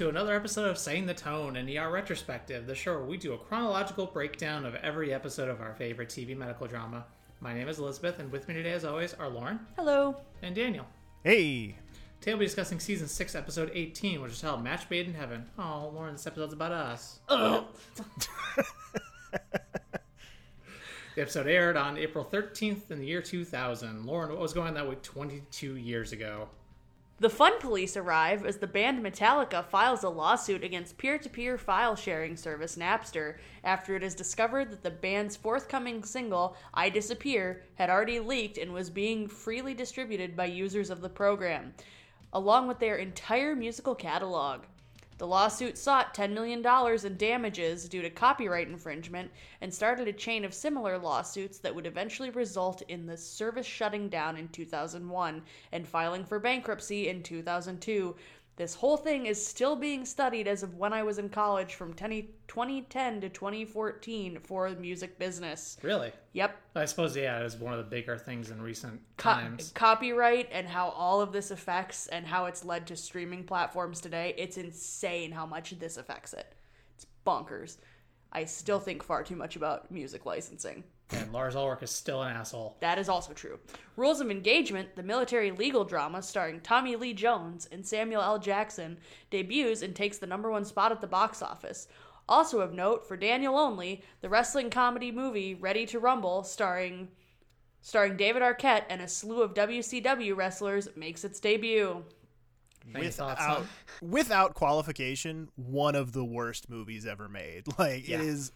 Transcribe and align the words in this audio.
welcome 0.00 0.14
to 0.14 0.18
another 0.18 0.34
episode 0.34 0.70
of 0.70 0.78
Saying 0.78 1.04
the 1.04 1.12
Tone, 1.12 1.56
an 1.56 1.68
ER 1.76 1.90
retrospective, 1.90 2.66
the 2.66 2.74
show 2.74 2.94
where 2.94 3.04
we 3.04 3.18
do 3.18 3.34
a 3.34 3.38
chronological 3.38 4.06
breakdown 4.06 4.64
of 4.64 4.74
every 4.76 5.12
episode 5.12 5.50
of 5.50 5.60
our 5.60 5.74
favorite 5.74 6.08
TV 6.08 6.34
medical 6.34 6.66
drama. 6.66 7.04
My 7.40 7.52
name 7.52 7.68
is 7.68 7.78
Elizabeth, 7.78 8.18
and 8.18 8.32
with 8.32 8.48
me 8.48 8.54
today, 8.54 8.72
as 8.72 8.86
always, 8.86 9.12
are 9.12 9.28
Lauren 9.28 9.60
Hello. 9.76 10.16
and 10.40 10.54
Daniel. 10.54 10.86
Hey, 11.22 11.76
Today 12.22 12.32
we'll 12.32 12.38
be 12.38 12.46
discussing 12.46 12.80
season 12.80 13.08
6, 13.08 13.34
episode 13.34 13.72
18, 13.74 14.22
which 14.22 14.32
is 14.32 14.40
called 14.40 14.64
Match 14.64 14.88
Made 14.88 15.06
in 15.06 15.12
Heaven. 15.12 15.44
Oh, 15.58 15.90
Lauren, 15.94 16.14
this 16.14 16.26
episode's 16.26 16.54
about 16.54 16.72
us. 16.72 17.18
The 21.16 21.22
episode 21.22 21.48
aired 21.48 21.76
on 21.76 21.98
April 21.98 22.24
13th 22.24 22.90
in 22.90 23.00
the 23.00 23.04
year 23.04 23.20
2000. 23.20 24.06
Lauren, 24.06 24.30
what 24.30 24.38
was 24.38 24.54
going 24.54 24.68
on 24.68 24.74
that 24.74 24.88
week 24.88 25.02
22 25.02 25.76
years 25.76 26.12
ago? 26.12 26.48
The 27.20 27.28
Fun 27.28 27.60
Police 27.60 27.98
arrive 27.98 28.46
as 28.46 28.56
the 28.56 28.66
band 28.66 29.04
Metallica 29.04 29.62
files 29.66 30.02
a 30.02 30.08
lawsuit 30.08 30.64
against 30.64 30.96
peer 30.96 31.18
to 31.18 31.28
peer 31.28 31.58
file 31.58 31.94
sharing 31.94 32.34
service 32.34 32.76
Napster 32.76 33.36
after 33.62 33.94
it 33.94 34.02
is 34.02 34.14
discovered 34.14 34.70
that 34.70 34.82
the 34.82 34.90
band's 34.90 35.36
forthcoming 35.36 36.02
single, 36.02 36.56
I 36.72 36.88
Disappear, 36.88 37.62
had 37.74 37.90
already 37.90 38.20
leaked 38.20 38.56
and 38.56 38.72
was 38.72 38.88
being 38.88 39.28
freely 39.28 39.74
distributed 39.74 40.34
by 40.34 40.46
users 40.46 40.88
of 40.88 41.02
the 41.02 41.10
program, 41.10 41.74
along 42.32 42.68
with 42.68 42.78
their 42.78 42.96
entire 42.96 43.54
musical 43.54 43.94
catalog. 43.94 44.62
The 45.20 45.26
lawsuit 45.26 45.76
sought 45.76 46.14
$10 46.14 46.32
million 46.32 46.64
in 47.04 47.16
damages 47.18 47.90
due 47.90 48.00
to 48.00 48.08
copyright 48.08 48.68
infringement 48.68 49.30
and 49.60 49.72
started 49.72 50.08
a 50.08 50.14
chain 50.14 50.46
of 50.46 50.54
similar 50.54 50.96
lawsuits 50.96 51.58
that 51.58 51.74
would 51.74 51.86
eventually 51.86 52.30
result 52.30 52.80
in 52.88 53.04
the 53.04 53.18
service 53.18 53.66
shutting 53.66 54.08
down 54.08 54.38
in 54.38 54.48
2001 54.48 55.42
and 55.72 55.86
filing 55.86 56.24
for 56.24 56.38
bankruptcy 56.38 57.10
in 57.10 57.22
2002. 57.22 58.16
This 58.60 58.74
whole 58.74 58.98
thing 58.98 59.24
is 59.24 59.42
still 59.42 59.74
being 59.74 60.04
studied 60.04 60.46
as 60.46 60.62
of 60.62 60.74
when 60.74 60.92
I 60.92 61.02
was 61.02 61.18
in 61.18 61.30
college 61.30 61.76
from 61.76 61.94
10 61.94 62.10
2010 62.46 63.22
to 63.22 63.30
2014 63.30 64.38
for 64.42 64.70
the 64.70 64.78
music 64.78 65.18
business. 65.18 65.78
Really? 65.80 66.12
Yep. 66.34 66.60
I 66.74 66.84
suppose, 66.84 67.16
yeah, 67.16 67.40
it 67.40 67.46
is 67.46 67.56
one 67.56 67.72
of 67.72 67.78
the 67.78 67.90
bigger 67.90 68.18
things 68.18 68.50
in 68.50 68.60
recent 68.60 69.00
Co- 69.16 69.30
times. 69.32 69.72
copyright 69.74 70.50
and 70.52 70.68
how 70.68 70.90
all 70.90 71.22
of 71.22 71.32
this 71.32 71.50
affects 71.50 72.06
and 72.08 72.26
how 72.26 72.44
it's 72.44 72.62
led 72.62 72.86
to 72.88 72.96
streaming 72.96 73.44
platforms 73.44 73.98
today. 73.98 74.34
It's 74.36 74.58
insane 74.58 75.32
how 75.32 75.46
much 75.46 75.70
this 75.78 75.96
affects 75.96 76.34
it. 76.34 76.54
It's 76.96 77.06
bonkers. 77.26 77.78
I 78.30 78.44
still 78.44 78.78
think 78.78 79.02
far 79.02 79.22
too 79.22 79.36
much 79.36 79.56
about 79.56 79.90
music 79.90 80.26
licensing. 80.26 80.84
And 81.12 81.32
Lars 81.32 81.56
Ulrich 81.56 81.82
is 81.82 81.90
still 81.90 82.22
an 82.22 82.36
asshole. 82.36 82.76
That 82.80 82.98
is 82.98 83.08
also 83.08 83.32
true. 83.32 83.58
Rules 83.96 84.20
of 84.20 84.30
Engagement, 84.30 84.94
the 84.94 85.02
military 85.02 85.50
legal 85.50 85.84
drama 85.84 86.22
starring 86.22 86.60
Tommy 86.60 86.96
Lee 86.96 87.12
Jones 87.14 87.68
and 87.72 87.84
Samuel 87.86 88.22
L. 88.22 88.38
Jackson, 88.38 88.98
debuts 89.30 89.82
and 89.82 89.94
takes 89.94 90.18
the 90.18 90.26
number 90.26 90.50
one 90.50 90.64
spot 90.64 90.92
at 90.92 91.00
the 91.00 91.06
box 91.06 91.42
office. 91.42 91.88
Also 92.28 92.60
of 92.60 92.72
note, 92.72 93.06
for 93.08 93.16
Daniel 93.16 93.58
only, 93.58 94.02
the 94.20 94.28
wrestling 94.28 94.70
comedy 94.70 95.10
movie 95.10 95.54
Ready 95.54 95.84
to 95.86 95.98
Rumble, 95.98 96.44
starring 96.44 97.08
starring 97.82 98.16
David 98.16 98.42
Arquette 98.42 98.84
and 98.88 99.00
a 99.00 99.08
slew 99.08 99.42
of 99.42 99.54
WCW 99.54 100.36
wrestlers, 100.36 100.88
makes 100.96 101.24
its 101.24 101.40
debut. 101.40 102.04
Without 102.94 103.64
without 104.00 104.54
qualification, 104.54 105.48
one 105.56 105.94
of 105.94 106.12
the 106.12 106.24
worst 106.24 106.70
movies 106.70 107.04
ever 107.06 107.28
made. 107.28 107.64
Like 107.78 108.06
Yeah. 108.08 108.16
it 108.18 108.22
is 108.22 108.52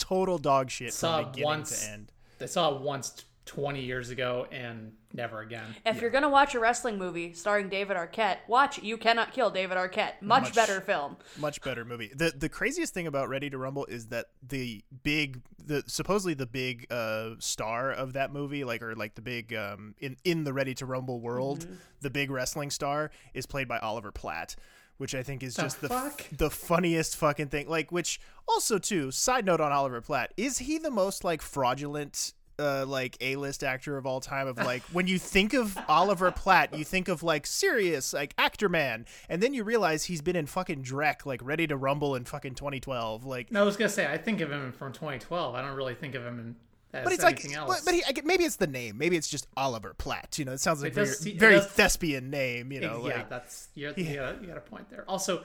total 0.00 0.38
dog 0.38 0.70
shit 0.70 0.92
Saw 0.92 1.22
from 1.22 1.30
beginning 1.32 1.44
once. 1.46 1.84
to 1.84 1.90
end. 1.92 2.12
They 2.38 2.46
saw 2.46 2.74
it 2.74 2.80
once 2.80 3.24
20 3.46 3.80
years 3.82 4.10
ago 4.10 4.46
and 4.52 4.92
never 5.12 5.40
again. 5.40 5.64
If 5.84 6.00
you're 6.00 6.10
gonna 6.10 6.28
watch 6.28 6.54
a 6.54 6.60
wrestling 6.60 6.98
movie 6.98 7.32
starring 7.32 7.68
David 7.68 7.96
Arquette, 7.96 8.36
watch 8.48 8.78
You 8.80 8.96
Cannot 8.96 9.32
Kill 9.32 9.50
David 9.50 9.76
Arquette. 9.76 10.22
Much, 10.22 10.44
Much- 10.44 10.54
better 10.54 10.80
film. 10.80 11.16
Much 11.38 11.60
better 11.60 11.84
movie. 11.84 12.12
The 12.14 12.32
the 12.36 12.48
craziest 12.48 12.94
thing 12.94 13.06
about 13.08 13.28
Ready 13.28 13.50
to 13.50 13.58
Rumble 13.58 13.86
is 13.86 14.06
that 14.08 14.26
the 14.46 14.82
big 15.02 15.40
the 15.64 15.82
supposedly 15.86 16.34
the 16.34 16.46
big 16.46 16.86
uh 16.92 17.30
star 17.40 17.90
of 17.90 18.12
that 18.12 18.32
movie, 18.32 18.62
like 18.64 18.82
or 18.82 18.94
like 18.94 19.16
the 19.16 19.22
big 19.22 19.52
um 19.52 19.94
in 19.98 20.16
in 20.24 20.44
the 20.44 20.52
Ready 20.52 20.74
to 20.74 20.86
Rumble 20.86 21.20
world, 21.20 21.60
Mm-hmm. 21.60 21.74
the 22.02 22.10
big 22.10 22.30
wrestling 22.30 22.70
star 22.70 23.10
is 23.34 23.46
played 23.46 23.66
by 23.68 23.78
Oliver 23.80 24.12
Platt. 24.12 24.54
Which 25.00 25.14
I 25.14 25.22
think 25.22 25.42
is 25.42 25.54
The 25.56 25.62
just 25.62 25.80
the 25.80 25.90
f- 25.90 26.02
fuck? 26.02 26.26
the 26.36 26.50
funniest 26.50 27.16
fucking 27.16 27.46
thing. 27.48 27.68
Like, 27.68 27.90
which 27.90 28.20
also 28.46 28.78
too. 28.78 29.10
Side 29.10 29.46
note 29.46 29.60
on 29.60 29.72
Oliver 29.72 30.02
Platt: 30.02 30.34
is 30.36 30.58
he 30.58 30.76
the 30.76 30.90
most 30.90 31.24
like 31.24 31.40
fraudulent 31.40 32.34
uh, 32.58 32.84
like 32.86 33.16
A-list 33.22 33.64
actor 33.64 33.96
of 33.96 34.04
all 34.04 34.20
time. 34.20 34.46
Of 34.46 34.58
like 34.72 34.82
when 34.92 35.06
you 35.06 35.18
think 35.18 35.54
of 35.54 35.78
Oliver 35.88 36.30
Platt, 36.30 36.76
you 36.76 36.84
think 36.84 37.08
of 37.08 37.22
like 37.22 37.46
serious 37.46 38.12
like 38.12 38.34
actor 38.36 38.68
man, 38.68 39.06
and 39.30 39.42
then 39.42 39.54
you 39.54 39.64
realize 39.64 40.04
he's 40.04 40.20
been 40.20 40.36
in 40.36 40.44
fucking 40.44 40.82
Drek, 40.84 41.24
like 41.24 41.40
Ready 41.42 41.66
to 41.68 41.76
Rumble 41.78 42.14
in 42.14 42.24
fucking 42.24 42.54
2012. 42.56 43.24
Like, 43.24 43.50
No, 43.50 43.62
I 43.62 43.64
was 43.64 43.78
gonna 43.78 43.88
say 43.88 44.06
I 44.06 44.18
think 44.18 44.42
of 44.42 44.52
him 44.52 44.70
from 44.72 44.92
2012. 44.92 45.54
I 45.54 45.62
don't 45.62 45.74
really 45.76 45.94
think 45.94 46.14
of 46.14 46.22
him 46.26 46.38
in 46.38 46.56
but 46.92 47.12
it's 47.12 47.22
like, 47.22 47.44
else. 47.54 47.68
but, 47.68 47.84
but 47.84 47.94
he, 47.94 48.22
maybe 48.22 48.44
it's 48.44 48.56
the 48.56 48.66
name. 48.66 48.98
Maybe 48.98 49.16
it's 49.16 49.28
just 49.28 49.46
Oliver 49.56 49.94
Platt. 49.94 50.38
You 50.38 50.44
know, 50.44 50.52
it 50.52 50.60
sounds 50.60 50.82
like 50.82 50.92
It 50.92 50.94
very, 50.94 51.06
does- 51.06 51.24
very 51.24 51.54
does- 51.56 51.66
thespian 51.68 52.30
name. 52.30 52.72
You 52.72 52.80
know, 52.80 53.06
yeah, 53.06 53.16
like 53.16 53.30
that's 53.30 53.68
you're, 53.74 53.92
you, 53.92 54.16
got 54.16 54.36
a, 54.36 54.38
you 54.40 54.46
got 54.46 54.56
a 54.56 54.60
point 54.60 54.90
there. 54.90 55.04
Also, 55.08 55.44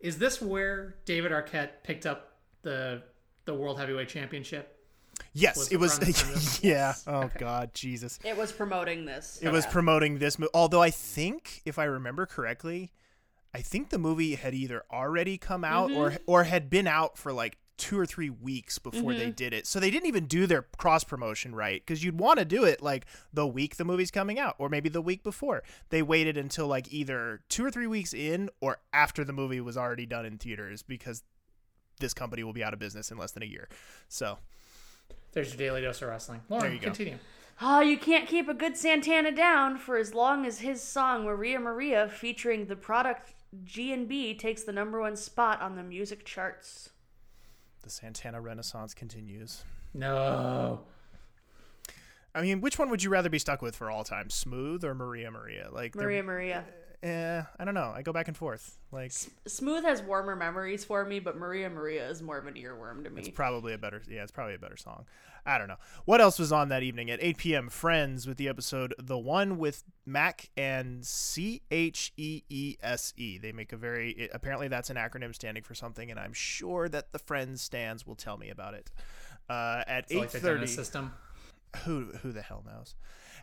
is 0.00 0.18
this 0.18 0.42
where 0.42 0.96
David 1.04 1.32
Arquette 1.32 1.70
picked 1.84 2.06
up 2.06 2.32
the 2.62 3.02
the 3.44 3.54
World 3.54 3.78
Heavyweight 3.78 4.08
Championship? 4.08 4.78
yes, 5.34 5.56
was 5.56 5.72
it 5.72 5.76
was. 5.78 5.98
around 5.98 6.06
the 6.08 6.12
time 6.12 6.34
of- 6.34 6.64
yeah. 6.64 6.94
Oh 7.06 7.12
Okay. 7.22 7.38
God, 7.38 7.74
Jesus. 7.74 8.18
It 8.24 8.36
was 8.36 8.50
promoting 8.52 9.04
this. 9.04 9.38
It 9.42 9.50
was 9.50 9.66
promoting 9.66 10.18
this 10.18 10.38
movie. 10.38 10.50
Although 10.54 10.82
I 10.82 10.90
think, 10.90 11.62
if 11.64 11.78
I 11.78 11.84
remember 11.84 12.26
correctly, 12.26 12.92
I 13.54 13.60
think 13.60 13.90
the 13.90 13.98
movie 13.98 14.34
had 14.34 14.54
either 14.54 14.82
already 14.90 15.38
come 15.38 15.64
out 15.64 15.90
mm-hmm. 15.90 15.98
or 15.98 16.16
or 16.26 16.44
had 16.44 16.70
been 16.70 16.86
out 16.86 17.18
for 17.18 17.32
like 17.32 17.58
two 17.78 17.98
or 17.98 18.06
three 18.06 18.30
weeks 18.30 18.78
before 18.78 19.14
they 19.14 19.26
mm-hmm. 19.26 19.30
did 19.30 19.52
it. 19.52 19.66
So 19.66 19.80
they 19.80 19.90
didn't 19.90 20.06
even 20.06 20.26
do 20.26 20.46
their 20.46 20.62
cross 20.76 21.04
promotion 21.04 21.54
right 21.54 21.82
because 21.84 22.04
you'd 22.04 22.18
want 22.18 22.38
to 22.38 22.44
do 22.44 22.64
it 22.64 22.82
like 22.82 23.06
the 23.32 23.46
week 23.46 23.76
the 23.76 23.84
movie's 23.84 24.10
coming 24.10 24.38
out 24.38 24.54
or 24.58 24.68
maybe 24.68 24.88
the 24.88 25.02
week 25.02 25.22
before. 25.22 25.62
They 25.90 26.02
waited 26.02 26.36
until 26.36 26.66
like 26.66 26.92
either 26.92 27.40
two 27.48 27.64
or 27.64 27.70
three 27.70 27.86
weeks 27.86 28.12
in 28.14 28.50
or 28.60 28.78
after 28.92 29.24
the 29.24 29.32
movie 29.32 29.60
was 29.60 29.76
already 29.76 30.06
done 30.06 30.26
in 30.26 30.38
theaters 30.38 30.82
because 30.82 31.22
this 32.00 32.14
company 32.14 32.44
will 32.44 32.52
be 32.52 32.64
out 32.64 32.72
of 32.72 32.78
business 32.78 33.10
in 33.10 33.18
less 33.18 33.32
than 33.32 33.42
a 33.42 33.46
year. 33.46 33.68
So 34.08 34.38
There's 35.32 35.48
your 35.48 35.58
daily 35.58 35.82
dose 35.82 36.02
of 36.02 36.08
wrestling. 36.08 36.42
Lauren, 36.48 36.72
you 36.72 36.78
go. 36.78 36.86
continue. 36.86 37.18
Oh, 37.60 37.80
you 37.80 37.96
can't 37.96 38.28
keep 38.28 38.48
a 38.48 38.54
good 38.54 38.76
Santana 38.76 39.30
down 39.30 39.78
for 39.78 39.96
as 39.96 40.14
long 40.14 40.46
as 40.46 40.60
his 40.60 40.82
song 40.82 41.24
Maria 41.24 41.60
Maria 41.60 42.08
featuring 42.08 42.66
the 42.66 42.76
product 42.76 43.34
G&B 43.64 44.34
takes 44.34 44.64
the 44.64 44.72
number 44.72 45.00
one 45.00 45.16
spot 45.16 45.60
on 45.60 45.76
the 45.76 45.82
music 45.82 46.24
charts. 46.24 46.90
The 47.82 47.90
Santana 47.90 48.40
Renaissance 48.40 48.94
continues. 48.94 49.64
No, 49.94 50.80
I 52.34 52.40
mean, 52.40 52.60
which 52.62 52.78
one 52.78 52.88
would 52.90 53.02
you 53.02 53.10
rather 53.10 53.28
be 53.28 53.38
stuck 53.38 53.60
with 53.60 53.76
for 53.76 53.90
all 53.90 54.04
time, 54.04 54.30
Smooth 54.30 54.84
or 54.84 54.94
Maria 54.94 55.30
Maria? 55.30 55.68
Like 55.70 55.92
they're- 55.94 56.04
Maria 56.04 56.22
Maria. 56.22 56.64
Eh, 57.02 57.42
I 57.58 57.64
don't 57.64 57.74
know. 57.74 57.92
I 57.94 58.02
go 58.02 58.12
back 58.12 58.28
and 58.28 58.36
forth. 58.36 58.78
Like 58.92 59.10
Smooth 59.46 59.84
has 59.84 60.00
warmer 60.02 60.36
memories 60.36 60.84
for 60.84 61.04
me, 61.04 61.18
but 61.18 61.36
Maria 61.36 61.68
Maria 61.68 62.08
is 62.08 62.22
more 62.22 62.38
of 62.38 62.46
an 62.46 62.54
earworm 62.54 63.02
to 63.04 63.10
me. 63.10 63.20
it's 63.20 63.28
probably 63.28 63.72
a 63.74 63.78
better. 63.78 64.00
Yeah, 64.08 64.22
it's 64.22 64.30
probably 64.32 64.54
a 64.54 64.58
better 64.58 64.76
song. 64.76 65.04
I 65.44 65.58
don't 65.58 65.68
know. 65.68 65.76
What 66.04 66.20
else 66.20 66.38
was 66.38 66.52
on 66.52 66.68
that 66.68 66.82
evening 66.82 67.10
at 67.10 67.18
8 67.22 67.36
p.m. 67.36 67.68
Friends 67.68 68.26
with 68.26 68.36
the 68.36 68.48
episode 68.48 68.94
"The 68.98 69.18
One 69.18 69.58
with 69.58 69.84
Mac 70.06 70.50
and 70.56 71.04
C 71.04 71.62
H 71.70 72.12
E 72.16 72.42
E 72.48 72.76
S 72.82 73.12
E." 73.16 73.38
They 73.38 73.52
make 73.52 73.72
a 73.72 73.76
very. 73.76 74.12
It, 74.12 74.30
apparently, 74.32 74.68
that's 74.68 74.90
an 74.90 74.96
acronym 74.96 75.34
standing 75.34 75.62
for 75.62 75.74
something, 75.74 76.10
and 76.10 76.20
I'm 76.20 76.32
sure 76.32 76.88
that 76.88 77.12
the 77.12 77.18
Friends 77.18 77.60
stands 77.60 78.06
will 78.06 78.14
tell 78.14 78.36
me 78.36 78.50
about 78.50 78.74
it. 78.74 78.90
Uh, 79.48 79.82
at 79.86 80.04
it's 80.10 80.14
like 80.14 80.30
8:30. 80.30 80.42
Dennis 80.42 80.74
system. 80.74 81.12
who 81.84 82.12
who 82.22 82.32
the 82.32 82.42
hell 82.42 82.62
knows 82.66 82.94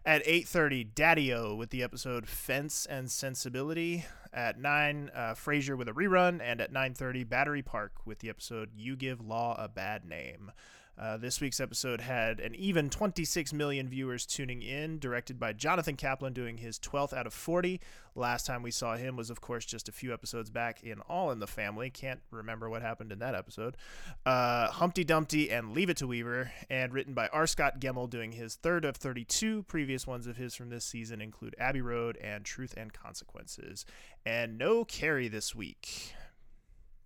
at 0.05 0.23
8.30 0.25 0.95
daddy-o 0.95 1.55
with 1.55 1.71
the 1.71 1.83
episode 1.83 2.27
fence 2.27 2.85
and 2.85 3.11
sensibility 3.11 4.05
at 4.31 4.59
9 4.59 5.11
uh, 5.13 5.19
frasier 5.33 5.77
with 5.77 5.89
a 5.89 5.91
rerun 5.91 6.39
and 6.41 6.61
at 6.61 6.71
9.30 6.71 7.27
battery 7.27 7.61
park 7.61 7.93
with 8.05 8.19
the 8.19 8.29
episode 8.29 8.69
you 8.75 8.95
give 8.95 9.19
law 9.19 9.55
a 9.61 9.67
bad 9.67 10.05
name 10.05 10.51
uh, 10.99 11.15
this 11.15 11.39
week's 11.39 11.61
episode 11.61 12.01
had 12.01 12.41
an 12.41 12.53
even 12.55 12.89
26 12.89 13.53
million 13.53 13.87
viewers 13.87 14.25
tuning 14.25 14.61
in, 14.61 14.99
directed 14.99 15.39
by 15.39 15.53
Jonathan 15.53 15.95
Kaplan, 15.95 16.33
doing 16.33 16.57
his 16.57 16.77
12th 16.77 17.13
out 17.13 17.25
of 17.25 17.33
40. 17.33 17.79
Last 18.15 18.45
time 18.45 18.63
we 18.63 18.71
saw 18.71 18.97
him 18.97 19.15
was, 19.15 19.29
of 19.29 19.39
course, 19.39 19.63
just 19.63 19.87
a 19.87 19.93
few 19.93 20.13
episodes 20.13 20.49
back 20.49 20.83
in 20.83 20.99
All 21.07 21.31
in 21.31 21.39
the 21.39 21.47
Family. 21.47 21.89
Can't 21.89 22.19
remember 22.31 22.69
what 22.69 22.81
happened 22.81 23.13
in 23.13 23.19
that 23.19 23.33
episode. 23.33 23.77
Uh, 24.25 24.67
Humpty 24.67 25.05
Dumpty 25.05 25.49
and 25.49 25.73
Leave 25.73 25.89
It 25.89 25.97
to 25.97 26.07
Weaver, 26.07 26.51
and 26.69 26.91
written 26.91 27.13
by 27.13 27.29
R. 27.29 27.47
Scott 27.47 27.79
Gemmell, 27.79 28.09
doing 28.09 28.33
his 28.33 28.55
third 28.55 28.83
of 28.83 28.97
32. 28.97 29.63
Previous 29.63 30.05
ones 30.05 30.27
of 30.27 30.35
his 30.35 30.53
from 30.53 30.69
this 30.69 30.83
season 30.83 31.21
include 31.21 31.55
Abbey 31.57 31.81
Road 31.81 32.17
and 32.17 32.43
Truth 32.43 32.73
and 32.75 32.91
Consequences. 32.91 33.85
And 34.25 34.57
no 34.57 34.83
Carrie 34.83 35.29
this 35.29 35.55
week. 35.55 36.13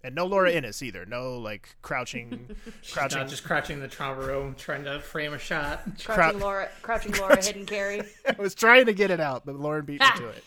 And 0.04 0.16
no 0.16 0.26
Laura 0.26 0.52
Innes 0.52 0.84
either. 0.84 1.06
No 1.06 1.38
like 1.38 1.76
crouching, 1.82 2.50
crouching. 2.92 3.20
Not 3.20 3.30
just 3.30 3.44
crouching 3.44 3.78
in 3.78 3.82
the 3.82 3.88
trauma 3.88 4.22
room 4.22 4.56
trying 4.56 4.84
to 4.84 5.00
frame 5.00 5.34
a 5.34 5.40
shot. 5.40 5.82
Crouching 6.04 6.42
Laura, 6.42 6.70
Crouching 6.82 7.14
Laura, 7.14 7.42
Hidden 7.42 7.66
Carrie. 7.66 8.02
I 8.28 8.36
was 8.38 8.54
trying 8.54 8.88
to 8.88 8.94
get 8.94 9.12
it 9.12 9.22
out, 9.22 9.46
but 9.46 9.56
Lauren 9.56 9.86
beat 9.86 10.02
me 10.02 10.08
to 10.18 10.28
it. 10.28 10.44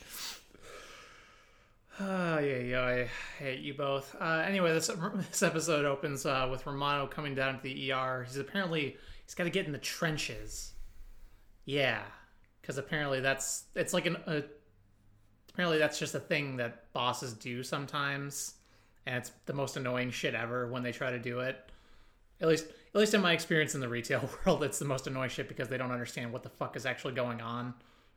Oh 1.98 2.38
yeah, 2.38 2.58
yeah, 2.58 2.82
I 2.82 3.10
hate 3.38 3.60
you 3.60 3.72
both. 3.72 4.14
Uh, 4.20 4.42
anyway, 4.46 4.72
this 4.74 4.88
this 4.88 5.42
episode 5.42 5.86
opens 5.86 6.26
uh, 6.26 6.46
with 6.50 6.66
Romano 6.66 7.06
coming 7.06 7.34
down 7.34 7.56
to 7.56 7.62
the 7.62 7.92
ER. 7.92 8.24
He's 8.28 8.36
apparently 8.36 8.96
he's 9.24 9.34
got 9.34 9.44
to 9.44 9.50
get 9.50 9.64
in 9.64 9.72
the 9.72 9.78
trenches. 9.78 10.74
Yeah, 11.64 12.02
because 12.60 12.76
apparently 12.76 13.20
that's 13.20 13.64
it's 13.74 13.94
like 13.94 14.04
an 14.04 14.18
a, 14.26 14.42
apparently 15.48 15.78
that's 15.78 15.98
just 15.98 16.14
a 16.14 16.20
thing 16.20 16.58
that 16.58 16.92
bosses 16.92 17.32
do 17.32 17.62
sometimes, 17.62 18.55
and 19.06 19.16
it's 19.16 19.30
the 19.46 19.52
most 19.52 19.76
annoying 19.76 20.10
shit 20.10 20.34
ever 20.34 20.66
when 20.66 20.82
they 20.82 20.92
try 20.92 21.10
to 21.10 21.18
do 21.18 21.40
it. 21.40 21.56
At 22.40 22.48
least 22.48 22.66
at 22.66 23.00
least 23.00 23.14
in 23.14 23.20
my 23.20 23.32
experience 23.32 23.74
in 23.74 23.80
the 23.80 23.88
retail 23.88 24.28
world, 24.46 24.62
it's 24.62 24.78
the 24.78 24.84
most 24.84 25.06
annoying 25.06 25.30
shit 25.30 25.48
because 25.48 25.68
they 25.68 25.78
don't 25.78 25.92
understand 25.92 26.32
what 26.32 26.42
the 26.42 26.48
fuck 26.48 26.76
is 26.76 26.84
actually 26.84 27.14
going 27.14 27.40
on 27.40 27.74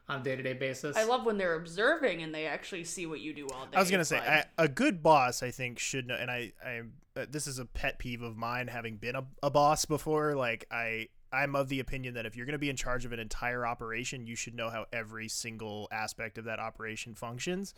on 0.09 0.21
a 0.21 0.23
day 0.23 0.35
to 0.35 0.43
day 0.43 0.53
basis. 0.53 0.97
I 0.97 1.03
love 1.03 1.25
when 1.25 1.37
they're 1.37 1.55
observing 1.55 2.23
and 2.23 2.33
they 2.33 2.47
actually 2.47 2.83
see 2.83 3.05
what 3.05 3.19
you 3.19 3.33
do 3.33 3.47
all 3.47 3.65
day. 3.65 3.77
I 3.77 3.79
was 3.79 3.91
gonna 3.91 4.03
say 4.03 4.17
but- 4.19 4.27
I, 4.27 4.45
a 4.57 4.67
good 4.67 5.01
boss, 5.03 5.43
I 5.43 5.51
think, 5.51 5.79
should 5.79 6.07
know. 6.07 6.15
And 6.15 6.31
I, 6.31 6.53
I, 6.65 6.81
uh, 7.15 7.25
this 7.29 7.47
is 7.47 7.59
a 7.59 7.65
pet 7.65 7.99
peeve 7.99 8.21
of 8.21 8.35
mine, 8.35 8.67
having 8.67 8.97
been 8.97 9.15
a, 9.15 9.25
a 9.43 9.49
boss 9.49 9.85
before. 9.85 10.35
Like 10.35 10.65
I, 10.71 11.09
I'm 11.31 11.55
of 11.55 11.69
the 11.69 11.79
opinion 11.79 12.13
that 12.15 12.25
if 12.25 12.35
you're 12.35 12.45
gonna 12.45 12.57
be 12.57 12.69
in 12.69 12.75
charge 12.75 13.05
of 13.05 13.11
an 13.11 13.19
entire 13.19 13.65
operation, 13.65 14.25
you 14.25 14.35
should 14.35 14.55
know 14.55 14.69
how 14.69 14.85
every 14.91 15.27
single 15.27 15.87
aspect 15.91 16.37
of 16.37 16.45
that 16.45 16.59
operation 16.59 17.15
functions. 17.15 17.73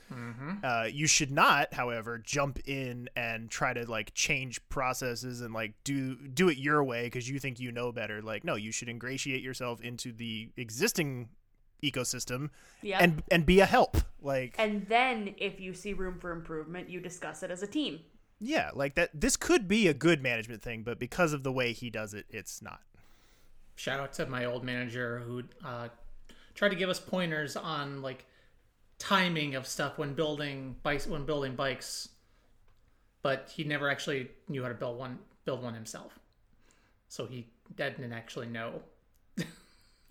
Uh, 0.63 0.88
you 0.92 1.07
should 1.07 1.31
not, 1.31 1.74
however, 1.74 2.18
jump 2.18 2.59
in 2.65 3.09
and 3.15 3.50
try 3.50 3.74
to 3.74 3.89
like 3.89 4.13
change 4.13 4.68
processes 4.69 5.42
and 5.42 5.53
like 5.53 5.74
do 5.83 6.15
do 6.15 6.50
it 6.50 6.57
your 6.57 6.83
way 6.83 7.03
because 7.03 7.30
you 7.30 7.39
think 7.39 7.59
you 7.59 7.71
know 7.71 7.92
better. 7.92 8.21
Like 8.21 8.44
no, 8.44 8.56
you 8.56 8.71
should 8.71 8.89
ingratiate 8.89 9.42
yourself 9.42 9.81
into 9.81 10.12
the 10.12 10.50
existing 10.57 11.30
ecosystem 11.83 12.50
yeah. 12.81 13.00
and 13.01 13.24
and 13.31 13.45
be 13.45 13.59
a 13.59 13.65
help. 13.65 13.98
Like 14.21 14.56
and 14.57 14.86
then 14.88 15.36
if 15.38 15.59
you 15.59 15.74
see 15.74 15.94
room 15.94 16.19
for 16.19 16.31
improvement, 16.31 16.89
you 16.89 17.00
discuss 17.00 17.44
it 17.44 17.51
as 17.51 17.63
a 17.63 17.68
team. 17.68 18.01
Yeah, 18.39 18.71
like 18.74 18.95
that. 18.95 19.12
This 19.13 19.38
could 19.38 19.68
be 19.68 19.88
a 19.88 19.94
good 19.94 20.21
management 20.21 20.63
thing, 20.63 20.81
but 20.83 20.98
because 20.98 21.31
of 21.31 21.44
the 21.44 21.51
way 21.51 21.74
he 21.74 21.89
does 21.92 22.13
it, 22.13 22.25
it's 22.30 22.62
not. 22.62 22.81
Shout 23.81 24.00
out 24.00 24.13
to 24.13 24.28
my 24.28 24.45
old 24.45 24.63
manager 24.63 25.24
who 25.25 25.42
uh, 25.66 25.88
tried 26.54 26.69
to 26.69 26.75
give 26.75 26.88
us 26.88 27.00
pointers 27.00 27.56
on 27.56 28.04
like 28.04 28.28
timing 29.00 29.56
of 29.56 29.66
stuff 29.66 29.98
when 29.98 30.13
building 30.13 30.75
bikes 30.83 31.07
when 31.07 31.25
building 31.25 31.56
bikes 31.56 32.10
but 33.24 33.51
he 33.56 33.63
never 33.63 33.89
actually 33.89 34.30
knew 34.48 34.62
how 34.62 34.69
to 34.69 34.75
build 34.75 35.00
one 35.00 35.18
build 35.45 35.63
one 35.63 35.74
himself. 35.74 36.19
So 37.07 37.25
he 37.25 37.48
didn't 37.75 38.13
actually 38.13 38.45
know. 38.45 38.83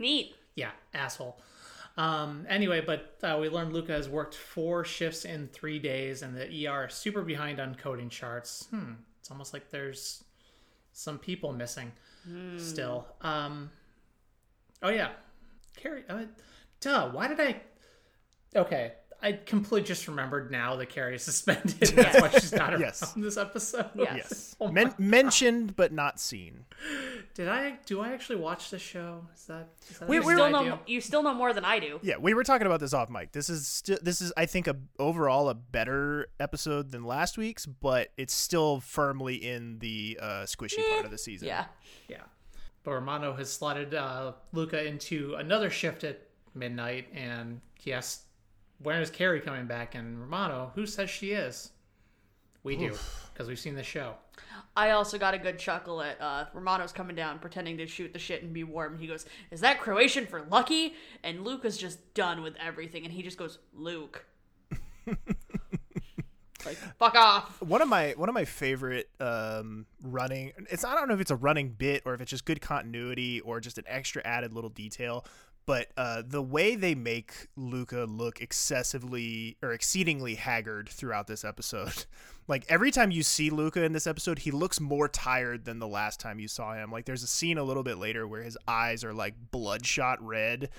Neat. 0.00 0.34
yeah 0.56 0.72
asshole. 0.92 1.40
Um, 1.96 2.46
anyway 2.48 2.80
but 2.80 3.18
uh, 3.22 3.38
we 3.40 3.48
learned 3.48 3.72
luca 3.72 3.92
has 3.92 4.08
worked 4.08 4.34
four 4.34 4.84
shifts 4.84 5.24
in 5.24 5.46
three 5.46 5.78
days 5.78 6.22
and 6.22 6.36
the 6.36 6.66
er 6.66 6.86
is 6.88 6.94
super 6.94 7.22
behind 7.22 7.60
on 7.60 7.76
coding 7.76 8.08
charts. 8.08 8.66
Hmm 8.70 8.94
it's 9.20 9.30
almost 9.30 9.52
like 9.52 9.70
there's 9.70 10.24
some 10.92 11.18
people 11.18 11.52
missing 11.52 11.92
still. 12.58 13.06
Um, 13.20 13.70
oh 14.82 14.90
yeah. 14.90 15.10
Carrie 15.76 16.04
uh, 16.08 16.24
duh 16.80 17.08
why 17.10 17.28
did 17.28 17.40
i 17.40 17.60
okay 18.54 18.92
i 19.22 19.32
completely 19.32 19.86
just 19.86 20.06
remembered 20.08 20.50
now 20.50 20.76
that 20.76 20.88
carrie 20.88 21.14
is 21.16 21.22
suspended 21.22 21.76
and 21.82 21.90
that's 21.98 22.20
why 22.20 22.28
she's 22.30 22.52
not 22.52 22.70
around 22.72 22.80
Yes. 22.80 23.12
this 23.16 23.36
episode 23.36 23.86
Yes. 23.94 24.12
Yes, 24.16 24.56
Oh 24.60 24.68
Men- 24.72 24.94
mentioned 24.98 25.76
but 25.76 25.92
not 25.92 26.18
seen. 26.20 26.64
did 27.34 27.48
i 27.48 27.78
do 27.86 28.00
i 28.00 28.12
actually 28.12 28.36
watch 28.36 28.70
the 28.70 28.78
show 28.78 29.26
is 29.34 29.44
that, 29.46 29.68
is 29.90 29.98
that 29.98 30.08
We- 30.08 30.16
a 30.18 30.20
we 30.20 30.26
thing 30.34 30.36
Still 30.36 30.50
know 30.64 30.78
you 30.86 31.00
still 31.00 31.22
know 31.22 31.34
more 31.34 31.52
than 31.52 31.64
I 31.64 31.78
do. 31.78 31.98
Yeah, 32.02 32.16
we 32.18 32.34
were 32.34 32.44
talking 32.44 32.66
about 32.66 32.80
this 32.80 32.92
off 32.94 33.10
mic. 33.10 33.32
This 33.32 33.48
is 33.50 33.66
still 33.66 33.98
this 34.02 34.20
is 34.20 34.32
I 34.36 34.46
think 34.46 34.66
a 34.66 34.76
overall 34.98 35.48
a 35.48 35.54
better 35.54 36.28
episode 36.40 36.90
than 36.90 37.04
last 37.04 37.36
week's, 37.38 37.66
but 37.66 38.08
it's 38.16 38.32
still 38.34 38.80
firmly 38.80 39.36
in 39.36 39.78
the 39.80 40.18
uh, 40.20 40.26
squishy 40.44 40.78
part 40.92 41.04
of 41.04 41.10
the 41.10 41.18
season. 41.18 41.48
Yeah. 41.48 41.66
Yeah. 42.08 42.22
But 42.84 42.92
Romano 42.92 43.34
has 43.34 43.52
slotted 43.52 43.94
uh, 43.94 44.32
Luca 44.52 44.82
into 44.84 45.34
another 45.38 45.68
shift 45.70 46.02
at 46.04 46.20
midnight, 46.54 47.06
and 47.14 47.60
he 47.74 47.92
asks, 47.92 48.22
When 48.82 49.00
is 49.00 49.10
Carrie 49.10 49.40
coming 49.40 49.66
back? 49.66 49.94
And 49.94 50.20
Romano, 50.20 50.72
who 50.74 50.86
says 50.86 51.10
she 51.10 51.32
is? 51.32 51.70
We 52.62 52.76
do, 52.76 52.94
because 53.32 53.48
we've 53.48 53.58
seen 53.58 53.74
the 53.74 53.82
show. 53.82 54.14
I 54.76 54.90
also 54.90 55.16
got 55.16 55.32
a 55.32 55.38
good 55.38 55.58
chuckle 55.58 56.02
at 56.02 56.20
uh, 56.20 56.44
Romano's 56.52 56.92
coming 56.92 57.16
down, 57.16 57.38
pretending 57.38 57.78
to 57.78 57.86
shoot 57.86 58.12
the 58.12 58.18
shit 58.18 58.42
and 58.42 58.52
be 58.52 58.64
warm. 58.64 58.98
He 58.98 59.06
goes, 59.06 59.24
"Is 59.50 59.60
that 59.62 59.80
Croatian 59.80 60.26
for 60.26 60.42
lucky?" 60.42 60.94
And 61.22 61.42
Luke 61.42 61.64
is 61.64 61.78
just 61.78 62.12
done 62.12 62.42
with 62.42 62.54
everything, 62.56 63.04
and 63.04 63.12
he 63.12 63.22
just 63.22 63.38
goes, 63.38 63.58
"Luke." 63.72 64.26
like 66.66 66.76
fuck 66.98 67.14
off. 67.14 67.62
one 67.62 67.80
of 67.80 67.88
my 67.88 68.12
one 68.16 68.28
of 68.28 68.34
my 68.34 68.44
favorite 68.44 69.08
um, 69.18 69.86
running 70.02 70.52
it's 70.68 70.84
I 70.84 70.94
don't 70.94 71.08
know 71.08 71.14
if 71.14 71.20
it's 71.20 71.30
a 71.30 71.36
running 71.36 71.70
bit 71.70 72.02
or 72.04 72.14
if 72.14 72.20
it's 72.20 72.30
just 72.30 72.44
good 72.44 72.60
continuity 72.60 73.40
or 73.40 73.60
just 73.60 73.78
an 73.78 73.84
extra 73.86 74.22
added 74.24 74.52
little 74.52 74.70
detail 74.70 75.24
but 75.70 75.86
uh, 75.96 76.20
the 76.26 76.42
way 76.42 76.74
they 76.74 76.96
make 76.96 77.46
Luca 77.54 78.04
look 78.04 78.40
excessively 78.40 79.56
or 79.62 79.70
exceedingly 79.70 80.34
haggard 80.34 80.88
throughout 80.88 81.28
this 81.28 81.44
episode 81.44 82.06
like 82.48 82.64
every 82.68 82.90
time 82.90 83.12
you 83.12 83.22
see 83.22 83.50
Luca 83.50 83.84
in 83.84 83.92
this 83.92 84.08
episode 84.08 84.40
he 84.40 84.50
looks 84.50 84.80
more 84.80 85.06
tired 85.06 85.64
than 85.64 85.78
the 85.78 85.86
last 85.86 86.18
time 86.18 86.40
you 86.40 86.48
saw 86.48 86.74
him 86.74 86.90
like 86.90 87.04
there's 87.04 87.22
a 87.22 87.28
scene 87.28 87.56
a 87.56 87.62
little 87.62 87.84
bit 87.84 87.98
later 87.98 88.26
where 88.26 88.42
his 88.42 88.58
eyes 88.66 89.04
are 89.04 89.14
like 89.14 89.34
bloodshot 89.52 90.20
red 90.20 90.70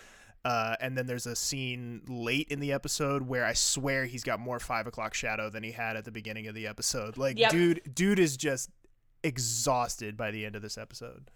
uh, 0.43 0.75
and 0.81 0.97
then 0.97 1.07
there's 1.07 1.25
a 1.25 1.37
scene 1.37 2.01
late 2.09 2.49
in 2.49 2.59
the 2.59 2.73
episode 2.73 3.21
where 3.21 3.45
I 3.45 3.53
swear 3.53 4.03
he's 4.05 4.25
got 4.25 4.41
more 4.41 4.59
five 4.59 4.87
o'clock 4.87 5.13
shadow 5.13 5.49
than 5.49 5.63
he 5.63 5.71
had 5.71 5.95
at 5.95 6.03
the 6.03 6.11
beginning 6.11 6.47
of 6.47 6.55
the 6.55 6.65
episode. 6.65 7.15
Like, 7.15 7.37
Yep. 7.37 7.51
dude, 7.51 7.81
dude 7.93 8.17
is 8.17 8.37
just 8.37 8.71
exhausted 9.23 10.17
by 10.17 10.31
the 10.31 10.43
end 10.43 10.55
of 10.55 10.63
this 10.63 10.79
episode. 10.79 11.29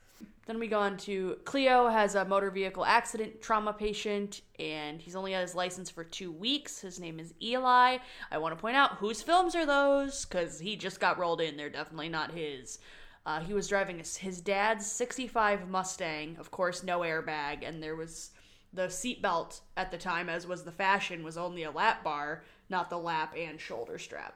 Then 0.45 0.59
we 0.59 0.67
go 0.67 0.79
on 0.79 0.97
to 0.97 1.37
Cleo 1.43 1.87
has 1.87 2.13
a 2.13 2.23
motor 2.23 2.51
vehicle 2.51 2.85
accident 2.85 3.41
trauma 3.41 3.73
patient, 3.73 4.41
and 4.59 5.01
he's 5.01 5.15
only 5.15 5.31
had 5.31 5.41
his 5.41 5.55
license 5.55 5.89
for 5.89 6.03
two 6.03 6.31
weeks. 6.31 6.79
His 6.81 6.99
name 6.99 7.19
is 7.19 7.33
Eli. 7.41 7.97
I 8.31 8.37
want 8.37 8.55
to 8.55 8.61
point 8.61 8.75
out 8.75 8.97
whose 8.97 9.23
films 9.23 9.55
are 9.55 9.65
those 9.65 10.23
because 10.25 10.59
he 10.59 10.75
just 10.75 10.99
got 10.99 11.17
rolled 11.17 11.41
in. 11.41 11.57
They're 11.57 11.71
definitely 11.71 12.09
not 12.09 12.31
his. 12.31 12.77
Uh, 13.25 13.39
he 13.39 13.55
was 13.55 13.67
driving 13.67 13.97
his, 13.97 14.17
his 14.17 14.39
dad's 14.39 14.85
65 14.85 15.67
Mustang, 15.67 16.37
of 16.39 16.51
course, 16.51 16.83
no 16.83 16.99
airbag, 16.99 17.67
and 17.67 17.81
there 17.81 17.95
was 17.95 18.29
the 18.71 18.83
seatbelt 18.83 19.61
at 19.77 19.89
the 19.89 19.97
time, 19.97 20.29
as 20.29 20.45
was 20.45 20.63
the 20.63 20.71
fashion, 20.71 21.23
was 21.23 21.37
only 21.37 21.63
a 21.63 21.71
lap 21.71 22.03
bar, 22.03 22.43
not 22.69 22.91
the 22.91 22.99
lap 22.99 23.33
and 23.35 23.59
shoulder 23.59 23.97
strap. 23.97 24.35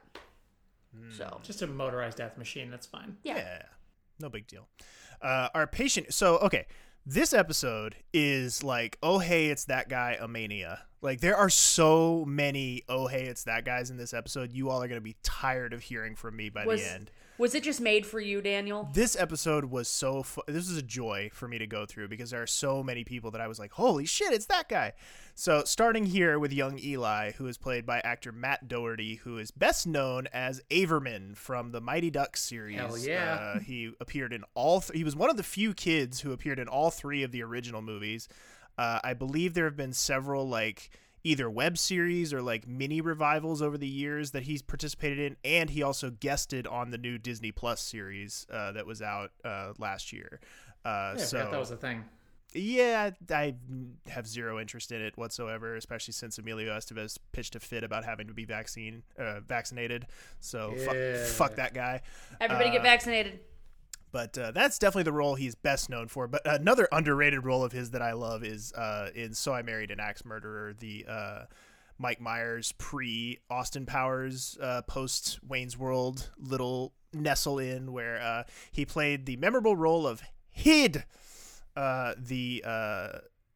So, 1.15 1.39
Just 1.43 1.61
a 1.61 1.67
motorized 1.67 2.17
death 2.17 2.35
machine, 2.35 2.71
that's 2.71 2.87
fine. 2.87 3.17
yeah. 3.23 3.61
no 4.19 4.27
big 4.27 4.47
deal. 4.47 4.67
Uh, 5.21 5.49
our 5.53 5.67
patient. 5.67 6.13
So, 6.13 6.37
okay, 6.37 6.65
this 7.05 7.33
episode 7.33 7.95
is 8.13 8.63
like, 8.63 8.97
oh 9.01 9.19
hey, 9.19 9.47
it's 9.47 9.65
that 9.65 9.89
guy, 9.89 10.17
a 10.19 10.27
mania. 10.27 10.81
Like, 11.01 11.21
there 11.21 11.35
are 11.35 11.49
so 11.49 12.25
many 12.25 12.83
oh 12.89 13.07
hey, 13.07 13.25
it's 13.25 13.43
that 13.45 13.65
guys 13.65 13.89
in 13.89 13.97
this 13.97 14.13
episode. 14.13 14.51
You 14.51 14.69
all 14.69 14.81
are 14.83 14.87
gonna 14.87 15.01
be 15.01 15.15
tired 15.23 15.73
of 15.73 15.81
hearing 15.81 16.15
from 16.15 16.35
me 16.35 16.49
by 16.49 16.65
Was, 16.65 16.81
the 16.81 16.91
end. 16.91 17.11
Was 17.39 17.55
it 17.55 17.63
just 17.63 17.81
made 17.81 18.05
for 18.05 18.19
you, 18.19 18.41
Daniel? 18.41 18.89
this 18.93 19.15
episode 19.19 19.65
was 19.65 19.87
so 19.87 20.21
fu- 20.21 20.43
this 20.45 20.67
was 20.67 20.77
a 20.77 20.83
joy 20.83 21.29
for 21.33 21.47
me 21.47 21.57
to 21.57 21.65
go 21.65 21.85
through 21.85 22.07
because 22.09 22.29
there 22.31 22.41
are 22.43 22.47
so 22.47 22.83
many 22.83 23.03
people 23.03 23.31
that 23.31 23.41
I 23.41 23.47
was 23.47 23.57
like, 23.57 23.71
holy 23.71 24.05
shit, 24.05 24.33
it's 24.33 24.45
that 24.47 24.67
guy. 24.69 24.93
So 25.35 25.63
starting 25.63 26.05
here 26.05 26.37
with 26.37 26.51
young 26.51 26.77
Eli, 26.77 27.31
who 27.31 27.47
is 27.47 27.57
played 27.57 27.85
by 27.85 28.01
actor 28.01 28.31
Matt 28.33 28.67
Doherty, 28.67 29.15
who 29.15 29.37
is 29.37 29.51
best 29.51 29.87
known 29.87 30.27
as 30.33 30.61
Averman 30.69 31.37
from 31.37 31.71
the 31.71 31.79
Mighty 31.79 32.11
Ducks 32.11 32.41
series. 32.41 32.75
Hell 32.75 32.97
yeah. 32.97 33.53
Uh, 33.55 33.59
he 33.59 33.93
appeared 34.01 34.33
in 34.33 34.43
all. 34.53 34.81
Th- 34.81 34.97
he 34.97 35.05
was 35.05 35.15
one 35.15 35.29
of 35.29 35.37
the 35.37 35.43
few 35.43 35.73
kids 35.73 36.19
who 36.19 36.33
appeared 36.33 36.59
in 36.59 36.67
all 36.67 36.91
three 36.91 37.23
of 37.23 37.31
the 37.31 37.41
original 37.41 37.81
movies. 37.81 38.27
Uh, 38.77 38.99
I 39.03 39.13
believe 39.13 39.53
there 39.53 39.65
have 39.65 39.77
been 39.77 39.93
several 39.93 40.47
like 40.47 40.89
either 41.29 41.49
web 41.49 41.77
series 41.77 42.33
or 42.33 42.41
like 42.41 42.67
mini 42.67 43.01
revivals 43.01 43.61
over 43.61 43.77
the 43.77 43.87
years 43.87 44.31
that 44.31 44.43
he's 44.43 44.61
participated 44.61 45.19
in, 45.19 45.35
and 45.43 45.69
he 45.69 45.83
also 45.83 46.09
guested 46.09 46.65
on 46.67 46.91
the 46.91 46.97
new 46.97 47.17
Disney 47.17 47.51
Plus 47.51 47.81
series 47.81 48.45
uh, 48.51 48.71
that 48.71 48.85
was 48.85 49.01
out 49.01 49.31
uh, 49.45 49.73
last 49.77 50.11
year. 50.11 50.39
Uh, 50.85 50.89
Yeah, 50.89 51.13
I 51.13 51.17
so 51.17 51.37
forgot 51.37 51.51
that 51.51 51.59
was 51.59 51.71
a 51.71 51.77
thing. 51.77 52.03
yeah, 52.53 53.11
I 53.29 53.53
have 54.07 54.25
zero 54.25 54.59
interest 54.59 54.91
in 54.91 55.01
it 55.01 55.17
whatsoever, 55.17 55.75
especially 55.75 56.13
since 56.13 56.37
Emilio 56.39 56.71
Estevez 56.75 57.17
pitched 57.31 57.55
a 57.55 57.59
fit 57.59 57.83
about 57.83 58.05
having 58.05 58.27
to 58.27 58.33
be 58.33 58.45
vaccine 58.45 59.03
uh, 59.19 59.41
vaccinated. 59.41 60.07
So 60.39 60.73
Yeah. 60.75 60.85
fuck, 60.85 61.27
fuck 61.49 61.55
that 61.57 61.73
guy. 61.73 62.01
Everybody 62.41 62.71
get 62.71 62.79
Uh, 62.81 62.83
vaccinated. 62.83 63.39
But 64.11 64.37
uh, 64.37 64.51
that's 64.51 64.79
definitely 64.79 65.03
the 65.03 65.11
role 65.11 65.35
he's 65.35 65.55
best 65.55 65.89
known 65.89 66.07
for. 66.07 66.27
But 66.27 66.41
another 66.45 66.87
underrated 66.91 67.45
role 67.45 67.63
of 67.63 67.71
his 67.71 67.91
that 67.91 68.01
I 68.01 68.13
love 68.13 68.43
is 68.43 68.73
uh, 68.73 69.09
in 69.13 69.33
So 69.33 69.53
I 69.53 69.61
Married 69.61 69.91
an 69.91 69.99
Axe 69.99 70.25
Murderer, 70.25 70.73
the 70.73 71.05
uh, 71.07 71.45
Mike 71.97 72.19
Myers 72.19 72.71
pre 72.77 73.39
Austin 73.49 73.85
Powers 73.85 74.57
uh, 74.61 74.81
post 74.83 75.39
Wayne's 75.47 75.77
World 75.77 76.31
little 76.39 76.93
nestle 77.13 77.59
in, 77.59 77.91
where 77.91 78.21
uh, 78.21 78.43
he 78.71 78.85
played 78.85 79.25
the 79.25 79.37
memorable 79.37 79.75
role 79.75 80.07
of 80.07 80.21
Heed, 80.49 81.05
uh, 81.75 82.13
the 82.17 82.63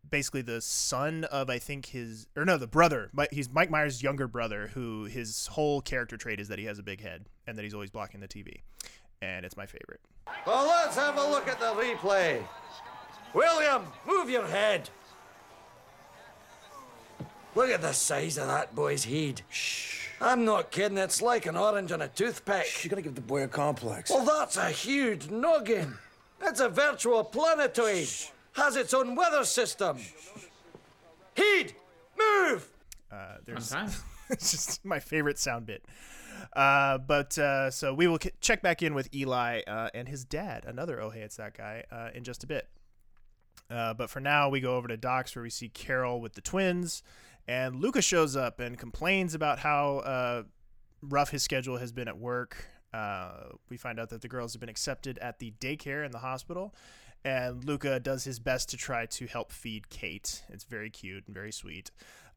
basically 0.09 0.41
the 0.43 0.61
son 0.61 1.23
of 1.25 1.49
I 1.49 1.57
think 1.57 1.87
his 1.87 2.27
or 2.35 2.45
no 2.45 2.57
the 2.57 2.67
brother. 2.67 3.09
Mi- 3.13 3.27
He's 3.31 3.49
Mike 3.49 3.71
Myers' 3.71 4.03
younger 4.03 4.27
brother, 4.27 4.67
who 4.73 5.05
his 5.05 5.47
whole 5.47 5.81
character 5.81 6.17
trait 6.17 6.39
is 6.39 6.49
that 6.49 6.59
he 6.59 6.65
has 6.65 6.77
a 6.77 6.83
big 6.83 7.01
head 7.01 7.25
and 7.47 7.57
that 7.57 7.63
he's 7.63 7.73
always 7.73 7.89
blocking 7.89 8.19
the 8.19 8.27
TV, 8.27 8.61
and 9.23 9.45
it's 9.45 9.57
my 9.57 9.65
favorite. 9.65 10.01
Well, 10.45 10.67
let's 10.67 10.95
have 10.97 11.17
a 11.17 11.25
look 11.25 11.47
at 11.47 11.59
the 11.59 11.67
replay. 11.67 12.43
William, 13.33 13.83
move 14.05 14.29
your 14.29 14.45
head. 14.45 14.89
Look 17.55 17.69
at 17.69 17.81
the 17.81 17.93
size 17.93 18.37
of 18.37 18.47
that 18.47 18.75
boy's 18.75 19.05
head. 19.05 19.41
Shh. 19.49 20.07
I'm 20.19 20.45
not 20.45 20.71
kidding, 20.71 20.97
it's 20.97 21.21
like 21.21 21.45
an 21.45 21.57
orange 21.57 21.91
on 21.91 22.01
a 22.01 22.07
toothpick. 22.07 22.83
You're 22.83 22.89
gonna 22.89 23.01
give 23.01 23.15
the 23.15 23.21
boy 23.21 23.43
a 23.43 23.47
complex. 23.47 24.09
Well, 24.09 24.25
that's 24.25 24.57
a 24.57 24.69
huge 24.69 25.29
noggin. 25.29 25.97
It's 26.41 26.59
a 26.59 26.69
virtual 26.69 27.23
planetoid. 27.23 28.09
Has 28.53 28.75
its 28.75 28.93
own 28.93 29.15
weather 29.15 29.43
system. 29.45 29.97
Heed, 31.35 31.73
move! 32.17 32.67
Uh, 33.11 33.37
there's 33.45 33.65
Sometimes. 33.65 34.03
it's 34.29 34.51
just 34.51 34.85
my 34.85 34.99
favorite 34.99 35.39
sound 35.39 35.65
bit. 35.65 35.83
Uh, 36.55 36.99
but 36.99 37.37
uh, 37.37 37.71
so 37.71 37.93
we 37.93 38.07
will 38.07 38.19
k- 38.19 38.31
check 38.39 38.61
back 38.61 38.83
in 38.83 38.93
with 38.93 39.13
Eli 39.13 39.61
uh, 39.65 39.89
and 39.93 40.07
his 40.07 40.23
dad, 40.23 40.65
another 40.65 41.01
oh 41.01 41.09
hey 41.09 41.21
it's 41.21 41.37
that 41.37 41.57
guy, 41.57 41.83
uh, 41.91 42.09
in 42.13 42.23
just 42.23 42.43
a 42.43 42.47
bit. 42.47 42.67
Uh, 43.69 43.93
but 43.93 44.09
for 44.09 44.19
now, 44.19 44.49
we 44.49 44.59
go 44.59 44.75
over 44.75 44.87
to 44.87 44.97
Doc's 44.97 45.35
where 45.35 45.41
we 45.41 45.49
see 45.49 45.69
Carol 45.69 46.21
with 46.21 46.33
the 46.33 46.41
twins, 46.41 47.01
and 47.47 47.77
Luca 47.77 48.01
shows 48.01 48.35
up 48.35 48.59
and 48.59 48.77
complains 48.77 49.33
about 49.33 49.59
how 49.59 50.43
rough 51.01 51.31
his 51.31 51.41
schedule 51.43 51.77
has 51.77 51.91
been 51.91 52.07
at 52.07 52.17
work. 52.19 52.67
We 53.69 53.77
find 53.77 53.99
out 53.99 54.09
that 54.09 54.21
the 54.21 54.27
girls 54.27 54.53
have 54.53 54.59
been 54.59 54.69
accepted 54.69 55.17
at 55.19 55.39
the 55.39 55.53
daycare 55.59 56.05
in 56.05 56.11
the 56.11 56.19
hospital, 56.19 56.75
and 57.25 57.63
Luca 57.63 57.99
does 57.99 58.25
his 58.25 58.37
best 58.37 58.69
to 58.69 58.77
try 58.77 59.05
to 59.07 59.25
help 59.25 59.51
feed 59.51 59.89
Kate. 59.89 60.43
It's 60.49 60.65
very 60.65 60.91
cute 60.91 61.23
and 61.25 61.33
very 61.33 61.51
sweet. 61.51 61.89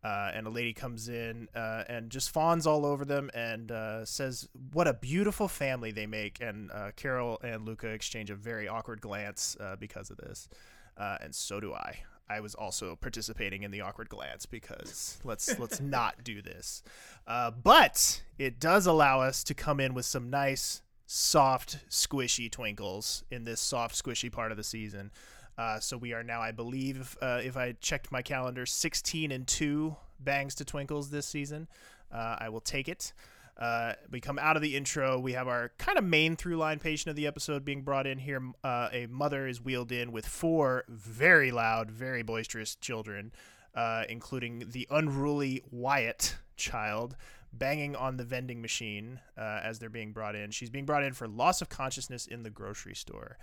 Uh, 0.06 0.30
and 0.34 0.46
a 0.46 0.50
lady 0.50 0.72
comes 0.72 1.08
in 1.08 1.48
uh, 1.56 1.82
and 1.88 2.10
just 2.10 2.30
fawns 2.30 2.64
all 2.64 2.86
over 2.86 3.04
them 3.04 3.28
and 3.34 3.72
uh, 3.72 4.04
says, 4.04 4.48
"What 4.72 4.86
a 4.86 4.94
beautiful 4.94 5.48
family 5.48 5.90
they 5.90 6.06
make." 6.06 6.40
And 6.40 6.70
uh, 6.70 6.92
Carol 6.94 7.40
and 7.42 7.66
Luca 7.66 7.88
exchange 7.88 8.30
a 8.30 8.36
very 8.36 8.68
awkward 8.68 9.00
glance 9.00 9.56
uh, 9.58 9.74
because 9.74 10.10
of 10.10 10.18
this, 10.18 10.48
uh, 10.96 11.16
and 11.20 11.34
so 11.34 11.58
do 11.58 11.74
I. 11.74 12.04
I 12.28 12.38
was 12.38 12.54
also 12.54 12.94
participating 12.94 13.64
in 13.64 13.72
the 13.72 13.80
awkward 13.80 14.08
glance 14.08 14.46
because 14.46 15.18
let's 15.24 15.58
let's 15.58 15.80
not 15.80 16.22
do 16.22 16.40
this. 16.40 16.84
Uh, 17.26 17.50
but 17.50 18.22
it 18.38 18.60
does 18.60 18.86
allow 18.86 19.22
us 19.22 19.42
to 19.42 19.54
come 19.54 19.80
in 19.80 19.92
with 19.92 20.04
some 20.04 20.30
nice, 20.30 20.82
soft, 21.06 21.78
squishy 21.90 22.48
twinkles 22.48 23.24
in 23.32 23.42
this 23.42 23.60
soft, 23.60 24.00
squishy 24.00 24.30
part 24.30 24.52
of 24.52 24.56
the 24.56 24.62
season. 24.62 25.10
Uh, 25.58 25.80
so 25.80 25.96
we 25.96 26.12
are 26.12 26.22
now, 26.22 26.40
I 26.40 26.52
believe, 26.52 27.16
uh, 27.22 27.40
if 27.42 27.56
I 27.56 27.72
checked 27.80 28.12
my 28.12 28.22
calendar, 28.22 28.66
16 28.66 29.32
and 29.32 29.46
two 29.46 29.96
bangs 30.20 30.54
to 30.56 30.64
twinkles 30.64 31.10
this 31.10 31.26
season. 31.26 31.68
Uh, 32.12 32.36
I 32.38 32.48
will 32.48 32.60
take 32.60 32.88
it. 32.88 33.12
Uh, 33.58 33.94
we 34.10 34.20
come 34.20 34.38
out 34.38 34.56
of 34.56 34.62
the 34.62 34.76
intro. 34.76 35.18
We 35.18 35.32
have 35.32 35.48
our 35.48 35.72
kind 35.78 35.96
of 35.96 36.04
main 36.04 36.36
through 36.36 36.56
line 36.58 36.78
patient 36.78 37.08
of 37.10 37.16
the 37.16 37.26
episode 37.26 37.64
being 37.64 37.82
brought 37.82 38.06
in 38.06 38.18
here. 38.18 38.42
Uh, 38.62 38.88
a 38.92 39.06
mother 39.06 39.46
is 39.46 39.64
wheeled 39.64 39.92
in 39.92 40.12
with 40.12 40.26
four 40.26 40.84
very 40.88 41.50
loud, 41.50 41.90
very 41.90 42.22
boisterous 42.22 42.74
children, 42.74 43.32
uh, 43.74 44.04
including 44.10 44.64
the 44.72 44.86
unruly 44.90 45.62
Wyatt 45.70 46.36
child 46.56 47.16
banging 47.50 47.96
on 47.96 48.18
the 48.18 48.24
vending 48.24 48.60
machine 48.60 49.20
as 49.38 49.78
they're 49.78 49.88
being 49.88 50.12
brought 50.12 50.34
in. 50.34 50.50
She's 50.50 50.68
being 50.68 50.84
brought 50.84 51.02
in 51.02 51.14
for 51.14 51.26
loss 51.26 51.62
of 51.62 51.70
consciousness 51.70 52.26
in 52.26 52.42
the 52.42 52.50
grocery 52.50 52.94
store. 52.94 53.38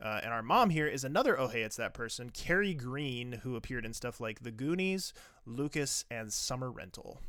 Uh, 0.00 0.20
and 0.22 0.32
our 0.32 0.42
mom 0.42 0.68
here 0.70 0.86
is 0.86 1.04
another 1.04 1.38
oh 1.40 1.48
hey 1.48 1.62
it's 1.62 1.76
that 1.76 1.94
person 1.94 2.28
Kerri 2.30 2.76
Green 2.76 3.40
who 3.42 3.56
appeared 3.56 3.86
in 3.86 3.94
stuff 3.94 4.20
like 4.20 4.40
the 4.42 4.50
goonies 4.50 5.14
lucas 5.46 6.04
and 6.10 6.30
summer 6.32 6.70
rental 6.70 7.20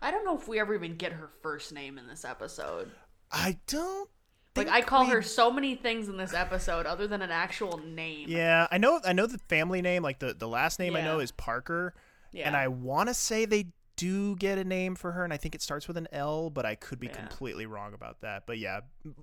I 0.00 0.10
don't 0.10 0.24
know 0.24 0.36
if 0.36 0.48
we 0.48 0.58
ever 0.58 0.74
even 0.74 0.96
get 0.96 1.12
her 1.12 1.28
first 1.42 1.72
name 1.72 1.98
in 1.98 2.06
this 2.06 2.24
episode. 2.24 2.90
i 3.30 3.58
don't 3.66 4.08
Like 4.56 4.68
I 4.68 4.80
call 4.80 5.04
we- 5.04 5.10
her 5.12 5.20
so 5.22 5.50
many 5.50 5.74
things 5.74 6.08
in 6.08 6.16
this 6.16 6.32
episode 6.34 6.86
other 6.86 7.06
than 7.06 7.20
an 7.22 7.30
actual 7.30 7.78
name. 7.78 8.28
yeah 8.30 8.66
i 8.72 8.78
know 8.78 9.00
i 9.04 9.12
know 9.12 9.26
the 9.26 9.38
family 9.48 9.82
name 9.82 10.02
like 10.02 10.20
the, 10.20 10.32
the 10.34 10.48
last 10.48 10.78
name 10.78 10.96
i 10.96 11.02
know 11.02 11.18
is 11.20 11.32
parker 11.32 11.94
Yeah. 12.32 12.46
and 12.46 12.56
i 12.56 12.66
want 12.68 13.08
to 13.10 13.14
say 13.14 13.44
they 13.44 13.66
do 13.96 14.34
get 14.36 14.56
a 14.56 14.64
name 14.64 14.94
for 14.94 15.12
her 15.12 15.22
and 15.22 15.32
i 15.34 15.36
think 15.36 15.54
it 15.54 15.60
starts 15.60 15.86
with 15.86 15.98
an 15.98 16.08
l 16.12 16.48
but 16.48 16.64
i 16.64 16.74
could 16.74 16.98
be 16.98 17.08
Yeah. 17.08 17.12
completely 17.12 17.66
wrong 17.66 17.92
about 17.92 18.22
that 18.22 18.44
but 18.46 18.58
yeah 18.58 18.80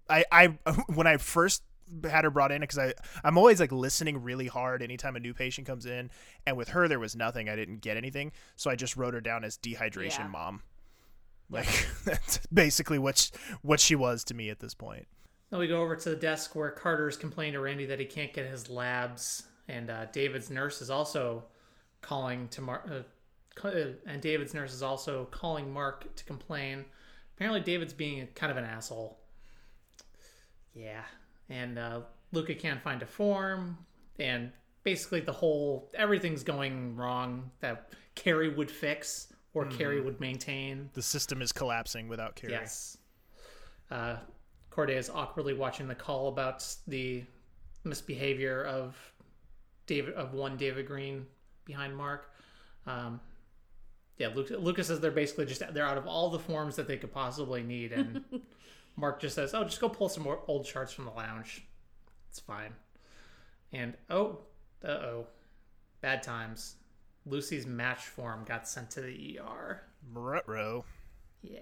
i 0.08 0.24
i 0.32 0.46
when 0.94 1.08
i 1.08 1.18
first 1.18 1.64
had 2.10 2.24
her 2.24 2.30
brought 2.30 2.52
in 2.52 2.62
because 2.62 2.78
i 2.78 2.94
i'm 3.24 3.38
always 3.38 3.60
like 3.60 3.72
listening 3.72 4.22
really 4.22 4.48
hard 4.48 4.82
anytime 4.82 5.16
a 5.16 5.20
new 5.20 5.34
patient 5.34 5.66
comes 5.66 5.86
in 5.86 6.10
and 6.46 6.56
with 6.56 6.70
her 6.70 6.88
there 6.88 7.00
was 7.00 7.16
nothing 7.16 7.50
i 7.50 7.56
didn't 7.56 7.82
get 7.82 7.98
anything 7.98 8.32
so 8.56 8.70
i 8.70 8.76
just 8.76 8.96
wrote 8.96 9.14
her 9.14 9.22
down 9.22 9.44
as 9.44 9.58
dehydration 9.58 10.20
Yeah. 10.20 10.28
mom 10.28 10.62
like 11.50 11.68
that's 12.06 12.40
basically 12.54 13.00
what 13.00 13.18
sh- 13.18 13.32
what 13.62 13.80
she 13.80 13.96
was 13.96 14.24
to 14.26 14.34
me 14.34 14.50
at 14.50 14.60
this 14.60 14.74
point 14.76 15.08
Then 15.50 15.60
we 15.60 15.68
go 15.68 15.82
over 15.82 15.96
to 15.96 16.10
the 16.12 16.16
desk 16.16 16.56
where 16.56 16.70
Carter's 16.70 17.18
complaining 17.18 17.54
to 17.54 17.60
Randi 17.60 17.88
that 17.88 18.00
he 18.00 18.06
can't 18.06 18.32
get 18.34 18.46
his 18.46 18.70
labs, 18.70 19.44
and 19.68 19.90
uh, 19.90 20.06
David's 20.12 20.52
nurse 20.52 20.80
is 20.80 20.92
also 20.92 21.44
calling 22.02 22.48
to 22.50 22.62
Mark. 22.62 22.88
Uh, 22.88 23.68
uh, 23.68 23.86
and 24.06 24.22
David's 24.22 24.54
nurse 24.54 24.74
is 24.74 24.84
also 24.84 25.26
calling 25.32 25.74
Mark 25.74 26.16
to 26.16 26.24
complain. 26.24 26.86
Apparently, 27.36 27.62
David's 27.62 27.94
being 27.94 28.28
kind 28.36 28.52
of 28.52 28.58
an 28.58 28.64
asshole. 28.64 29.18
Yeah, 30.76 31.02
and 31.50 31.80
uh, 31.80 32.02
Luca 32.32 32.54
can't 32.56 32.82
find 32.82 33.02
a 33.02 33.06
form, 33.06 33.78
and 34.20 34.52
basically 34.84 35.20
the 35.20 35.32
whole 35.32 35.90
everything's 35.94 36.44
going 36.44 36.96
wrong 36.96 37.52
that 37.60 37.94
Carrie 38.16 38.50
would 38.50 38.72
fix 38.72 39.34
or 39.54 39.66
Carrie 39.66 40.00
would 40.02 40.20
maintain. 40.20 40.90
the 40.94 41.02
system 41.02 41.42
is 41.42 41.52
collapsing 41.52 42.08
without 42.08 42.36
Carrie. 42.36 42.54
Yes. 42.54 42.98
Uh, 43.90 44.18
Corday 44.70 44.96
is 44.96 45.10
awkwardly 45.10 45.54
watching 45.54 45.88
the 45.88 45.96
call 45.96 46.28
about 46.28 46.66
the 46.88 47.24
misbehavior 47.84 48.64
of 48.64 48.96
David 49.88 50.14
of 50.14 50.34
one 50.34 50.56
David 50.58 50.86
Greene 50.86 51.26
behind 51.66 51.96
Mark. 51.96 52.32
Um, 52.86 53.20
yeah, 54.18 54.28
Luke, 54.36 54.50
Lucas 54.52 54.88
says 54.88 55.00
they're 55.00 55.12
basically 55.12 55.46
just 55.46 55.64
they're 55.74 55.86
out 55.86 55.98
of 55.98 56.06
all 56.06 56.30
the 56.30 56.40
forms 56.40 56.76
that 56.76 56.88
they 56.88 56.98
could 56.98 57.12
possibly 57.12 57.64
need, 57.64 57.92
and 57.92 58.24
Mark 59.00 59.22
just 59.22 59.36
says, 59.36 59.54
"Oh, 59.54 59.64
just 59.64 59.82
go 59.82 59.90
pull 59.90 60.10
some 60.10 60.24
more 60.24 60.42
old 60.48 60.66
charts 60.66 60.94
from 60.94 61.06
the 61.06 61.12
lounge. 61.12 61.66
It's 62.30 62.40
fine." 62.40 62.74
And 63.72 63.96
oh, 64.10 64.40
uh 64.84 64.88
oh, 64.88 65.28
bad 66.02 66.24
times. 66.24 66.76
Lucy's 67.26 67.66
match 67.68 68.06
form 68.06 68.44
got 68.46 68.68
sent 68.68 68.92
to 68.92 69.02
the 69.02 69.40
ER. 69.40 69.84
Ruh-roh. 70.14 70.86
Yeah. 71.42 71.62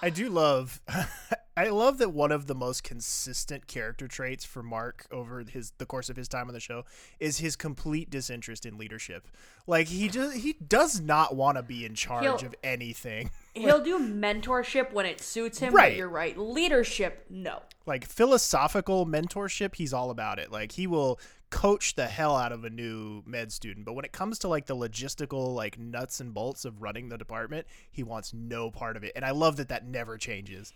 I 0.00 0.10
do 0.10 0.28
love 0.28 0.80
I 1.56 1.68
love 1.68 1.98
that 1.98 2.12
one 2.12 2.32
of 2.32 2.46
the 2.48 2.54
most 2.54 2.82
consistent 2.82 3.68
character 3.68 4.08
traits 4.08 4.44
for 4.44 4.62
Mark 4.62 5.06
over 5.12 5.44
his 5.48 5.72
the 5.78 5.86
course 5.86 6.10
of 6.10 6.16
his 6.16 6.26
time 6.28 6.48
on 6.48 6.54
the 6.54 6.58
show 6.60 6.84
is 7.20 7.38
his 7.38 7.54
complete 7.54 8.10
disinterest 8.10 8.66
in 8.66 8.76
leadership. 8.76 9.28
Like 9.66 9.86
he 9.86 10.08
just 10.08 10.36
he 10.38 10.54
does 10.54 11.00
not 11.00 11.36
want 11.36 11.56
to 11.56 11.62
be 11.62 11.84
in 11.86 11.94
charge 11.94 12.24
He'll- 12.24 12.34
of 12.48 12.54
anything. 12.64 13.30
He'll 13.54 13.82
do 13.84 14.00
mentorship 14.00 14.92
when 14.92 15.06
it 15.06 15.20
suits 15.20 15.60
him, 15.60 15.72
Right. 15.72 15.92
but 15.92 15.96
you're 15.96 16.08
right. 16.08 16.36
Leadership, 16.36 17.24
no. 17.30 17.62
Like 17.86 18.04
philosophical 18.04 19.06
mentorship, 19.06 19.76
he's 19.76 19.92
all 19.92 20.10
about 20.10 20.40
it. 20.40 20.50
Like 20.50 20.72
he 20.72 20.88
will 20.88 21.20
coach 21.50 21.94
the 21.94 22.06
hell 22.06 22.34
out 22.34 22.50
of 22.50 22.64
a 22.64 22.70
new 22.70 23.22
med 23.26 23.52
student, 23.52 23.86
but 23.86 23.92
when 23.92 24.04
it 24.04 24.10
comes 24.10 24.40
to 24.40 24.48
like 24.48 24.66
the 24.66 24.74
logistical 24.74 25.54
like 25.54 25.78
nuts 25.78 26.18
and 26.18 26.34
bolts 26.34 26.64
of 26.64 26.82
running 26.82 27.10
the 27.10 27.16
department, 27.18 27.64
he 27.92 28.02
wants 28.02 28.34
no 28.34 28.72
part 28.72 28.96
of 28.96 29.04
it. 29.04 29.12
And 29.14 29.24
I 29.24 29.30
love 29.30 29.54
that 29.58 29.68
that 29.68 29.86
never 29.86 30.18
changes. 30.18 30.72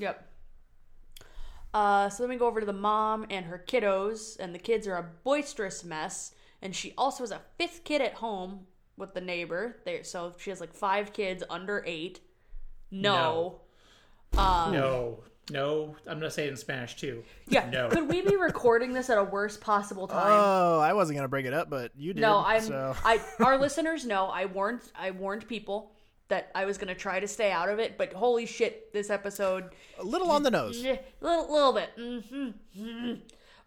Yep. 0.00 0.26
Uh, 1.72 2.08
so 2.08 2.22
then 2.22 2.30
we 2.30 2.36
go 2.36 2.46
over 2.46 2.60
to 2.60 2.66
the 2.66 2.72
mom 2.72 3.26
and 3.30 3.46
her 3.46 3.62
kiddos, 3.64 4.38
and 4.40 4.54
the 4.54 4.58
kids 4.58 4.86
are 4.88 4.96
a 4.96 5.08
boisterous 5.24 5.84
mess. 5.84 6.32
And 6.62 6.74
she 6.74 6.92
also 6.98 7.22
has 7.22 7.30
a 7.30 7.40
fifth 7.58 7.84
kid 7.84 8.02
at 8.02 8.14
home 8.14 8.66
with 8.96 9.14
the 9.14 9.20
neighbor. 9.20 9.76
There, 9.84 10.04
so 10.04 10.34
she 10.38 10.50
has 10.50 10.60
like 10.60 10.74
five 10.74 11.12
kids 11.12 11.42
under 11.48 11.82
eight. 11.86 12.20
No. 12.90 13.60
No, 14.34 15.24
no. 15.50 15.96
I'm 16.06 16.18
gonna 16.18 16.30
say 16.30 16.46
it 16.46 16.50
in 16.50 16.56
Spanish 16.56 16.96
too. 16.96 17.24
Yeah. 17.48 17.68
No. 17.70 17.88
Could 17.88 18.08
we 18.08 18.20
be 18.20 18.36
recording 18.36 18.92
this 18.92 19.10
at 19.10 19.18
a 19.18 19.24
worst 19.24 19.60
possible 19.60 20.06
time? 20.08 20.20
Oh, 20.26 20.78
I 20.80 20.92
wasn't 20.92 21.16
gonna 21.16 21.28
bring 21.28 21.46
it 21.46 21.54
up, 21.54 21.70
but 21.70 21.92
you 21.96 22.12
did. 22.12 22.20
no, 22.20 22.38
I'm. 22.44 22.62
So. 22.62 22.94
I 23.04 23.20
our 23.40 23.58
listeners 23.60 24.04
know 24.04 24.26
I 24.26 24.46
warned 24.46 24.80
I 24.98 25.12
warned 25.12 25.48
people 25.48 25.92
that 26.30 26.50
I 26.54 26.64
was 26.64 26.78
gonna 26.78 26.94
try 26.94 27.20
to 27.20 27.28
stay 27.28 27.52
out 27.52 27.68
of 27.68 27.78
it, 27.78 27.96
but 27.98 28.12
holy 28.12 28.46
shit, 28.46 28.92
this 28.92 29.10
episode 29.10 29.70
a 29.98 30.02
little 30.04 30.30
on 30.30 30.42
the 30.42 30.50
nose. 30.50 30.82
Little 31.20 31.52
little 31.52 31.72
bit. 31.74 31.90
hmm 31.96 33.14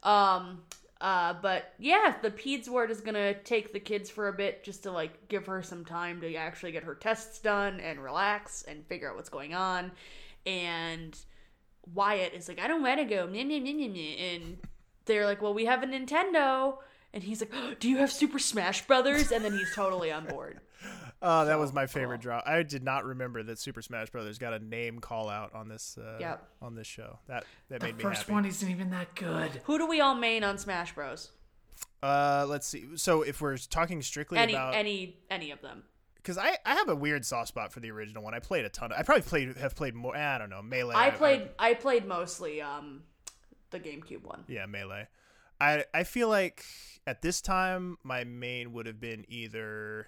Um. 0.01 0.63
Uh. 0.99 1.33
But 1.41 1.73
yeah, 1.79 2.15
the 2.21 2.31
peds 2.31 2.67
ward 2.67 2.91
is 2.91 3.01
gonna 3.01 3.33
take 3.33 3.71
the 3.73 3.79
kids 3.79 4.09
for 4.09 4.27
a 4.27 4.33
bit 4.33 4.63
just 4.63 4.83
to 4.83 4.91
like 4.91 5.27
give 5.27 5.45
her 5.45 5.61
some 5.61 5.85
time 5.85 6.19
to 6.21 6.35
actually 6.35 6.71
get 6.71 6.83
her 6.83 6.95
tests 6.95 7.39
done 7.39 7.79
and 7.79 8.03
relax 8.03 8.63
and 8.63 8.85
figure 8.87 9.09
out 9.09 9.15
what's 9.15 9.29
going 9.29 9.53
on. 9.53 9.91
And 10.45 11.17
Wyatt 11.93 12.33
is 12.33 12.47
like, 12.47 12.59
I 12.59 12.67
don't 12.67 12.81
want 12.81 12.99
to 12.99 13.05
go. 13.05 13.27
And 13.27 14.57
they're 15.05 15.25
like, 15.25 15.41
Well, 15.41 15.53
we 15.53 15.65
have 15.65 15.83
a 15.83 15.85
Nintendo. 15.85 16.77
and 17.13 17.23
he's 17.23 17.41
like, 17.41 17.51
"Do 17.79 17.89
you 17.89 17.97
have 17.97 18.11
Super 18.11 18.39
Smash 18.39 18.87
Brothers?" 18.87 19.31
And 19.31 19.43
then 19.43 19.53
he's 19.53 19.73
totally 19.75 20.11
on 20.11 20.25
board. 20.25 20.59
Oh, 21.25 21.45
that 21.45 21.57
was 21.57 21.71
my 21.71 21.87
favorite 21.87 22.19
draw. 22.19 22.41
I 22.45 22.63
did 22.63 22.83
not 22.83 23.05
remember 23.05 23.41
that 23.43 23.57
Super 23.57 23.81
Smash 23.81 24.09
Brothers 24.09 24.37
got 24.37 24.51
a 24.53 24.59
name 24.59 24.99
call 24.99 25.29
out 25.29 25.53
on 25.55 25.69
this 25.69 25.97
uh, 25.97 26.17
Yep. 26.19 26.47
on 26.61 26.75
this 26.75 26.85
show. 26.85 27.17
That 27.27 27.45
that 27.69 27.79
The 27.79 27.85
made 27.87 27.97
me 27.97 28.03
first 28.03 28.23
happy. 28.23 28.33
one 28.33 28.45
isn't 28.45 28.69
even 28.69 28.89
that 28.91 29.15
good. 29.15 29.61
Who 29.63 29.77
do 29.77 29.87
we 29.87 30.01
all 30.01 30.15
main 30.15 30.43
on 30.43 30.57
Smash 30.57 30.93
Bros? 30.93 31.31
Uh, 32.01 32.45
let's 32.49 32.67
see. 32.67 32.85
So 32.97 33.21
if 33.21 33.39
we're 33.41 33.55
talking 33.57 34.01
strictly 34.01 34.37
Any 34.37 34.53
about 34.53 34.75
any 34.75 35.17
any 35.31 35.51
of 35.51 35.61
them? 35.61 35.83
because 36.15 36.37
I, 36.37 36.57
I 36.65 36.75
have 36.75 36.87
a 36.89 36.95
weird 36.95 37.25
soft 37.25 37.47
spot 37.49 37.71
for 37.73 37.79
the 37.79 37.91
original 37.91 38.23
one. 38.23 38.33
I 38.33 38.39
played 38.39 38.65
a 38.65 38.69
ton. 38.69 38.91
Of, 38.91 38.97
I 38.99 39.03
probably 39.03 39.23
played 39.23 39.55
have 39.57 39.75
played 39.75 39.95
more. 39.95 40.15
I 40.15 40.37
don't 40.37 40.49
know 40.49 40.61
melee. 40.61 40.95
I 40.95 41.09
played 41.09 41.49
I 41.57 41.73
played 41.73 42.05
mostly 42.05 42.61
um 42.61 43.03
the 43.69 43.79
GameCube 43.79 44.23
one. 44.23 44.43
yeah 44.49 44.65
melee. 44.65 45.07
I 45.61 45.85
I 45.93 46.03
feel 46.03 46.27
like 46.27 46.65
at 47.07 47.21
this 47.21 47.39
time 47.41 47.97
my 48.03 48.25
main 48.25 48.73
would 48.73 48.85
have 48.87 48.99
been 48.99 49.23
either 49.29 50.07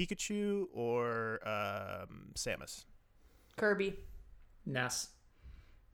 Pikachu 0.00 0.66
or 0.72 1.40
um, 1.46 2.28
Samus. 2.34 2.84
Kirby, 3.56 3.94
Ness. 4.64 5.08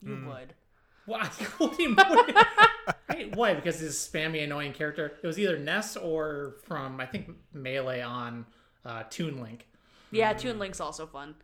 you 0.03 0.15
Hmm. 0.15 0.29
would. 0.29 0.55
Why? 1.07 1.29
What 1.59 1.77
do 1.77 1.83
you 1.83 1.95
what 1.95 2.27
do 3.17 3.31
Why? 3.35 3.55
Because 3.55 3.79
his 3.81 3.95
spammy, 3.97 4.45
annoying 4.45 4.73
character. 4.73 5.15
It 5.23 5.27
was 5.27 5.39
either 5.39 5.59
Ness 5.59 5.97
or 5.97 6.57
from 6.65 7.01
I 7.01 7.07
think 7.07 7.31
Melee 7.53 8.01
on 8.03 8.47
uh, 8.85 9.05
Toon 9.11 9.41
Link. 9.41 9.67
Yeah, 10.11 10.33
Toon 10.33 10.59
Link's 10.59 10.81
also 10.81 11.07
fun. 11.07 11.35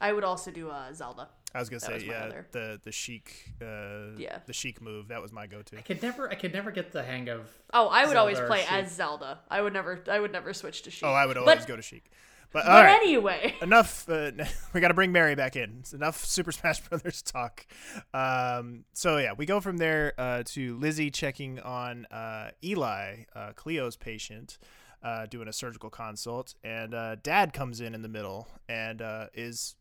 I 0.00 0.12
would 0.12 0.24
also 0.24 0.50
do 0.50 0.70
uh, 0.70 0.92
Zelda. 0.92 1.28
I 1.54 1.58
was 1.60 1.68
gonna 1.68 1.80
That 1.80 1.86
say 1.86 1.94
was 1.94 2.04
yeah 2.04 2.24
other. 2.24 2.46
the 2.52 2.80
the 2.82 2.92
Sheik 2.92 3.52
uh, 3.60 4.16
Yeah. 4.16 4.38
the 4.46 4.52
Sheik 4.52 4.80
move 4.80 5.08
that 5.08 5.20
was 5.22 5.32
my 5.32 5.46
go 5.46 5.62
to. 5.62 5.78
I 5.78 5.82
could 5.82 6.02
never, 6.02 6.30
I 6.30 6.34
could 6.34 6.52
never 6.52 6.70
get 6.70 6.92
the 6.92 7.02
hang 7.02 7.28
of. 7.28 7.48
Oh, 7.72 7.88
I 7.88 8.00
would 8.02 8.12
Zelda 8.14 8.20
always 8.20 8.40
play 8.40 8.64
as 8.68 8.92
Zelda. 8.92 9.40
I 9.50 9.60
would 9.62 9.72
never 9.72 10.02
I 10.10 10.18
would 10.20 10.32
never 10.32 10.52
switch 10.54 10.82
to 10.82 10.90
Sheik. 10.90 11.04
Oh, 11.08 11.12
I 11.12 11.26
would 11.26 11.34
But- 11.34 11.48
always 11.48 11.66
go 11.66 11.76
to 11.76 11.82
Sheik. 11.82 12.04
But, 12.52 12.64
But 12.66 12.70
all 12.72 12.82
right. 12.82 12.96
anyway, 13.00 13.54
enough. 13.62 14.06
Uh, 14.06 14.30
we 14.74 14.80
got 14.82 14.88
to 14.88 14.94
bring 14.94 15.10
Mary 15.10 15.34
back 15.34 15.56
in. 15.56 15.78
It's 15.80 15.94
enough 15.94 16.22
Super 16.22 16.52
Smash 16.58 16.80
Brothers 16.80 17.22
talk. 17.22 17.66
Um, 18.12 18.84
so 18.92 19.16
yeah, 19.16 19.32
we 19.32 19.46
go 19.46 19.58
from 19.60 19.78
there 19.78 20.12
uh, 20.18 20.42
to 20.48 20.76
Lizzie 20.76 21.10
checking 21.10 21.60
on 21.60 22.04
uh, 22.10 22.50
Eli, 22.62 23.24
uh, 23.34 23.52
Cleo's 23.54 23.96
patient, 23.96 24.58
uh, 25.02 25.24
doing 25.26 25.48
a 25.48 25.52
surgical 25.54 25.88
consult, 25.88 26.54
and 26.62 26.92
uh, 26.92 27.16
Dad 27.22 27.54
comes 27.54 27.80
in 27.80 27.94
in 27.94 28.02
the 28.02 28.08
middle 28.08 28.48
and 28.68 29.00
uh, 29.00 29.26
is. 29.34 29.74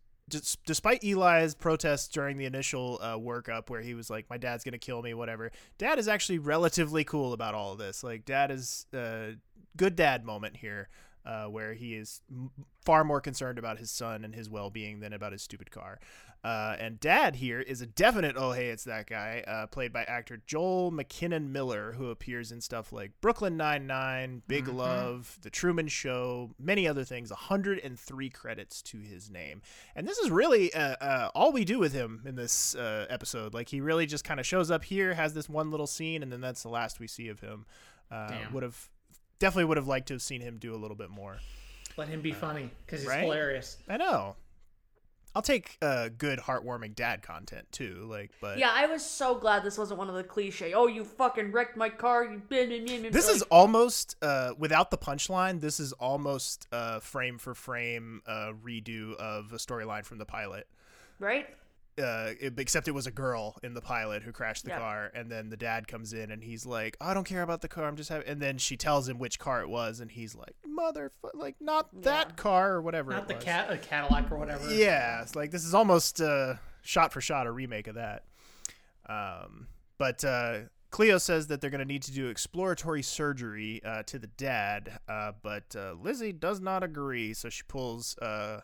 Despite 0.66 1.04
Eli's 1.04 1.56
protests 1.56 2.08
during 2.08 2.38
the 2.38 2.46
initial 2.46 3.00
uh, 3.02 3.18
workup, 3.18 3.70
where 3.70 3.82
he 3.82 3.94
was 3.94 4.10
like, 4.10 4.30
"My 4.30 4.38
dad's 4.38 4.64
gonna 4.64 4.78
kill 4.78 5.02
me," 5.02 5.14
whatever, 5.14 5.52
Dad 5.78 6.00
is 6.00 6.08
actually 6.08 6.40
relatively 6.40 7.04
cool 7.04 7.34
about 7.34 7.54
all 7.54 7.74
of 7.74 7.78
this. 7.78 8.04
Like, 8.04 8.26
Dad 8.26 8.52
is 8.52 8.86
uh, 8.94 9.34
good 9.78 9.96
dad 9.96 10.26
moment 10.26 10.58
here, 10.58 10.90
uh, 11.26 11.46
where 11.46 11.74
he 11.74 11.96
is 11.96 12.22
m- 12.30 12.52
far 12.84 13.04
more 13.04 13.22
concerned 13.22 13.60
about 13.60 13.78
his 13.78 13.92
son 13.92 14.26
and 14.26 14.34
his 14.34 14.50
well-being 14.50 15.00
than 15.00 15.14
about 15.14 15.32
his 15.32 15.42
stupid 15.42 15.70
car. 15.72 16.00
Uh, 16.44 16.76
and 16.80 17.00
dad 17.00 17.36
here 17.36 17.60
is 17.62 17.82
a 17.82 17.86
definite 17.86 18.36
oh 18.36 18.52
hey 18.52 18.70
it's 18.70 18.84
that 18.86 19.06
guy, 19.06 19.44
uh, 19.46 19.68
played 19.68 19.94
by 19.94 20.02
actor 20.06 20.42
Joel 20.48 20.92
McKinnon 20.92 21.52
Miller, 21.52 21.94
who 21.94 22.10
appears 22.10 22.52
in 22.52 22.62
stuff 22.62 22.92
like 22.92 23.12
Brooklyn 23.22 23.58
Nine 23.58 23.86
Nine, 23.86 24.42
Big 24.48 24.68
Love, 24.68 25.38
The 25.44 25.52
Truman 25.52 25.88
Show, 25.88 26.50
many 26.58 26.88
other 26.88 27.04
things. 27.04 27.30
103 27.30 28.30
credits 28.32 28.82
to 28.82 28.98
his 28.98 29.30
name, 29.30 29.62
and 29.96 30.08
this 30.08 30.18
is 30.18 30.32
really 30.32 30.74
uh, 30.74 30.96
uh, 31.00 31.30
all 31.36 31.52
we 31.52 31.64
do 31.64 31.78
with 31.78 31.94
him 31.94 32.24
in 32.26 32.36
this 32.36 32.74
uh, 32.74 33.06
episode. 33.08 33.54
Like 33.54 33.70
he 33.70 33.80
really 33.80 34.08
just 34.08 34.24
kind 34.24 34.40
of 34.40 34.46
shows 34.48 34.72
up 34.72 34.84
here, 34.84 35.14
has 35.14 35.36
this 35.36 35.48
one 35.48 35.70
little 35.70 35.86
scene, 35.86 36.24
and 36.24 36.32
then 36.32 36.42
that's 36.42 36.64
the 36.64 36.70
last 36.70 37.00
we 37.00 37.06
see 37.06 37.28
of 37.28 37.40
him. 37.40 37.68
Uh, 38.10 38.32
would 38.52 38.64
have 38.64 38.90
definitely 39.42 39.66
would 39.66 39.78
have 39.78 39.88
liked 39.88 40.08
to 40.08 40.14
have 40.14 40.22
seen 40.22 40.40
him 40.40 40.58
do 40.58 40.74
a 40.74 40.78
little 40.78 40.96
bit 40.96 41.10
more. 41.10 41.40
Let 41.98 42.08
him 42.08 42.22
be 42.22 42.32
funny 42.32 42.70
because 42.86 43.02
he's 43.02 43.10
right? 43.10 43.24
hilarious. 43.24 43.78
I 43.90 43.98
know. 43.98 44.36
I'll 45.34 45.42
take 45.42 45.78
uh, 45.82 46.10
good, 46.18 46.40
heartwarming 46.40 46.94
dad 46.94 47.22
content 47.22 47.66
too. 47.72 48.06
Like, 48.10 48.32
but 48.42 48.58
yeah, 48.58 48.70
I 48.72 48.86
was 48.86 49.04
so 49.04 49.36
glad 49.36 49.64
this 49.64 49.78
wasn't 49.78 49.98
one 49.98 50.10
of 50.10 50.16
the 50.16 50.24
cliche. 50.24 50.74
Oh, 50.74 50.88
you 50.88 51.06
fucking 51.06 51.52
wrecked 51.52 51.78
my 51.78 51.90
car. 51.90 52.26
You 52.26 52.42
blah, 52.50 52.66
blah, 52.66 52.78
blah, 52.78 52.98
blah," 53.00 53.10
this 53.10 53.28
like- 53.28 53.36
is 53.38 53.42
almost 53.44 54.16
uh, 54.22 54.54
without 54.58 54.92
the 54.92 54.98
punchline. 54.98 55.62
This 55.62 55.80
is 55.80 55.94
almost 55.94 56.68
uh, 56.72 57.00
frame 57.00 57.38
for 57.38 57.54
frame 57.56 58.22
uh, 58.26 58.52
redo 58.64 59.16
of 59.16 59.54
a 59.54 59.58
storyline 59.58 60.06
from 60.06 60.18
the 60.18 60.26
pilot. 60.26 60.68
right. 61.20 61.48
Uh, 62.00 62.32
it- 62.40 62.58
except 62.58 62.88
it 62.88 62.92
was 62.94 63.06
a 63.06 63.12
girl 63.12 63.58
in 63.64 63.74
the 63.74 63.82
pilot 63.82 64.24
who 64.24 64.32
crashed 64.32 64.64
the 64.64 64.70
Yeah. 64.70 64.80
car, 64.80 65.12
and 65.14 65.30
then 65.30 65.50
the 65.50 65.58
dad 65.58 65.88
comes 65.90 66.14
in 66.14 66.32
and 66.32 66.42
he's 66.42 66.66
like, 66.66 66.96
"I 67.02 67.14
don't 67.14 67.26
care 67.26 67.42
about 67.42 67.60
the 67.62 67.68
car. 67.68 67.86
I'm 67.86 67.98
just 67.98 68.10
having." 68.10 68.28
And 68.28 68.42
then 68.42 68.58
she 68.58 68.78
tells 68.78 69.10
him 69.10 69.20
which 69.20 69.38
car 69.40 69.62
it 69.62 69.68
was, 69.68 70.00
and 70.00 70.10
he's 70.10 70.34
like, 70.34 70.56
"Mother, 70.66 71.12
like 71.34 71.56
not 71.60 71.90
that 72.04 72.38
car 72.38 72.72
or 72.72 72.82
whatever." 72.82 73.12
Not 73.12 73.24
it 73.24 73.28
the 73.28 73.36
was. 73.36 73.44
cat, 73.44 73.70
a 73.72 73.78
Cadillac 73.78 74.32
or 74.32 74.38
whatever. 74.38 74.74
Yeah, 74.74 75.22
it's 75.22 75.36
like 75.36 75.52
this 75.52 75.66
is 75.66 75.74
almost 75.74 76.22
uh, 76.22 76.56
shot 76.82 77.12
for 77.12 77.20
shot 77.20 77.46
a 77.46 77.52
remake 77.52 77.88
of 77.88 77.96
that. 77.96 78.24
Um, 79.10 79.68
but 79.98 80.24
uh, 80.24 80.60
Cleo 80.92 81.18
says 81.18 81.48
that 81.48 81.60
they're 81.62 81.70
going 81.70 81.80
to 81.80 81.86
need 81.86 82.04
to 82.04 82.12
do 82.14 82.28
exploratory 82.28 83.02
surgery 83.02 83.82
uh, 83.84 84.04
to 84.04 84.18
the 84.18 84.28
dad, 84.28 85.00
uh, 85.08 85.34
but 85.44 85.76
uh, 85.76 85.94
Lizzie 86.02 86.32
does 86.34 86.60
not 86.62 86.84
agree, 86.84 87.34
so 87.34 87.50
she 87.50 87.64
pulls 87.68 88.18
uh, 88.20 88.62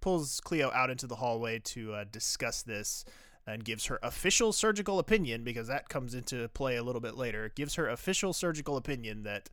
pulls 0.00 0.40
Cleo 0.40 0.70
out 0.72 0.90
into 0.90 1.06
the 1.06 1.16
hallway 1.16 1.58
to 1.60 1.94
uh, 1.94 2.04
discuss 2.10 2.62
this. 2.62 3.04
And 3.46 3.64
gives 3.64 3.86
her 3.86 3.98
official 4.02 4.52
surgical 4.52 4.98
opinion 4.98 5.42
because 5.42 5.68
that 5.68 5.88
comes 5.88 6.14
into 6.14 6.46
play 6.48 6.76
a 6.76 6.82
little 6.82 7.00
bit 7.00 7.16
later. 7.16 7.50
Gives 7.54 7.76
her 7.76 7.88
official 7.88 8.34
surgical 8.34 8.76
opinion 8.76 9.22
that 9.22 9.48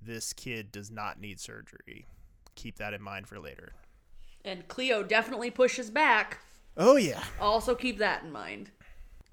this 0.00 0.32
kid 0.32 0.70
does 0.70 0.88
not 0.88 1.20
need 1.20 1.40
surgery. 1.40 2.06
Keep 2.54 2.76
that 2.76 2.94
in 2.94 3.02
mind 3.02 3.26
for 3.26 3.40
later. 3.40 3.72
And 4.44 4.68
Cleo 4.68 5.02
definitely 5.02 5.50
pushes 5.50 5.90
back. 5.90 6.38
Oh 6.76 6.96
yeah. 6.96 7.22
Also 7.40 7.74
keep 7.74 7.98
that 7.98 8.22
in 8.22 8.30
mind. 8.30 8.70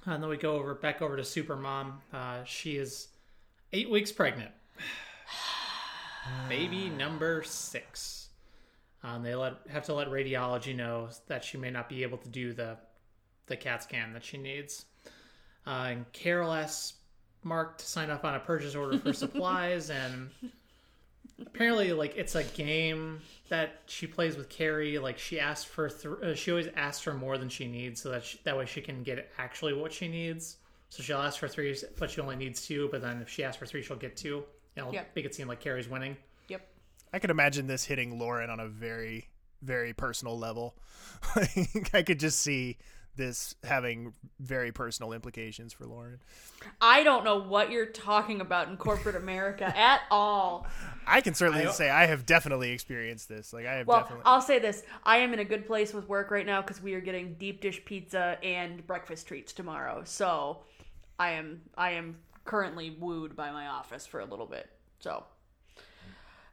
And 0.06 0.23
then 0.23 0.30
we 0.30 0.38
go 0.38 0.56
over 0.56 0.73
back 0.75 1.01
over 1.01 1.15
to 1.17 1.23
Supermom. 1.23 1.93
Uh, 2.13 2.43
she 2.43 2.77
is 2.77 3.10
eight 3.73 3.89
weeks 3.89 4.12
pregnant. 4.12 4.51
Baby 6.49 6.89
number 6.89 7.43
six. 7.43 8.27
Um, 9.08 9.24
they 9.24 9.36
let 9.36 9.54
have 9.70 9.86
to 9.86 9.93
let 9.93 10.10
radiology 10.10 10.76
know 10.76 11.10
that 11.28 11.43
she 11.43 11.58
may 11.58 11.70
not 11.72 11.88
be 11.88 12.04
able 12.04 12.17
to 12.17 12.30
do 12.30 12.52
the 12.54 12.78
the 13.46 13.56
CAT 13.56 13.84
scan 13.84 14.12
that 14.13 14.24
she 14.26 14.38
needs. 14.38 14.86
Uh, 15.65 15.88
and 15.91 16.12
Carol 16.13 16.52
asks 16.52 16.93
Mark 17.43 17.78
to 17.78 17.86
sign 17.86 18.10
up 18.10 18.26
on 18.26 18.36
a 18.36 18.39
purchase 18.39 18.76
order 18.76 18.98
for 18.98 19.13
supplies, 19.26 19.89
and 19.89 20.30
apparently, 21.46 21.93
like 21.93 22.15
it's 22.17 22.36
a 22.36 22.43
game 22.43 23.20
that 23.50 23.82
she 23.86 24.08
plays 24.08 24.36
with 24.36 24.50
Carrie. 24.50 24.98
Like 25.00 25.17
she 25.17 25.39
asked 25.39 25.67
for, 25.67 25.89
th- 25.89 26.06
uh, 26.24 26.36
she 26.36 26.52
always 26.52 26.67
asks 26.76 27.02
for 27.04 27.13
more 27.13 27.38
than 27.38 27.50
she 27.50 27.67
needs, 27.67 28.02
so 28.02 28.10
that 28.10 28.24
she, 28.26 28.39
that 28.43 28.58
way 28.58 28.65
she 28.65 28.82
can 28.82 29.04
get 29.04 29.30
actually 29.38 29.74
what 29.74 29.93
she 29.93 30.08
needs. 30.08 30.58
So 30.89 31.04
she'll 31.04 31.17
ask 31.20 31.39
for 31.39 31.48
three, 31.48 31.78
but 32.00 32.10
she 32.10 32.22
only 32.22 32.38
needs 32.38 32.65
two. 32.65 32.88
But 32.91 33.02
then 33.02 33.22
if 33.22 33.30
she 33.30 33.43
asks 33.43 33.58
for 33.58 33.65
three, 33.65 33.82
she'll 33.84 33.98
get 33.98 34.15
two. 34.15 34.43
And 34.76 34.84
it'll 34.88 34.93
Yeah. 34.93 35.04
make 35.15 35.26
it 35.26 35.36
seem 35.36 35.48
like 35.48 35.60
Carrie's 35.60 35.89
winning. 35.89 36.15
Yep. 37.17 37.21
I 37.21 37.21
could 37.21 37.32
imagine 37.32 37.67
this 37.67 37.86
hitting 37.86 38.19
Lauren 38.19 38.49
on 38.49 38.60
a 38.60 38.67
very, 38.67 39.30
very 39.62 39.93
personal 39.93 40.38
level. 40.38 40.75
I 41.93 42.03
could 42.03 42.19
just 42.19 42.39
see 42.41 42.77
this 43.15 43.56
having 43.63 44.13
very 44.39 44.71
personal 44.71 45.12
implications 45.12 45.73
for 45.73 45.86
Lauren. 45.86 46.19
I 46.80 47.03
don't 47.03 47.23
know 47.23 47.41
what 47.41 47.71
you're 47.71 47.88
talking 47.88 48.41
about 48.41 48.67
in 48.69 48.77
corporate 48.77 49.15
America 49.15 49.65
at 49.77 50.01
all. 50.12 50.67
I 51.06 51.21
can 51.21 51.34
certainly 51.34 51.65
I- 51.65 51.71
say 51.71 51.89
I 51.89 52.06
have 52.06 52.25
definitely 52.25 52.71
experienced 52.71 53.27
this. 53.27 53.51
Like 53.53 53.65
I 53.65 53.73
have 53.75 53.88
Well, 53.88 54.01
definitely. 54.01 54.23
I'll 54.25 54.41
say 54.41 54.60
this: 54.60 54.84
I 55.03 55.17
am 55.17 55.34
in 55.34 55.39
a 55.39 55.45
good 55.45 55.65
place 55.65 55.93
with 55.93 56.08
work 56.08 56.32
right 56.32 56.45
now 56.45 56.62
because 56.62 56.82
we 56.82 56.93
are 56.93 57.01
getting 57.01 57.34
deep 57.36 57.60
dish 57.62 57.84
pizza 57.84 58.38
and 58.43 58.86
breakfast 58.86 59.27
treats 59.27 59.51
tomorrow. 59.53 60.03
So, 60.06 60.60
I 61.17 61.32
am 61.32 61.62
I 61.75 61.91
am 61.91 62.17
currently 62.45 62.91
wooed 62.91 63.36
by 63.36 63.51
my 63.51 63.67
office 63.67 64.06
for 64.06 64.19
a 64.19 64.25
little 64.25 64.45
bit. 64.45 64.69
So, 64.99 65.23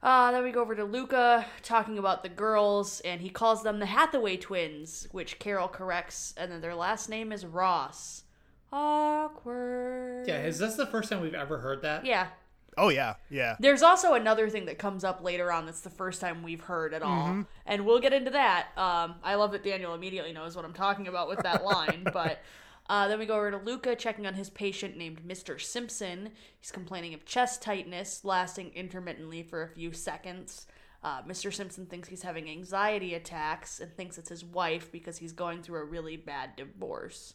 uh, 0.05 0.31
then 0.31 0.45
we 0.45 0.53
go 0.53 0.61
over 0.61 0.75
to 0.77 0.85
Luca 0.85 1.47
talking 1.63 1.99
about 1.99 2.23
the 2.23 2.29
girls, 2.29 3.01
and 3.01 3.21
he 3.23 3.31
calls 3.31 3.63
them 3.63 3.79
the 3.81 3.87
Hathaway 3.87 4.37
twins, 4.37 5.09
which 5.11 5.39
Carol 5.39 5.67
corrects, 5.67 6.35
and 6.37 6.53
then 6.53 6.61
their 6.61 6.75
last 6.75 7.09
name 7.09 7.33
is 7.33 7.45
Ross. 7.47 8.25
Awkward. 8.71 10.27
Yeah, 10.29 10.45
is 10.45 10.59
this 10.59 10.75
the 10.75 10.87
first 10.87 11.09
time 11.11 11.21
we've 11.23 11.35
ever 11.35 11.59
heard 11.59 11.83
that? 11.83 12.05
Yeah. 12.05 12.27
oh 12.77 12.89
yeah, 12.89 13.15
yeah. 13.31 13.57
There's 13.61 13.83
also 13.83 14.15
another 14.15 14.51
thing 14.51 14.67
that 14.67 14.79
comes 14.79 15.05
up 15.05 15.23
later 15.23 15.51
on 15.51 15.65
that's 15.65 15.81
the 15.81 15.91
first 15.91 16.21
time 16.21 16.43
we've 16.43 16.61
heard 16.61 16.93
at 16.93 17.03
all. 17.03 17.45
And 17.67 17.87
we'll 17.87 18.01
get 18.01 18.13
into 18.13 18.33
that. 18.33 18.67
Um, 18.77 19.15
I 19.23 19.37
love 19.37 19.53
that 19.53 19.63
Daniel 19.63 19.95
immediately 19.95 20.33
knows 20.33 20.57
what 20.57 20.65
I'm 20.65 20.75
talking 20.75 21.09
about 21.09 21.29
with 21.29 21.39
that 21.45 21.65
line. 21.65 22.05
but 22.13 22.43
uh, 22.89 23.09
then 23.09 23.19
we 23.19 23.27
go 23.27 23.37
over 23.37 23.51
to 23.51 23.57
Luca 23.57 23.97
checking 23.97 24.27
on 24.27 24.35
his 24.35 24.51
patient 24.51 24.97
named 24.97 25.27
Mr. 25.27 25.61
Simpson. 25.61 26.31
He's 26.61 26.71
complaining 26.71 27.15
of 27.15 27.25
chest 27.25 27.63
tightness 27.63 28.25
lasting 28.25 28.73
intermittently 28.75 29.43
for 29.43 29.63
a 29.63 29.69
few 29.69 29.93
seconds. 29.93 30.67
Uh, 31.03 31.23
Mr. 31.23 31.53
Simpson 31.53 31.87
thinks 31.87 32.09
he's 32.09 32.23
having 32.23 32.49
anxiety 32.49 33.15
attacks 33.15 33.81
and 33.81 33.95
thinks 33.95 34.17
it's 34.17 34.31
his 34.31 34.45
wife 34.45 34.91
because 34.91 35.19
he's 35.19 35.33
going 35.33 35.63
through 35.63 35.81
a 35.81 35.85
really 35.85 36.17
bad 36.17 36.57
divorce. 36.57 37.35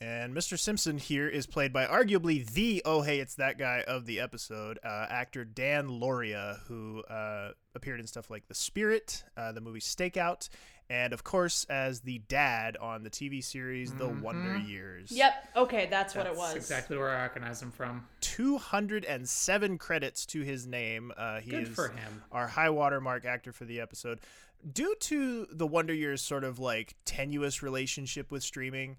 And 0.00 0.34
Mr. 0.34 0.58
Simpson 0.58 0.98
here 0.98 1.28
is 1.28 1.46
played 1.46 1.72
by 1.72 1.86
arguably 1.86 2.44
the 2.50 2.82
oh 2.84 3.02
hey 3.02 3.20
it's 3.20 3.36
that 3.36 3.56
guy 3.56 3.84
of 3.86 4.04
the 4.04 4.18
episode, 4.18 4.80
uh, 4.82 5.06
actor 5.08 5.44
Dan 5.44 5.88
Lauria, 5.88 6.58
who 6.66 7.02
uh, 7.02 7.52
appeared 7.76 8.00
in 8.00 8.08
stuff 8.08 8.28
like 8.28 8.48
The 8.48 8.54
Spirit, 8.54 9.22
uh, 9.36 9.52
the 9.52 9.60
movie 9.60 9.78
Stakeout, 9.78 10.48
and 10.92 11.14
of 11.14 11.24
course 11.24 11.64
as 11.70 12.00
the 12.00 12.18
dad 12.28 12.76
on 12.76 13.02
the 13.02 13.08
TV 13.08 13.42
series 13.42 13.94
The 13.94 14.08
Wonder 14.08 14.58
Years. 14.58 15.10
Yep. 15.10 15.48
Okay, 15.56 15.88
that's, 15.90 16.14
what 16.14 16.26
it 16.26 16.36
was. 16.36 16.54
exactly 16.54 16.98
where 16.98 17.08
I 17.08 17.22
recognize 17.22 17.62
him 17.62 17.70
from. 17.70 18.06
207 18.20 19.78
credits 19.78 20.26
to 20.26 20.42
his 20.42 20.66
name. 20.66 21.10
Uh, 21.16 21.40
he 21.40 21.50
Good 21.50 21.68
is 21.68 21.74
for 21.74 21.88
him. 21.88 22.22
our 22.30 22.46
high 22.46 22.68
watermark 22.68 23.24
actor 23.24 23.52
for 23.52 23.64
the 23.64 23.80
episode. 23.80 24.20
Due 24.70 24.94
to 25.00 25.46
the 25.50 25.66
Wonder 25.66 25.94
Years 25.94 26.20
sort 26.20 26.44
of 26.44 26.58
like 26.58 26.94
tenuous 27.06 27.62
relationship 27.62 28.30
with 28.30 28.42
streaming, 28.42 28.98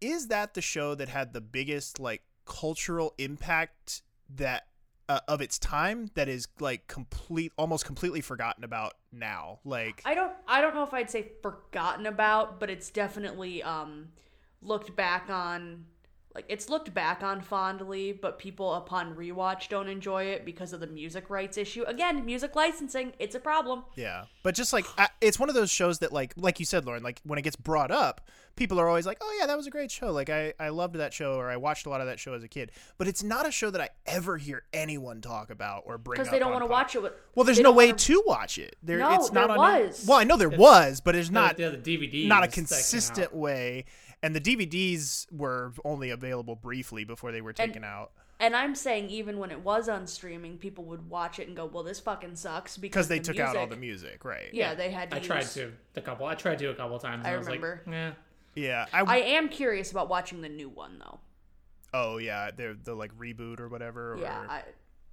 is 0.00 0.26
that 0.26 0.54
the 0.54 0.60
show 0.60 0.96
that 0.96 1.08
had 1.08 1.32
the 1.32 1.40
biggest 1.40 2.00
like 2.00 2.22
cultural 2.44 3.14
impact 3.16 4.02
that 4.34 4.66
uh, 5.08 5.20
of 5.28 5.40
its 5.40 5.58
time 5.58 6.10
that 6.14 6.28
is 6.28 6.48
like 6.58 6.86
complete 6.86 7.52
almost 7.56 7.84
completely 7.84 8.20
forgotten 8.20 8.64
about 8.64 8.94
now 9.12 9.58
like 9.64 10.02
I 10.04 10.14
don't 10.14 10.32
I 10.48 10.60
don't 10.60 10.74
know 10.74 10.82
if 10.82 10.92
I'd 10.92 11.10
say 11.10 11.32
forgotten 11.42 12.06
about, 12.06 12.58
but 12.60 12.70
it's 12.70 12.90
definitely 12.90 13.62
um 13.62 14.08
looked 14.62 14.96
back 14.96 15.30
on 15.30 15.86
like 16.36 16.44
it's 16.48 16.68
looked 16.68 16.92
back 16.92 17.22
on 17.22 17.40
fondly, 17.40 18.12
but 18.12 18.38
people 18.38 18.74
upon 18.74 19.16
rewatch 19.16 19.68
don't 19.70 19.88
enjoy 19.88 20.24
it 20.24 20.44
because 20.44 20.72
of 20.74 20.80
the 20.80 20.86
music 20.86 21.30
rights 21.30 21.56
issue. 21.56 21.82
Again, 21.84 22.24
music 22.26 22.54
licensing, 22.54 23.14
it's 23.18 23.34
a 23.34 23.40
problem. 23.40 23.84
Yeah, 23.96 24.26
but 24.42 24.54
just 24.54 24.72
like 24.74 24.84
I, 24.98 25.08
it's 25.22 25.38
one 25.40 25.48
of 25.48 25.54
those 25.54 25.70
shows 25.70 26.00
that 26.00 26.12
like 26.12 26.34
like 26.36 26.60
you 26.60 26.66
said, 26.66 26.84
Lauren, 26.84 27.02
like 27.02 27.20
when 27.24 27.38
it 27.38 27.42
gets 27.42 27.56
brought 27.56 27.90
up, 27.90 28.20
people 28.54 28.78
are 28.78 28.86
always 28.86 29.06
like, 29.06 29.16
"Oh 29.22 29.36
yeah, 29.40 29.46
that 29.46 29.56
was 29.56 29.66
a 29.66 29.70
great 29.70 29.90
show." 29.90 30.12
Like 30.12 30.28
I 30.28 30.52
I 30.60 30.68
loved 30.68 30.96
that 30.96 31.14
show, 31.14 31.34
or 31.36 31.50
I 31.50 31.56
watched 31.56 31.86
a 31.86 31.88
lot 31.88 32.02
of 32.02 32.06
that 32.06 32.20
show 32.20 32.34
as 32.34 32.44
a 32.44 32.48
kid. 32.48 32.70
But 32.98 33.08
it's 33.08 33.22
not 33.22 33.48
a 33.48 33.50
show 33.50 33.70
that 33.70 33.80
I 33.80 33.88
ever 34.06 34.36
hear 34.36 34.64
anyone 34.74 35.22
talk 35.22 35.48
about 35.48 35.84
or 35.86 35.96
bring 35.96 36.16
Because 36.16 36.28
up 36.28 36.32
they 36.32 36.38
don't 36.38 36.52
want 36.52 36.62
to 36.64 36.70
watch 36.70 36.94
it 36.94 37.02
with 37.02 37.12
Well, 37.34 37.44
there's 37.44 37.58
no 37.60 37.72
way 37.72 37.86
wanna- 37.86 37.98
to 37.98 38.22
watch 38.26 38.58
it. 38.58 38.76
There, 38.82 38.98
No, 38.98 39.14
it's 39.14 39.32
not 39.32 39.48
there 39.48 39.58
on. 39.58 39.82
was. 39.84 40.04
Well, 40.06 40.18
I 40.18 40.24
know 40.24 40.36
there 40.36 40.50
was, 40.50 41.00
but 41.00 41.16
it's 41.16 41.30
not 41.30 41.58
yeah, 41.58 41.70
the 41.70 41.78
DVDs. 41.78 42.26
not 42.28 42.42
a 42.44 42.46
that 42.46 42.52
came 42.52 42.64
consistent 42.66 43.28
out. 43.28 43.34
Way. 44.22 44.26
And 44.26 44.34
the 44.34 44.40
DVDs 44.40 45.26
were 45.32 45.72
only 45.84 46.10
available 46.10 46.56
briefly 46.56 47.04
before 47.04 47.32
they 47.32 47.40
were 47.40 47.52
taken 47.52 47.84
out 47.84 48.12
And 48.38 48.54
I'm 48.54 48.74
saying 48.74 49.08
even 49.08 49.38
when 49.38 49.50
it 49.50 49.60
was 49.60 49.88
on 49.88 50.06
streaming, 50.06 50.58
people 50.58 50.84
would 50.84 51.08
watch 51.08 51.38
it 51.38 51.48
and 51.48 51.56
go, 51.56 51.64
"Well, 51.64 51.82
this 51.82 52.00
fucking 52.00 52.36
sucks" 52.36 52.76
because 52.76 53.06
because 53.06 53.08
they 53.08 53.18
the 53.18 53.24
took 53.32 53.38
out 53.40 53.56
all 53.56 53.66
the 53.66 53.76
music, 53.76 54.24
right? 54.24 54.50
Yeah, 54.52 54.74
they 54.74 54.90
had 54.90 55.10
to 55.10 55.16
I 55.16 55.20
tried 55.20 55.42
to 55.42 55.72
a 55.94 56.00
couple. 56.02 56.26
I 56.26 56.34
tried 56.34 56.58
to 56.58 56.66
a 56.70 56.74
couple 56.74 56.98
times. 56.98 57.24
And 57.24 57.28
I 57.28 57.32
I, 57.32 57.36
was 57.38 57.46
remember. 57.46 57.82
Like, 57.86 57.94
yeah. 57.94 58.12
yeah. 58.54 58.86
I, 58.92 59.00
I 59.02 59.16
am 59.18 59.48
curious 59.48 59.90
about 59.90 60.08
watching 60.10 60.42
the 60.42 60.50
new 60.50 60.68
one 60.68 60.98
though. 60.98 61.18
oh 61.94 62.18
yeah, 62.18 62.50
the 62.50 62.76
the 62.82 62.94
like 62.94 63.16
reboot 63.16 63.58
or 63.58 63.68
whatever. 63.68 64.18
Yeah, 64.20 64.38
I, 64.48 64.62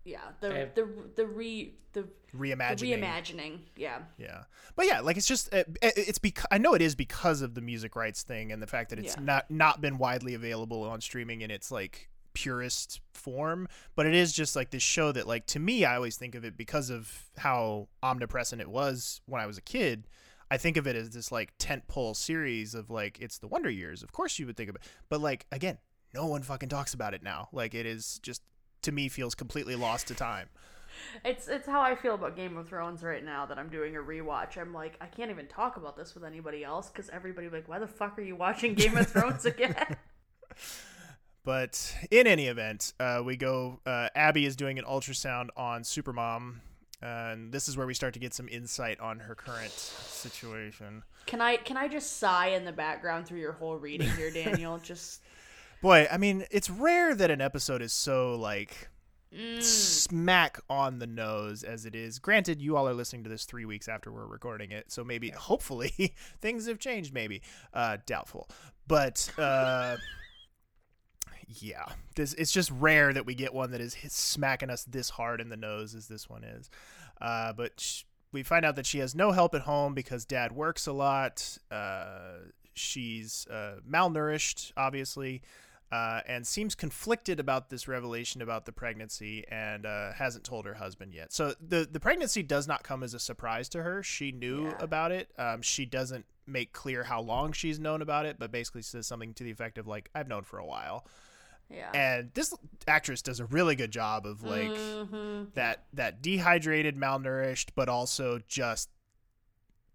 yeah, 0.06 0.20
the 0.42 0.62
I- 0.64 0.66
the 0.74 0.88
the 1.16 1.26
re 1.26 1.74
the, 1.94 2.02
the 2.32 2.38
reimagining. 2.38 3.00
reimagining. 3.00 3.60
Yeah, 3.76 4.00
Yeah, 4.18 4.44
but 4.76 4.88
yeah, 4.88 5.02
like 5.02 5.16
it's 5.18 5.28
just 5.28 5.54
it, 5.54 5.68
it's 5.82 6.18
because 6.18 6.46
I 6.52 6.58
know 6.58 6.74
it 6.74 6.82
is 6.82 6.96
because 6.96 7.42
of 7.42 7.54
the 7.54 7.62
music 7.62 7.96
rights 7.96 8.24
thing 8.24 8.52
and 8.52 8.62
the 8.62 8.68
fact 8.68 8.90
that 8.90 8.98
it's 9.00 9.16
Yeah. 9.16 9.24
not 9.24 9.52
not 9.52 9.80
been 9.82 9.98
widely 10.00 10.34
available 10.34 10.84
on 10.84 11.02
streaming 11.02 11.42
in 11.42 11.52
its 11.52 11.70
like 11.72 12.10
purest 12.34 13.00
form. 13.14 13.68
But 13.96 14.08
it 14.08 14.16
is 14.16 14.34
just 14.34 14.56
like 14.56 14.72
this 14.72 14.82
show 14.82 15.12
that 15.12 15.28
like 15.28 15.46
to 15.48 15.60
me, 15.60 15.86
I 15.86 15.96
always 15.96 16.18
think 16.18 16.34
of 16.34 16.44
it 16.44 16.58
because 16.58 16.90
of 16.90 17.30
how 17.38 17.90
omnipresent 18.02 18.60
it 18.62 18.70
was 18.70 19.22
when 19.28 19.40
I 19.42 19.46
was 19.46 19.58
a 19.60 19.62
kid. 19.62 20.08
I 20.50 20.58
think 20.58 20.78
of 20.78 20.86
it 20.88 20.96
as 20.96 21.12
this 21.12 21.32
like 21.32 21.56
tentpole 21.60 22.16
series 22.16 22.74
of 22.74 22.90
like 22.90 23.20
it's 23.22 23.38
the 23.38 23.48
Wonder 23.48 23.70
Years. 23.70 24.02
Of 24.02 24.12
course, 24.12 24.40
you 24.40 24.48
would 24.48 24.58
think 24.58 24.70
of 24.72 24.76
it, 24.76 24.82
but 25.10 25.22
like 25.22 25.46
again, 25.52 25.78
no 26.14 26.26
one 26.26 26.42
fucking 26.42 26.70
talks 26.70 26.94
about 26.96 27.14
it 27.14 27.22
now. 27.22 27.50
Like 27.52 27.74
it 27.76 27.86
is 27.86 28.20
just 28.24 28.42
to 28.84 28.92
me 28.92 29.10
feels 29.10 29.36
completely 29.36 29.76
lost 29.76 30.08
to 30.08 30.16
time. 30.16 30.50
it's 31.26 31.48
it's 31.48 31.68
how 31.68 31.82
I 31.82 31.96
feel 31.96 32.16
about 32.16 32.36
Game 32.36 32.58
of 32.58 32.68
Thrones 32.68 33.04
right 33.04 33.24
now 33.24 33.46
that 33.46 33.58
I'm 33.58 33.70
doing 33.70 33.96
a 33.96 34.00
rewatch. 34.00 34.58
I'm 34.58 34.74
like, 34.74 34.98
I 35.02 35.08
can't 35.08 35.32
even 35.32 35.48
talk 35.48 35.78
about 35.78 35.98
this 35.98 36.14
with 36.14 36.24
anybody 36.24 36.64
else 36.64 36.90
because 36.90 37.10
everybody 37.10 37.50
like, 37.50 37.68
why 37.68 37.80
the 37.80 37.88
fuck 37.88 38.18
are 38.18 38.22
you 38.22 38.36
watching 38.36 38.74
Game 38.74 38.98
of 38.98 39.08
Thrones 39.08 39.46
again? 39.54 39.98
But 41.46 41.96
in 42.10 42.26
any 42.26 42.48
event, 42.48 42.94
uh, 43.00 43.22
we 43.24 43.36
go. 43.36 43.80
Uh, 43.86 44.08
Abby 44.16 44.46
is 44.46 44.56
doing 44.56 44.80
an 44.80 44.86
ultrasound 44.86 45.50
on 45.58 45.82
Supermom, 45.84 46.56
and 47.02 47.52
this 47.52 47.68
is 47.68 47.76
where 47.76 47.86
we 47.86 47.94
start 47.94 48.14
to 48.14 48.20
get 48.20 48.34
some 48.34 48.48
insight 48.48 49.00
on 49.02 49.20
her 49.20 49.36
current 49.36 49.72
situation. 49.72 51.04
Can 51.26 51.42
I 51.42 51.58
can 51.58 51.76
I 51.76 51.90
just 51.90 52.18
sigh 52.18 52.48
in 52.50 52.64
the 52.64 52.72
background 52.72 53.26
through 53.26 53.40
your 53.40 53.52
whole 53.52 53.76
reading 53.76 54.10
here, 54.12 54.32
Daniel? 54.32 54.78
just 54.84 55.22
Boy, 55.84 56.08
I 56.10 56.16
mean, 56.16 56.46
it's 56.50 56.70
rare 56.70 57.14
that 57.14 57.30
an 57.30 57.42
episode 57.42 57.82
is 57.82 57.92
so 57.92 58.36
like 58.36 58.88
smack 59.60 60.58
on 60.70 61.00
the 61.00 61.06
nose 61.06 61.62
as 61.62 61.86
it 61.86 61.94
is. 61.94 62.20
Granted, 62.20 62.62
you 62.62 62.78
all 62.78 62.88
are 62.88 62.94
listening 62.94 63.26
to 63.26 63.30
this 63.30 63.44
three 63.44 63.66
weeks 63.66 63.90
after 63.90 64.10
we're 64.10 64.26
recording 64.26 64.72
it, 64.72 64.94
so 64.94 65.04
maybe, 65.04 65.32
hopefully, 65.32 66.16
things 66.42 66.68
have 66.68 66.80
changed. 66.80 67.14
Maybe, 67.14 67.42
uh, 67.74 67.98
doubtful, 68.06 68.50
but. 68.88 69.30
Uh, 69.38 69.98
yeah, 71.48 71.88
this 72.16 72.34
it's 72.36 72.54
just 72.54 72.72
rare 72.72 73.12
that 73.12 73.26
we 73.26 73.36
get 73.36 73.54
one 73.54 73.72
that 73.72 73.82
is 73.82 73.98
smacking 74.08 74.70
us 74.70 74.86
this 74.86 75.10
hard 75.10 75.42
in 75.42 75.50
the 75.50 75.58
nose 75.58 75.96
as 75.96 76.08
this 76.08 76.30
one 76.30 76.46
is. 76.46 76.70
Uh, 77.20 77.52
but 77.52 77.82
sh- 77.82 78.04
we 78.32 78.42
find 78.42 78.64
out 78.64 78.78
that 78.78 78.86
she 78.86 79.00
has 79.00 79.16
no 79.16 79.34
help 79.34 79.54
at 79.54 79.64
home 79.64 79.94
because 79.94 80.24
dad 80.24 80.54
works 80.54 80.88
a 80.88 80.94
lot. 80.94 81.58
Uh, 81.70 82.38
she's 82.74 83.46
uh, 83.52 83.76
malnourished, 83.86 84.72
obviously, 84.78 85.42
uh, 85.94 86.22
and 86.28 86.48
seems 86.48 86.74
conflicted 86.76 87.40
about 87.40 87.70
this 87.70 87.88
revelation 87.88 88.42
about 88.42 88.66
the 88.66 88.72
pregnancy 88.72 89.46
and 89.50 89.86
uh, 89.86 90.12
hasn't 90.14 90.44
told 90.44 90.66
her 90.66 90.74
husband 90.74 91.14
yet. 91.14 91.32
So 91.32 91.54
the 91.62 91.88
the 91.90 92.00
pregnancy 92.00 92.42
does 92.42 92.68
not 92.68 92.82
come 92.84 93.04
as 93.04 93.14
a 93.14 93.20
surprise 93.20 93.70
to 93.70 93.84
her. 93.84 94.02
She 94.04 94.32
knew 94.32 94.66
Yeah. 94.70 94.78
about 94.80 95.12
it. 95.12 95.30
Um, 95.38 95.62
she 95.62 95.86
doesn't 95.86 96.26
make 96.48 96.74
clear 96.74 97.04
how 97.04 97.22
long 97.22 97.52
she's 97.54 97.80
known 97.80 98.02
about 98.02 98.26
it, 98.26 98.38
but 98.40 98.52
basically 98.52 98.82
says 98.82 99.06
something 99.08 99.34
to 99.36 99.44
the 99.44 99.52
effect 99.52 99.78
of 99.78 99.86
like, 99.88 100.10
"I've 100.16 100.28
known 100.28 100.44
for 100.44 100.58
a 100.60 100.66
while." 100.66 101.06
yeah. 101.70 101.90
and 101.94 102.30
this 102.34 102.54
actress 102.88 103.22
does 103.22 103.40
a 103.40 103.46
really 103.46 103.76
good 103.76 103.90
job 103.92 104.26
of 104.26 104.44
like 104.44 104.70
Mm-hmm. 104.70 105.44
that 105.54 105.86
that 105.94 106.22
dehydrated 106.22 106.96
malnourished 106.98 107.70
but 107.76 107.88
also 107.90 108.40
just 108.48 108.90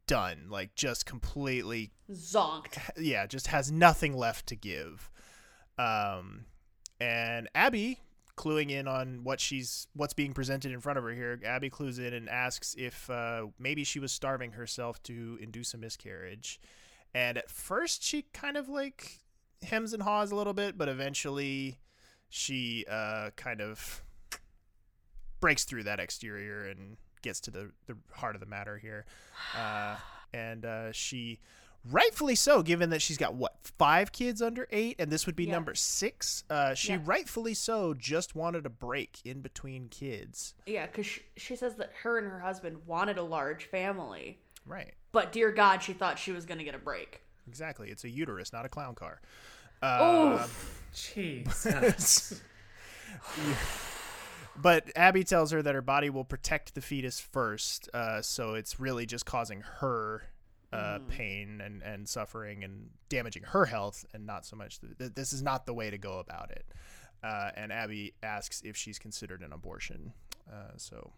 done 0.07 0.47
like 0.49 0.75
just 0.75 1.05
completely 1.05 1.93
Zonked. 2.11 2.79
yeah 2.97 3.27
just 3.27 3.49
has 3.49 3.71
nothing 3.71 4.17
left 4.17 4.47
to 4.47 4.57
give 4.57 5.11
um 5.79 6.45
and 7.01 7.49
abby 7.55 8.01
cluing 8.39 8.71
in 8.71 8.87
on 8.87 9.25
what 9.25 9.41
she's 9.41 9.89
what's 9.95 10.15
being 10.15 10.33
presented 10.33 10.73
in 10.73 10.81
front 10.81 10.97
of 10.97 11.05
her 11.05 11.11
here. 11.11 11.39
Abby 11.45 11.69
clues 11.69 11.99
in 11.99 12.15
and 12.15 12.29
asks 12.29 12.75
if 12.79 13.11
uh, 13.11 13.47
maybe 13.59 13.83
she 13.83 13.99
was 13.99 14.13
starving 14.13 14.53
herself 14.53 15.03
to 15.03 15.37
induce 15.43 15.75
a 15.75 15.77
miscarriage. 15.79 16.61
And 17.13 17.37
at 17.37 17.51
first 17.51 18.03
she 18.03 18.23
kind 18.33 18.57
of 18.57 18.69
like 18.69 19.19
hems 19.63 19.93
and 19.93 20.05
haws 20.05 20.31
a 20.31 20.37
little 20.37 20.53
bit 20.53 20.79
but 20.79 20.89
eventually 20.89 21.81
she 22.29 22.87
uh 22.89 23.31
kind 23.35 23.61
of 23.61 24.05
breaks 25.41 25.65
through 25.65 25.83
that 25.83 25.99
exterior 25.99 26.63
and 26.63 26.97
gets 27.23 27.41
to 27.41 27.51
the 27.51 27.73
the 27.87 27.97
heart 28.13 28.37
of 28.37 28.41
the 28.41 28.47
matter 28.47 28.79
here. 28.79 29.05
Uh 29.57 29.97
and 30.33 30.65
uh 30.65 30.93
she 30.93 31.41
rightfully 31.91 32.35
so 32.35 32.63
given 32.63 32.91
that 32.91 33.01
she's 33.03 33.17
got 33.19 33.35
what 33.35 33.57
five 33.63 34.13
kids 34.13 34.43
under 34.43 34.67
eight 34.71 34.97
and 34.99 35.11
this 35.11 35.27
would 35.27 35.37
be 35.37 35.45
Yeah. 35.45 35.53
number 35.53 35.75
six 35.75 36.45
uh 36.51 36.75
she 36.75 36.93
Yeah. 36.93 37.01
rightfully 37.05 37.55
so 37.55 37.95
just 37.95 38.35
wanted 38.35 38.67
a 38.67 38.71
break 38.71 39.19
in 39.25 39.41
between 39.41 39.89
kids 39.89 40.55
Yeah, 40.67 40.87
because 40.87 41.07
she, 41.07 41.23
she 41.37 41.57
says 41.57 41.77
that 41.77 41.91
her 42.03 42.19
and 42.19 42.27
her 42.27 42.41
husband 42.41 42.79
wanted 42.87 43.19
a 43.19 43.23
large 43.23 43.65
family, 43.67 44.39
right 44.67 44.95
but 45.13 45.33
dear 45.33 45.51
God, 45.53 45.83
she 45.83 45.93
thought 45.95 46.19
she 46.19 46.33
was 46.33 46.45
going 46.47 46.59
to 46.59 46.65
get 46.65 46.75
a 46.75 46.79
break. 46.79 47.21
exactly 47.47 47.91
it's 47.91 48.05
a 48.05 48.09
uterus 48.11 48.53
not 48.53 48.65
a 48.67 48.69
clown 48.69 48.95
car 48.95 49.21
uh, 49.83 50.47
Jeez. 50.95 52.41
But 54.61 54.91
Abby 54.97 55.23
tells 55.23 55.53
her 55.53 55.63
that 55.63 55.75
her 55.75 55.83
body 55.83 56.11
will 56.11 56.25
protect 56.25 56.75
the 56.75 56.81
fetus 56.81 57.21
first, 57.21 57.89
uh, 57.95 58.23
so 58.23 58.55
it's 58.55 58.81
really 58.81 59.07
just 59.07 59.25
causing 59.25 59.61
her 59.79 60.25
uh, 60.73 60.99
pain 61.09 61.61
and, 61.65 61.83
and 61.83 62.09
suffering 62.09 62.65
and 62.65 62.91
damaging 63.09 63.43
her 63.45 63.65
health, 63.65 64.05
and 64.13 64.27
not 64.27 64.45
so 64.45 64.57
much. 64.57 64.81
Th- 64.81 65.13
this 65.15 65.33
is 65.33 65.43
not 65.43 65.67
the 65.67 65.75
way 65.75 65.91
to 65.91 65.99
go 65.99 66.19
about 66.19 66.51
it. 66.51 66.67
Uh, 67.23 67.51
and 67.57 67.73
Abby 67.73 68.15
asks 68.23 68.63
if 68.65 68.77
she's 68.77 68.99
considered 68.99 69.43
an 69.43 69.53
abortion. 69.53 70.13
Uh, 70.51 70.73
so, 70.77 71.13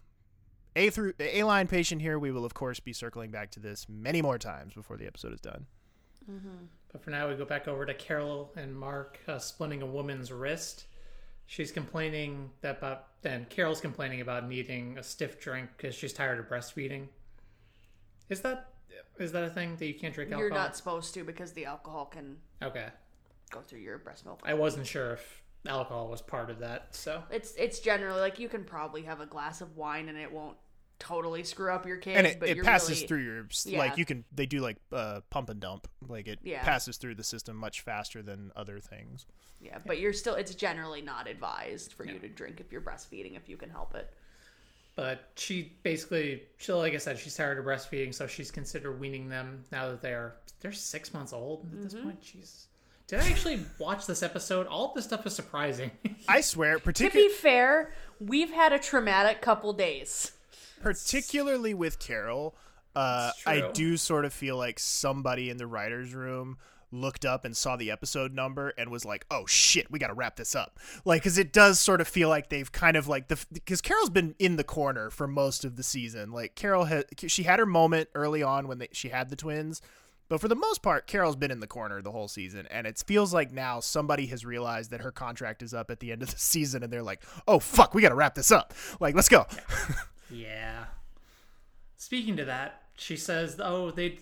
A 0.76 0.90
through 0.90 1.12
A 1.18 1.42
line 1.42 1.66
patient 1.66 2.00
here. 2.00 2.18
We 2.18 2.30
will 2.30 2.44
of 2.44 2.54
course 2.54 2.80
be 2.80 2.92
circling 2.92 3.30
back 3.30 3.50
to 3.52 3.60
this 3.60 3.86
many 3.88 4.22
more 4.22 4.38
times 4.38 4.74
before 4.74 4.96
the 4.96 5.06
episode 5.06 5.32
is 5.32 5.40
done. 5.40 5.66
But 6.92 7.02
for 7.02 7.10
now, 7.10 7.28
we 7.28 7.34
go 7.34 7.44
back 7.44 7.66
over 7.66 7.84
to 7.84 7.94
Carol 7.94 8.52
and 8.56 8.74
Mark 8.74 9.18
uh, 9.26 9.38
splitting 9.38 9.82
a 9.82 9.86
woman's 9.86 10.30
wrist. 10.32 10.84
She's 11.46 11.72
complaining 11.72 12.50
that 12.60 12.78
about, 12.78 13.08
and 13.24 13.48
Carol's 13.48 13.80
complaining 13.80 14.20
about 14.20 14.48
needing 14.48 14.96
a 14.98 15.02
stiff 15.02 15.40
drink 15.40 15.70
because 15.76 15.94
she's 15.94 16.12
tired 16.12 16.38
of 16.38 16.46
breastfeeding. 16.46 17.08
Is 18.28 18.40
that 18.42 18.68
is 19.18 19.32
that 19.32 19.44
a 19.44 19.50
thing 19.50 19.76
that 19.76 19.86
you 19.86 19.94
can't 19.94 20.14
drink 20.14 20.30
alcohol? 20.30 20.48
You're 20.48 20.54
not 20.58 20.76
supposed 20.76 21.14
to 21.14 21.24
because 21.24 21.52
the 21.52 21.66
alcohol 21.66 22.06
can. 22.06 22.36
Okay. 22.62 22.86
go 23.50 23.60
through 23.60 23.80
your 23.80 23.98
breast 23.98 24.24
milk. 24.24 24.40
I 24.44 24.54
wasn't 24.54 24.86
sure 24.86 25.12
if 25.14 25.42
alcohol 25.66 26.08
was 26.08 26.22
part 26.22 26.50
of 26.50 26.60
that. 26.60 26.94
So 26.94 27.22
It's 27.30 27.54
it's 27.56 27.80
generally 27.80 28.20
like 28.20 28.38
you 28.38 28.48
can 28.48 28.64
probably 28.64 29.02
have 29.02 29.20
a 29.20 29.26
glass 29.26 29.60
of 29.60 29.76
wine 29.76 30.08
and 30.08 30.16
it 30.16 30.30
won't 30.32 30.56
totally 31.00 31.42
screw 31.44 31.72
up 31.72 31.86
your 31.86 31.96
kid. 31.96 32.16
and 32.16 32.26
it, 32.26 32.38
but 32.38 32.48
it 32.50 32.56
you're 32.56 32.64
passes 32.64 32.90
really, 32.98 33.06
through 33.06 33.22
your 33.24 33.46
s- 33.50 33.66
Yeah. 33.66 33.78
like 33.78 33.96
you 33.98 34.04
can 34.04 34.24
they 34.32 34.44
do 34.46 34.60
like 34.60 34.76
uh, 34.92 35.20
pump 35.30 35.48
and 35.48 35.58
dump 35.58 35.88
like 36.08 36.28
it 36.28 36.38
Yeah. 36.42 36.62
passes 36.62 36.96
through 36.98 37.14
the 37.16 37.24
system 37.24 37.56
much 37.56 37.80
faster 37.80 38.22
than 38.22 38.52
other 38.54 38.80
things 38.80 39.26
Yeah, 39.60 39.78
but 39.84 39.98
you're 39.98 40.12
still. 40.12 40.34
It's 40.36 40.54
generally 40.54 41.02
not 41.02 41.26
advised 41.28 41.92
for 41.94 42.04
you 42.06 42.18
to 42.18 42.28
drink 42.28 42.60
if 42.60 42.70
you're 42.72 42.80
breastfeeding 42.82 43.36
if 43.36 43.48
you 43.48 43.56
can 43.58 43.68
help 43.70 43.94
it. 43.94 44.12
But 44.96 45.30
she 45.36 45.72
basically, 45.82 46.42
she 46.58 46.72
like 46.72 46.94
I 46.94 46.98
said, 46.98 47.18
she's 47.18 47.34
tired 47.36 47.58
of 47.58 47.64
breastfeeding, 47.64 48.14
so 48.14 48.26
she's 48.26 48.50
considered 48.50 49.00
weaning 49.00 49.28
them 49.28 49.64
now 49.72 49.88
that 49.88 50.02
they're 50.02 50.34
they're 50.60 50.72
six 50.72 51.14
months 51.14 51.32
old 51.32 51.66
at 51.72 51.82
this 51.82 51.94
point. 51.94 52.20
Jesus, 52.20 52.66
did 53.06 53.20
I 53.20 53.28
actually 53.28 53.60
watch 53.78 54.06
this 54.06 54.22
episode? 54.22 54.66
All 54.66 54.88
of 54.88 54.94
this 54.94 55.04
stuff 55.04 55.24
is 55.26 55.34
surprising. 55.34 55.90
i 56.28 56.40
swear 56.42 56.78
To 56.92 57.10
be 57.10 57.28
fair, 57.30 57.92
we've 58.18 58.50
had 58.52 58.72
a 58.72 58.78
traumatic 58.78 59.40
couple 59.40 59.72
days. 59.72 60.32
particularly 60.82 61.72
with 61.74 61.98
carol 61.98 62.54
uh, 62.96 63.30
i 63.46 63.70
do 63.72 63.96
sort 63.96 64.24
of 64.24 64.32
feel 64.32 64.56
like 64.56 64.78
somebody 64.78 65.48
in 65.50 65.56
the 65.58 65.66
writers 65.66 66.14
room 66.14 66.58
looked 66.92 67.24
up 67.24 67.44
and 67.44 67.56
saw 67.56 67.76
the 67.76 67.90
episode 67.90 68.32
number 68.32 68.70
and 68.76 68.90
was 68.90 69.04
like 69.04 69.24
oh 69.30 69.46
shit 69.46 69.90
we 69.90 69.98
gotta 69.98 70.14
wrap 70.14 70.36
this 70.36 70.54
up. 70.54 70.78
Like 71.04 71.22
because 71.22 71.38
it 71.38 71.52
does 71.52 71.80
sort 71.80 72.00
of 72.00 72.08
feel 72.08 72.28
like 72.28 72.48
they've 72.48 72.70
kind 72.70 72.96
of 72.96 73.08
like 73.08 73.28
the 73.28 73.44
because 73.52 73.80
carol's 73.80 74.10
been 74.10 74.34
in 74.38 74.56
the 74.56 74.64
corner 74.64 75.10
for 75.10 75.26
most 75.26 75.64
of 75.64 75.76
the 75.76 75.82
season. 75.82 76.32
Like 76.32 76.54
carol 76.54 76.84
had 76.84 77.04
she 77.26 77.44
had 77.44 77.58
her 77.58 77.66
moment 77.66 78.08
early 78.14 78.42
on 78.42 78.68
when 78.68 78.78
they, 78.78 78.88
she 78.92 79.08
had 79.08 79.30
the 79.30 79.36
twins 79.36 79.82
but 80.28 80.40
for 80.40 80.48
the 80.48 80.54
most 80.54 80.82
part 80.82 81.06
carol's 81.06 81.36
been 81.36 81.50
in 81.50 81.60
the 81.60 81.66
corner 81.66 82.00
the 82.02 82.12
whole 82.12 82.28
season 82.28 82.66
and 82.70 82.86
it 82.86 83.02
feels 83.06 83.34
like 83.34 83.52
now 83.52 83.80
somebody 83.80 84.26
has 84.26 84.44
realized 84.44 84.90
that 84.90 85.00
her 85.00 85.10
contract 85.10 85.62
is 85.62 85.74
up 85.74 85.90
at 85.90 86.00
the 86.00 86.12
end 86.12 86.22
of 86.22 86.30
the 86.30 86.38
season 86.38 86.82
and 86.82 86.92
they're 86.92 87.02
like 87.02 87.22
oh 87.48 87.58
fuck 87.58 87.94
we 87.94 88.02
gotta 88.02 88.14
wrap 88.14 88.34
this 88.34 88.50
up. 88.50 88.74
Like 89.00 89.14
let's 89.14 89.28
go. 89.28 89.46
Yeah. 90.30 90.84
Speaking 91.96 92.36
to 92.36 92.44
that, 92.44 92.82
she 92.96 93.16
says, 93.16 93.60
"Oh, 93.62 93.90
they, 93.90 94.18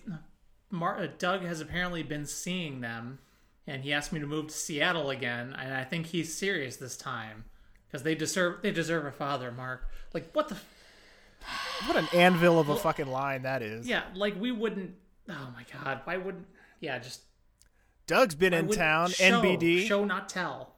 Mar- 0.71 0.99
uh, 0.99 1.07
Doug 1.17 1.41
has 1.41 1.61
apparently 1.61 2.03
been 2.03 2.25
seeing 2.25 2.81
them, 2.81 3.19
and 3.65 3.83
he 3.83 3.91
asked 3.93 4.11
me 4.13 4.19
to 4.19 4.27
move 4.27 4.47
to 4.47 4.53
Seattle 4.53 5.09
again, 5.09 5.55
and 5.57 5.73
I 5.73 5.83
think 5.83 6.07
he's 6.07 6.33
serious 6.35 6.77
this 6.77 6.97
time." 6.97 7.45
Because 7.87 8.03
they 8.03 8.13
deserve 8.13 8.61
they 8.61 8.71
deserve 8.71 9.05
a 9.05 9.11
father, 9.11 9.51
Mark. 9.51 9.89
Like 10.13 10.29
what 10.33 10.47
the 10.47 10.57
what 11.85 11.95
an 11.95 12.07
anvil 12.13 12.59
of 12.59 12.69
a 12.69 12.75
fucking 12.75 13.07
line 13.07 13.43
that 13.43 13.61
is 13.61 13.87
Yeah, 13.87 14.03
like 14.13 14.39
we 14.39 14.51
wouldn't. 14.51 14.93
Oh 15.27 15.53
my 15.55 15.65
god, 15.73 16.01
why 16.03 16.17
wouldn't? 16.17 16.47
Yeah, 16.79 16.99
just 16.99 17.21
Doug's 18.07 18.35
been 18.35 18.53
in 18.53 18.67
town. 18.69 19.09
show, 19.09 19.41
NBD. 19.41 19.87
show 19.87 20.03
not 20.03 20.29
tell. 20.29 20.75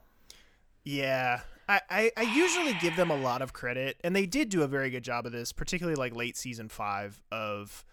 Yeah. 0.84 1.42
I, 1.70 1.82
I, 1.90 2.12
I 2.18 2.22
usually 2.24 2.74
give 2.82 2.98
them 2.98 3.10
a 3.10 3.16
lot 3.16 3.42
of 3.42 3.54
credit, 3.54 3.98
and 4.04 4.14
they 4.14 4.26
did 4.26 4.50
do 4.50 4.64
a 4.64 4.68
very 4.68 4.90
good 4.90 5.04
job 5.04 5.26
of 5.26 5.32
this, 5.32 5.54
particularly 5.54 5.96
like 5.96 6.14
late 6.14 6.36
season 6.36 6.68
five 6.68 7.22
of 7.32 7.86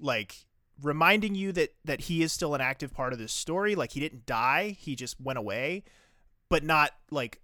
like 0.00 0.46
reminding 0.82 1.34
you 1.34 1.52
that 1.52 1.74
that 1.84 2.02
he 2.02 2.22
is 2.22 2.32
still 2.32 2.54
an 2.54 2.60
active 2.60 2.92
part 2.94 3.12
of 3.12 3.18
this 3.18 3.32
story. 3.32 3.74
Like 3.74 3.92
he 3.92 4.00
didn't 4.00 4.26
die, 4.26 4.76
he 4.78 4.96
just 4.96 5.20
went 5.20 5.38
away, 5.38 5.84
but 6.48 6.64
not 6.64 6.92
like 7.10 7.40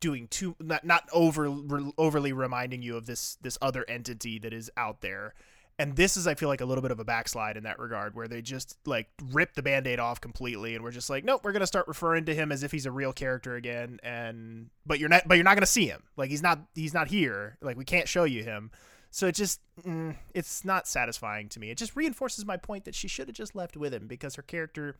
doing 0.00 0.28
too 0.28 0.56
not 0.60 0.84
not 0.84 1.08
over 1.12 1.54
overly 1.98 2.32
reminding 2.32 2.82
you 2.82 2.96
of 2.96 3.06
this 3.06 3.36
this 3.42 3.58
other 3.60 3.84
entity 3.88 4.38
that 4.38 4.52
is 4.52 4.70
out 4.76 5.00
there. 5.00 5.34
And 5.78 5.96
this 5.96 6.18
is, 6.18 6.26
I 6.26 6.34
feel 6.34 6.50
like, 6.50 6.60
a 6.60 6.66
little 6.66 6.82
bit 6.82 6.90
of 6.90 7.00
a 7.00 7.06
backslide 7.06 7.56
in 7.56 7.62
that 7.62 7.78
regard, 7.78 8.14
where 8.14 8.28
they 8.28 8.42
just 8.42 8.76
like 8.84 9.08
rip 9.32 9.54
the 9.54 9.62
band-aid 9.62 9.98
off 9.98 10.20
completely, 10.20 10.74
and 10.74 10.84
we're 10.84 10.90
just 10.90 11.08
like, 11.08 11.24
nope, 11.24 11.40
we're 11.42 11.52
gonna 11.52 11.66
start 11.66 11.88
referring 11.88 12.26
to 12.26 12.34
him 12.34 12.52
as 12.52 12.62
if 12.62 12.70
he's 12.70 12.84
a 12.84 12.92
real 12.92 13.14
character 13.14 13.54
again. 13.56 13.98
And 14.02 14.68
but 14.84 14.98
you're 14.98 15.08
not, 15.08 15.22
but 15.26 15.36
you're 15.36 15.44
not 15.44 15.54
gonna 15.54 15.64
see 15.64 15.86
him. 15.86 16.02
Like 16.18 16.28
he's 16.28 16.42
not, 16.42 16.60
he's 16.74 16.92
not 16.92 17.08
here. 17.08 17.56
Like 17.62 17.78
we 17.78 17.86
can't 17.86 18.06
show 18.06 18.24
you 18.24 18.44
him. 18.44 18.70
So 19.10 19.26
it 19.26 19.34
just, 19.34 19.60
mm, 19.82 20.14
it's 20.34 20.64
not 20.64 20.86
satisfying 20.86 21.48
to 21.50 21.60
me. 21.60 21.70
It 21.70 21.78
just 21.78 21.96
reinforces 21.96 22.44
my 22.46 22.56
point 22.56 22.84
that 22.84 22.94
she 22.94 23.08
should 23.08 23.26
have 23.28 23.36
just 23.36 23.54
left 23.56 23.76
with 23.76 23.92
him 23.92 24.06
because 24.06 24.36
her 24.36 24.42
character 24.42 24.96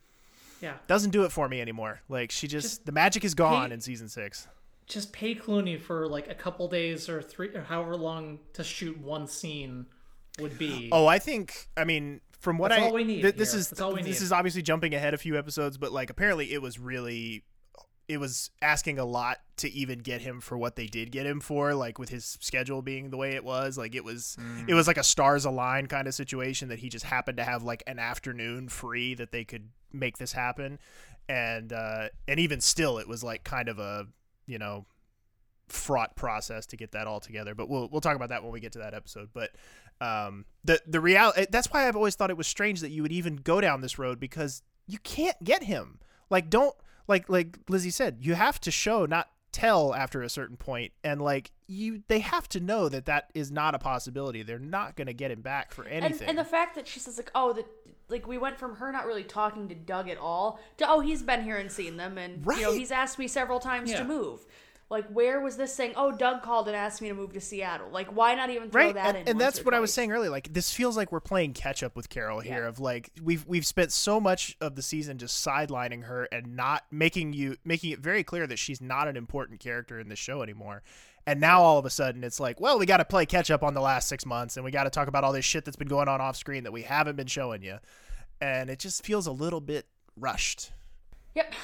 Yeah, 0.60 0.74
doesn't 0.88 1.10
do 1.10 1.22
it 1.24 1.30
for 1.32 1.48
me 1.48 1.60
anymore. 1.60 2.00
Like 2.08 2.30
she 2.30 2.46
just, 2.48 2.66
Just 2.66 2.86
the 2.86 2.92
magic 2.92 3.24
is 3.24 3.34
gone 3.34 3.68
pay- 3.68 3.74
in 3.74 3.80
season 3.80 4.08
six. 4.08 4.48
just 4.86 5.12
pay 5.12 5.34
Clooney 5.36 5.80
for 5.80 6.08
like 6.08 6.28
a 6.28 6.34
couple 6.34 6.66
days 6.68 7.08
or 7.08 7.22
three 7.22 7.48
or 7.54 7.62
however 7.62 7.96
long 7.96 8.40
to 8.54 8.64
shoot 8.64 8.98
one 8.98 9.26
scene 9.28 9.86
would 10.40 10.58
be. 10.58 10.88
Oh, 10.90 11.06
I 11.06 11.18
think. 11.20 11.68
I 11.76 11.84
mean, 11.84 12.20
from 12.40 12.58
what 12.58 12.70
That's 12.70 12.82
I 12.82 12.86
all 12.86 12.94
we 12.94 13.04
need 13.04 13.22
th- 13.22 13.36
this 13.36 13.52
here. 13.52 13.60
is 13.60 13.68
That's 13.70 13.80
all 13.80 13.92
we 13.92 14.02
this 14.02 14.18
need. 14.20 14.24
is 14.24 14.32
obviously 14.32 14.62
jumping 14.62 14.92
ahead 14.94 15.14
a 15.14 15.18
few 15.18 15.38
episodes, 15.38 15.78
but 15.78 15.92
like 15.92 16.10
apparently 16.10 16.52
it 16.52 16.60
was 16.60 16.78
really 16.80 17.44
it 18.10 18.18
was 18.18 18.50
asking 18.60 18.98
a 18.98 19.04
lot 19.04 19.38
to 19.58 19.70
even 19.72 19.98
get 20.00 20.20
him 20.20 20.40
for 20.40 20.58
what 20.58 20.74
they 20.76 20.86
did 20.86 21.12
get 21.12 21.26
him 21.26 21.38
for 21.40 21.74
like 21.74 21.98
with 21.98 22.08
his 22.08 22.36
schedule 22.40 22.82
being 22.82 23.10
the 23.10 23.16
way 23.16 23.32
it 23.34 23.44
was. 23.44 23.78
Like 23.78 23.94
it 23.94 24.04
was 24.04 24.36
Mm. 24.40 24.68
it 24.68 24.74
was 24.74 24.86
like 24.86 24.96
a 24.98 25.04
stars 25.04 25.44
align 25.44 25.86
kind 25.86 26.08
of 26.08 26.14
situation 26.14 26.68
that 26.68 26.78
he 26.80 26.88
just 26.88 27.04
happened 27.04 27.36
to 27.36 27.44
have 27.44 27.62
like 27.62 27.82
an 27.86 27.98
afternoon 27.98 28.68
free 28.68 29.14
that 29.14 29.30
they 29.32 29.44
could 29.44 29.68
make 29.92 30.18
this 30.18 30.32
happen. 30.32 30.78
And 31.28 31.72
uh 31.72 32.08
and 32.26 32.40
even 32.40 32.60
still 32.60 32.98
it 32.98 33.06
was 33.06 33.22
like 33.22 33.44
kind 33.44 33.68
of 33.68 33.78
a 33.78 34.06
you 34.46 34.58
know 34.58 34.86
fraught 35.68 36.16
process 36.16 36.66
to 36.66 36.76
get 36.76 36.92
that 36.92 37.06
all 37.06 37.20
together. 37.20 37.54
But 37.54 37.68
we'll 37.68 37.88
we'll 37.90 38.00
talk 38.00 38.16
about 38.16 38.30
that 38.30 38.42
when 38.42 38.52
we 38.52 38.60
get 38.60 38.72
to 38.72 38.80
that 38.80 38.94
episode. 38.94 39.28
But 39.32 39.50
um 40.00 40.46
the 40.64 40.80
the 40.86 41.00
reality 41.00 41.46
that's 41.50 41.68
why 41.70 41.86
I've 41.86 41.96
always 41.96 42.14
thought 42.16 42.30
it 42.30 42.36
was 42.36 42.46
strange 42.48 42.80
that 42.80 42.90
you 42.90 43.02
would 43.02 43.12
even 43.12 43.36
go 43.36 43.60
down 43.60 43.80
this 43.82 43.98
road 43.98 44.18
because 44.18 44.62
you 44.86 44.98
can't 44.98 45.42
get 45.44 45.62
him. 45.64 46.00
Like 46.30 46.50
don't 46.50 46.74
like 47.10 47.28
like 47.28 47.58
Lizzie 47.68 47.90
said 47.90 48.18
you 48.20 48.34
have 48.34 48.58
to 48.62 48.70
show 48.70 49.04
not 49.04 49.28
tell 49.52 49.92
after 49.94 50.22
a 50.22 50.28
certain 50.28 50.56
point 50.56 50.92
and 51.02 51.20
like 51.20 51.50
you 51.66 52.02
they 52.06 52.20
have 52.20 52.48
to 52.48 52.60
know 52.60 52.88
that 52.88 53.06
that 53.06 53.30
is 53.34 53.50
not 53.50 53.74
a 53.74 53.78
possibility 53.80 54.44
they're 54.44 54.60
not 54.60 54.94
going 54.94 55.08
to 55.08 55.12
get 55.12 55.30
him 55.30 55.40
back 55.42 55.72
for 55.72 55.84
anything 55.86 56.28
and 56.28 56.38
the 56.38 56.44
fact 56.44 56.76
that 56.76 56.86
she 56.86 57.00
says 57.00 57.16
like, 57.16 57.32
oh, 57.34 57.52
that 57.52 57.66
like 58.08 58.26
we 58.26 58.38
went 58.38 58.58
from 58.58 58.76
her 58.76 58.92
not 58.92 59.06
really 59.06 59.24
talking 59.24 59.68
to 59.68 59.74
Doug 59.74 60.08
at 60.08 60.18
all 60.18 60.60
to 60.78 60.88
oh, 60.88 61.00
he's 61.00 61.22
been 61.22 61.42
here 61.42 61.56
and 61.56 61.70
seen 61.70 61.96
them, 61.96 62.18
and 62.18 62.44
you 62.46 62.62
know 62.62 62.72
he's 62.72 62.90
asked 62.90 63.18
me 63.18 63.28
several 63.28 63.60
times 63.60 63.90
Yeah. 63.90 63.98
to 63.98 64.04
move. 64.04 64.44
Like, 64.90 65.07
where 65.09 65.40
was 65.40 65.57
this 65.57 65.72
saying? 65.72 65.92
Oh, 65.94 66.11
Doug 66.11 66.42
called 66.42 66.66
and 66.66 66.76
asked 66.76 67.00
me 67.00 67.09
to 67.09 67.14
move 67.14 67.33
to 67.35 67.40
Seattle. 67.40 67.88
Like, 67.90 68.09
why 68.09 68.35
not 68.35 68.50
even 68.50 68.70
throw 68.70 68.87
right 68.87 68.94
that 68.94 69.07
and, 69.14 69.18
in? 69.18 69.29
and 69.29 69.40
that's 69.40 69.64
what 69.64 69.72
i 69.72 69.79
was 69.81 69.94
saying 69.94 70.11
earlier 70.11 70.31
like 70.31 70.53
this 70.53 70.72
feels 70.72 70.96
like 70.96 71.12
we're 71.12 71.20
playing 71.20 71.53
catch 71.53 71.83
up 71.85 71.94
with 71.94 72.09
carol 72.09 72.40
here 72.40 72.62
Yeah. 72.62 72.68
of 72.68 72.81
like 72.81 73.11
we've 73.22 73.46
we've 73.46 73.64
spent 73.66 73.92
so 73.92 74.20
much 74.20 74.57
of 74.61 74.74
the 74.74 74.83
season 74.83 75.16
just 75.18 75.46
sidelining 75.46 76.05
her 76.05 76.24
and 76.33 76.57
not 76.57 76.85
making 76.90 77.33
you 77.33 77.57
making 77.64 77.92
it 77.92 78.00
very 78.00 78.24
clear 78.24 78.46
that 78.48 78.59
she's 78.59 78.81
not 78.81 79.07
an 79.07 79.16
important 79.16 79.61
character 79.61 80.00
in 80.00 80.09
the 80.09 80.16
show 80.16 80.42
anymore 80.42 80.83
and 81.26 81.40
now 81.40 81.62
all 81.62 81.79
of 81.79 81.85
a 81.87 81.90
sudden 81.90 82.24
it's 82.24 82.40
like 82.40 82.61
well 82.61 82.79
we 82.79 82.85
got 82.87 82.96
to 82.96 83.05
play 83.05 83.24
catch 83.26 83.50
up 83.50 83.62
on 83.62 83.74
the 83.74 83.81
last 83.81 84.09
six 84.09 84.26
months 84.26 84.57
and 84.57 84.64
we 84.64 84.70
got 84.72 84.85
to 84.85 84.90
talk 84.90 85.07
about 85.09 85.22
all 85.22 85.33
this 85.33 85.44
shit 85.44 85.64
that's 85.64 85.76
been 85.76 85.88
going 85.88 86.09
on 86.09 86.20
off 86.20 86.37
screen 86.37 86.64
that 86.64 86.72
we 86.72 86.83
haven't 86.83 87.14
been 87.16 87.26
showing 87.29 87.62
you 87.62 87.79
and 88.40 88.68
it 88.68 88.79
just 88.81 89.05
feels 89.05 89.26
a 89.26 89.33
little 89.33 89.61
bit 89.61 89.87
rushed 90.16 90.72
Yep. 91.37 91.55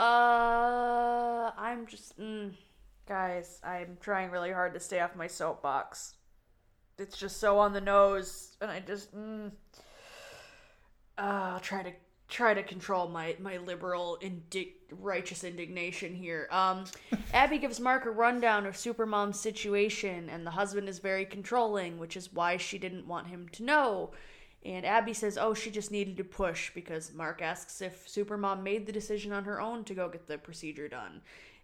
Uh, 0.00 1.50
I'm 1.58 1.86
just, 1.86 2.18
mm, 2.18 2.54
guys, 3.06 3.60
I'm 3.62 3.98
trying 4.00 4.30
really 4.30 4.50
hard 4.50 4.72
to 4.72 4.80
stay 4.80 4.98
off 5.00 5.14
my 5.14 5.26
soapbox. 5.26 6.14
It's 6.98 7.18
just 7.18 7.36
so 7.36 7.58
on 7.58 7.74
the 7.74 7.82
nose, 7.82 8.56
and 8.62 8.70
I 8.70 8.80
just, 8.80 9.14
mm, 9.14 9.50
uh, 11.18 11.20
I'll 11.20 11.60
try 11.60 11.82
to 11.82 11.92
try 12.28 12.54
to 12.54 12.62
control 12.62 13.08
my 13.08 13.36
my 13.40 13.58
liberal 13.58 14.16
indi- 14.22 14.76
righteous 14.90 15.44
indignation 15.44 16.14
here. 16.14 16.48
Um, 16.50 16.84
Abby 17.34 17.58
gives 17.58 17.78
Mark 17.78 18.06
a 18.06 18.10
rundown 18.10 18.64
of 18.64 18.76
Supermom's 18.76 19.38
situation, 19.38 20.30
and 20.30 20.46
the 20.46 20.52
husband 20.52 20.88
is 20.88 20.98
very 20.98 21.26
controlling, 21.26 21.98
which 21.98 22.16
is 22.16 22.32
why 22.32 22.56
she 22.56 22.78
didn't 22.78 23.06
want 23.06 23.26
him 23.26 23.50
to 23.50 23.64
know. 23.64 24.12
And 24.64 24.84
Abby 24.84 25.14
says, 25.14 25.38
"Oh, 25.38 25.54
she 25.54 25.70
just 25.70 25.90
needed 25.90 26.16
to 26.18 26.24
push," 26.24 26.70
because 26.74 27.12
Mark 27.12 27.40
asks 27.40 27.80
if 27.80 28.06
Supermom 28.06 28.62
made 28.62 28.86
the 28.86 28.92
decision 28.92 29.32
on 29.32 29.44
her 29.44 29.60
own 29.60 29.84
to 29.84 29.94
go 29.94 30.08
get 30.08 30.26
the 30.26 30.38
procedure 30.38 30.88
done, 30.88 31.22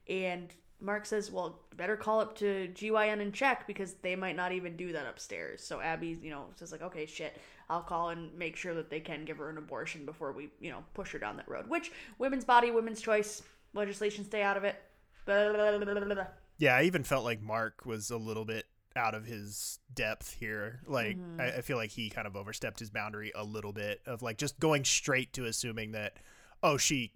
and 0.09 0.53
Mark 0.81 1.05
says, 1.05 1.31
"Well, 1.31 1.61
better 1.77 1.97
call 1.97 2.21
up 2.21 2.37
to 2.39 2.69
GYN 2.75 3.21
and 3.21 3.35
check 3.35 3.67
because 3.67 3.95
they 3.95 4.17
might 4.17 4.37
not 4.37 4.53
even 4.53 4.77
do 4.77 4.93
that 4.93 5.07
upstairs." 5.07 5.63
So 5.63 5.81
Abby, 5.81 6.19
you 6.23 6.31
know, 6.31 6.47
says 6.57 6.73
like, 6.73 6.83
"Okay, 6.83 7.05
shit, 7.07 7.39
I'll 7.69 7.83
call 7.83 8.11
and 8.11 8.33
make 8.39 8.57
sure 8.57 8.75
that 8.75 8.89
they 8.89 9.01
can 9.01 9.25
give 9.25 9.39
her 9.39 9.51
an 9.51 9.59
abortion 9.59 10.07
before 10.07 10.33
we, 10.33 10.51
you 10.61 10.71
know, 10.71 10.85
push 10.95 11.13
her 11.13 11.19
down 11.19 11.37
that 11.37 11.49
road." 11.49 11.69
Which 11.69 11.93
women's 12.19 12.45
body, 12.45 12.71
women's 12.71 13.03
choice 13.03 13.43
legislation, 13.75 14.25
stay 14.25 14.43
out 14.43 14.57
of 14.57 14.65
it. 14.65 14.83
Blah, 15.27 15.53
blah, 15.53 15.79
blah, 15.79 16.27
yeah 16.59 16.77
i 16.77 16.83
even 16.83 17.03
felt 17.03 17.25
like 17.25 17.43
mark 17.43 17.85
was 17.85 18.11
a 18.11 18.17
little 18.17 18.45
bit 18.45 18.67
out 18.97 19.15
of 19.15 19.25
his 19.27 19.79
depth 19.95 20.35
here 20.35 20.81
like 20.87 21.17
Mm-hmm. 21.17 21.41
I, 21.41 21.59
I 21.59 21.61
feel 21.61 21.77
like 21.77 21.91
he 21.91 22.11
kind 22.11 22.27
of 22.27 22.35
overstepped 22.35 22.81
his 22.81 22.91
boundary 22.91 23.33
a 23.35 23.45
little 23.45 23.73
bit 23.73 24.01
of 24.07 24.23
like 24.23 24.39
just 24.39 24.59
going 24.59 24.85
straight 24.85 25.33
to 25.35 25.45
assuming 25.45 25.93
that 25.93 26.19
oh 26.63 26.77
she 26.77 27.13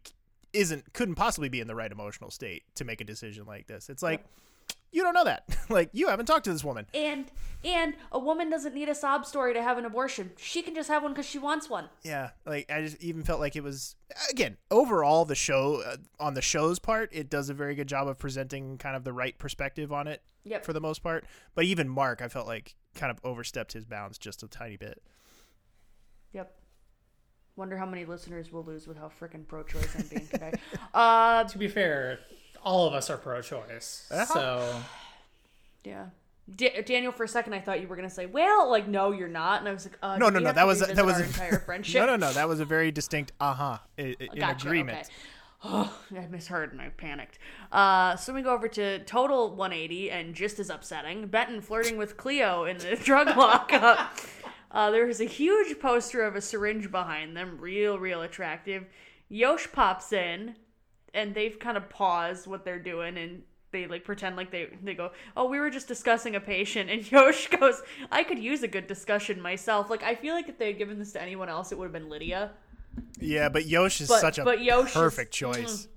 isn't 0.53 0.93
couldn't 0.93 1.17
possibly 1.17 1.49
be 1.49 1.61
in 1.61 1.67
the 1.67 1.75
right 1.75 1.91
emotional 1.91 2.31
state 2.31 2.63
to 2.77 2.85
make 2.85 3.01
a 3.01 3.05
decision 3.05 3.47
like 3.47 3.67
this 3.67 3.89
it's 3.89 4.03
like 4.03 4.25
you 4.93 5.03
don't 5.03 5.15
know 5.15 5.25
that. 5.25 5.45
like 5.69 5.91
you 5.93 6.09
haven't 6.09 6.27
talked 6.27 6.45
to 6.45 6.53
this 6.53 6.65
woman. 6.65 6.87
And 6.95 7.27
and 7.65 7.95
a 8.11 8.19
woman 8.19 8.49
doesn't 8.49 8.75
need 8.75 8.89
a 8.89 8.95
sob 8.95 9.27
story 9.27 9.53
to 9.55 9.63
have 9.63 9.79
an 9.79 9.85
abortion. 9.85 10.33
She 10.37 10.63
can 10.63 10.75
just 10.75 10.89
have 10.89 11.03
one 11.03 11.13
because 11.13 11.27
she 11.27 11.39
wants 11.39 11.69
one. 11.69 11.89
Yeah, 12.03 12.31
like 12.47 12.71
I 12.71 12.83
just 12.83 13.03
even 13.03 13.23
felt 13.23 13.41
like 13.41 13.57
it 13.57 13.63
was 13.63 13.95
again 14.31 14.57
overall 14.71 15.25
the 15.25 15.35
show 15.35 15.83
uh, 15.87 15.97
on 16.19 16.35
the 16.35 16.43
show's 16.43 16.79
part 16.79 17.11
it 17.13 17.31
does 17.31 17.49
a 17.49 17.55
very 17.55 17.75
good 17.75 17.87
job 17.87 18.09
of 18.09 18.19
presenting 18.19 18.79
kind 18.79 18.97
of 18.97 19.05
the 19.05 19.13
right 19.13 19.39
perspective 19.39 19.93
on 19.93 20.09
it 20.09 20.23
Yep. 20.45 20.65
for 20.65 20.73
the 20.73 20.81
most 20.81 21.03
part. 21.03 21.25
But 21.55 21.65
even 21.65 21.89
Mark, 21.89 22.23
I 22.23 22.29
felt 22.29 22.47
like 22.47 22.75
kind 22.95 23.11
of 23.11 23.19
overstepped 23.25 23.73
his 23.73 23.85
bounds 23.85 24.17
just 24.19 24.43
a 24.43 24.49
tiny 24.49 24.77
bit. 24.77 25.03
Yep. 26.33 26.55
Wonder 27.57 27.77
how 27.77 27.87
many 27.87 28.05
listeners 28.05 28.51
we'll 28.53 28.65
lose 28.65 28.87
with 28.87 28.97
how 28.97 29.11
freaking 29.21 29.47
pro-choice 29.47 29.95
I'm 29.99 30.07
being 30.07 30.27
today. 30.29 30.53
uh, 30.95 31.45
To 31.45 31.59
be 31.59 31.69
fair, 31.69 32.21
all 32.63 32.87
of 32.87 32.95
us 32.95 33.11
are 33.11 33.17
pro-choice, 33.19 34.09
Uh-huh. 34.11 34.25
so 34.33 34.77
yeah. 35.85 36.07
Da- 36.57 36.83
Daniel, 36.83 37.13
for 37.13 37.25
a 37.25 37.29
second, 37.29 37.53
I 37.55 37.61
thought 37.61 37.81
you 37.81 37.87
were 37.87 37.95
gonna 37.97 38.11
say, 38.11 38.27
"Well, 38.27 38.69
like, 38.71 38.89
no, 38.89 39.13
you're 39.13 39.29
not," 39.29 39.61
and 39.61 39.69
I 39.69 39.73
was 39.73 39.85
like, 39.87 39.97
uh, 40.03 40.17
No, 40.19 40.31
no, 40.31 40.41
no, 40.41 40.51
that 40.53 40.67
was 40.67 40.81
revisit 40.81 40.97
that 40.97 41.05
was 41.05 41.15
our 41.17 41.23
a- 41.23 41.27
entire 41.27 41.59
friendship. 41.61 42.01
no, 42.01 42.07
no, 42.07 42.17
no, 42.17 42.33
that 42.33 42.49
was 42.49 42.59
a 42.61 42.65
very 42.65 42.91
distinct 42.91 43.33
uh-huh 43.41 43.79
in, 43.97 44.15
in 44.19 44.29
Gotcha, 44.39 44.67
agreement. 44.67 44.99
Okay. 44.99 45.09
Oh, 45.63 45.99
I 46.17 46.27
misheard 46.27 46.73
and 46.73 46.81
I 46.81 46.89
panicked. 46.91 47.39
Uh, 47.71 48.17
so 48.17 48.33
we 48.33 48.43
go 48.43 48.55
over 48.55 48.69
to 48.69 49.01
total 49.05 49.55
180 49.55 50.11
and 50.11 50.35
just 50.35 50.59
as 50.59 50.71
upsetting, 50.71 51.27
Benton 51.27 51.61
flirting 51.61 51.97
with 51.97 52.17
Cleo 52.17 52.65
in 52.65 52.79
the 52.79 52.97
drug 53.05 53.37
lockup. 53.37 54.17
Uh, 54.71 54.91
there 54.91 55.09
is 55.09 55.21
a 55.21 55.25
huge 55.25 55.79
poster 55.81 56.23
of 56.23 56.37
a 56.37 56.41
syringe 56.41 56.91
behind 56.91 57.37
them, 57.37 57.59
real, 57.61 57.99
real 57.99 58.23
attractive. 58.23 58.87
Yosh 59.29 59.69
pops 59.73 60.13
in, 60.13 60.55
and 61.13 61.35
they've 61.35 61.59
kind 61.59 61.77
of 61.77 61.89
paused 61.89 62.47
what 62.47 62.65
they're 62.65 62.79
doing, 62.79 63.19
and 63.19 63.43
they 63.73 63.87
like 63.87 64.05
pretend 64.05 64.37
like 64.37 64.51
they 64.51 64.69
they 64.83 64.95
go, 64.95 65.11
"Oh, 65.37 65.49
we 65.49 65.59
were 65.59 65.71
just 65.71 65.89
discussing 65.89 66.35
a 66.37 66.41
patient," 66.41 66.91
and 66.91 67.11
Yosh 67.13 67.49
goes, 67.49 67.83
"I 68.11 68.25
could 68.25 68.39
use 68.39 68.63
a 68.63 68.69
good 68.69 68.87
discussion 68.87 69.41
myself." 69.41 69.91
Like 69.91 70.03
I 70.03 70.15
feel 70.15 70.35
like 70.35 70.49
if 70.49 70.59
they 70.59 70.69
had 70.69 70.79
given 70.79 70.99
this 70.99 71.13
to 71.13 71.23
anyone 71.23 71.49
else, 71.49 71.73
it 71.73 71.79
would 71.79 71.87
have 71.87 71.93
been 71.93 72.09
Lydia. 72.09 72.53
Yeah, 73.19 73.49
but 73.49 73.67
Yosh 73.67 74.01
is 74.01 74.09
But- 74.09 74.21
such 74.21 74.39
a 74.39 74.45
but 74.45 74.61
Yosh 74.61 74.89
is- 74.89 74.95
perfect 74.95 75.33
choice. 75.35 75.89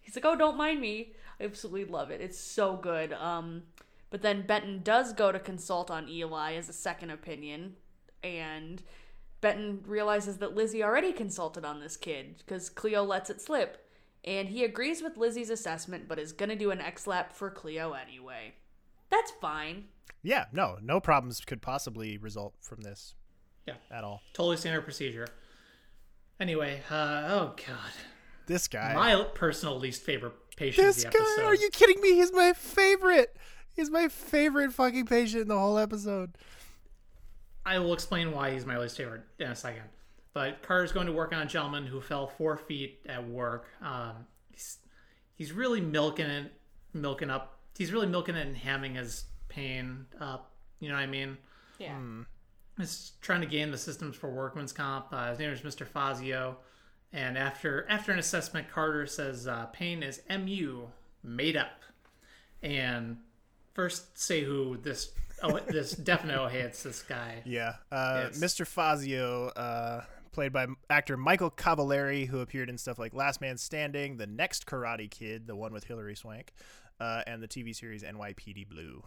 He's 0.00 0.14
like, 0.16 0.24
"Oh, 0.24 0.36
don't 0.36 0.56
mind 0.56 0.80
me." 0.80 1.12
I 1.40 1.44
absolutely 1.44 1.84
love 1.84 2.10
it. 2.10 2.20
It's 2.20 2.38
so 2.38 2.76
good. 2.76 3.12
Um, 3.12 3.64
but 4.10 4.22
then 4.22 4.46
Benton 4.46 4.82
does 4.82 5.12
go 5.12 5.32
to 5.32 5.38
consult 5.38 5.90
on 5.90 6.08
Eli 6.08 6.54
as 6.54 6.68
a 6.68 6.72
second 6.72 7.10
opinion, 7.10 7.76
and 8.22 8.82
Benton 9.40 9.82
realizes 9.86 10.38
that 10.38 10.54
Lizzie 10.54 10.82
already 10.82 11.12
consulted 11.12 11.64
on 11.64 11.80
this 11.80 11.96
kid 11.96 12.36
because 12.38 12.70
Cleo 12.70 13.02
lets 13.04 13.28
it 13.28 13.40
slip, 13.42 13.86
and 14.24 14.48
he 14.48 14.64
agrees 14.64 15.02
with 15.02 15.16
Lizzie's 15.18 15.50
assessment, 15.50 16.08
but 16.08 16.18
is 16.18 16.32
gonna 16.32 16.56
do 16.56 16.70
an 16.70 16.80
ex 16.80 17.06
lap 17.06 17.32
for 17.32 17.50
Cleo 17.50 17.92
anyway. 17.92 18.54
That's 19.10 19.30
fine. 19.32 19.84
Yeah, 20.22 20.46
no, 20.52 20.78
no 20.82 21.00
problems 21.00 21.40
could 21.40 21.60
possibly 21.60 22.16
result 22.16 22.54
from 22.60 22.80
this 22.80 23.14
yeah, 23.66 23.74
at 23.90 24.02
all. 24.04 24.22
totally 24.32 24.56
standard 24.56 24.82
procedure. 24.82 25.26
Anyway, 26.38 26.80
uh, 26.90 27.24
oh 27.28 27.54
god, 27.66 27.92
This 28.46 28.68
guy. 28.68 28.94
my 28.94 29.24
personal 29.34 29.78
least 29.78 30.02
favorite 30.02 30.34
patient 30.56 30.86
this 30.86 31.04
of 31.04 31.12
the 31.12 31.18
guy, 31.18 31.24
episode. 31.24 31.44
are 31.46 31.54
you 31.54 31.70
kidding 31.70 32.00
me? 32.00 32.14
He's 32.14 32.32
my 32.32 32.52
favorite. 32.52 33.36
He's 33.74 33.90
my 33.90 34.08
favorite 34.08 34.72
fucking 34.72 35.06
patient 35.06 35.42
in 35.42 35.48
the 35.48 35.58
whole 35.58 35.78
episode. 35.78 36.36
I 37.64 37.78
will 37.78 37.92
explain 37.94 38.32
why 38.32 38.50
he's 38.52 38.64
my 38.64 38.78
least 38.78 38.96
favorite 38.96 39.22
in 39.38 39.48
a 39.48 39.56
second. 39.56 39.82
But 40.34 40.62
Carter's 40.62 40.92
going 40.92 41.06
to 41.06 41.12
work 41.12 41.32
on 41.32 41.42
a 41.42 41.46
gentleman 41.46 41.86
who 41.86 42.00
fell 42.00 42.26
four 42.26 42.56
feet 42.58 43.00
at 43.08 43.26
work. 43.26 43.66
Um, 43.82 44.26
he's 44.50 44.78
he's 45.34 45.52
really 45.52 45.80
milking 45.80 46.26
it, 46.26 46.52
milking 46.92 47.30
up. 47.30 47.58
He's 47.76 47.92
really 47.92 48.06
milking 48.06 48.36
it 48.36 48.46
and 48.46 48.56
hamming 48.56 48.96
his 48.96 49.24
pain 49.48 50.06
up. 50.20 50.52
You 50.80 50.90
know 50.90 50.94
what 50.94 51.00
I 51.02 51.06
mean? 51.06 51.38
Yeah. 51.78 51.98
He's 52.78 53.12
trying 53.20 53.40
to 53.40 53.46
gain 53.46 53.70
the 53.70 53.78
systems 53.78 54.16
for 54.16 54.30
workman's 54.30 54.72
comp. 54.72 55.06
Uh, 55.10 55.30
his 55.30 55.38
name 55.38 55.50
is 55.50 55.60
Mr. 55.62 55.86
Fazio, 55.86 56.58
and 57.12 57.38
after 57.38 57.86
after 57.88 58.12
an 58.12 58.18
assessment, 58.18 58.68
Carter 58.70 59.06
says 59.06 59.46
uh, 59.46 59.66
pain 59.66 60.02
is 60.02 60.20
mu 60.28 60.86
made 61.22 61.56
up. 61.56 61.82
And 62.62 63.18
first, 63.74 64.18
say 64.18 64.44
who 64.44 64.76
this 64.76 65.12
oh 65.42 65.58
this 65.68 65.92
definitely 65.92 66.52
hates 66.52 66.82
this 66.82 67.02
guy. 67.02 67.42
Yeah. 67.44 67.74
Uh, 67.90 68.28
Mr. 68.32 68.66
Fazio, 68.66 69.48
uh, 69.48 70.02
played 70.32 70.52
by 70.52 70.66
actor 70.90 71.16
Michael 71.16 71.50
Cavalieri, 71.50 72.26
who 72.26 72.40
appeared 72.40 72.68
in 72.68 72.76
stuff 72.76 72.98
like 72.98 73.14
Last 73.14 73.40
Man 73.40 73.56
Standing, 73.56 74.18
The 74.18 74.26
Next 74.26 74.66
Karate 74.66 75.10
Kid, 75.10 75.46
the 75.46 75.56
one 75.56 75.72
with 75.72 75.84
Hilary 75.84 76.14
Swank, 76.14 76.52
uh, 77.00 77.22
and 77.26 77.42
the 77.42 77.48
TV 77.48 77.74
series 77.74 78.02
NYPD 78.02 78.68
Blue. 78.68 79.02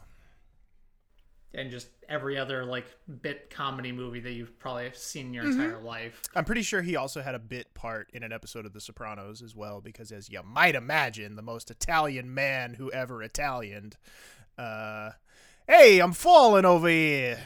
And 1.54 1.72
just 1.72 1.88
every 2.08 2.38
other 2.38 2.64
like 2.64 2.86
bit 3.22 3.50
comedy 3.50 3.92
movie 3.92 4.20
that 4.20 4.32
you've 4.34 4.58
probably 4.60 4.90
seen 4.94 5.28
in 5.28 5.34
your 5.34 5.44
Mm-hmm. 5.46 5.62
entire 5.62 5.80
life. 5.82 6.22
I'm 6.36 6.46
pretty 6.46 6.62
sure 6.62 6.82
he 6.82 6.96
also 6.96 7.22
had 7.22 7.34
a 7.36 7.40
bit 7.40 7.74
part 7.74 8.10
in 8.14 8.22
an 8.24 8.32
episode 8.32 8.66
of 8.68 8.74
The 8.74 8.82
Sopranos 8.82 9.42
as 9.42 9.56
well, 9.56 9.82
because 9.82 10.12
as 10.12 10.30
you 10.30 10.42
might 10.44 10.76
imagine, 10.76 11.36
the 11.36 11.42
most 11.42 11.72
Italian 11.72 12.34
man 12.34 12.76
who 12.76 12.92
ever 12.92 13.24
Italianed. 13.24 13.98
Uh, 14.58 15.12
hey, 15.68 16.00
I'm 16.00 16.14
falling 16.14 16.66
over 16.66 16.88
here. 16.90 17.40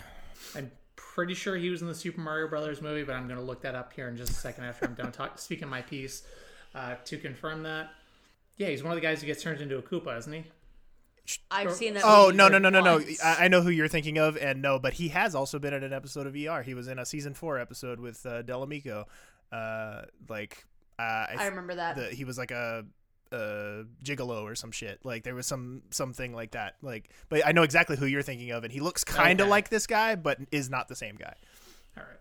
I'm 0.55 0.71
pretty 0.95 1.33
sure 1.33 1.55
he 1.55 1.69
was 1.69 1.81
in 1.81 1.87
the 1.87 1.95
Super 1.95 2.19
Mario 2.21 2.47
Brothers 2.47 2.81
movie, 2.81 3.03
but 3.03 3.15
I'm 3.15 3.27
going 3.27 3.39
to 3.39 3.45
look 3.45 3.61
that 3.61 3.75
up 3.75 3.93
here 3.93 4.07
in 4.09 4.17
just 4.17 4.31
a 4.31 4.35
second 4.35 4.65
after 4.65 4.85
I'm 4.85 4.95
done 4.95 5.11
talk- 5.11 5.37
speaking 5.39 5.67
my 5.69 5.81
piece 5.81 6.23
uh, 6.75 6.95
to 7.05 7.17
confirm 7.17 7.63
that. 7.63 7.91
Yeah, 8.57 8.67
he's 8.67 8.83
one 8.83 8.91
of 8.91 8.95
the 8.97 9.01
guys 9.01 9.21
who 9.21 9.27
gets 9.27 9.41
turned 9.43 9.61
into 9.61 9.77
a 9.77 9.81
Koopa, 9.81 10.17
isn't 10.17 10.33
he? 10.33 10.43
I've 11.49 11.71
seen 11.73 11.93
that. 11.93 12.03
Oh 12.05 12.25
movie 12.27 12.37
no 12.37 12.47
no 12.49 12.57
no 12.57 12.69
no 12.69 12.81
no! 12.81 13.01
I, 13.23 13.45
I 13.45 13.47
know 13.47 13.61
who 13.61 13.69
you're 13.69 13.87
thinking 13.87 14.17
of, 14.17 14.35
and 14.37 14.61
no, 14.61 14.77
but 14.79 14.93
he 14.93 15.07
has 15.09 15.35
also 15.35 15.57
been 15.59 15.73
in 15.73 15.83
an 15.83 15.93
episode 15.93 16.27
of 16.27 16.35
ER. 16.35 16.61
He 16.63 16.73
was 16.73 16.87
in 16.87 16.99
a 16.99 17.05
season 17.05 17.33
four 17.33 17.59
episode 17.59 17.99
with 17.99 18.25
uh, 18.25 18.41
Del 18.41 18.61
Amico. 18.63 19.07
Uh, 19.51 20.01
like 20.27 20.65
uh, 20.99 21.01
I, 21.01 21.35
I 21.39 21.45
remember 21.47 21.75
that. 21.75 21.95
the, 21.95 22.07
he 22.07 22.25
was 22.25 22.37
like 22.37 22.51
a, 22.51 22.85
a 23.31 23.83
gigolo 24.03 24.43
or 24.43 24.55
some 24.55 24.71
shit. 24.71 24.99
Like 25.05 25.23
there 25.23 25.35
was 25.35 25.47
some 25.47 25.83
something 25.91 26.33
like 26.33 26.51
that. 26.51 26.75
Like, 26.81 27.09
but 27.29 27.45
I 27.45 27.51
know 27.53 27.63
exactly 27.63 27.95
who 27.95 28.05
you're 28.05 28.21
thinking 28.21 28.51
of, 28.51 28.63
and 28.63 28.73
he 28.73 28.79
looks 28.81 29.03
kind 29.05 29.39
of 29.39 29.45
Okay. 29.45 29.51
like 29.51 29.69
this 29.69 29.87
guy, 29.87 30.15
but 30.15 30.39
is 30.51 30.69
not 30.69 30.87
the 30.89 30.95
same 30.95 31.15
guy. 31.15 31.35
All 31.97 32.03
right. 32.03 32.19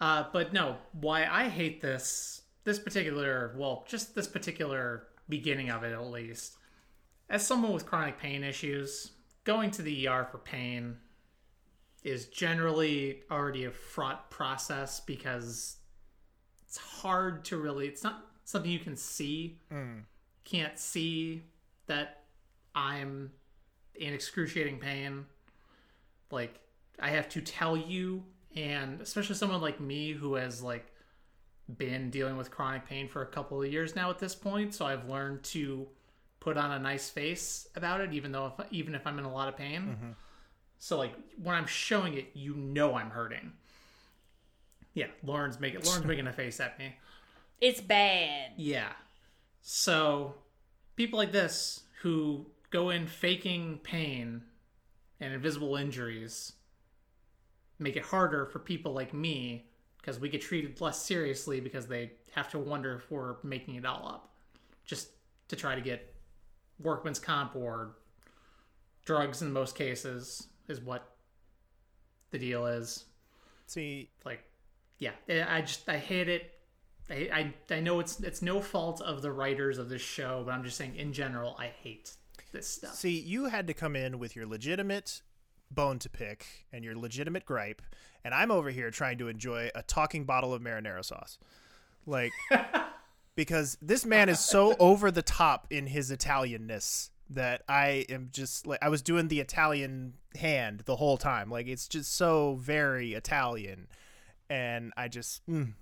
Uh, 0.00 0.26
but 0.32 0.52
no, 0.52 0.76
why 0.92 1.26
I 1.26 1.48
hate 1.48 1.80
this 1.80 2.42
this 2.64 2.78
particular 2.80 3.54
well, 3.56 3.84
just 3.88 4.14
this 4.16 4.26
particular 4.26 5.04
beginning 5.28 5.70
of 5.70 5.84
it 5.84 5.92
at 5.92 6.04
least. 6.06 6.56
As 7.32 7.46
someone 7.46 7.72
with 7.72 7.86
chronic 7.86 8.18
pain 8.18 8.44
issues, 8.44 9.12
going 9.44 9.70
to 9.72 9.82
the 9.82 10.06
ER 10.06 10.28
for 10.30 10.36
pain 10.36 10.98
is 12.04 12.26
generally 12.26 13.22
already 13.30 13.64
a 13.64 13.70
fraught 13.70 14.30
process 14.30 15.00
because 15.00 15.76
it's 16.66 16.76
hard 16.76 17.42
to 17.46 17.56
really 17.56 17.86
it's 17.88 18.04
not 18.04 18.26
something 18.44 18.70
you 18.70 18.78
can 18.78 18.98
see. 18.98 19.58
Can't 20.44 20.78
see 20.78 21.44
that 21.86 22.24
I'm 22.74 23.32
in 23.94 24.12
excruciating 24.12 24.78
pain 24.78 25.24
like 26.30 26.60
I 27.00 27.10
have 27.10 27.30
to 27.30 27.40
tell 27.40 27.78
you 27.78 28.24
and 28.56 29.00
especially 29.00 29.36
someone 29.36 29.62
like 29.62 29.80
me 29.80 30.12
who 30.12 30.34
has 30.34 30.62
like 30.62 30.86
been 31.78 32.10
dealing 32.10 32.36
with 32.36 32.50
chronic 32.50 32.86
pain 32.86 33.08
for 33.08 33.22
a 33.22 33.26
couple 33.26 33.62
of 33.62 33.72
years 33.72 33.94
now 33.96 34.10
at 34.10 34.18
this 34.18 34.34
point 34.34 34.74
so 34.74 34.84
I've 34.86 35.08
learned 35.08 35.42
to 35.44 35.86
put 36.42 36.56
on 36.56 36.72
a 36.72 36.78
nice 36.78 37.08
face 37.08 37.68
about 37.76 38.00
it 38.00 38.12
even 38.12 38.32
though 38.32 38.52
if, 38.58 38.66
even 38.72 38.96
if 38.96 39.06
I'm 39.06 39.16
in 39.20 39.24
a 39.24 39.32
lot 39.32 39.46
of 39.48 39.56
pain 39.56 39.80
mm-hmm. 39.80 40.10
so 40.78 40.98
like 40.98 41.14
when 41.40 41.54
I'm 41.54 41.66
showing 41.66 42.14
it 42.14 42.30
you 42.34 42.54
know 42.56 42.96
I'm 42.96 43.10
hurting 43.10 43.52
yeah 44.92 45.06
Lauren's 45.22 45.60
making 45.60 45.82
Lauren's 45.84 46.04
making 46.04 46.26
a 46.26 46.32
face 46.32 46.58
at 46.58 46.78
me 46.80 46.96
It's 47.60 47.80
bad. 47.80 48.50
yeah. 48.56 48.88
So 49.60 50.34
people 50.96 51.16
like 51.16 51.30
this 51.30 51.84
who 52.02 52.46
go 52.70 52.90
in 52.90 53.06
faking 53.06 53.78
pain 53.84 54.42
and 55.20 55.32
invisible 55.32 55.76
injuries 55.76 56.54
make 57.78 57.94
it 57.96 58.02
harder 58.02 58.46
for 58.46 58.58
people 58.58 58.92
like 58.92 59.14
me 59.14 59.66
because 59.98 60.18
we 60.18 60.28
get 60.28 60.40
treated 60.40 60.80
less 60.80 61.00
seriously 61.00 61.60
because 61.60 61.86
they 61.86 62.10
have 62.32 62.50
to 62.50 62.58
wonder 62.58 62.96
if 62.96 63.08
we're 63.12 63.36
making 63.44 63.76
it 63.76 63.84
all 63.86 64.08
up 64.08 64.30
just 64.84 65.10
to 65.46 65.54
try 65.54 65.76
to 65.76 65.80
get 65.80 66.11
workman's 66.82 67.18
comp 67.18 67.56
or 67.56 67.96
drugs 69.04 69.42
in 69.42 69.52
most 69.52 69.74
cases 69.74 70.46
is 70.68 70.80
what 70.80 71.16
the 72.30 72.38
deal 72.38 72.66
is. 72.66 73.04
See, 73.66 74.10
like 74.24 74.44
yeah 74.98 75.12
i 75.48 75.60
just 75.62 75.88
i 75.88 75.98
hate 75.98 76.28
it. 76.28 76.52
I, 77.10 77.54
I 77.70 77.74
i 77.74 77.80
know 77.80 78.00
it's 78.00 78.20
it's 78.20 78.42
no 78.42 78.60
fault 78.60 79.00
of 79.00 79.22
the 79.22 79.32
writers 79.32 79.78
of 79.78 79.88
this 79.88 80.02
show 80.02 80.42
but 80.46 80.52
i'm 80.52 80.62
just 80.62 80.76
saying 80.76 80.94
in 80.94 81.12
general 81.12 81.56
i 81.58 81.66
hate 81.66 82.12
this 82.52 82.68
stuff. 82.68 82.94
See, 82.94 83.18
you 83.18 83.46
had 83.46 83.66
to 83.66 83.74
come 83.74 83.96
in 83.96 84.18
with 84.18 84.36
your 84.36 84.46
legitimate 84.46 85.22
bone 85.70 85.98
to 86.00 86.10
pick 86.10 86.46
and 86.72 86.84
your 86.84 86.94
legitimate 86.94 87.44
gripe, 87.44 87.82
and 88.24 88.34
I'm 88.34 88.50
over 88.50 88.70
here 88.70 88.90
trying 88.90 89.18
to 89.18 89.28
enjoy 89.28 89.70
a 89.74 89.82
talking 89.82 90.24
bottle 90.24 90.54
of 90.54 90.62
marinara 90.62 91.04
sauce, 91.04 91.38
like 92.06 92.32
because 93.34 93.78
this 93.80 94.04
man 94.04 94.28
is 94.28 94.40
so 94.40 94.76
over 94.80 95.10
the 95.10 95.22
top 95.22 95.66
in 95.70 95.86
his 95.86 96.10
Italianness 96.10 97.10
that 97.30 97.62
I 97.68 98.04
am 98.08 98.28
just 98.32 98.66
like 98.66 98.80
I 98.82 98.88
was 98.88 99.02
doing 99.02 99.28
the 99.28 99.40
Italian 99.40 100.14
hand 100.36 100.82
the 100.84 100.96
whole 100.96 101.16
time. 101.16 101.50
Like 101.50 101.66
it's 101.66 101.88
just 101.88 102.14
so 102.14 102.56
very 102.60 103.14
Italian, 103.14 103.88
and 104.50 104.92
I 104.96 105.08
just 105.08 105.46
mm, 105.46 105.72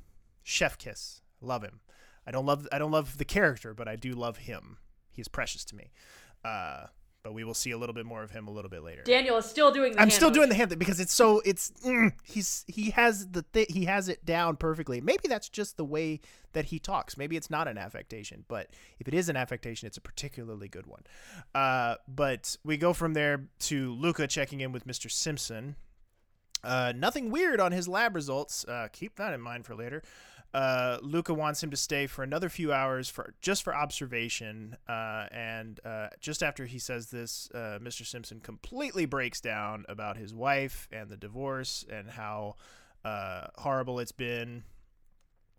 chef 0.42 0.78
kiss. 0.78 1.22
Love 1.40 1.62
him. 1.62 1.80
I 2.26 2.30
don't 2.30 2.46
love 2.46 2.68
I 2.70 2.78
don't 2.78 2.92
love 2.92 3.18
the 3.18 3.24
character, 3.24 3.74
but 3.74 3.88
I 3.88 3.96
do 3.96 4.12
love 4.12 4.38
him. 4.38 4.78
He's 5.11 5.28
precious 5.28 5.64
to 5.66 5.76
me. 5.76 5.90
Uh, 6.44 6.86
but 7.23 7.35
we 7.35 7.45
will 7.45 7.55
see 7.55 7.71
a 7.71 7.79
little 7.79 7.95
bit 7.95 8.07
more 8.07 8.23
of 8.23 8.31
him 8.31 8.49
a 8.49 8.51
little 8.51 8.71
bit 8.71 8.83
later. 8.83 9.03
Daniel 9.03 9.37
is 9.37 9.45
still 9.45 9.71
doing 9.71 9.93
the 9.93 9.99
I'm 9.99 10.09
hand 10.09 10.12
still 10.12 10.31
doing 10.31 10.49
the 10.49 10.55
hand 10.55 10.71
thing 10.71 10.79
because 10.79 11.01
it's 11.01 11.12
so 11.12 11.41
it's 11.45 11.71
mm, 11.85 12.12
he's 12.23 12.64
he 12.66 12.91
has 12.91 13.29
the 13.29 13.43
th- 13.53 13.71
he 13.71 13.85
has 13.85 14.09
it 14.09 14.25
down 14.25 14.57
perfectly. 14.57 15.01
Maybe 15.01 15.29
that's 15.29 15.49
just 15.49 15.77
the 15.77 15.85
way 15.85 16.21
that 16.53 16.66
he 16.66 16.79
talks. 16.79 17.16
Maybe 17.16 17.37
it's 17.37 17.51
not 17.51 17.68
an 17.68 17.79
affectation, 17.79 18.45
but 18.49 18.68
if 18.99 19.07
it 19.07 19.14
is 19.14 19.29
an 19.29 19.37
affectation, 19.37 19.87
it's 19.87 19.97
a 19.97 20.01
particularly 20.01 20.68
good 20.68 20.87
one. 20.87 21.03
Uh, 21.55 21.97
but 22.09 22.57
we 22.64 22.77
go 22.77 22.93
from 22.93 23.14
there 23.14 23.49
to 23.61 23.93
Luca 23.93 24.27
checking 24.27 24.61
in 24.61 24.73
with 24.73 24.87
Mr. 24.87 25.11
Simpson. 25.11 25.77
Uh, 26.62 26.93
nothing 26.95 27.31
weird 27.31 27.61
on 27.61 27.73
his 27.73 27.89
lab 27.89 28.14
results. 28.14 28.64
Uh, 28.66 28.89
keep 28.93 29.16
that 29.16 29.33
in 29.33 29.41
mind 29.41 29.64
for 29.64 29.75
later. 29.75 30.03
Uh, 30.53 30.98
Luca 31.03 31.32
wants 31.32 31.62
him 31.62 31.70
to 31.70 31.76
stay 31.76 32.07
for 32.07 32.22
another 32.24 32.48
few 32.48 32.72
hours 32.72 33.09
for 33.09 33.34
just 33.40 33.62
for 33.62 33.74
observation. 33.74 34.76
Uh, 34.88 35.26
and 35.30 35.78
uh, 35.84 36.09
just 36.20 36.42
after 36.42 36.66
he 36.66 36.78
says 36.78 37.11
this, 37.11 37.48
uh, 37.55 37.78
Mr. 37.80 38.05
Simpson 38.05 38.40
completely 38.40 39.07
breaks 39.07 39.40
down 39.40 39.84
about 39.88 40.16
his 40.16 40.34
wife 40.34 40.88
and 40.90 41.09
the 41.09 41.16
divorce 41.16 41.84
and 41.90 42.11
how 42.11 42.57
uh, 43.05 43.46
horrible 43.59 44.01
it's 44.01 44.12
been. 44.12 44.64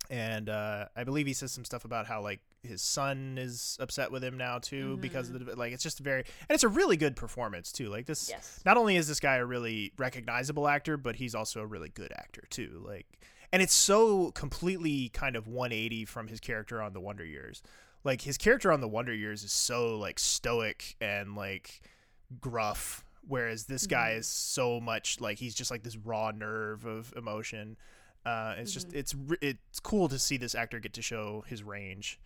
And 0.09 0.49
uh, 0.49 0.85
I 0.95 1.05
believe 1.05 1.25
he 1.25 1.33
says 1.33 1.53
some 1.53 1.63
stuff 1.63 1.85
about 1.85 2.05
how 2.05 2.21
like 2.21 2.41
his 2.63 2.81
son 2.81 3.37
is 3.39 3.77
upset 3.79 4.11
with 4.11 4.23
him 4.23 4.37
now 4.37 4.59
too 4.59 4.97
because 4.97 5.29
of 5.29 5.45
the 5.45 5.55
like 5.55 5.73
it's 5.73 5.81
just 5.81 5.99
very 5.99 6.19
and 6.47 6.53
it's 6.53 6.63
a 6.63 6.67
really 6.67 6.97
good 6.97 7.15
performance 7.15 7.71
too. 7.71 7.87
Like 7.87 8.07
this, 8.07 8.29
Yes. 8.29 8.59
not 8.65 8.75
only 8.77 8.97
is 8.97 9.07
this 9.07 9.21
guy 9.21 9.37
a 9.37 9.45
really 9.45 9.93
recognizable 9.97 10.67
actor, 10.67 10.97
but 10.97 11.15
he's 11.15 11.33
also 11.33 11.61
a 11.61 11.65
really 11.65 11.89
good 11.89 12.11
actor 12.11 12.43
too. 12.49 12.83
Like, 12.85 13.05
and 13.53 13.61
it's 13.61 13.73
so 13.73 14.31
completely 14.31 15.09
kind 15.09 15.35
of 15.35 15.47
180 15.47 16.05
from 16.05 16.27
his 16.27 16.39
character 16.39 16.81
on 16.81 16.93
the 16.93 16.99
Wonder 16.99 17.25
Years. 17.25 17.61
Like 18.03 18.21
his 18.21 18.37
character 18.37 18.71
on 18.71 18.81
the 18.81 18.87
Wonder 18.87 19.13
Years 19.13 19.43
is 19.43 19.51
so 19.51 19.97
like 19.97 20.17
stoic 20.19 20.95
and 21.01 21.35
like 21.35 21.81
gruff, 22.39 23.03
whereas 23.27 23.65
this 23.65 23.85
guy 23.87 24.11
is 24.11 24.27
so 24.27 24.79
much 24.79 25.19
like 25.19 25.37
he's 25.37 25.53
just 25.53 25.69
like 25.71 25.83
this 25.83 25.97
raw 25.97 26.31
nerve 26.31 26.85
of 26.85 27.13
emotion. 27.15 27.77
Uh, 28.25 28.55
it's 28.57 28.71
just 28.73 28.93
it's 28.93 29.15
it's 29.41 29.79
cool 29.79 30.07
to 30.07 30.17
see 30.19 30.37
this 30.37 30.55
actor 30.55 30.79
get 30.79 30.93
to 30.93 31.01
show 31.01 31.43
his 31.47 31.63
range. 31.63 32.19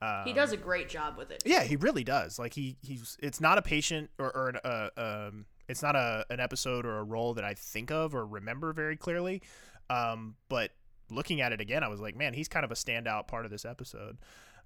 Um, 0.00 0.22
He 0.26 0.32
does 0.32 0.52
a 0.52 0.56
great 0.56 0.88
job 0.88 1.16
with 1.16 1.30
it. 1.30 1.42
yeah, 1.46 1.62
he 1.62 1.76
really 1.76 2.04
does. 2.04 2.38
Like 2.38 2.54
he 2.54 2.76
he's 2.82 3.16
it's 3.22 3.40
not 3.40 3.56
a 3.58 3.62
patient 3.62 4.10
or 4.18 4.34
or 4.36 4.48
an, 4.50 4.56
uh, 4.64 4.88
um 4.96 5.44
it's 5.68 5.82
not 5.82 5.94
a 5.94 6.26
an 6.28 6.40
episode 6.40 6.84
or 6.84 6.98
a 6.98 7.04
role 7.04 7.34
that 7.34 7.44
I 7.44 7.54
think 7.54 7.90
of 7.90 8.14
or 8.14 8.26
remember 8.26 8.72
very 8.72 8.96
clearly. 8.96 9.42
Um, 9.90 10.36
but 10.48 10.70
looking 11.10 11.40
at 11.40 11.52
it 11.52 11.60
again, 11.60 11.82
I 11.82 11.88
was 11.88 12.00
like, 12.00 12.16
man, 12.16 12.34
he's 12.34 12.48
kind 12.48 12.64
of 12.64 12.70
a 12.70 12.74
standout 12.74 13.28
part 13.28 13.44
of 13.44 13.50
this 13.50 13.64
episode. 13.64 14.18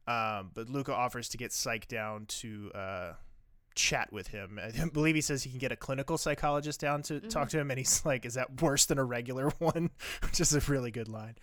Um, 0.06 0.50
but 0.54 0.68
Luca 0.68 0.94
offers 0.94 1.28
to 1.30 1.36
get 1.36 1.52
Psych 1.52 1.88
down 1.88 2.26
to 2.26 2.70
uh, 2.74 3.12
chat 3.74 4.12
with 4.12 4.28
him. 4.28 4.60
I 4.82 4.88
believe 4.88 5.14
he 5.14 5.20
says 5.20 5.42
he 5.42 5.50
can 5.50 5.58
get 5.58 5.72
a 5.72 5.76
clinical 5.76 6.18
psychologist 6.18 6.80
down 6.80 7.02
to 7.02 7.20
talk 7.20 7.50
to 7.50 7.58
him, 7.58 7.70
and 7.70 7.78
he's 7.78 8.04
like, 8.04 8.24
"Is 8.24 8.34
that 8.34 8.62
worse 8.62 8.86
than 8.86 8.98
a 8.98 9.04
regular 9.04 9.50
one?" 9.58 9.90
Which 10.22 10.40
is 10.40 10.54
a 10.54 10.60
really 10.70 10.90
good 10.90 11.08
line. 11.08 11.36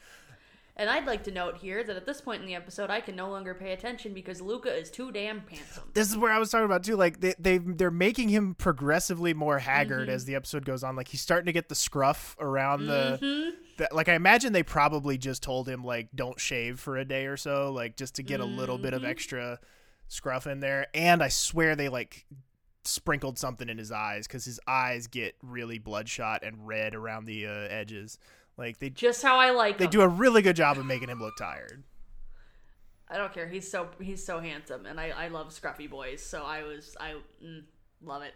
And 0.76 0.90
I'd 0.90 1.06
like 1.06 1.24
to 1.26 1.32
note 1.32 1.58
here 1.58 1.84
that 1.84 1.96
at 1.96 2.06
this 2.08 2.20
point 2.20 2.42
in 2.42 2.48
the 2.48 2.56
episode, 2.56 2.90
I 2.90 3.00
can 3.00 3.16
no 3.16 3.30
longer 3.30 3.54
pay 3.54 3.74
attention 3.74 4.14
because 4.14 4.42
Luca 4.42 4.76
is 4.76 4.90
too 4.90 5.12
damn 5.12 5.42
handsome. 5.48 5.84
this 5.94 6.10
is 6.10 6.18
where 6.18 6.32
I 6.32 6.40
was 6.40 6.50
talking 6.50 6.66
about 6.66 6.84
too. 6.84 6.96
Like 6.96 7.20
they 7.20 7.36
they 7.38 7.60
they're 7.60 7.92
making 7.92 8.30
him 8.30 8.56
progressively 8.56 9.36
more 9.36 9.60
haggard 9.60 10.08
mm-hmm. 10.08 10.16
as 10.16 10.26
the 10.26 10.34
episode 10.34 10.66
goes 10.66 10.84
on. 10.84 10.96
Like 10.96 11.10
he's 11.10 11.22
starting 11.22 11.46
to 11.46 11.52
get 11.52 11.70
the 11.70 11.76
scruff 11.76 12.36
around 12.40 12.88
the, 12.88 13.20
mm-hmm. 13.22 13.50
the. 13.78 13.90
Like 13.92 14.10
I 14.10 14.16
imagine 14.16 14.52
they 14.52 14.64
probably 14.64 15.18
just 15.18 15.44
told 15.44 15.70
him 15.70 15.84
like 15.84 16.10
don't 16.16 16.40
shave 16.40 16.80
for 16.80 16.98
a 16.98 17.06
day 17.06 17.28
or 17.28 17.38
so, 17.38 17.72
like 17.72 17.96
just 17.96 18.16
to 18.16 18.24
get 18.24 18.40
a 18.40 18.46
little 18.46 18.80
bit 18.80 18.94
of 18.94 19.04
mm-hmm. 19.04 19.12
extra 19.12 19.60
scruff 20.08 20.48
in 20.48 20.60
there. 20.60 20.88
And 20.96 21.22
I 21.22 21.28
swear 21.28 21.76
they 21.76 21.90
like 21.90 22.26
sprinkled 22.86 23.38
something 23.38 23.70
in 23.70 23.78
his 23.78 23.92
eyes 23.92 24.28
because 24.28 24.46
his 24.46 24.60
eyes 24.68 25.08
get 25.08 25.36
really 25.42 25.78
bloodshot 25.78 26.44
and 26.44 26.68
red 26.68 26.96
around 26.96 27.26
the 27.26 27.46
uh, 27.46 27.68
edges. 27.70 28.18
Like 28.58 28.80
they 28.80 28.90
Just 28.90 29.24
how 29.24 29.38
I 29.38 29.52
like 29.52 29.78
they 29.78 29.86
him. 29.86 29.92
do 29.92 30.02
a 30.02 30.08
really 30.08 30.42
good 30.42 30.56
job 30.56 30.78
of 30.78 30.86
making 30.86 31.10
him 31.10 31.20
look 31.20 31.38
tired. 31.38 31.84
I 33.10 33.18
don't 33.18 33.34
care. 33.34 33.48
He's 33.48 33.70
so 33.70 33.90
he's 34.02 34.26
so 34.26 34.40
handsome, 34.40 34.86
and 34.86 35.00
I 35.00 35.10
I 35.10 35.28
love 35.28 35.50
scruffy 35.50 35.90
boys. 35.90 36.22
So 36.22 36.44
I 36.44 36.64
was 36.64 36.96
I 37.00 37.16
mm, 37.44 37.64
love 38.04 38.24
it. 38.24 38.34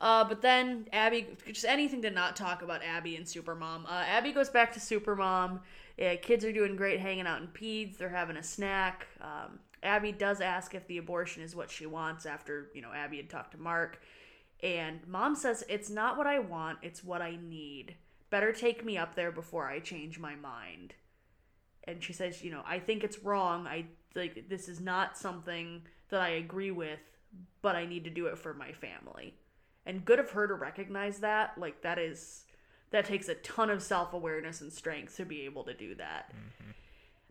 Uh, 0.00 0.24
but 0.24 0.42
then 0.42 0.86
Abby, 0.92 1.26
just 1.46 1.64
anything 1.64 2.02
to 2.02 2.10
not 2.10 2.36
talk 2.36 2.62
about 2.62 2.82
Abby 2.82 3.16
and 3.16 3.24
Supermom. 3.24 3.84
Uh, 3.86 4.04
Abby 4.06 4.32
goes 4.32 4.50
back 4.50 4.72
to 4.72 4.80
Supermom. 4.80 5.60
Yeah, 5.96 6.16
kids 6.16 6.44
are 6.44 6.52
doing 6.52 6.74
great 6.76 7.00
hanging 7.00 7.26
out 7.26 7.40
in 7.40 7.48
Peds. 7.48 7.96
They're 7.98 8.08
having 8.08 8.36
a 8.36 8.42
snack. 8.42 9.06
Um, 9.20 9.60
Abby 9.82 10.12
does 10.12 10.40
ask 10.40 10.74
if 10.74 10.86
the 10.88 10.98
abortion 10.98 11.42
is 11.42 11.54
what 11.54 11.70
she 11.70 11.86
wants 11.86 12.26
after 12.26 12.70
you 12.74 12.82
know 12.82 12.92
Abby 12.92 13.18
had 13.18 13.30
talked 13.30 13.52
to 13.52 13.58
Mark, 13.58 14.00
and 14.62 15.00
Mom 15.06 15.34
says 15.34 15.64
it's 15.68 15.90
not 15.90 16.16
what 16.16 16.26
I 16.26 16.38
want. 16.38 16.78
It's 16.82 17.04
what 17.04 17.20
I 17.22 17.36
need. 17.42 17.94
Better 18.34 18.52
take 18.52 18.84
me 18.84 18.98
up 18.98 19.14
there 19.14 19.30
before 19.30 19.68
I 19.68 19.78
change 19.78 20.18
my 20.18 20.34
mind 20.34 20.94
and 21.84 22.02
she 22.02 22.12
says, 22.12 22.42
you 22.42 22.50
know, 22.50 22.62
I 22.66 22.80
think 22.80 23.04
it's 23.04 23.20
wrong. 23.20 23.68
I 23.68 23.84
like 24.16 24.48
this 24.48 24.68
is 24.68 24.80
not 24.80 25.16
something 25.16 25.82
that 26.08 26.20
I 26.20 26.30
agree 26.30 26.72
with, 26.72 26.98
but 27.62 27.76
I 27.76 27.86
need 27.86 28.02
to 28.02 28.10
do 28.10 28.26
it 28.26 28.36
for 28.36 28.52
my 28.52 28.72
family. 28.72 29.34
And 29.86 30.04
good 30.04 30.18
of 30.18 30.32
her 30.32 30.48
to 30.48 30.54
recognize 30.54 31.20
that. 31.20 31.56
Like 31.56 31.82
that 31.82 31.96
is 31.96 32.42
that 32.90 33.04
takes 33.04 33.28
a 33.28 33.36
ton 33.36 33.70
of 33.70 33.84
self-awareness 33.84 34.62
and 34.62 34.72
strength 34.72 35.16
to 35.18 35.24
be 35.24 35.42
able 35.42 35.62
to 35.62 35.72
do 35.72 35.94
that. 35.94 36.32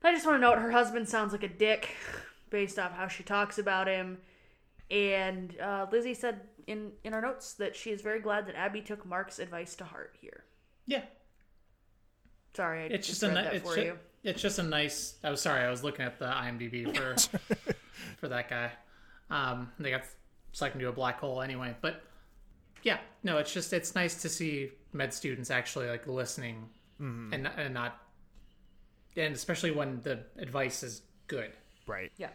I 0.03 0.13
just 0.13 0.25
want 0.25 0.37
to 0.37 0.39
note 0.39 0.59
her 0.59 0.71
husband 0.71 1.09
sounds 1.09 1.33
like 1.33 1.43
a 1.43 1.49
dick 1.49 1.97
based 2.49 2.79
off 2.79 2.95
how 2.95 3.09
she 3.09 3.23
talks 3.23 3.57
about 3.57 3.89
him. 3.89 4.19
And 4.89 5.59
uh, 5.59 5.87
Lizzie 5.91 6.13
said 6.13 6.39
in 6.65 6.93
in 7.03 7.13
our 7.13 7.21
notes 7.21 7.55
that 7.55 7.75
she 7.75 7.91
is 7.91 8.01
very 8.01 8.21
glad 8.21 8.47
that 8.47 8.55
Abby 8.55 8.79
took 8.79 9.05
Mark's 9.05 9.37
advice 9.39 9.75
to 9.75 9.83
heart 9.83 10.15
here. 10.21 10.45
Yeah, 10.85 11.03
Sorry, 12.55 12.83
I 12.83 12.85
it's 12.85 13.07
just, 13.07 13.21
just 13.21 13.23
a 13.23 13.27
read 13.27 13.35
ni- 13.35 13.43
that 13.43 13.53
it's 13.55 13.69
for 13.69 13.75
ju- 13.75 13.81
you. 13.83 13.99
it's 14.23 14.41
just 14.41 14.59
a 14.59 14.63
nice. 14.63 15.15
I 15.23 15.29
was 15.31 15.41
sorry, 15.41 15.61
I 15.63 15.69
was 15.71 15.83
looking 15.83 16.05
at 16.05 16.19
the 16.19 16.25
IMDb 16.25 16.95
for 16.95 17.15
for 18.17 18.27
that 18.27 18.49
guy. 18.49 18.71
Um, 19.29 19.71
they 19.79 19.89
got 19.89 20.03
sucked 20.51 20.75
into 20.75 20.87
a 20.87 20.91
black 20.91 21.19
hole 21.19 21.41
anyway, 21.41 21.75
but 21.81 22.03
yeah, 22.83 22.99
no, 23.23 23.37
it's 23.39 23.51
just 23.53 23.73
it's 23.73 23.95
nice 23.95 24.21
to 24.21 24.29
see 24.29 24.71
med 24.91 25.13
students 25.13 25.49
actually 25.49 25.87
like 25.87 26.05
listening 26.07 26.69
and 26.99 27.49
and 27.57 27.73
not 27.73 27.97
and 29.17 29.33
especially 29.35 29.71
when 29.71 29.99
the 30.03 30.19
advice 30.37 30.83
is 30.83 31.01
good. 31.27 31.51
Right. 31.87 32.11
Yeah. 32.17 32.29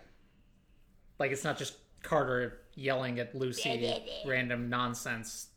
Like 1.19 1.31
it's 1.33 1.45
not 1.45 1.59
just 1.59 1.75
Carter 2.03 2.61
yelling 2.75 3.19
at 3.19 3.35
Lucy 3.35 4.03
random 4.27 4.69
nonsense 4.69 5.49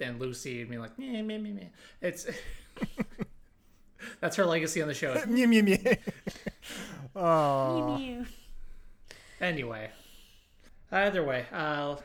and 0.00 0.20
Lucy 0.20 0.60
and 0.60 0.70
being 0.70 0.80
like 0.80 0.98
meh, 0.98 1.22
meh, 1.22 1.38
meh, 1.38 1.50
meh. 1.50 1.60
it's 2.00 2.26
that's 4.20 4.36
her 4.36 4.44
legacy 4.46 4.80
on 4.82 4.88
the 4.88 4.94
show. 4.94 5.20
Mew, 5.26 5.46
mew, 5.48 5.62
mew. 5.62 5.78
Aw. 7.16 8.24
Anyway, 9.40 9.90
either 10.92 11.24
way, 11.24 11.46
uh, 11.52 11.96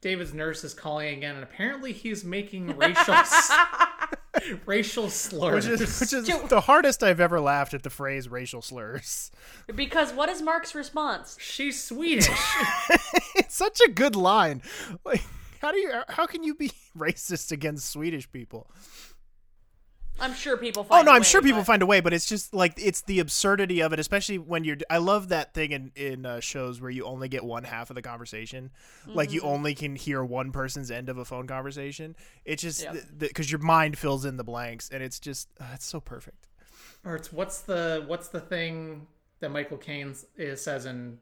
David's 0.00 0.34
nurse 0.34 0.62
is 0.64 0.74
calling 0.74 1.16
again, 1.16 1.34
and 1.36 1.44
apparently 1.44 1.92
he's 1.92 2.24
making 2.24 2.76
racial 2.76 3.14
s- 3.14 3.52
racial 4.66 5.08
slurs. 5.08 5.66
which 5.68 5.80
is 5.80 6.00
which 6.00 6.12
is 6.12 6.26
the 6.48 6.60
hardest 6.62 7.02
I've 7.02 7.20
ever 7.20 7.40
laughed 7.40 7.72
at 7.74 7.82
the 7.82 7.90
phrase 7.90 8.28
racial 8.28 8.60
slurs. 8.62 9.30
Because 9.74 10.12
what 10.12 10.28
is 10.28 10.42
Mark's 10.42 10.74
response? 10.74 11.36
She's 11.40 11.82
Swedish. 11.82 12.28
It's 13.34 13.54
such 13.56 13.80
a 13.80 13.90
good 13.90 14.14
line. 14.14 14.60
Like, 15.04 15.22
how 15.62 15.72
do 15.72 15.78
you? 15.78 15.92
How 16.08 16.26
can 16.26 16.42
you 16.42 16.54
be 16.54 16.70
racist 16.98 17.50
against 17.52 17.88
Swedish 17.90 18.30
people? 18.30 18.70
I'm 20.20 20.34
sure 20.34 20.56
people 20.58 20.82
Oh 20.82 20.84
find. 20.84 21.06
no, 21.06 21.12
a 21.12 21.14
I'm 21.14 21.20
way, 21.22 21.24
sure 21.24 21.40
people 21.42 21.60
but- 21.60 21.66
find 21.66 21.82
a 21.82 21.86
way, 21.86 22.00
but 22.00 22.12
it's 22.12 22.26
just 22.28 22.52
like 22.52 22.74
it's 22.76 23.00
the 23.02 23.18
absurdity 23.18 23.80
of 23.80 23.92
it, 23.94 23.98
especially 23.98 24.38
when 24.38 24.62
you're. 24.62 24.76
I 24.90 24.98
love 24.98 25.28
that 25.28 25.54
thing 25.54 25.72
in 25.72 25.90
in 25.96 26.26
uh, 26.26 26.40
shows 26.40 26.80
where 26.80 26.90
you 26.90 27.04
only 27.06 27.28
get 27.28 27.42
one 27.44 27.64
half 27.64 27.90
of 27.90 27.94
the 27.96 28.02
conversation, 28.02 28.70
like 29.06 29.32
you 29.32 29.40
Mm-hmm. 29.40 29.48
only 29.48 29.74
can 29.74 29.96
hear 29.96 30.22
one 30.22 30.52
person's 30.52 30.90
end 30.90 31.08
of 31.08 31.16
a 31.16 31.24
phone 31.24 31.46
conversation. 31.46 32.14
It's 32.44 32.62
just 32.62 32.82
Yep. 32.82 32.96
because 33.18 33.50
your 33.50 33.60
mind 33.60 33.96
fills 33.98 34.24
in 34.24 34.36
the 34.36 34.44
blanks, 34.44 34.90
and 34.90 35.02
it's 35.02 35.18
just 35.18 35.48
uh, 35.60 35.64
it's 35.74 35.86
so 35.86 35.98
perfect. 35.98 36.46
or 37.04 37.16
it's 37.16 37.32
what's 37.32 37.60
the 37.60 38.04
what's 38.06 38.28
the 38.28 38.40
thing 38.40 39.06
that 39.40 39.50
Michael 39.50 39.78
Caine 39.78 40.14
is, 40.36 40.62
says 40.62 40.84
in 40.86 41.18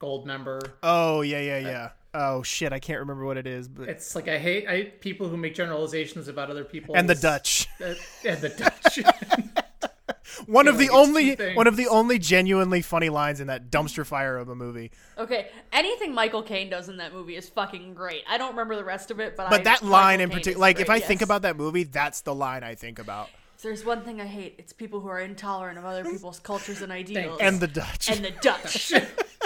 Goldmember? 0.00 0.60
Oh 0.82 1.20
yeah, 1.20 1.40
yeah, 1.40 1.58
yeah. 1.58 1.88
Oh 2.14 2.42
shit, 2.42 2.72
I 2.72 2.78
can't 2.78 3.00
remember 3.00 3.24
what 3.24 3.36
it 3.36 3.46
is, 3.46 3.68
but 3.68 3.88
It's 3.88 4.14
like 4.14 4.28
I 4.28 4.38
hate 4.38 4.66
I 4.66 4.70
hate 4.70 5.00
people 5.00 5.28
who 5.28 5.36
make 5.36 5.54
generalizations 5.54 6.28
about 6.28 6.50
other 6.50 6.64
people 6.64 6.94
and 6.94 7.08
the 7.08 7.14
Dutch. 7.14 7.68
Uh, 7.80 7.94
and 8.24 8.40
the 8.40 8.48
Dutch. 8.48 8.98
one 10.46 10.66
feel 10.66 10.72
of 10.74 10.78
the 10.78 10.88
like 10.90 11.28
it's 11.28 11.40
only 11.40 11.54
one 11.54 11.66
of 11.66 11.76
the 11.76 11.88
only 11.88 12.18
genuinely 12.18 12.82
funny 12.82 13.08
lines 13.08 13.40
in 13.40 13.48
that 13.48 13.70
dumpster 13.70 14.06
fire 14.06 14.36
of 14.36 14.48
a 14.48 14.54
movie. 14.54 14.90
Okay, 15.18 15.48
anything 15.72 16.14
Michael 16.14 16.42
Caine 16.42 16.70
does 16.70 16.88
in 16.88 16.96
that 16.98 17.12
movie 17.12 17.36
is 17.36 17.48
fucking 17.48 17.94
great. 17.94 18.22
I 18.28 18.38
don't 18.38 18.50
remember 18.50 18.76
the 18.76 18.84
rest 18.84 19.10
of 19.10 19.20
it, 19.20 19.36
but 19.36 19.46
I, 19.46 19.50
But 19.50 19.64
that 19.64 19.82
Michael 19.82 19.88
line 19.88 20.20
in 20.20 20.30
particular, 20.30 20.56
is 20.56 20.60
like 20.60 20.80
if 20.80 20.86
great, 20.86 21.02
I 21.02 21.06
think 21.06 21.22
about 21.22 21.42
that 21.42 21.56
movie, 21.56 21.84
that's 21.84 22.22
the 22.22 22.34
line 22.34 22.62
I 22.62 22.74
think 22.74 22.98
about. 22.98 23.28
There's 23.62 23.84
one 23.84 24.02
thing 24.02 24.20
I 24.20 24.26
hate, 24.26 24.56
it's 24.58 24.74
people 24.74 25.00
who 25.00 25.08
are 25.08 25.20
intolerant 25.20 25.78
of 25.78 25.86
other 25.86 26.04
people's 26.04 26.38
cultures 26.38 26.82
and 26.82 26.92
ideals. 26.92 27.38
And 27.40 27.60
the 27.60 27.66
Dutch. 27.66 28.10
and 28.10 28.22
the 28.22 28.32
Dutch. 28.42 28.92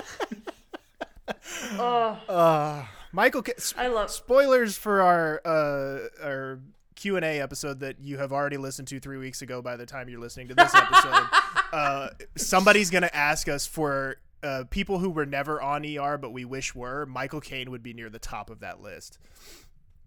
Michael, 3.13 3.43
Ca- 3.43 3.53
s- 3.57 3.75
I 3.77 3.89
love- 3.89 4.11
spoilers 4.11 4.77
for 4.77 5.01
our 5.03 5.41
uh, 5.45 6.09
our 6.25 6.61
Q 6.95 7.17
and 7.17 7.25
A 7.25 7.41
episode 7.41 7.81
that 7.81 8.01
you 8.01 8.19
have 8.19 8.33
already 8.33 8.57
listened 8.57 8.89
to 8.89 9.01
three 9.01 9.19
weeks 9.19 9.43
ago. 9.43 9.63
By 9.63 9.77
the 9.77 9.87
time 9.87 10.09
you're 10.09 10.21
listening 10.21 10.49
to 10.49 10.55
this 10.55 10.75
episode, 10.75 11.27
uh, 11.73 12.09
somebody's 12.37 12.91
gonna 12.91 13.11
ask 13.13 13.49
us 13.49 13.67
for 13.67 14.17
uh, 14.43 14.65
people 14.71 14.99
who 14.99 15.11
were 15.11 15.27
never 15.27 15.61
on 15.61 15.85
ER 15.87 16.19
but 16.19 16.31
we 16.33 16.45
wish 16.45 16.75
were. 16.75 17.07
Michael 17.07 17.41
Caine 17.41 17.71
would 17.71 17.83
be 17.83 17.93
near 17.93 18.11
the 18.11 18.19
top 18.19 18.51
of 18.51 18.61
that 18.61 18.81
list. 18.83 19.19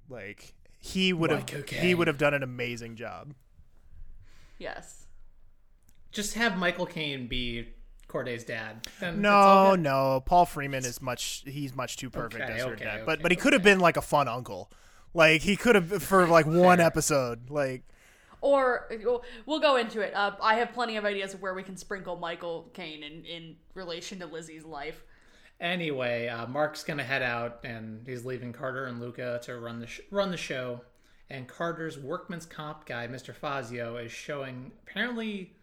Like 0.09 0.53
he 0.79 1.13
would 1.13 1.29
have 1.31 1.41
Michael 1.51 1.77
he 1.79 1.95
would 1.95 2.07
have 2.07 2.17
done 2.17 2.33
an 2.33 2.43
amazing 2.43 2.95
job. 2.95 3.33
yes. 4.57 5.05
Just 6.11 6.33
have 6.33 6.57
Michael 6.57 6.85
Caine 6.87 7.27
be 7.27 7.69
Corday's 8.11 8.43
dad. 8.43 8.87
Then 8.99 9.21
No, 9.21 9.75
no, 9.75 10.21
Paul 10.25 10.45
Freeman 10.45 10.83
is 10.85 11.01
much. 11.01 11.43
He's 11.45 11.73
much 11.75 11.97
too 11.97 12.09
perfect 12.09 12.43
Okay, 12.43 12.53
as 12.53 12.63
her 12.65 12.73
okay, 12.73 12.83
dad. 12.85 12.95
okay, 12.97 13.03
but 13.05 13.21
but 13.21 13.31
he 13.31 13.35
could 13.37 13.53
have 13.53 13.63
been 13.63 13.79
like 13.79 13.97
a 13.97 14.01
fun 14.01 14.27
uncle. 14.27 14.69
Like 15.13 15.41
he 15.41 15.55
could 15.55 15.75
have 15.75 16.03
for 16.03 16.27
like 16.27 16.45
one 16.67 16.79
episode. 16.79 17.49
Like 17.49 17.83
Or 18.41 18.87
we'll- 19.03 19.23
we'll 19.45 19.59
go 19.59 19.75
into 19.77 20.01
it. 20.01 20.13
Uh, 20.15 20.31
I 20.41 20.55
have 20.55 20.73
plenty 20.73 20.97
of 20.97 21.05
ideas 21.05 21.33
of 21.33 21.41
where 21.41 21.53
we 21.53 21.63
can 21.63 21.77
sprinkle 21.77 22.17
Michael 22.17 22.69
Caine 22.73 23.03
in, 23.03 23.23
in 23.25 23.55
relation 23.75 24.19
to 24.19 24.25
Lizzie's 24.25 24.65
life. 24.65 25.03
Anyway, 25.59 26.27
uh, 26.27 26.47
Mark's 26.47 26.83
gonna 26.83 27.03
head 27.03 27.21
out, 27.21 27.59
and 27.63 28.01
he's 28.07 28.25
leaving 28.25 28.51
Carter 28.51 28.85
and 28.87 28.99
Luca 28.99 29.39
to 29.43 29.57
run 29.59 29.79
the 29.79 29.87
sh- 29.87 30.01
run 30.09 30.31
the 30.31 30.37
show. 30.37 30.81
And 31.29 31.47
Carter's 31.47 31.97
workman's 31.97 32.45
comp 32.45 32.85
guy, 32.85 33.07
Mr. 33.07 33.33
Fazio, 33.33 33.95
is 33.97 34.11
showing 34.11 34.71
apparently 34.85 35.53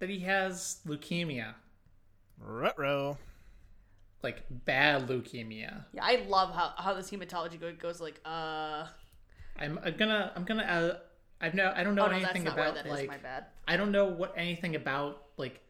that 0.00 0.08
he 0.10 0.20
has 0.20 0.80
leukemia, 0.86 1.54
Rutro. 2.38 3.16
like 4.22 4.42
bad 4.50 5.06
leukemia. 5.08 5.84
Yeah, 5.92 6.04
I 6.04 6.24
love 6.28 6.52
how, 6.54 6.72
how 6.76 6.94
this 6.94 7.10
hematology 7.10 7.78
goes 7.78 8.00
like, 8.00 8.20
uh... 8.24 8.86
I'm, 9.58 9.78
I'm 9.84 9.96
gonna 9.96 10.32
I'm 10.34 10.44
gonna 10.44 10.62
uh, 10.62 10.96
I've 11.40 11.54
no 11.54 11.72
I 11.74 11.84
don't 11.84 11.94
know 11.94 12.04
Oh, 12.04 12.08
no, 12.08 12.12
that's 12.14 12.24
anything 12.24 12.44
not 12.44 12.54
about 12.54 12.74
where 12.74 12.82
that 12.82 12.86
is. 12.86 12.92
like 12.92 13.08
My 13.08 13.16
bad. 13.18 13.46
I 13.68 13.76
don't 13.76 13.92
know 13.92 14.06
what 14.06 14.32
anything 14.36 14.74
about 14.74 15.24
like 15.36 15.60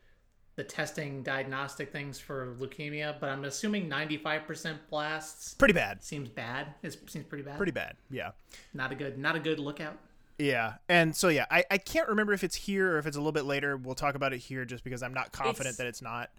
the 0.57 0.64
testing 0.64 1.22
diagnostic 1.22 1.91
things 1.91 2.18
for 2.18 2.55
leukemia, 2.61 3.18
but 3.18 3.31
I'm 3.31 3.45
assuming 3.45 3.89
95% 3.89 4.76
blasts 4.91 5.55
Pretty 5.55 5.72
bad. 5.74 6.03
seems 6.05 6.28
bad. 6.28 6.74
It 6.83 6.97
seems 7.11 7.24
pretty 7.24 7.43
bad. 7.45 7.57
Pretty 7.57 7.72
bad. 7.72 7.97
Yeah. 8.11 8.33
Not 8.74 8.93
a 8.93 8.95
good 8.95 9.18
not 9.18 9.37
a 9.37 9.41
good 9.41 9.59
lookout. 9.59 9.97
Yeah. 10.41 10.74
And 10.88 11.14
so 11.14 11.28
yeah, 11.28 11.47
I, 11.51 11.64
I 11.70 11.78
can't 11.78 12.09
remember 12.09 12.32
if 12.32 12.43
it's 12.45 12.57
here 12.57 12.93
or 12.95 12.99
if 12.99 13.07
it's 13.07 13.16
a 13.16 13.20
little 13.20 13.32
bit 13.32 13.45
later. 13.45 13.76
We'll 13.76 13.95
talk 13.95 14.14
about 14.14 14.32
it 14.32 14.38
here 14.38 14.64
just 14.64 14.84
because 14.84 15.03
I'm 15.03 15.14
not 15.14 15.32
confident 15.32 15.74
It's- 15.74 15.76
that 15.76 15.86
it's 15.86 16.03
not. 16.03 16.30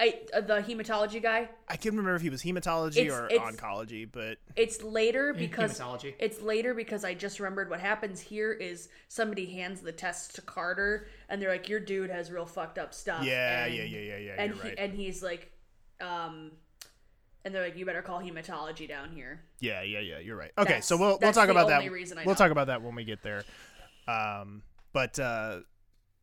I, 0.00 0.20
uh, 0.32 0.40
the 0.42 0.62
hematology 0.62 1.20
guy, 1.20 1.48
I 1.66 1.72
can't 1.74 1.86
remember 1.96 2.14
if 2.14 2.22
he 2.22 2.30
was 2.30 2.40
hematology 2.44 2.98
It's- 2.98 3.12
or 3.12 3.26
it's- 3.26 3.40
oncology, 3.56 4.08
but 4.10 4.38
it's 4.54 4.80
later 4.80 5.34
because 5.34 5.80
hematology. 5.80 6.14
it's 6.20 6.40
later 6.40 6.72
because 6.72 7.04
I 7.04 7.14
just 7.14 7.40
remembered 7.40 7.68
what 7.68 7.80
happens 7.80 8.20
here 8.20 8.52
is 8.52 8.88
somebody 9.08 9.46
hands 9.46 9.80
the 9.80 9.90
test 9.90 10.36
to 10.36 10.40
Carter 10.42 11.08
and 11.28 11.42
they're 11.42 11.50
like, 11.50 11.68
"Your 11.68 11.80
dude 11.80 12.10
has 12.10 12.30
real 12.30 12.46
fucked 12.46 12.78
up 12.78 12.94
stuff." 12.94 13.24
Yeah, 13.24 13.64
and, 13.64 13.74
yeah, 13.74 13.82
yeah, 13.82 13.98
yeah, 13.98 14.16
yeah, 14.18 14.34
And 14.38 14.54
you're 14.54 14.62
he, 14.62 14.68
right. 14.68 14.78
and 14.78 14.94
he's 14.94 15.20
like, 15.20 15.50
um, 16.00 16.52
and 17.44 17.54
they're 17.54 17.62
like, 17.64 17.76
"You 17.76 17.84
better 17.86 18.02
call 18.02 18.20
hematology 18.20 18.88
down 18.88 19.10
here." 19.10 19.42
Yeah, 19.60 19.82
yeah, 19.82 20.00
yeah. 20.00 20.18
You're 20.18 20.36
right. 20.36 20.52
Okay, 20.58 20.80
so 20.80 20.96
we'll 20.96 21.18
we'll 21.20 21.32
talk 21.32 21.48
about 21.48 21.68
that. 21.68 21.78
only 21.78 21.88
reason 21.90 22.18
I 22.18 22.24
we'll 22.24 22.34
talk 22.34 22.50
about 22.50 22.66
that 22.68 22.82
when 22.82 22.94
we 22.94 23.04
get 23.04 23.22
there. 23.22 23.44
Um, 24.06 24.62
but 24.92 25.18
uh, 25.18 25.60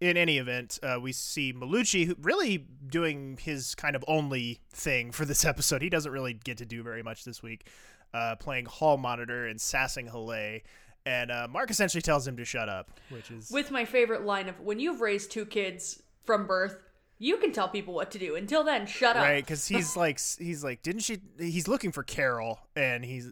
in 0.01 0.18
any 0.18 0.38
event, 0.38 0.80
uh, 0.84 0.99
we 1.01 1.11
see 1.11 1.53
Malucci 1.53 2.05
who 2.05 2.16
really 2.22 2.57
doing 2.57 3.38
his 3.41 3.76
kind 3.76 3.95
of 3.95 4.03
only 4.07 4.59
thing 4.72 5.11
for 5.11 5.26
this 5.26 5.45
episode. 5.45 5.82
He 5.82 5.89
doesn't 5.89 6.11
really 6.11 6.34
get 6.34 6.57
to 6.57 6.66
do 6.66 6.84
very 6.84 7.03
much 7.03 7.24
this 7.24 7.41
week, 7.41 7.68
uh, 8.13 8.36
playing 8.36 8.66
hall 8.66 8.97
monitor 8.97 9.47
and 9.47 9.59
sassing 9.59 10.07
Haleh. 10.09 10.61
And 11.05 11.32
uh, 11.32 11.47
Mark 11.49 11.70
essentially 11.70 12.01
tells 12.01 12.28
him 12.28 12.36
to 12.38 12.45
shut 12.45 12.68
up, 12.68 12.99
which 13.09 13.30
is 13.30 13.51
With 13.51 13.70
my 13.70 13.86
favorite 13.86 14.26
line 14.26 14.49
of, 14.49 14.59
"When 14.59 14.80
you've 14.80 15.01
raised 15.01 15.32
two 15.32 15.45
kids 15.45 16.01
from 16.24 16.47
birth, 16.47 16.82
you 17.26 17.38
can 17.38 17.51
tell 17.51 17.67
people 17.67 17.93
what 17.93 18.11
to 18.11 18.19
do. 18.19 18.36
Until 18.36 18.63
then, 18.63 18.86
shut 18.86 19.15
up." 19.15 19.23
right 19.23 19.43
because 19.43 19.67
he's 19.67 19.95
like 20.05 20.19
he's 20.39 20.63
like 20.63 20.84
didn't 20.84 21.01
she 21.01 21.19
he's 21.39 21.67
looking 21.67 21.91
for 21.91 22.03
carol 22.03 22.59
and 22.76 23.03
he's 23.03 23.32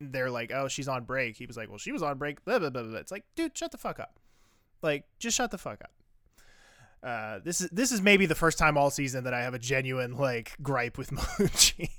they're 0.00 0.30
like 0.30 0.50
oh 0.52 0.66
she's 0.66 0.88
on 0.88 1.04
break 1.04 1.36
he 1.36 1.46
was 1.46 1.56
like 1.56 1.68
well 1.68 1.78
she 1.78 1.92
was 1.92 2.02
on 2.02 2.16
break 2.16 2.42
blah, 2.44 2.58
blah, 2.58 2.70
blah, 2.70 2.82
blah. 2.82 2.98
it's 2.98 3.12
like 3.12 3.24
dude 3.36 3.56
shut 3.56 3.70
the 3.70 3.76
fuck 3.78 4.00
up 4.00 4.18
like 4.82 5.04
just 5.18 5.36
shut 5.36 5.50
the 5.50 5.58
fuck 5.58 5.82
up 5.82 5.90
uh, 7.02 7.38
this 7.44 7.60
is 7.60 7.70
this 7.70 7.92
is 7.92 8.02
maybe 8.02 8.26
the 8.26 8.34
first 8.34 8.58
time 8.58 8.76
all 8.76 8.90
season 8.90 9.24
that 9.24 9.34
I 9.34 9.42
have 9.42 9.54
a 9.54 9.58
genuine 9.58 10.16
like 10.16 10.56
gripe 10.62 10.98
with 10.98 11.10
Malucci. 11.10 11.90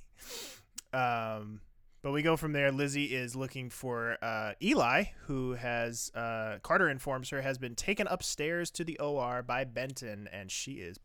um, 0.94 1.62
but 2.04 2.12
we 2.12 2.22
go 2.22 2.38
from 2.38 2.54
there. 2.54 2.72
Lizzie 2.72 3.06
is 3.06 3.36
looking 3.36 3.70
for 3.70 4.18
uh, 4.22 4.54
Eli, 4.62 5.06
who 5.26 5.54
has 5.54 6.12
uh, 6.14 6.58
Carter 6.62 6.90
informs 6.90 7.30
her 7.30 7.42
has 7.42 7.58
been 7.58 7.76
taken 7.76 8.08
upstairs 8.08 8.70
to 8.72 8.84
the 8.84 8.98
OR 9.00 9.42
by 9.42 9.64
Benton, 9.64 10.30
and 10.32 10.52
she 10.52 10.74
is 10.74 11.00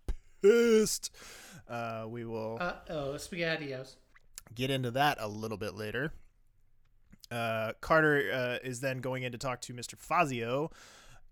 Uh, 1.68 2.06
we 2.08 2.24
will 2.24 2.58
Uh 2.60 2.74
oh, 2.90 3.12
spaghettios. 3.14 3.96
get 4.54 4.70
into 4.70 4.90
that 4.92 5.18
a 5.20 5.26
little 5.28 5.56
bit 5.56 5.74
later. 5.74 6.12
Uh, 7.30 7.72
Carter 7.80 8.30
uh, 8.32 8.58
is 8.66 8.80
then 8.80 8.98
going 8.98 9.24
in 9.24 9.32
to 9.32 9.38
talk 9.38 9.60
to 9.62 9.72
Mr. 9.74 9.98
Fazio 9.98 10.70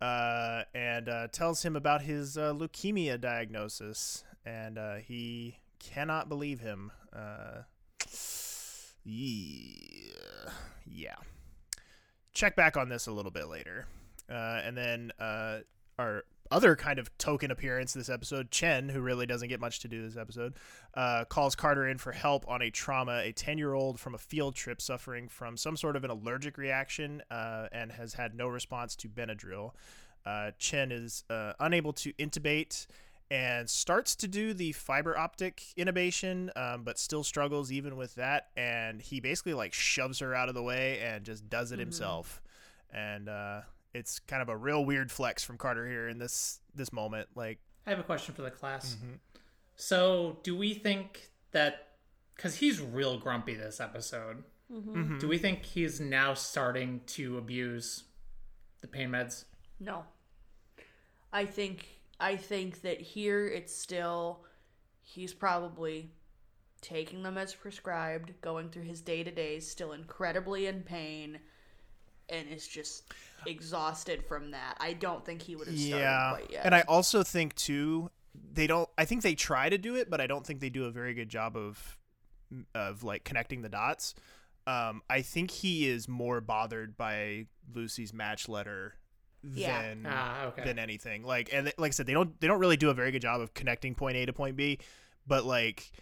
uh, 0.00 0.62
and 0.74 1.08
uh, 1.08 1.28
tells 1.28 1.64
him 1.64 1.76
about 1.76 2.02
his 2.02 2.36
uh, 2.36 2.52
leukemia 2.52 3.20
diagnosis, 3.20 4.24
and 4.44 4.76
uh, 4.76 4.96
he 4.96 5.58
cannot 5.78 6.28
believe 6.28 6.58
him. 6.60 6.90
Uh, 7.14 7.62
yeah, 9.04 10.50
yeah. 10.84 11.14
Check 12.32 12.56
back 12.56 12.76
on 12.76 12.88
this 12.88 13.06
a 13.06 13.12
little 13.12 13.30
bit 13.30 13.48
later, 13.48 13.86
uh, 14.28 14.60
and 14.64 14.76
then 14.76 15.12
uh, 15.20 15.58
our 15.98 16.24
other 16.50 16.76
kind 16.76 16.98
of 16.98 17.16
token 17.18 17.50
appearance 17.50 17.92
this 17.92 18.08
episode, 18.08 18.50
Chen, 18.50 18.88
who 18.88 19.00
really 19.00 19.26
doesn't 19.26 19.48
get 19.48 19.60
much 19.60 19.80
to 19.80 19.88
do 19.88 20.06
this 20.06 20.16
episode, 20.16 20.54
uh, 20.94 21.24
calls 21.24 21.54
Carter 21.54 21.88
in 21.88 21.98
for 21.98 22.12
help 22.12 22.48
on 22.48 22.62
a 22.62 22.70
trauma. 22.70 23.20
A 23.24 23.32
10 23.32 23.58
year 23.58 23.74
old 23.74 23.98
from 23.98 24.14
a 24.14 24.18
field 24.18 24.54
trip 24.54 24.80
suffering 24.80 25.28
from 25.28 25.56
some 25.56 25.76
sort 25.76 25.96
of 25.96 26.04
an 26.04 26.10
allergic 26.10 26.58
reaction 26.58 27.22
uh, 27.30 27.68
and 27.72 27.92
has 27.92 28.14
had 28.14 28.34
no 28.34 28.46
response 28.46 28.94
to 28.96 29.08
Benadryl. 29.08 29.72
Uh, 30.26 30.52
Chen 30.58 30.92
is 30.92 31.24
uh, 31.30 31.52
unable 31.60 31.92
to 31.94 32.12
intubate 32.14 32.86
and 33.30 33.68
starts 33.68 34.14
to 34.16 34.28
do 34.28 34.52
the 34.52 34.72
fiber 34.72 35.16
optic 35.16 35.62
intubation, 35.76 36.50
um, 36.56 36.82
but 36.84 36.98
still 36.98 37.24
struggles 37.24 37.72
even 37.72 37.96
with 37.96 38.14
that. 38.16 38.48
And 38.56 39.00
he 39.00 39.20
basically 39.20 39.54
like 39.54 39.72
shoves 39.72 40.18
her 40.20 40.34
out 40.34 40.48
of 40.48 40.54
the 40.54 40.62
way 40.62 41.00
and 41.00 41.24
just 41.24 41.48
does 41.48 41.72
it 41.72 41.78
himself. 41.78 42.42
And 42.92 43.28
uh, 43.28 43.62
it's 43.94 44.18
kind 44.18 44.42
of 44.42 44.48
a 44.48 44.56
real 44.56 44.84
weird 44.84 45.10
flex 45.10 45.44
from 45.44 45.56
Carter 45.56 45.86
here 45.88 46.08
in 46.08 46.18
this 46.18 46.60
this 46.74 46.92
moment. 46.92 47.28
Like, 47.34 47.58
I 47.86 47.90
have 47.90 47.98
a 47.98 48.04
question 48.04 48.34
for 48.34 48.42
the 48.42 48.50
class. 48.50 48.96
Mm-hmm. 48.96 49.14
So, 49.76 50.38
do 50.42 50.56
we 50.56 50.74
think 50.74 51.30
that 51.52 51.88
because 52.36 52.56
he's 52.56 52.80
real 52.80 53.18
grumpy 53.18 53.54
this 53.54 53.80
episode, 53.80 54.44
Mm-hmm. 54.72 55.18
do 55.18 55.28
we 55.28 55.36
think 55.36 55.62
he's 55.62 56.00
now 56.00 56.32
starting 56.32 57.02
to 57.06 57.36
abuse 57.36 58.04
the 58.80 58.88
pain 58.88 59.10
meds? 59.10 59.44
No. 59.78 60.04
I 61.32 61.44
think 61.44 61.86
I 62.18 62.36
think 62.36 62.80
that 62.82 63.00
here 63.00 63.46
it's 63.46 63.76
still 63.76 64.40
he's 65.02 65.34
probably 65.34 66.12
taking 66.80 67.22
them 67.22 67.36
as 67.38 67.54
prescribed, 67.54 68.32
going 68.40 68.70
through 68.70 68.84
his 68.84 69.00
day 69.00 69.22
to 69.22 69.30
days, 69.30 69.68
still 69.70 69.92
incredibly 69.92 70.66
in 70.66 70.82
pain, 70.82 71.40
and 72.28 72.48
is 72.48 72.66
just 72.66 73.04
exhausted 73.46 74.24
from 74.24 74.50
that. 74.52 74.76
I 74.80 74.92
don't 74.94 75.24
think 75.24 75.42
he 75.42 75.56
would 75.56 75.68
have 75.68 75.78
started 75.78 75.98
yeah, 76.02 76.30
quite 76.36 76.50
yet. 76.50 76.64
and 76.66 76.74
I 76.74 76.80
also 76.82 77.22
think 77.22 77.54
too 77.54 78.10
they 78.52 78.66
don't. 78.66 78.88
I 78.98 79.04
think 79.04 79.22
they 79.22 79.34
try 79.34 79.68
to 79.68 79.78
do 79.78 79.94
it, 79.96 80.10
but 80.10 80.20
I 80.20 80.26
don't 80.26 80.46
think 80.46 80.60
they 80.60 80.70
do 80.70 80.84
a 80.86 80.90
very 80.90 81.14
good 81.14 81.28
job 81.28 81.56
of 81.56 81.98
of 82.74 83.02
like 83.04 83.24
connecting 83.24 83.62
the 83.62 83.68
dots. 83.68 84.14
Um, 84.66 85.02
I 85.10 85.22
think 85.22 85.50
he 85.50 85.86
is 85.88 86.08
more 86.08 86.40
bothered 86.40 86.96
by 86.96 87.46
Lucy's 87.74 88.12
match 88.14 88.48
letter 88.48 88.94
Yeah. 89.42 89.82
than 89.82 90.06
Ah, 90.08 90.44
okay. 90.46 90.64
than 90.64 90.78
anything. 90.78 91.22
Like 91.22 91.50
and 91.52 91.72
like 91.76 91.90
I 91.90 91.92
said, 91.92 92.06
they 92.06 92.12
don't 92.14 92.38
they 92.40 92.46
don't 92.46 92.58
really 92.60 92.76
do 92.78 92.90
a 92.90 92.94
very 92.94 93.10
good 93.10 93.22
job 93.22 93.40
of 93.40 93.52
connecting 93.54 93.94
point 93.94 94.16
A 94.16 94.26
to 94.26 94.32
point 94.32 94.56
B, 94.56 94.78
but 95.26 95.44
like 95.44 95.92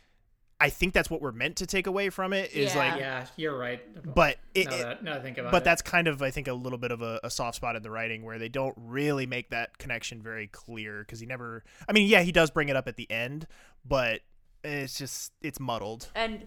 I 0.64 0.70
think 0.70 0.94
that's 0.94 1.10
what 1.10 1.20
we're 1.20 1.32
meant 1.32 1.56
to 1.56 1.66
take 1.66 1.86
away 1.88 2.08
from 2.10 2.32
it 2.32 2.52
is 2.52 2.72
Yeah. 2.74 2.78
like 2.78 3.00
Yeah, 3.00 3.26
you're 3.36 3.58
right. 3.58 3.80
but 4.14 4.38
it, 4.54 4.66
now 4.70 4.76
that, 4.76 5.02
now 5.04 5.14
I 5.16 5.20
think 5.20 5.38
about 5.38 5.50
but 5.50 5.62
it. 5.62 5.64
that's 5.64 5.82
kind 5.82 6.06
of 6.08 6.22
I 6.22 6.30
think 6.30 6.46
a 6.46 6.52
little 6.54 6.78
bit 6.78 6.92
of 6.92 7.02
a, 7.02 7.18
a 7.24 7.30
soft 7.30 7.56
spot 7.56 7.74
in 7.76 7.82
the 7.82 7.90
writing 7.90 8.22
where 8.22 8.38
they 8.38 8.48
don't 8.48 8.74
really 8.78 9.26
make 9.26 9.50
that 9.50 9.78
connection 9.78 10.22
very 10.22 10.46
clear 10.46 11.00
because 11.00 11.18
he 11.20 11.26
never 11.26 11.64
I 11.88 11.92
mean 11.92 12.08
yeah 12.08 12.22
he 12.22 12.30
does 12.32 12.50
bring 12.50 12.68
it 12.68 12.76
up 12.76 12.86
at 12.86 12.96
the 12.96 13.10
end 13.10 13.46
but 13.84 14.20
it's 14.62 14.96
just 14.96 15.32
it's 15.42 15.58
muddled 15.58 16.08
And 16.14 16.46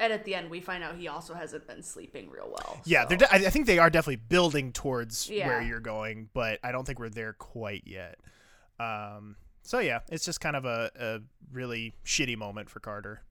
and 0.00 0.12
at 0.12 0.24
the 0.24 0.36
end, 0.36 0.48
we 0.48 0.60
find 0.60 0.84
out 0.84 0.94
he 0.94 1.08
also 1.08 1.34
hasn't 1.34 1.66
been 1.66 1.82
sleeping 1.82 2.30
real 2.30 2.48
well. 2.48 2.80
yeah 2.84 3.02
so- 3.02 3.08
they're 3.08 3.18
de- 3.18 3.32
I 3.32 3.36
I 3.46 3.50
think 3.50 3.66
they 3.66 3.78
are 3.78 3.88
definitely 3.90 4.16
building 4.28 4.72
towards 4.72 5.30
Yeah. 5.30 5.46
where 5.48 5.62
you're 5.62 5.80
going 5.80 6.28
but 6.34 6.58
I 6.62 6.70
don't 6.72 6.84
think 6.86 6.98
we're 6.98 7.08
there 7.08 7.32
quite 7.32 7.84
yet 7.86 8.18
um 8.78 9.36
so 9.62 9.78
yeah 9.80 10.00
it's 10.10 10.24
just 10.24 10.40
kind 10.40 10.56
of 10.56 10.64
a, 10.64 10.90
a 10.98 11.20
really 11.52 11.94
shitty 12.04 12.36
moment 12.36 12.70
for 12.70 12.80
Carter 12.80 13.22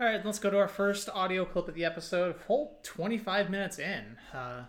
All 0.00 0.06
right, 0.06 0.24
let's 0.24 0.38
go 0.38 0.48
to 0.48 0.56
our 0.56 0.66
first 0.66 1.10
audio 1.10 1.44
clip 1.44 1.68
of 1.68 1.74
the 1.74 1.84
episode. 1.84 2.34
Full 2.46 2.78
25 2.84 3.50
minutes 3.50 3.78
in, 3.78 4.16
uh, 4.32 4.62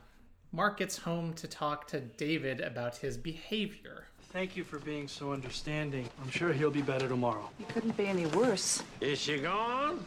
Mark 0.52 0.80
gets 0.80 0.98
home 0.98 1.32
to 1.36 1.48
talk 1.48 1.88
to 1.88 2.02
David 2.02 2.60
about 2.60 2.98
his 2.98 3.16
behavior. 3.16 4.08
Thank 4.34 4.58
you 4.58 4.66
for 4.66 4.78
being 4.80 5.08
so 5.08 5.32
understanding. 5.32 6.10
I'm 6.22 6.30
sure 6.30 6.52
he'll 6.52 6.70
be 6.70 6.82
better 6.82 7.08
tomorrow. 7.08 7.50
He 7.58 7.64
couldn't 7.64 7.96
be 7.96 8.08
any 8.08 8.26
worse. 8.26 8.84
Is 9.00 9.20
she 9.22 9.38
gone? 9.38 10.04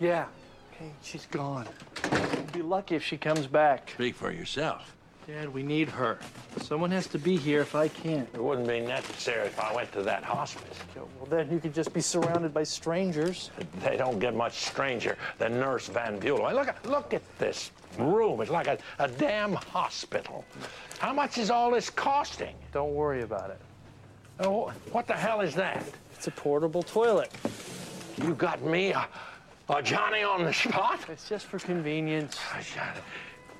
Yeah. 0.00 0.26
Okay, 0.74 0.90
she's 1.02 1.26
gone. 1.26 1.68
We'll 2.10 2.42
be 2.52 2.62
lucky 2.62 2.96
if 2.96 3.04
she 3.04 3.16
comes 3.16 3.46
back. 3.46 3.90
Speak 3.90 4.16
for 4.16 4.32
yourself. 4.32 4.96
Dad, 5.30 5.52
we 5.54 5.62
need 5.62 5.88
her. 5.88 6.18
Someone 6.60 6.90
has 6.90 7.06
to 7.08 7.18
be 7.18 7.36
here 7.36 7.60
if 7.60 7.76
I 7.76 7.86
can't. 7.86 8.28
It 8.34 8.42
wouldn't 8.42 8.66
be 8.66 8.80
necessary 8.80 9.46
if 9.46 9.60
I 9.60 9.72
went 9.72 9.92
to 9.92 10.02
that 10.02 10.24
hospice. 10.24 10.76
Well, 10.96 11.26
then 11.28 11.48
you 11.52 11.60
could 11.60 11.72
just 11.72 11.92
be 11.92 12.00
surrounded 12.00 12.52
by 12.52 12.64
strangers. 12.64 13.50
They 13.80 13.96
don't 13.96 14.18
get 14.18 14.34
much 14.34 14.54
stranger 14.54 15.16
than 15.38 15.60
Nurse 15.60 15.86
Van 15.86 16.18
Bulow. 16.18 16.52
Look 16.52 16.68
at 16.68 16.84
look 16.84 17.14
at 17.14 17.22
this 17.38 17.70
room. 17.96 18.40
It's 18.40 18.50
like 18.50 18.66
a, 18.66 18.78
a 18.98 19.06
damn 19.06 19.52
hospital. 19.52 20.44
How 20.98 21.12
much 21.12 21.38
is 21.38 21.48
all 21.48 21.70
this 21.70 21.90
costing? 21.90 22.56
Don't 22.72 22.94
worry 22.94 23.22
about 23.22 23.50
it. 23.50 23.60
Oh, 24.40 24.72
what 24.90 25.06
the 25.06 25.14
hell 25.14 25.42
is 25.42 25.54
that? 25.54 25.84
It's 26.14 26.26
a 26.26 26.32
portable 26.32 26.82
toilet. 26.82 27.30
You 28.20 28.34
got 28.34 28.62
me 28.62 28.92
a, 28.92 29.06
a 29.68 29.80
Johnny 29.80 30.24
on 30.24 30.44
the 30.44 30.52
spot? 30.52 31.08
It's 31.08 31.28
just 31.28 31.46
for 31.46 31.60
convenience. 31.60 32.36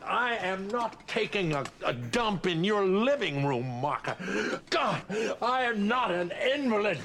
I 0.07 0.36
am 0.36 0.66
not 0.68 1.07
taking 1.07 1.53
a, 1.53 1.64
a 1.84 1.92
dump 1.92 2.46
in 2.46 2.64
your 2.64 2.84
living 2.84 3.44
room, 3.46 3.68
Marker. 3.80 4.16
God, 4.70 5.03
I 5.42 5.62
am 5.64 5.86
not 5.86 6.11
an 6.11 6.32
invalid. 6.55 6.98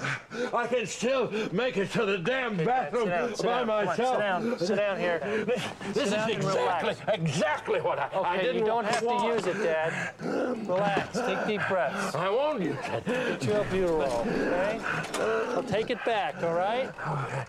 I 0.54 0.68
can 0.68 0.86
still 0.86 1.32
make 1.52 1.78
it 1.78 1.92
to 1.92 2.06
the 2.06 2.18
damn 2.18 2.58
bathroom 2.58 3.06
Sit 3.06 3.10
down, 3.10 3.36
sit 3.36 3.46
by 3.46 3.52
down. 3.60 3.70
On, 3.70 3.86
myself. 3.86 4.16
sit 4.16 4.20
down. 4.20 4.60
Sit 4.60 4.76
down 4.76 5.00
here. 5.00 5.46
This, 5.46 5.64
this 5.94 6.08
is 6.08 6.36
exactly, 6.36 6.96
exactly 7.14 7.82
what 7.82 8.00
I, 8.00 8.10
I 8.14 8.36
Okay, 8.36 8.44
didn't 8.44 8.60
you 8.62 8.66
don't 8.66 8.86
have 8.86 9.00
to 9.02 9.26
use 9.28 9.46
it, 9.46 9.58
Dad. 9.64 10.14
Relax. 10.22 11.20
Take 11.20 11.48
deep 11.48 11.62
breaths. 11.68 12.16
I 12.16 12.30
won't 12.30 12.62
use 12.62 12.76
it. 12.86 13.06
Get 13.06 13.44
you 13.46 13.52
albuterol, 13.54 14.28
okay? 14.28 14.80
I'll 15.56 15.64
take 15.64 15.90
it 15.90 16.04
back, 16.06 16.42
all 16.44 16.54
right? 16.54 16.92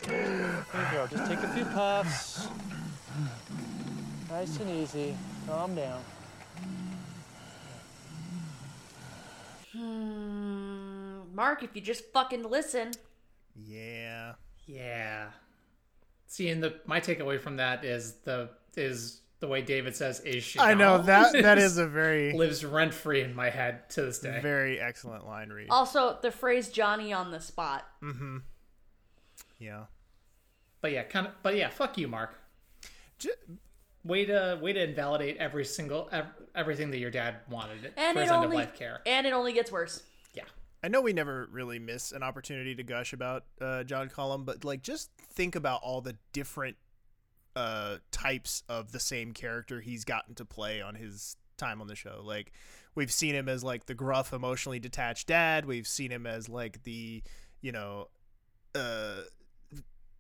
Here 0.07 0.65
you 0.75 0.93
go. 0.93 1.07
Just 1.07 1.31
take 1.31 1.39
a 1.39 1.49
few 1.49 1.65
puffs. 1.67 2.49
Nice 4.29 4.59
and 4.59 4.71
easy. 4.71 5.17
Calm 5.47 5.75
down. 5.75 6.03
Hmm, 9.73 11.35
Mark, 11.35 11.63
if 11.63 11.71
you 11.75 11.83
just 11.83 12.05
fucking 12.13 12.43
listen. 12.45 12.93
yeah 13.55 14.33
Yeah. 14.67 15.29
See, 16.27 16.49
and 16.49 16.63
the 16.63 16.75
my 16.87 17.01
takeaway 17.01 17.41
from 17.41 17.57
that 17.59 17.85
is 17.85 18.15
the 18.25 18.51
is 18.77 19.21
the 19.41 19.47
way 19.47 19.63
David 19.63 19.95
says 19.95 20.21
is 20.21 20.43
she. 20.43 20.59
I 20.59 20.75
know 20.75 21.03
that 21.03 21.33
that 21.43 21.59
is 21.59 21.77
a 21.79 21.87
very 21.87 22.33
lives 22.33 22.65
rent 22.65 22.93
free 22.95 23.21
in 23.23 23.35
my 23.35 23.51
head 23.51 23.89
to 23.91 24.03
this 24.03 24.19
day. 24.19 24.41
very 24.43 24.81
excellent 24.81 25.27
line 25.27 25.51
read 25.51 25.69
Also, 25.71 26.19
the 26.23 26.31
phrase 26.31 26.69
Johnny 26.71 27.13
on 27.13 27.31
the 27.31 27.41
spot. 27.41 27.87
Mm-hmm. 28.03 28.39
Yeah 29.59 29.85
But 30.81 30.93
yeah, 30.93 31.05
kind 31.05 31.27
of. 31.29 31.33
But 31.43 31.57
yeah, 31.57 31.69
fuck 31.69 31.97
you, 31.99 32.09
Mark. 32.09 32.35
J- 33.19 33.31
Way 34.07 34.25
to 34.27 34.59
way 34.63 34.73
to 34.73 34.83
invalidate 34.83 35.37
every 35.39 35.65
single 35.65 36.09
ev- 36.13 36.27
everything 36.55 36.91
that 36.93 36.99
your 36.99 37.11
dad 37.11 37.37
wanted 37.51 37.93
And 37.97 38.15
for 38.15 38.21
it 38.21 38.25
his 38.25 38.31
end 38.33 38.45
only 38.45 38.57
of 38.57 38.63
life 38.69 38.75
care. 38.79 39.01
and 39.07 39.27
it 39.27 39.33
only 39.33 39.53
gets 39.53 39.73
worse. 39.73 40.03
Yeah. 40.35 40.45
I 40.85 40.89
know 40.89 41.01
we 41.01 41.13
never 41.13 41.49
really 41.51 41.79
miss 41.79 42.13
an 42.13 42.23
opportunity 42.23 42.75
to 42.77 42.83
gush 42.83 43.13
about 43.13 43.45
uh, 43.61 43.83
John 43.85 44.09
Cullum, 44.09 44.45
but 44.45 44.65
like 44.65 44.83
just 44.83 45.11
think 45.33 45.57
about 45.57 45.81
all 45.83 46.01
the 46.01 46.17
different 46.33 46.77
uh, 47.57 47.97
types 48.13 48.63
of 48.69 48.93
the 48.93 49.01
same 49.01 49.33
character 49.33 49.81
he's 49.81 50.05
gotten 50.05 50.35
to 50.37 50.45
play 50.45 50.81
on 50.83 50.95
his 50.95 51.37
time 51.57 51.81
on 51.81 51.87
the 51.89 51.97
show. 51.97 52.21
Like 52.23 52.53
we've 52.95 53.11
seen 53.11 53.35
him 53.35 53.49
as 53.49 53.65
like 53.65 53.87
the 53.87 53.95
gruff, 53.95 54.33
emotionally 54.33 54.79
detached 54.79 55.27
dad. 55.29 55.65
We've 55.65 55.89
seen 55.89 56.11
him 56.13 56.27
as 56.27 56.49
like 56.49 56.83
the 56.85 57.23
you 57.63 57.73
know 57.73 58.09
uh, 58.75 59.23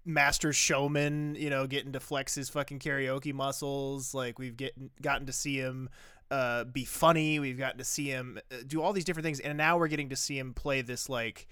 master 0.06 0.52
showman. 0.52 1.34
You 1.34 1.50
know, 1.50 1.66
getting 1.66 1.92
to 1.92 2.00
flex 2.00 2.34
his 2.34 2.48
fucking 2.48 2.78
karaoke 2.78 3.34
muscles. 3.34 4.14
Like 4.14 4.38
we've 4.38 4.56
getting 4.56 4.88
gotten 5.02 5.26
to 5.26 5.32
see 5.32 5.56
him 5.58 5.90
uh, 6.30 6.64
be 6.64 6.84
funny. 6.86 7.38
We've 7.38 7.58
gotten 7.58 7.78
to 7.78 7.84
see 7.84 8.06
him 8.08 8.38
uh, 8.50 8.56
do 8.66 8.80
all 8.80 8.92
these 8.92 9.04
different 9.04 9.24
things, 9.24 9.40
and 9.40 9.58
now 9.58 9.76
we're 9.78 9.88
getting 9.88 10.08
to 10.10 10.16
see 10.16 10.38
him 10.38 10.54
play 10.54 10.80
this 10.82 11.08
like 11.08 11.46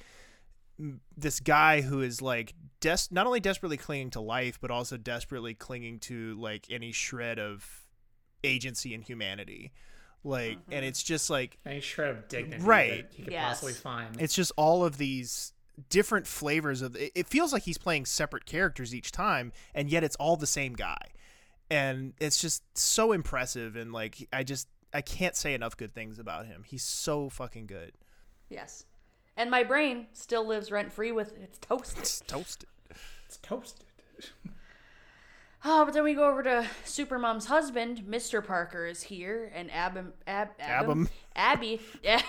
this 1.17 1.39
guy 1.39 1.81
who 1.83 2.01
is 2.01 2.21
like 2.21 2.53
des- 2.81 2.97
not 3.13 3.27
only 3.27 3.39
desperately 3.41 3.77
clinging 3.77 4.11
to 4.11 4.21
life, 4.21 4.59
but 4.61 4.71
also 4.73 4.97
desperately 4.97 5.55
clinging 5.55 6.01
to 6.01 6.35
like 6.35 6.67
any 6.71 6.91
shred 6.91 7.39
of 7.39 7.83
agency 8.43 8.93
and 8.93 9.05
humanity. 9.05 9.73
Like, 10.27 10.59
and 10.73 10.85
it's 10.85 11.03
just 11.03 11.31
like 11.31 11.59
Any 11.67 11.81
shred 11.81 12.11
of 12.11 12.29
dignity 12.29 12.63
Right. 12.65 13.09
that 13.11 13.19
you 13.19 13.25
could 13.25 13.33
Yes. 13.33 13.61
possibly 13.61 13.73
find. 13.75 14.21
it's 14.21 14.35
just 14.35 14.53
all 14.57 14.85
of 14.85 14.97
these 14.99 15.53
different 15.89 16.27
flavors 16.27 16.83
of 16.83 16.95
it, 16.97 17.13
it 17.15 17.27
feels 17.27 17.53
like 17.53 17.63
he's 17.65 17.79
playing 17.79 18.05
separate 18.07 18.47
characters 18.47 18.95
each 18.95 19.11
time 19.11 19.53
and 19.75 19.91
yet 19.91 20.05
it's 20.05 20.17
all 20.17 20.37
the 20.37 20.47
same 20.47 20.73
guy 20.75 20.97
and 21.71 22.13
it's 22.21 22.41
just 22.41 22.63
so 22.77 23.11
impressive 23.13 23.75
and 23.75 23.93
like 23.93 24.29
i 24.33 24.43
just 24.45 24.69
i 24.93 25.01
can't 25.01 25.35
say 25.35 25.53
enough 25.53 25.77
good 25.77 25.93
things 25.93 26.19
about 26.19 26.47
him 26.47 26.63
he's 26.65 26.85
so 26.85 27.29
fucking 27.29 27.67
good 27.67 27.93
Yes. 28.51 28.85
And 29.37 29.51
my 29.51 29.65
brain 29.65 30.07
still 30.13 30.47
lives 30.47 30.71
rent 30.71 30.93
free 30.93 31.11
with 31.11 31.37
its 31.39 31.59
toast. 31.59 31.99
it's 31.99 32.21
toasted 32.21 32.69
it's 33.27 33.39
toasted. 33.39 33.87
Oh, 35.67 35.85
but 35.87 35.95
then 35.95 36.05
we 36.05 36.13
go 36.13 36.29
over 36.29 36.43
to 36.43 36.69
Supermom's 36.85 37.47
husband, 37.47 38.03
Mr. 38.07 38.45
Parker, 38.47 38.85
is 38.85 39.03
here, 39.05 39.51
and 39.55 39.71
Ab- 39.73 40.13
Ab- 40.27 40.59
Abim. 40.61 41.09
Abby, 41.35 41.81
yeah, 42.03 42.21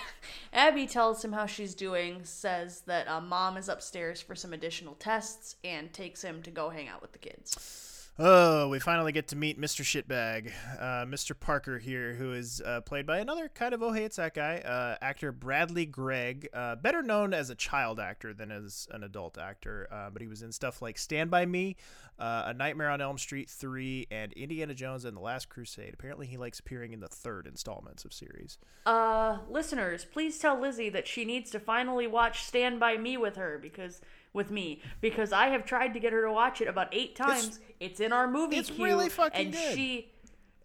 Abby 0.54 0.86
tells 0.86 1.22
him 1.22 1.32
how 1.32 1.44
she's 1.44 1.74
doing, 1.74 2.20
says 2.24 2.80
that 2.86 3.06
uh, 3.08 3.20
mom 3.20 3.58
is 3.58 3.68
upstairs 3.68 4.22
for 4.22 4.34
some 4.34 4.54
additional 4.54 4.94
tests, 4.94 5.56
and 5.62 5.92
takes 5.92 6.22
him 6.22 6.40
to 6.42 6.50
go 6.50 6.70
hang 6.70 6.88
out 6.88 7.02
with 7.02 7.12
the 7.12 7.18
kids. 7.18 7.85
Oh, 8.18 8.68
we 8.68 8.78
finally 8.78 9.12
get 9.12 9.28
to 9.28 9.36
meet 9.36 9.60
Mr. 9.60 9.82
Shitbag, 9.82 10.50
uh, 10.80 11.04
Mr. 11.04 11.38
Parker 11.38 11.78
here, 11.78 12.14
who 12.14 12.32
is 12.32 12.62
uh, 12.64 12.80
played 12.80 13.04
by 13.06 13.18
another 13.18 13.50
kind 13.50 13.74
of 13.74 13.82
oh 13.82 13.92
hey 13.92 14.04
it's 14.04 14.16
that 14.16 14.32
guy, 14.32 14.56
uh, 14.60 14.96
actor 15.02 15.32
Bradley 15.32 15.84
Gregg, 15.84 16.48
uh, 16.54 16.76
better 16.76 17.02
known 17.02 17.34
as 17.34 17.50
a 17.50 17.54
child 17.54 18.00
actor 18.00 18.32
than 18.32 18.50
as 18.50 18.88
an 18.90 19.02
adult 19.02 19.36
actor, 19.36 19.86
uh, 19.92 20.08
but 20.08 20.22
he 20.22 20.28
was 20.28 20.40
in 20.40 20.50
stuff 20.50 20.80
like 20.80 20.96
Stand 20.96 21.30
by 21.30 21.44
Me, 21.44 21.76
uh, 22.18 22.44
A 22.46 22.54
Nightmare 22.54 22.88
on 22.88 23.02
Elm 23.02 23.18
Street 23.18 23.50
three, 23.50 24.06
and 24.10 24.32
Indiana 24.32 24.72
Jones 24.72 25.04
and 25.04 25.14
the 25.14 25.20
Last 25.20 25.50
Crusade. 25.50 25.92
Apparently, 25.92 26.26
he 26.26 26.38
likes 26.38 26.58
appearing 26.58 26.94
in 26.94 27.00
the 27.00 27.08
third 27.08 27.46
installments 27.46 28.06
of 28.06 28.14
series. 28.14 28.56
Uh, 28.86 29.40
listeners, 29.50 30.06
please 30.06 30.38
tell 30.38 30.58
Lizzie 30.58 30.88
that 30.88 31.06
she 31.06 31.26
needs 31.26 31.50
to 31.50 31.60
finally 31.60 32.06
watch 32.06 32.44
Stand 32.44 32.80
By 32.80 32.96
Me 32.96 33.18
with 33.18 33.36
her, 33.36 33.58
because 33.60 34.00
with 34.32 34.50
me 34.50 34.80
because 35.00 35.32
I 35.32 35.48
have 35.48 35.64
tried 35.64 35.94
to 35.94 36.00
get 36.00 36.12
her 36.12 36.22
to 36.22 36.32
watch 36.32 36.60
it 36.60 36.68
about 36.68 36.88
eight 36.92 37.16
times. 37.16 37.60
It's, 37.80 38.00
in 38.00 38.12
our 38.12 38.28
movie 38.28 38.56
it's 38.56 38.70
queue, 38.70 38.84
really 38.84 39.08
fucking 39.08 39.46
and 39.46 39.52
good. 39.52 39.74
she 39.74 40.10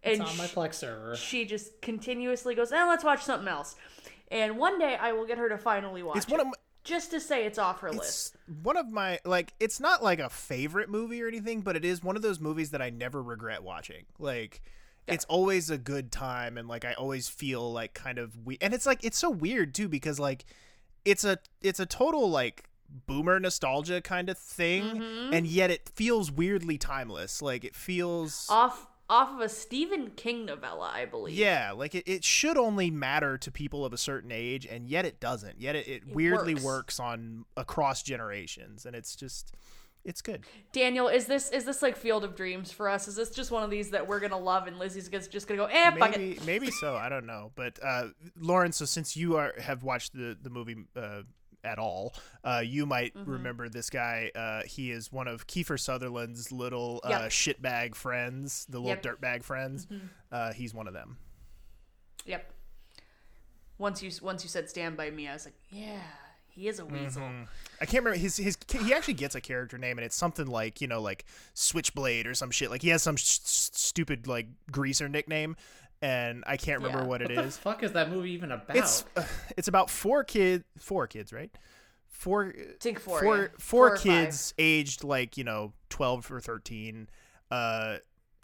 It's 0.02 0.20
on 0.20 0.36
my 0.36 0.46
sh- 0.46 0.54
Plex 0.54 0.74
server. 0.74 1.16
she 1.16 1.44
just 1.44 1.80
continuously 1.82 2.54
goes, 2.54 2.72
"Eh, 2.72 2.84
let's 2.84 3.04
watch 3.04 3.22
something 3.22 3.48
else." 3.48 3.76
And 4.30 4.56
one 4.58 4.78
day 4.78 4.96
I 4.96 5.12
will 5.12 5.26
get 5.26 5.38
her 5.38 5.48
to 5.48 5.58
finally 5.58 6.02
watch 6.02 6.16
It's 6.16 6.28
one 6.28 6.40
it, 6.40 6.42
of 6.42 6.46
my- 6.48 6.52
just 6.84 7.10
to 7.12 7.20
say 7.20 7.44
it's 7.46 7.58
off 7.58 7.80
her 7.80 7.92
list. 7.92 8.34
One 8.62 8.76
of 8.76 8.88
my 8.88 9.20
like 9.24 9.52
it's 9.60 9.78
not 9.78 10.02
like 10.02 10.18
a 10.18 10.28
favorite 10.28 10.88
movie 10.88 11.22
or 11.22 11.28
anything, 11.28 11.60
but 11.60 11.76
it 11.76 11.84
is 11.84 12.02
one 12.02 12.16
of 12.16 12.22
those 12.22 12.40
movies 12.40 12.70
that 12.70 12.82
I 12.82 12.90
never 12.90 13.22
regret 13.22 13.62
watching. 13.62 14.04
Like 14.18 14.62
it's 15.06 15.24
always 15.26 15.68
a 15.70 15.78
good 15.78 16.10
time 16.12 16.56
and 16.58 16.66
like 16.68 16.84
I 16.84 16.92
always 16.94 17.28
feel 17.28 17.72
like 17.72 17.92
kind 17.94 18.18
of 18.18 18.44
we 18.46 18.56
and 18.60 18.72
it's 18.74 18.86
like 18.86 19.04
it's 19.04 19.18
so 19.18 19.30
weird 19.30 19.74
too 19.74 19.88
because 19.88 20.18
like 20.18 20.44
it's 21.04 21.24
a 21.24 21.38
it's 21.60 21.78
a 21.80 21.86
total 21.86 22.30
like 22.30 22.64
boomer 23.06 23.40
nostalgia 23.40 24.00
kind 24.00 24.28
of 24.28 24.38
thing 24.38 24.82
Mm-hmm. 24.84 25.32
and 25.34 25.46
yet 25.46 25.70
it 25.70 25.90
feels 25.94 26.30
weirdly 26.30 26.78
timeless. 26.78 27.40
Like 27.42 27.64
it 27.64 27.74
feels 27.74 28.46
Off 28.50 28.86
off 29.10 29.30
of 29.34 29.40
a 29.40 29.48
Stephen 29.48 30.10
King 30.16 30.46
novella, 30.46 30.90
I 30.94 31.04
believe. 31.04 31.34
Yeah, 31.36 31.72
like 31.72 31.94
it, 31.94 32.04
it 32.08 32.24
should 32.24 32.56
only 32.56 32.90
matter 32.90 33.36
to 33.38 33.50
people 33.50 33.84
of 33.84 33.92
a 33.92 33.98
certain 33.98 34.32
age, 34.32 34.64
and 34.64 34.88
yet 34.88 35.04
it 35.04 35.20
doesn't. 35.20 35.60
Yet 35.60 35.76
it, 35.76 35.86
it, 35.86 36.02
It 36.08 36.14
weirdly 36.14 36.54
works. 36.54 36.64
works 36.64 37.00
on 37.00 37.44
across 37.56 38.02
generations, 38.02 38.86
and 38.86 38.96
it's 38.96 39.14
just 39.14 39.52
it's 40.04 40.22
good. 40.22 40.44
Daniel, 40.72 41.08
is 41.08 41.26
this 41.26 41.50
is 41.50 41.64
this 41.64 41.82
like 41.82 41.96
Field 41.96 42.24
of 42.24 42.34
Dreams 42.34 42.72
for 42.72 42.88
us? 42.88 43.06
Is 43.06 43.14
this 43.16 43.30
just 43.30 43.50
one 43.50 43.62
of 43.62 43.70
these 43.70 43.90
that 43.90 44.08
we're 44.08 44.20
gonna 44.20 44.38
love 44.38 44.66
and 44.66 44.78
Lizzie's 44.78 45.08
just 45.08 45.46
gonna 45.46 45.58
go, 45.58 45.66
eh, 45.66 45.90
fuck 45.96 46.14
it. 46.14 46.18
Maybe 46.18 46.40
maybe 46.46 46.70
so. 46.70 46.94
I 46.96 47.08
don't 47.10 47.26
know. 47.26 47.50
But 47.54 47.78
uh, 47.84 48.08
Lauren, 48.38 48.72
so 48.72 48.84
since 48.86 49.14
you 49.16 49.36
are 49.36 49.52
have 49.60 49.82
watched 49.82 50.14
the 50.14 50.36
the 50.40 50.48
movie 50.50 50.76
uh, 50.96 51.22
at 51.64 51.78
all, 51.78 52.14
uh, 52.44 52.62
you 52.64 52.86
might 52.86 53.14
Mm-hmm. 53.14 53.30
remember 53.30 53.68
this 53.68 53.90
guy. 53.90 54.30
Uh, 54.34 54.62
he 54.66 54.90
is 54.90 55.12
one 55.12 55.28
of 55.28 55.46
Kiefer 55.46 55.78
Sutherland's 55.78 56.50
little 56.52 57.00
uh, 57.04 57.22
shitbag 57.28 57.94
friends, 57.94 58.66
the 58.68 58.78
little 58.78 58.90
Yep. 58.90 59.02
Mm-hmm. 59.02 59.24
dirtbag 59.24 59.42
friends. 59.44 59.86
Uh, 60.30 60.52
he's 60.52 60.74
one 60.74 60.86
of 60.88 60.94
them. 60.94 61.16
Yep. 62.26 62.50
Once 63.78 64.02
you 64.02 64.10
once 64.22 64.44
you 64.44 64.48
said 64.48 64.68
Stand 64.70 64.96
by 64.96 65.10
Me, 65.10 65.26
I 65.28 65.32
was 65.32 65.44
like, 65.44 65.54
yeah, 65.70 65.98
he 66.48 66.68
is 66.68 66.78
a 66.78 66.84
weasel. 66.84 67.22
I 67.80 67.84
can't 67.86 68.04
remember 68.04 68.18
his 68.18 68.36
his. 68.36 68.56
He 68.70 68.92
actually 68.94 69.14
gets 69.14 69.34
a 69.34 69.40
character 69.40 69.76
name, 69.78 69.98
and 69.98 70.04
it's 70.04 70.14
something 70.14 70.46
like 70.46 70.80
you 70.80 70.86
know 70.86 71.00
like 71.00 71.24
Switchblade 71.54 72.26
or 72.26 72.34
some 72.34 72.50
shit. 72.52 72.70
Like 72.70 72.82
he 72.82 72.90
has 72.90 73.02
some 73.02 73.14
s- 73.14 73.40
s- 73.42 73.70
stupid 73.74 74.28
like 74.28 74.46
greaser 74.70 75.08
nickname, 75.08 75.56
and 76.02 76.44
I 76.46 76.56
can't 76.56 76.80
remember 76.80 77.00
Yeah. 77.02 77.06
what 77.06 77.22
it 77.22 77.28
What 77.30 77.36
the 77.36 77.42
is. 77.44 77.56
fuck 77.56 77.82
is 77.82 77.92
that 77.92 78.10
movie 78.10 78.32
even 78.32 78.50
about? 78.52 78.76
It's 78.76 79.04
uh, 79.16 79.24
it's 79.56 79.68
about 79.68 79.88
four 79.88 80.24
kid 80.24 80.64
four 80.78 81.06
kids, 81.06 81.32
right? 81.32 81.50
Four 82.08 82.52
Think 82.80 83.00
four, 83.00 83.20
four, 83.20 83.36
yeah. 83.38 83.48
four 83.58 83.96
kids 83.96 84.52
aged 84.58 85.02
like 85.04 85.36
you 85.36 85.44
know 85.44 85.72
twelve 85.88 86.30
or 86.30 86.40
thirteen, 86.40 87.08
uh, 87.50 87.96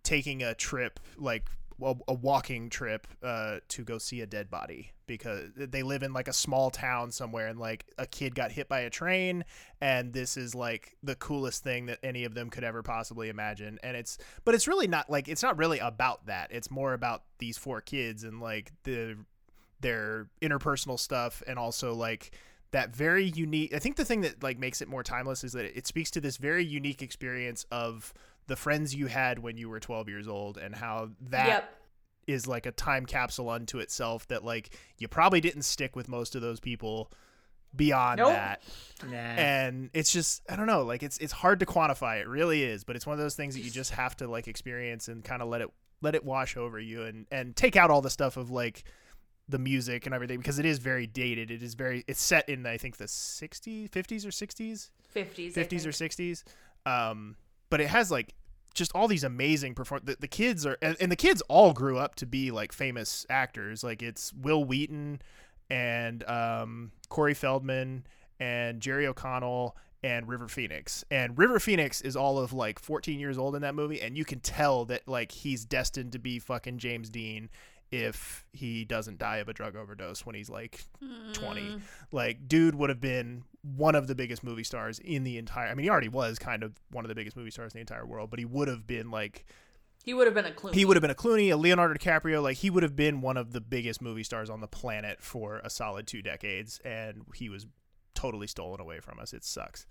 taking 0.02 0.42
a 0.42 0.54
trip 0.54 0.98
like 1.16 1.48
a, 1.82 1.94
a 2.08 2.14
walking 2.14 2.70
trip 2.70 3.06
uh 3.22 3.58
to 3.68 3.84
go 3.84 3.98
see 3.98 4.20
a 4.20 4.26
dead 4.26 4.50
body 4.50 4.92
because 5.06 5.50
they 5.56 5.82
live 5.82 6.02
in 6.02 6.12
like 6.12 6.28
a 6.28 6.32
small 6.32 6.70
town 6.70 7.10
somewhere 7.10 7.48
and 7.48 7.58
like 7.58 7.86
a 7.98 8.06
kid 8.06 8.34
got 8.34 8.52
hit 8.52 8.68
by 8.68 8.80
a 8.80 8.90
train 8.90 9.44
and 9.80 10.12
this 10.12 10.36
is 10.36 10.54
like 10.54 10.96
the 11.02 11.14
coolest 11.16 11.62
thing 11.62 11.86
that 11.86 11.98
any 12.02 12.24
of 12.24 12.34
them 12.34 12.50
could 12.50 12.64
ever 12.64 12.82
possibly 12.82 13.28
imagine. 13.28 13.78
And 13.82 13.96
it's 13.96 14.18
but 14.44 14.54
it's 14.54 14.68
really 14.68 14.86
not 14.86 15.10
like 15.10 15.28
it's 15.28 15.42
not 15.42 15.56
really 15.56 15.78
about 15.78 16.26
that. 16.26 16.50
It's 16.52 16.70
more 16.70 16.92
about 16.94 17.22
these 17.38 17.58
four 17.58 17.80
kids 17.80 18.24
and 18.24 18.40
like 18.40 18.72
the 18.84 19.16
their 19.80 20.28
interpersonal 20.42 20.98
stuff 20.98 21.42
and 21.46 21.58
also 21.58 21.94
like 21.94 22.32
that 22.72 22.94
very 22.94 23.24
unique 23.24 23.72
i 23.72 23.78
think 23.78 23.94
the 23.94 24.04
thing 24.04 24.22
that 24.22 24.42
like 24.42 24.58
makes 24.58 24.82
it 24.82 24.88
more 24.88 25.04
timeless 25.04 25.44
is 25.44 25.52
that 25.52 25.64
it 25.64 25.86
speaks 25.86 26.10
to 26.10 26.20
this 26.20 26.36
very 26.36 26.64
unique 26.64 27.00
experience 27.00 27.64
of 27.70 28.12
the 28.48 28.56
friends 28.56 28.94
you 28.94 29.06
had 29.06 29.38
when 29.38 29.56
you 29.56 29.68
were 29.68 29.78
12 29.80 30.08
years 30.08 30.26
old 30.28 30.58
and 30.58 30.74
how 30.74 31.10
that 31.30 31.70
is 32.26 32.44
Yep. 32.44 32.50
like 32.50 32.66
a 32.66 32.72
time 32.72 33.06
capsule 33.06 33.48
unto 33.48 33.78
itself 33.78 34.26
that 34.28 34.44
like 34.44 34.76
you 34.98 35.06
probably 35.08 35.40
didn't 35.40 35.62
stick 35.62 35.94
with 35.96 36.08
most 36.08 36.34
of 36.34 36.42
those 36.42 36.58
people 36.60 37.10
beyond 37.76 38.18
Nope. 38.18 38.30
that 38.32 38.62
Nah. 39.06 39.12
and 39.16 39.90
it's 39.92 40.10
just 40.12 40.42
i 40.48 40.56
don't 40.56 40.66
know 40.66 40.82
like 40.82 41.02
it's 41.02 41.18
it's 41.18 41.32
hard 41.32 41.60
to 41.60 41.66
quantify 41.66 42.20
it 42.20 42.26
really 42.26 42.62
is 42.64 42.82
but 42.82 42.96
it's 42.96 43.06
one 43.06 43.12
of 43.14 43.18
those 43.20 43.34
things 43.36 43.54
that 43.54 43.60
you 43.60 43.70
just 43.70 43.90
have 43.92 44.16
to 44.16 44.26
like 44.26 44.48
experience 44.48 45.08
and 45.08 45.22
kind 45.22 45.42
of 45.42 45.48
let 45.48 45.60
it 45.60 45.68
let 46.00 46.14
it 46.14 46.24
wash 46.24 46.56
over 46.56 46.78
you 46.80 47.02
and 47.02 47.26
and 47.30 47.54
take 47.54 47.76
out 47.76 47.90
all 47.90 48.00
the 48.00 48.10
stuff 48.10 48.36
of 48.38 48.50
like 48.50 48.84
the 49.50 49.58
music 49.58 50.04
and 50.06 50.14
everything 50.14 50.38
because 50.38 50.58
it 50.58 50.64
is 50.64 50.78
very 50.78 51.06
dated 51.06 51.50
it 51.50 51.62
is 51.62 51.74
very 51.74 52.04
it's 52.08 52.20
set 52.22 52.48
in 52.48 52.64
i 52.66 52.76
think 52.78 52.96
the 52.96 53.04
60s 53.04 53.88
50s 53.90 54.24
or 54.24 54.30
60s 54.30 54.90
50s. 55.14 55.52
50s 55.54 55.86
or 55.86 55.90
60s 55.90 56.44
um 56.86 57.36
but 57.70 57.80
it 57.80 57.88
has 57.88 58.10
like 58.10 58.34
just 58.74 58.92
all 58.94 59.08
these 59.08 59.24
amazing 59.24 59.74
perform 59.74 60.02
the, 60.04 60.16
the 60.20 60.28
kids 60.28 60.64
are 60.64 60.78
and, 60.80 60.96
and 61.00 61.10
the 61.10 61.16
kids 61.16 61.42
all 61.48 61.72
grew 61.72 61.98
up 61.98 62.14
to 62.16 62.26
be 62.26 62.50
like 62.50 62.72
famous 62.72 63.26
actors. 63.28 63.82
Like 63.82 64.02
it's 64.02 64.32
wil 64.32 64.64
wheaton 64.64 65.20
and 65.70 66.28
um 66.28 66.92
corey 67.08 67.34
feldman 67.34 68.06
and 68.40 68.80
jerry 68.80 69.06
o'connell 69.06 69.76
and 70.02 70.28
river 70.28 70.46
phoenix. 70.48 71.04
And 71.10 71.36
river 71.36 71.58
phoenix 71.58 72.00
is 72.00 72.16
all 72.16 72.38
of 72.38 72.52
like 72.52 72.78
14 72.78 73.18
years 73.18 73.36
old 73.36 73.56
in 73.56 73.62
that 73.62 73.74
movie 73.74 74.00
and 74.00 74.16
you 74.16 74.24
can 74.24 74.40
tell 74.40 74.84
that 74.86 75.08
like 75.08 75.32
he's 75.32 75.64
destined 75.64 76.12
to 76.12 76.18
be 76.18 76.38
fucking 76.38 76.78
james 76.78 77.10
dean 77.10 77.48
if 77.90 78.44
he 78.52 78.84
doesn't 78.84 79.18
die 79.18 79.38
of 79.38 79.48
a 79.48 79.52
drug 79.52 79.74
overdose 79.74 80.26
when 80.26 80.34
he's 80.34 80.50
like 80.50 80.84
20 81.32 81.60
hmm. 81.60 81.76
like 82.12 82.46
dude 82.46 82.74
would 82.74 82.90
have 82.90 83.00
been 83.00 83.42
one 83.62 83.94
of 83.94 84.06
the 84.06 84.14
biggest 84.14 84.44
movie 84.44 84.64
stars 84.64 84.98
in 84.98 85.24
the 85.24 85.38
entire 85.38 85.68
i 85.68 85.74
mean 85.74 85.84
he 85.84 85.90
already 85.90 86.08
was 86.08 86.38
kind 86.38 86.62
of 86.62 86.72
one 86.90 87.04
of 87.04 87.08
the 87.08 87.14
biggest 87.14 87.36
movie 87.36 87.50
stars 87.50 87.72
in 87.72 87.78
the 87.78 87.80
entire 87.80 88.04
world 88.04 88.28
but 88.30 88.38
he 88.38 88.44
would 88.44 88.68
have 88.68 88.86
been 88.86 89.10
like 89.10 89.46
He 90.04 90.14
would 90.14 90.26
have 90.26 90.34
been 90.34 90.46
a 90.46 90.50
Clooney. 90.50 90.74
he 90.74 90.84
would 90.84 90.96
have 90.96 91.02
been 91.02 91.10
a 91.10 91.14
Clooney, 91.14 91.50
a 91.50 91.56
Leonardo 91.56 91.94
DiCaprio. 91.94 92.42
Like 92.42 92.58
he 92.58 92.70
would 92.70 92.82
have 92.82 92.96
been 92.96 93.20
one 93.20 93.36
of 93.36 93.52
the 93.52 93.60
biggest 93.60 94.00
movie 94.00 94.22
stars 94.22 94.48
on 94.48 94.60
the 94.60 94.68
planet 94.68 95.20
for 95.20 95.58
a 95.58 95.68
solid 95.70 96.06
two 96.06 96.22
decades, 96.22 96.80
and 96.84 97.22
he 97.34 97.48
was 97.48 97.66
totally 98.14 98.46
stolen 98.46 98.80
away 98.80 99.00
from 99.00 99.18
us. 99.18 99.32
It 99.32 99.44
sucks. 99.44 99.86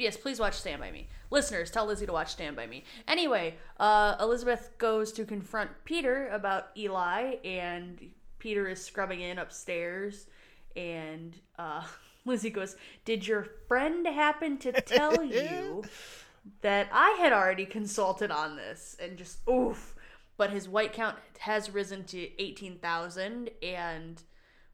Yes, 0.00 0.16
please 0.16 0.40
watch 0.40 0.54
Stand 0.54 0.80
By 0.80 0.90
Me. 0.90 1.08
Listeners, 1.30 1.70
tell 1.70 1.84
Lizzie 1.84 2.06
to 2.06 2.12
watch 2.12 2.32
Stand 2.32 2.56
By 2.56 2.66
Me. 2.66 2.84
Anyway, 3.06 3.56
uh, 3.78 4.16
Elizabeth 4.18 4.70
goes 4.78 5.12
to 5.12 5.26
confront 5.26 5.70
Peter 5.84 6.28
about 6.28 6.68
Eli, 6.74 7.34
and 7.44 8.10
Peter 8.38 8.66
is 8.66 8.82
scrubbing 8.82 9.20
in 9.20 9.38
upstairs, 9.38 10.26
and 10.74 11.36
uh, 11.58 11.84
Lizzie 12.24 12.48
goes, 12.48 12.76
Did 13.04 13.26
your 13.26 13.46
friend 13.68 14.06
happen 14.06 14.56
to 14.58 14.72
tell 14.72 15.22
you 15.22 15.84
that 16.62 16.88
I 16.92 17.18
had 17.20 17.34
already 17.34 17.66
consulted 17.66 18.30
on 18.30 18.56
this? 18.56 18.96
And 18.98 19.18
just, 19.18 19.46
oof. 19.48 19.94
But 20.38 20.48
his 20.48 20.66
white 20.66 20.94
count 20.94 21.18
has 21.40 21.68
risen 21.68 22.04
to 22.04 22.42
18,000, 22.42 23.50
and 23.62 24.22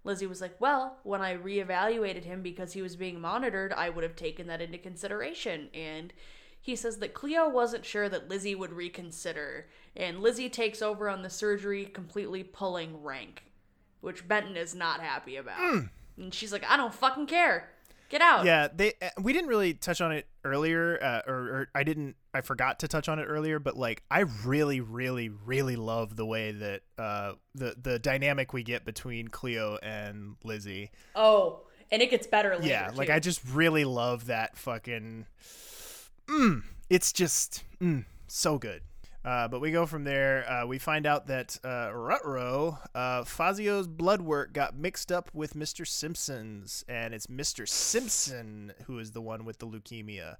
Lizzie 0.06 0.26
was 0.26 0.40
like, 0.40 0.58
Well, 0.60 0.98
when 1.02 1.20
I 1.20 1.36
reevaluated 1.36 2.24
him 2.24 2.42
because 2.42 2.72
he 2.72 2.82
was 2.82 2.96
being 2.96 3.20
monitored, 3.20 3.72
I 3.72 3.90
would 3.90 4.04
have 4.04 4.16
taken 4.16 4.46
that 4.46 4.62
into 4.62 4.78
consideration. 4.78 5.68
And 5.74 6.12
he 6.60 6.74
says 6.76 6.98
that 6.98 7.14
Cleo 7.14 7.48
wasn't 7.48 7.84
sure 7.84 8.08
that 8.08 8.28
Lizzie 8.28 8.54
would 8.54 8.72
reconsider. 8.72 9.68
And 9.94 10.20
Lizzie 10.20 10.48
takes 10.48 10.80
over 10.80 11.08
on 11.08 11.22
the 11.22 11.30
surgery, 11.30 11.84
completely 11.84 12.42
pulling 12.42 13.02
rank, 13.02 13.44
which 14.00 14.26
Benton 14.26 14.56
is 14.56 14.74
not 14.74 15.00
happy 15.00 15.36
about. 15.36 15.58
Hmm. 15.58 15.80
And 16.16 16.32
she's 16.32 16.52
like, 16.52 16.64
I 16.64 16.76
don't 16.76 16.94
fucking 16.94 17.26
care. 17.26 17.70
Get 18.08 18.20
out. 18.20 18.44
Yeah, 18.44 18.68
they 18.74 18.92
uh, 19.02 19.08
we 19.20 19.32
didn't 19.32 19.48
really 19.48 19.74
touch 19.74 20.00
on 20.00 20.12
it 20.12 20.26
earlier, 20.44 21.02
uh, 21.02 21.22
or, 21.26 21.34
or 21.34 21.68
I 21.74 21.82
didn't. 21.82 22.16
I 22.32 22.40
forgot 22.40 22.80
to 22.80 22.88
touch 22.88 23.08
on 23.08 23.18
it 23.18 23.24
earlier, 23.24 23.58
but 23.58 23.76
like 23.76 24.02
I 24.10 24.20
really, 24.44 24.80
really, 24.80 25.28
really 25.28 25.76
love 25.76 26.14
the 26.14 26.26
way 26.26 26.52
that 26.52 26.82
uh, 26.98 27.32
the 27.54 27.74
the 27.80 27.98
dynamic 27.98 28.52
we 28.52 28.62
get 28.62 28.84
between 28.84 29.28
Cleo 29.28 29.78
and 29.82 30.36
Lizzie. 30.44 30.90
Oh, 31.16 31.62
and 31.90 32.00
it 32.00 32.10
gets 32.10 32.26
better 32.26 32.54
later. 32.56 32.68
yeah, 32.68 32.90
like 32.94 33.08
too. 33.08 33.14
I 33.14 33.18
just 33.18 33.40
really 33.52 33.84
love 33.84 34.26
that 34.26 34.56
fucking. 34.56 35.26
Mm, 36.28 36.62
it's 36.88 37.12
just 37.12 37.64
mm, 37.80 38.04
so 38.28 38.58
good. 38.58 38.82
Uh, 39.26 39.48
but 39.48 39.60
we 39.60 39.72
go 39.72 39.86
from 39.86 40.04
there. 40.04 40.48
Uh, 40.48 40.66
we 40.66 40.78
find 40.78 41.04
out 41.04 41.26
that 41.26 41.58
uh, 41.64 41.90
Rutro, 41.92 42.78
uh, 42.94 43.24
Fazio's 43.24 43.88
blood 43.88 44.22
work 44.22 44.52
got 44.52 44.76
mixed 44.76 45.10
up 45.10 45.30
with 45.34 45.54
Mr. 45.54 45.84
Simpson's, 45.84 46.84
and 46.88 47.12
it's 47.12 47.26
Mr. 47.26 47.68
Simpson 47.68 48.72
who 48.84 49.00
is 49.00 49.10
the 49.10 49.20
one 49.20 49.44
with 49.44 49.58
the 49.58 49.66
leukemia. 49.66 50.36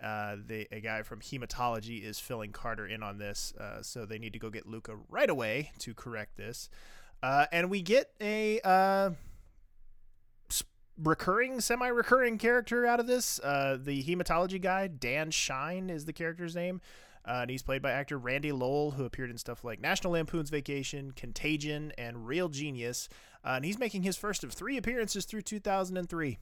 Uh, 0.00 0.36
the 0.46 0.68
a 0.70 0.80
guy 0.80 1.02
from 1.02 1.20
hematology 1.20 2.04
is 2.04 2.20
filling 2.20 2.52
Carter 2.52 2.86
in 2.86 3.02
on 3.02 3.18
this, 3.18 3.52
uh, 3.58 3.82
so 3.82 4.06
they 4.06 4.18
need 4.18 4.32
to 4.32 4.38
go 4.38 4.48
get 4.48 4.64
Luca 4.64 4.96
right 5.08 5.28
away 5.28 5.72
to 5.80 5.92
correct 5.92 6.36
this. 6.36 6.70
And 7.20 7.68
we 7.68 7.82
get 7.82 8.12
a 8.22 8.60
recurring, 10.96 11.60
semi-recurring 11.60 12.38
character 12.38 12.86
out 12.86 13.00
of 13.00 13.08
this. 13.08 13.36
The 13.42 14.04
hematology 14.06 14.62
guy, 14.62 14.86
Dan 14.86 15.32
Shine, 15.32 15.90
is 15.90 16.04
the 16.04 16.12
character's 16.12 16.54
name. 16.54 16.80
Uh, 17.26 17.40
and 17.42 17.50
he's 17.50 17.62
played 17.62 17.82
by 17.82 17.90
actor 17.90 18.16
Randy 18.18 18.50
Lowell, 18.50 18.92
who 18.92 19.04
appeared 19.04 19.30
in 19.30 19.36
stuff 19.38 19.62
like 19.62 19.80
National 19.80 20.14
Lampoon's 20.14 20.48
Vacation, 20.50 21.12
Contagion, 21.12 21.92
and 21.98 22.26
Real 22.26 22.48
Genius. 22.48 23.08
Uh, 23.44 23.50
and 23.56 23.64
he's 23.64 23.78
making 23.78 24.02
his 24.02 24.16
first 24.16 24.42
of 24.42 24.52
three 24.52 24.76
appearances 24.76 25.24
through 25.26 25.42
2003. 25.42 26.38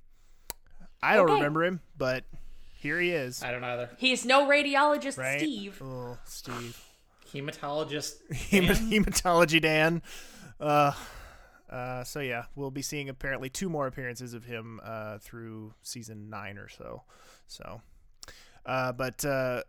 I 1.03 1.17
don't 1.17 1.25
Okay. 1.27 1.35
remember 1.35 1.65
him, 1.65 1.81
but 1.97 2.25
here 2.75 3.01
he 3.01 3.11
is. 3.11 3.43
I 3.43 3.51
don't 3.51 3.65
either. 3.65 3.91
He's 3.99 4.25
no 4.25 4.47
radiologist, 4.49 5.19
Right? 5.19 5.41
Steve. 5.41 5.81
Oh, 5.83 6.17
Steve. 6.25 6.81
Hematologist. 7.33 8.15
Hemat- 8.33 8.89
hematology 8.91 9.61
Dan. 9.61 10.01
Uh, 10.61 10.93
uh, 11.71 12.03
so 12.05 12.21
yeah, 12.21 12.45
we'll 12.55 12.71
be 12.71 12.83
seeing 12.83 13.09
apparently 13.09 13.51
two 13.51 13.69
more 13.69 13.87
appearances 13.87 14.33
of 14.33 14.45
him 14.45 14.81
uh, 14.83 15.19
through 15.19 15.75
season 15.83 16.31
nine 16.31 16.57
or 16.57 16.69
so. 16.69 17.03
So, 17.47 17.83
uh, 18.65 18.93
but 18.93 19.25
uh, 19.25 19.63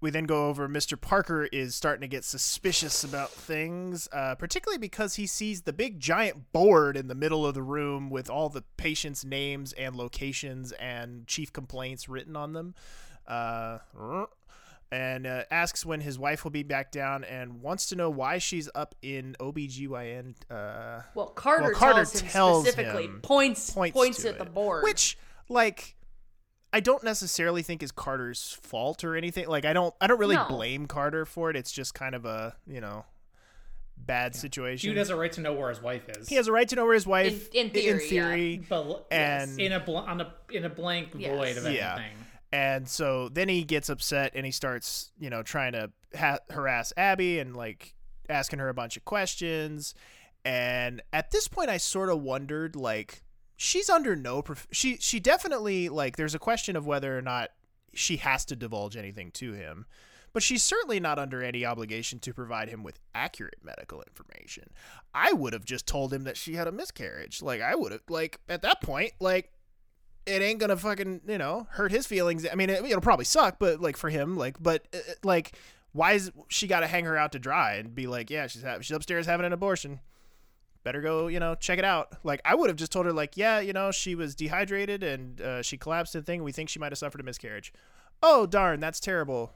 we 0.00 0.10
then 0.10 0.24
go 0.24 0.48
over 0.48 0.68
Mr. 0.68 1.00
Parker 1.00 1.44
is 1.52 1.74
starting 1.74 2.02
to 2.02 2.08
get 2.08 2.22
suspicious 2.24 3.02
about 3.02 3.30
things, 3.30 4.08
uh, 4.12 4.34
particularly 4.34 4.78
because 4.78 5.14
he 5.16 5.26
sees 5.26 5.62
the 5.62 5.72
big 5.72 5.98
giant 6.00 6.52
board 6.52 6.96
in 6.96 7.08
the 7.08 7.14
middle 7.14 7.46
of 7.46 7.54
the 7.54 7.62
room 7.62 8.10
with 8.10 8.28
all 8.28 8.48
the 8.48 8.62
patients' 8.76 9.24
names 9.24 9.72
and 9.72 9.96
locations 9.96 10.72
and 10.72 11.26
chief 11.26 11.52
complaints 11.52 12.08
written 12.08 12.36
on 12.36 12.52
them. 12.52 12.74
Uh, 13.26 13.78
and 14.92 15.26
uh, 15.26 15.42
asks 15.50 15.84
when 15.84 16.00
his 16.00 16.18
wife 16.18 16.44
will 16.44 16.52
be 16.52 16.62
back 16.62 16.92
down 16.92 17.24
and 17.24 17.60
wants 17.60 17.86
to 17.86 17.96
know 17.96 18.08
why 18.08 18.38
she's 18.38 18.68
up 18.74 18.94
in 19.02 19.34
OBGYN. 19.40 20.34
Uh, 20.50 21.02
Well, 21.14 21.28
Carter, 21.28 21.64
Well, 21.64 21.72
Carter 21.74 22.04
tells 22.04 22.64
him 22.64 22.70
specifically, 22.70 23.04
him- 23.06 23.20
points 23.22 23.70
points, 23.70 23.94
points, 23.96 24.24
at 24.24 24.38
the 24.38 24.44
board. 24.44 24.84
which 24.84 25.18
like 25.48 25.96
I 26.76 26.80
don't 26.80 27.02
necessarily 27.02 27.62
think 27.62 27.82
is 27.82 27.90
Carter's 27.90 28.58
fault 28.62 29.02
or 29.02 29.16
anything. 29.16 29.48
Like 29.48 29.64
I 29.64 29.72
don't 29.72 29.94
I 30.00 30.06
don't 30.06 30.18
really 30.18 30.36
No. 30.36 30.44
blame 30.46 30.86
Carter 30.86 31.24
for 31.24 31.48
it. 31.48 31.56
It's 31.56 31.72
just 31.72 31.94
kind 31.94 32.14
of 32.14 32.26
a 32.26 32.54
you 32.66 32.80
know 32.82 33.06
bad 33.96 34.34
situation. 34.34 34.90
Dude 34.90 34.98
has 34.98 35.08
a 35.08 35.16
right 35.16 35.32
to 35.32 35.40
know 35.40 35.54
where 35.54 35.70
his 35.70 35.80
wife 35.80 36.06
is. 36.10 36.28
he 36.28 36.34
has 36.34 36.48
a 36.48 36.52
right 36.52 36.68
to 36.68 36.76
know 36.76 36.84
where 36.84 36.92
his 36.94 37.06
wife 37.06 37.48
In- 37.54 37.66
in 37.68 37.70
theory, 37.70 38.02
in 38.04 38.08
theory 38.08 38.56
but 38.68 39.06
and 39.10 39.58
in 39.58 39.72
a 39.72 39.80
bl- 39.80 39.96
on 39.96 40.20
a 40.20 40.34
in 40.52 40.64
a 40.64 40.68
blank 40.68 41.12
Yes. 41.16 41.34
void 41.34 41.56
of 41.66 41.72
Yeah. 41.72 41.94
anything. 41.94 42.16
And 42.52 42.88
so 42.88 43.28
then 43.30 43.48
he 43.48 43.64
gets 43.64 43.88
upset 43.88 44.32
and 44.34 44.44
he 44.46 44.52
starts, 44.52 45.10
you 45.18 45.30
know, 45.30 45.42
trying 45.42 45.72
to 45.72 45.90
ha- 46.16 46.38
harass 46.50 46.92
Abby 46.96 47.38
and 47.38 47.56
like 47.56 47.94
asking 48.28 48.58
her 48.58 48.68
a 48.68 48.74
bunch 48.74 48.96
of 48.98 49.04
questions. 49.06 49.94
And 50.44 51.02
at 51.12 51.30
this 51.32 51.48
point, 51.48 51.70
I 51.70 51.76
sort 51.78 52.08
of 52.08 52.22
wondered, 52.22 52.76
like, 52.76 53.24
she's 53.56 53.88
under 53.88 54.14
no 54.14 54.42
prof- 54.42 54.68
she 54.70 54.96
she 54.98 55.20
definitely 55.20 55.88
like. 55.88 56.16
There's 56.16 56.34
a 56.34 56.38
question 56.38 56.76
of 56.76 56.86
whether 56.86 57.16
or 57.16 57.22
not 57.22 57.50
she 57.94 58.18
has 58.18 58.44
to 58.46 58.56
divulge 58.56 58.96
anything 58.96 59.30
to 59.32 59.52
him, 59.52 59.86
but 60.32 60.42
she's 60.42 60.62
certainly 60.62 61.00
not 61.00 61.18
under 61.18 61.42
any 61.42 61.64
obligation 61.64 62.18
to 62.20 62.34
provide 62.34 62.68
him 62.68 62.82
with 62.82 62.98
accurate 63.14 63.58
medical 63.62 64.02
information. 64.02 64.64
I 65.14 65.32
would 65.32 65.52
have 65.54 65.64
just 65.64 65.86
told 65.86 66.12
him 66.12 66.24
that 66.24 66.36
she 66.36 66.54
had 66.54 66.68
a 66.68 66.72
miscarriage. 66.72 67.42
Like 67.42 67.60
I 67.60 67.74
would 67.74 67.92
have 67.92 68.02
like 68.08 68.40
at 68.48 68.62
that 68.62 68.82
point, 68.82 69.12
like 69.18 69.50
it 70.26 70.42
ain't 70.42 70.58
gonna 70.58 70.76
fucking 70.76 71.22
you 71.26 71.38
know 71.38 71.66
hurt 71.70 71.92
his 71.92 72.06
feelings. 72.06 72.46
I 72.50 72.54
mean, 72.54 72.68
it, 72.68 72.84
it'll 72.84 73.00
probably 73.00 73.24
suck, 73.24 73.58
but 73.58 73.80
like 73.80 73.96
for 73.96 74.10
him, 74.10 74.36
like, 74.36 74.62
but 74.62 74.86
uh, 74.92 74.98
like, 75.22 75.56
why 75.92 76.12
is 76.12 76.30
she 76.48 76.66
got 76.66 76.80
to 76.80 76.86
hang 76.86 77.04
her 77.04 77.16
out 77.16 77.32
to 77.32 77.38
dry 77.38 77.74
and 77.74 77.94
be 77.94 78.06
like, 78.06 78.28
yeah, 78.28 78.46
she's 78.46 78.62
ha- 78.62 78.78
she's 78.80 78.94
upstairs 78.94 79.26
having 79.26 79.46
an 79.46 79.52
abortion. 79.52 80.00
Better 80.86 81.00
go, 81.00 81.26
you 81.26 81.40
know, 81.40 81.56
check 81.56 81.80
it 81.80 81.84
out. 81.84 82.12
Like 82.22 82.40
I 82.44 82.54
would 82.54 82.70
have 82.70 82.76
just 82.76 82.92
told 82.92 83.06
her, 83.06 83.12
like, 83.12 83.36
yeah, 83.36 83.58
you 83.58 83.72
know, 83.72 83.90
she 83.90 84.14
was 84.14 84.36
dehydrated 84.36 85.02
and 85.02 85.40
uh, 85.40 85.60
she 85.62 85.76
collapsed 85.76 86.14
and 86.14 86.24
thing. 86.24 86.44
We 86.44 86.52
think 86.52 86.68
she 86.68 86.78
might 86.78 86.92
have 86.92 86.98
suffered 86.98 87.20
a 87.20 87.24
miscarriage. 87.24 87.72
Oh 88.22 88.46
darn, 88.46 88.78
that's 88.78 89.00
terrible. 89.00 89.52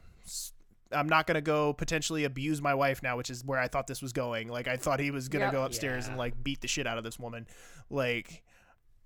I'm 0.90 1.08
not 1.08 1.28
gonna 1.28 1.40
go 1.40 1.72
potentially 1.72 2.24
abuse 2.24 2.60
my 2.60 2.74
wife 2.74 3.00
now, 3.00 3.16
which 3.16 3.30
is 3.30 3.44
where 3.44 3.60
I 3.60 3.68
thought 3.68 3.86
this 3.86 4.02
was 4.02 4.12
going. 4.12 4.48
Like 4.48 4.66
I 4.66 4.76
thought 4.76 4.98
he 4.98 5.12
was 5.12 5.28
gonna 5.28 5.44
Yep. 5.44 5.52
go 5.52 5.62
upstairs 5.62 6.04
Yeah. 6.06 6.10
and 6.10 6.18
like 6.18 6.42
beat 6.42 6.62
the 6.62 6.66
shit 6.68 6.84
out 6.84 6.98
of 6.98 7.04
this 7.04 7.16
woman. 7.16 7.46
Like 7.90 8.42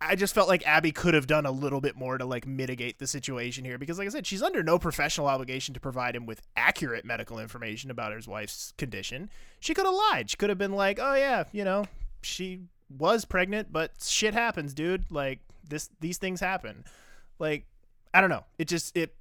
I 0.01 0.17
just 0.17 0.35
felt 0.35 0.49
like 0.49 0.67
Abby 0.67 0.93
could 0.93 1.13
have 1.13 1.27
done 1.27 1.45
a 1.47 1.51
little 1.51 1.81
bit 1.83 1.95
more 1.95 2.17
to 2.17 2.25
like 2.25 2.47
mitigate 2.47 2.99
the 2.99 3.07
situation 3.07 3.65
here 3.67 3.77
because 3.79 3.99
like 3.99 4.07
I 4.07 4.11
said, 4.11 4.27
she's 4.27 4.43
under 4.43 4.63
no 4.63 4.79
professional 4.79 5.27
obligation 5.29 5.75
to 5.75 5.81
provide 5.81 6.17
him 6.17 6.25
with 6.25 6.41
accurate 6.57 7.05
medical 7.05 7.39
information 7.39 7.91
about 7.91 8.13
his 8.15 8.27
wife's 8.27 8.73
condition. 8.79 9.29
She 9.61 9.75
could 9.75 9.85
have 9.85 9.95
lied. 9.95 10.31
She 10.31 10.37
could 10.39 10.49
have 10.49 10.59
been 10.59 10.73
like, 10.73 10.99
"Oh 10.99 11.15
yeah, 11.15 11.45
you 11.53 11.65
know, 11.65 11.85
she 12.25 12.61
was 12.89 13.25
pregnant, 13.25 13.73
but 13.73 13.93
shit 14.03 14.35
happens, 14.35 14.75
dude. 14.75 15.05
Like 15.11 15.41
this 15.69 15.91
these 16.01 16.19
things 16.19 16.41
happen." 16.41 16.85
Like 17.39 17.67
I 18.13 18.21
don't 18.21 18.31
know. 18.31 18.45
It 18.59 18.69
just 18.69 18.97
it 18.97 19.15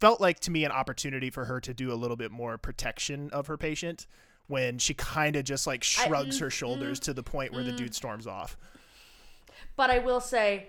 felt 0.00 0.20
like 0.20 0.40
to 0.40 0.50
me 0.50 0.64
an 0.64 0.72
opportunity 0.72 1.30
for 1.30 1.44
her 1.44 1.60
to 1.60 1.74
do 1.74 1.92
a 1.92 1.94
little 1.94 2.16
bit 2.16 2.30
more 2.30 2.56
protection 2.58 3.30
of 3.30 3.46
her 3.46 3.56
patient 3.56 4.06
when 4.46 4.78
she 4.78 4.94
kind 4.94 5.36
of 5.36 5.44
just 5.44 5.66
like 5.66 5.84
shrugs 5.84 6.40
her 6.40 6.46
mm-hmm, 6.46 6.50
shoulders 6.50 6.98
to 6.98 7.12
the 7.12 7.22
point 7.22 7.52
where 7.52 7.62
the 7.62 7.70
mm-hmm. 7.70 7.84
dude 7.84 7.94
storms 7.94 8.26
off. 8.26 8.56
But 9.76 9.90
I 9.90 9.98
will 9.98 10.20
say, 10.20 10.68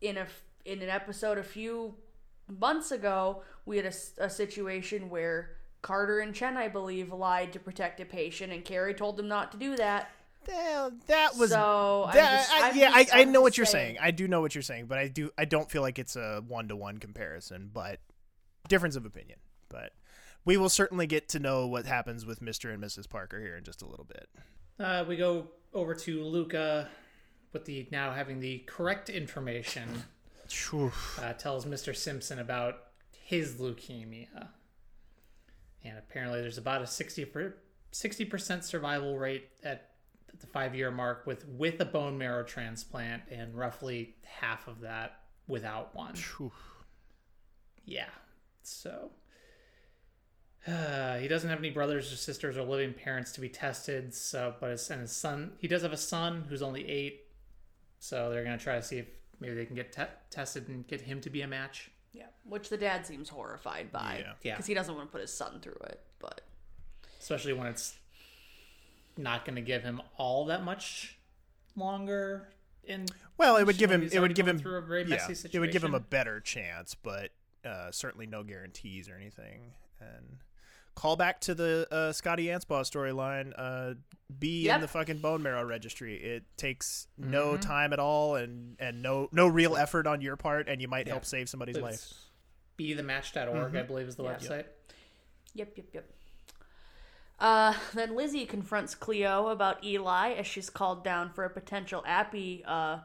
in 0.00 0.18
a 0.18 0.26
in 0.64 0.82
an 0.82 0.90
episode 0.90 1.38
a 1.38 1.42
few 1.42 1.94
months 2.60 2.90
ago, 2.90 3.42
we 3.64 3.78
had 3.78 3.94
a 4.18 4.28
situation 4.28 5.08
where 5.08 5.56
Carter 5.80 6.20
and 6.20 6.34
Chen, 6.34 6.56
I 6.56 6.68
believe, 6.68 7.12
lied 7.12 7.52
to 7.54 7.58
protect 7.58 8.00
a 8.00 8.04
patient, 8.04 8.52
and 8.52 8.64
Kerry 8.64 8.92
told 8.92 9.16
them 9.16 9.28
not 9.28 9.52
to 9.52 9.58
do 9.58 9.76
that. 9.76 10.10
Well, 10.48 10.92
that 11.06 11.36
was 11.36 11.50
So, 11.50 12.08
that- 12.12 12.46
just- 12.48 12.52
I- 12.52 12.70
yeah. 12.72 12.90
just- 13.02 13.14
I, 13.14 13.20
I 13.20 13.24
know 13.24 13.40
what 13.42 13.56
you're 13.56 13.66
saying. 13.66 13.96
saying. 13.96 13.98
I 14.00 14.10
do 14.10 14.26
know 14.26 14.40
what 14.40 14.54
you're 14.54 14.62
saying, 14.62 14.86
but 14.86 14.98
I 14.98 15.08
do 15.08 15.30
I 15.38 15.44
don't 15.44 15.70
feel 15.70 15.82
like 15.82 15.98
it's 15.98 16.16
a 16.16 16.42
one 16.46 16.68
to 16.68 16.76
one 16.76 16.98
comparison, 16.98 17.70
but 17.72 18.00
difference 18.68 18.96
of 18.96 19.04
opinion. 19.06 19.38
But 19.68 19.92
we 20.44 20.56
will 20.56 20.68
certainly 20.70 21.06
get 21.06 21.28
to 21.30 21.38
know 21.38 21.66
what 21.66 21.84
happens 21.86 22.24
with 22.24 22.40
Mr. 22.40 22.72
and 22.72 22.82
Mrs. 22.82 23.08
Parker 23.08 23.38
here 23.40 23.56
in 23.56 23.64
just 23.64 23.82
a 23.82 23.86
little 23.86 24.06
bit. 24.06 24.28
Uh, 24.80 25.04
we 25.06 25.16
go 25.16 25.48
over 25.74 25.94
to 25.94 26.22
Luca 26.24 26.88
with 27.52 27.64
the 27.66 27.86
now 27.90 28.12
having 28.12 28.40
the 28.40 28.58
correct 28.60 29.10
information. 29.10 30.04
uh, 31.20 31.32
tells 31.34 31.66
Mr. 31.66 31.94
Simpson 31.94 32.38
about 32.38 32.76
his 33.22 33.56
leukemia. 33.56 34.48
And 35.84 35.98
apparently, 35.98 36.40
there's 36.40 36.56
about 36.58 36.80
a 36.82 36.86
60 36.86 37.26
percent 38.24 38.64
survival 38.64 39.18
rate 39.18 39.48
at 39.62 39.87
the 40.40 40.46
five 40.46 40.74
year 40.74 40.90
mark 40.90 41.26
with 41.26 41.46
with 41.48 41.80
a 41.80 41.84
bone 41.84 42.18
marrow 42.18 42.44
transplant, 42.44 43.22
and 43.30 43.54
roughly 43.54 44.14
half 44.24 44.68
of 44.68 44.80
that 44.80 45.20
without 45.46 45.94
one. 45.94 46.14
Yeah, 47.84 48.10
so. 48.62 49.10
Uh, 50.66 51.16
he 51.16 51.28
doesn't 51.28 51.48
have 51.48 51.60
any 51.60 51.70
brothers 51.70 52.12
or 52.12 52.16
sisters 52.16 52.58
or 52.58 52.62
living 52.62 52.92
parents 52.92 53.32
to 53.32 53.40
be 53.40 53.48
tested. 53.48 54.12
So, 54.12 54.54
but 54.60 54.70
his 54.70 54.90
and 54.90 55.00
his 55.00 55.12
son, 55.12 55.52
he 55.58 55.68
does 55.68 55.82
have 55.82 55.92
a 55.92 55.96
son 55.96 56.44
who's 56.48 56.60
only 56.60 56.86
eight. 56.86 57.22
So 58.00 58.30
they're 58.30 58.44
gonna 58.44 58.58
try 58.58 58.76
to 58.76 58.82
see 58.82 58.98
if 58.98 59.06
maybe 59.40 59.54
they 59.54 59.64
can 59.64 59.76
get 59.76 59.92
te- 59.92 60.02
tested 60.30 60.68
and 60.68 60.86
get 60.86 61.00
him 61.00 61.20
to 61.22 61.30
be 61.30 61.42
a 61.42 61.46
match. 61.46 61.90
Yeah, 62.12 62.26
which 62.44 62.68
the 62.68 62.76
dad 62.76 63.06
seems 63.06 63.28
horrified 63.28 63.92
by. 63.92 64.18
Yeah. 64.20 64.32
Yeah. 64.42 64.52
because 64.54 64.66
he 64.66 64.74
doesn't 64.74 64.94
want 64.94 65.08
to 65.08 65.12
put 65.12 65.20
his 65.20 65.32
son 65.32 65.60
through 65.60 65.80
it. 65.84 66.00
But 66.18 66.42
especially 67.20 67.52
when 67.54 67.68
it's 67.68 67.94
not 69.18 69.44
going 69.44 69.56
to 69.56 69.62
give 69.62 69.82
him 69.82 70.00
all 70.16 70.46
that 70.46 70.64
much 70.64 71.18
longer. 71.76 72.48
In 72.84 73.06
Well, 73.36 73.56
it 73.56 73.66
would 73.66 73.76
give 73.76 73.90
him 73.90 74.08
it 74.10 74.18
would 74.20 74.34
give 74.34 74.48
him 74.48 74.58
through 74.58 74.76
a 74.78 74.80
very 74.82 75.02
yeah, 75.02 75.16
messy 75.28 75.50
it 75.52 75.58
would 75.58 75.72
give 75.72 75.84
him 75.84 75.94
a 75.94 76.00
better 76.00 76.40
chance, 76.40 76.94
but 76.94 77.30
uh, 77.64 77.90
certainly 77.90 78.26
no 78.26 78.42
guarantees 78.42 79.08
or 79.10 79.16
anything. 79.16 79.72
And 80.00 80.38
call 80.94 81.16
back 81.16 81.40
to 81.42 81.54
the 81.54 81.86
uh, 81.90 82.12
Scotty 82.12 82.46
Anspaugh 82.46 82.82
storyline. 82.90 83.52
Uh, 83.56 83.94
be 84.38 84.68
in 84.68 84.80
the 84.80 84.88
fucking 84.88 85.18
bone 85.18 85.42
marrow 85.42 85.64
registry. 85.64 86.16
It 86.16 86.44
takes 86.56 87.08
no 87.18 87.52
Mm-hmm. 87.52 87.60
time 87.60 87.92
at 87.92 87.98
all, 87.98 88.36
and 88.36 88.76
and 88.78 89.02
no 89.02 89.28
no 89.32 89.46
real 89.48 89.76
effort 89.76 90.06
on 90.06 90.20
your 90.22 90.36
part, 90.36 90.68
and 90.68 90.80
you 90.80 90.88
might 90.88 91.08
help 91.08 91.24
save 91.26 91.48
somebody's 91.48 91.76
life. 91.78 91.94
It's 91.94 92.24
bethematch.org, 92.78 93.48
Mm-hmm. 93.54 93.76
I 93.76 93.82
believe, 93.82 94.06
is 94.08 94.16
the 94.16 94.24
website. 94.24 94.64
Yep, 95.54 95.72
yep, 95.76 95.86
yep. 95.92 96.10
Uh, 97.38 97.74
then 97.94 98.14
Lizzie 98.16 98.46
confronts 98.46 98.94
Cleo 98.94 99.48
about 99.48 99.84
Eli 99.84 100.32
as 100.32 100.46
she's 100.46 100.70
called 100.70 101.04
down 101.04 101.30
for 101.30 101.44
a 101.44 101.50
potential 101.50 102.02
appy 102.06 102.64
uh, 102.66 102.98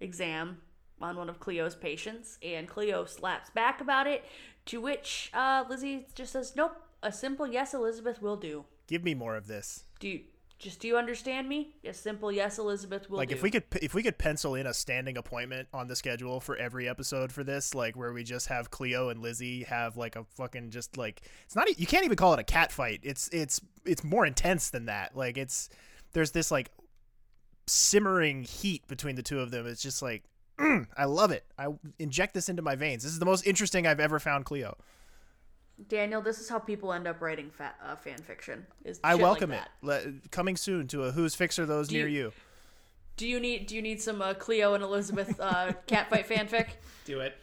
exam 0.00 0.58
on 1.00 1.16
one 1.16 1.28
of 1.28 1.38
Cleo's 1.38 1.74
patients, 1.74 2.38
and 2.42 2.66
Cleo 2.66 3.04
slaps 3.04 3.50
back 3.50 3.80
about 3.80 4.06
it. 4.06 4.24
To 4.66 4.80
which 4.80 5.30
uh, 5.34 5.64
Lizzie 5.68 6.06
just 6.14 6.32
says, 6.32 6.54
"Nope, 6.56 6.76
a 7.02 7.12
simple 7.12 7.46
yes, 7.46 7.74
Elizabeth 7.74 8.20
will 8.20 8.36
do." 8.36 8.64
Give 8.88 9.04
me 9.04 9.14
more 9.14 9.36
of 9.36 9.46
this. 9.46 9.84
Do 10.00 10.08
you 10.08 10.20
just 10.58 10.80
do 10.80 10.88
you 10.88 10.96
understand 10.96 11.48
me? 11.48 11.74
A 11.84 11.92
simple 11.92 12.32
yes, 12.32 12.58
Elizabeth 12.58 13.10
will 13.10 13.18
like 13.18 13.28
do. 13.28 13.34
if 13.34 13.42
we 13.42 13.50
could 13.50 13.64
if 13.82 13.92
we 13.92 14.02
could 14.02 14.16
pencil 14.16 14.54
in 14.54 14.66
a 14.66 14.72
standing 14.72 15.18
appointment 15.18 15.68
on 15.72 15.86
the 15.86 15.94
schedule 15.94 16.40
for 16.40 16.56
every 16.56 16.88
episode 16.88 17.30
for 17.30 17.44
this 17.44 17.74
like 17.74 17.94
where 17.94 18.12
we 18.12 18.24
just 18.24 18.46
have 18.46 18.70
cleo 18.70 19.10
and 19.10 19.20
lizzie 19.20 19.64
have 19.64 19.98
like 19.98 20.16
a 20.16 20.24
fucking 20.24 20.70
just 20.70 20.96
like 20.96 21.22
it's 21.44 21.54
not 21.54 21.78
you 21.78 21.86
can't 21.86 22.04
even 22.04 22.16
call 22.16 22.32
it 22.32 22.40
a 22.40 22.44
cat 22.44 22.72
fight. 22.72 23.00
It's 23.02 23.28
it's 23.28 23.60
it's 23.84 24.02
more 24.02 24.24
intense 24.24 24.70
than 24.70 24.86
that. 24.86 25.14
Like 25.14 25.36
it's 25.36 25.68
there's 26.14 26.30
this 26.30 26.50
like 26.50 26.70
simmering 27.66 28.44
heat 28.44 28.86
between 28.88 29.16
the 29.16 29.22
two 29.22 29.40
of 29.40 29.50
them. 29.50 29.66
It's 29.66 29.82
just 29.82 30.00
like 30.00 30.24
mm, 30.58 30.86
i 30.96 31.04
love 31.04 31.32
it. 31.32 31.44
I 31.58 31.66
inject 31.98 32.32
this 32.32 32.48
into 32.48 32.62
my 32.62 32.76
veins. 32.76 33.02
This 33.02 33.12
is 33.12 33.18
the 33.18 33.26
most 33.26 33.46
interesting 33.46 33.86
i've 33.86 34.00
ever 34.00 34.18
found 34.18 34.46
cleo 34.46 34.74
Daniel, 35.88 36.22
this 36.22 36.38
is 36.40 36.48
how 36.48 36.58
people 36.58 36.92
end 36.92 37.06
up 37.06 37.20
writing 37.20 37.50
fa- 37.50 37.74
uh, 37.84 37.96
fan 37.96 38.18
fiction. 38.18 38.66
Is 38.84 38.98
i 39.04 39.10
shit 39.12 39.16
like 39.20 39.22
welcome 39.22 39.52
it 39.52 39.62
Le- 39.82 40.12
coming 40.30 40.56
soon 40.56 40.86
to 40.88 41.04
a 41.04 41.12
who's 41.12 41.34
fixer 41.34 41.66
those 41.66 41.90
near 41.90 42.08
you- 42.08 42.18
you 42.24 42.32
Do 43.16 43.26
you 43.28 43.38
need 43.40 43.66
Do 43.66 43.74
you 43.76 43.82
need 43.82 44.00
some 44.00 44.22
uh, 44.22 44.34
Cleo 44.34 44.74
and 44.74 44.82
Elizabeth 44.82 45.38
uh, 45.40 45.72
catfight 45.86 46.26
fanfic? 46.26 46.68
Do 47.04 47.20
it. 47.20 47.34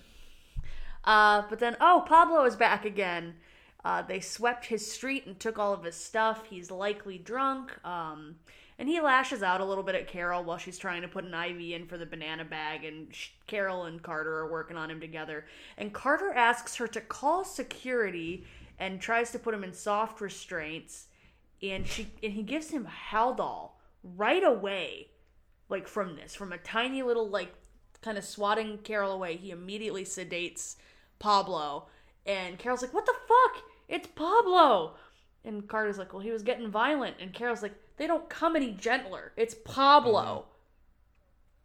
Uh, 1.04 1.44
but 1.50 1.60
then, 1.60 1.76
oh, 1.82 2.04
Pablo 2.08 2.46
is 2.46 2.56
back 2.56 2.86
again. 2.86 3.36
Uh, 3.84 4.02
they 4.02 4.22
swept 4.22 4.68
his 4.68 4.90
street 4.90 5.26
and 5.28 5.38
took 5.40 5.60
all 5.60 5.74
of 5.74 5.84
his 5.84 5.96
stuff. 5.96 6.46
He's 6.50 6.72
likely 6.72 7.18
drunk. 7.18 7.72
Um, 7.86 8.36
and 8.84 8.90
he 8.90 9.00
lashes 9.00 9.42
out 9.42 9.62
a 9.62 9.66
little 9.66 9.82
bit 9.82 9.96
at 9.96 10.10
Carol 10.10 10.44
while 10.44 10.58
she's 10.58 10.78
trying 10.78 11.04
to 11.04 11.08
put 11.08 11.24
an 11.24 11.34
IV 11.34 11.58
in 11.72 11.86
for 11.86 11.98
the 11.98 12.06
banana 12.06 12.44
bag. 12.44 12.84
And 12.84 13.16
sh- 13.16 13.30
Carol 13.48 13.86
and 13.86 14.04
Carter 14.04 14.40
are 14.40 14.52
working 14.52 14.76
on 14.76 14.92
him 14.92 15.00
together. 15.00 15.46
And 15.78 15.94
Carter 15.94 16.34
asks 16.34 16.76
her 16.76 16.88
to 16.90 17.00
call 17.00 17.46
security 17.46 18.44
and 18.78 19.00
tries 19.00 19.32
to 19.32 19.40
put 19.40 19.54
him 19.54 19.64
in 19.64 19.72
soft 19.72 20.20
restraints. 20.20 21.08
And 21.62 21.88
she 21.88 22.10
and 22.22 22.34
he 22.34 22.44
gives 22.44 22.72
him 22.72 22.86
Haldol 23.10 23.70
right 24.04 24.44
away 24.44 25.08
like 25.70 25.88
from 25.88 26.18
this, 26.18 26.36
from 26.36 26.52
a 26.52 26.58
tiny 26.58 27.04
little 27.04 27.30
like 27.30 27.54
kind 28.02 28.18
of 28.18 28.26
swatting 28.26 28.80
Carol 28.80 29.14
away. 29.14 29.38
He 29.38 29.52
immediately 29.52 30.04
sedates 30.04 30.76
Pablo, 31.20 31.88
and 32.26 32.60
Carol's 32.60 32.82
like, 32.82 32.94
"What 32.94 33.06
the 33.06 33.16
fuck?" 33.30 33.64
It's 33.88 34.10
Pablo. 34.14 34.96
And 35.46 35.68
Carter's 35.68 35.98
like, 35.98 36.14
Well, 36.14 36.22
he 36.22 36.32
was 36.32 36.44
getting 36.44 36.70
violent. 36.70 37.18
And 37.20 37.34
Carol's 37.34 37.62
like, 37.62 37.76
They 37.98 38.08
don't 38.08 38.30
come 38.30 38.56
any 38.56 38.72
gentler. 38.72 39.34
It's 39.38 39.56
Pablo. 39.66 40.46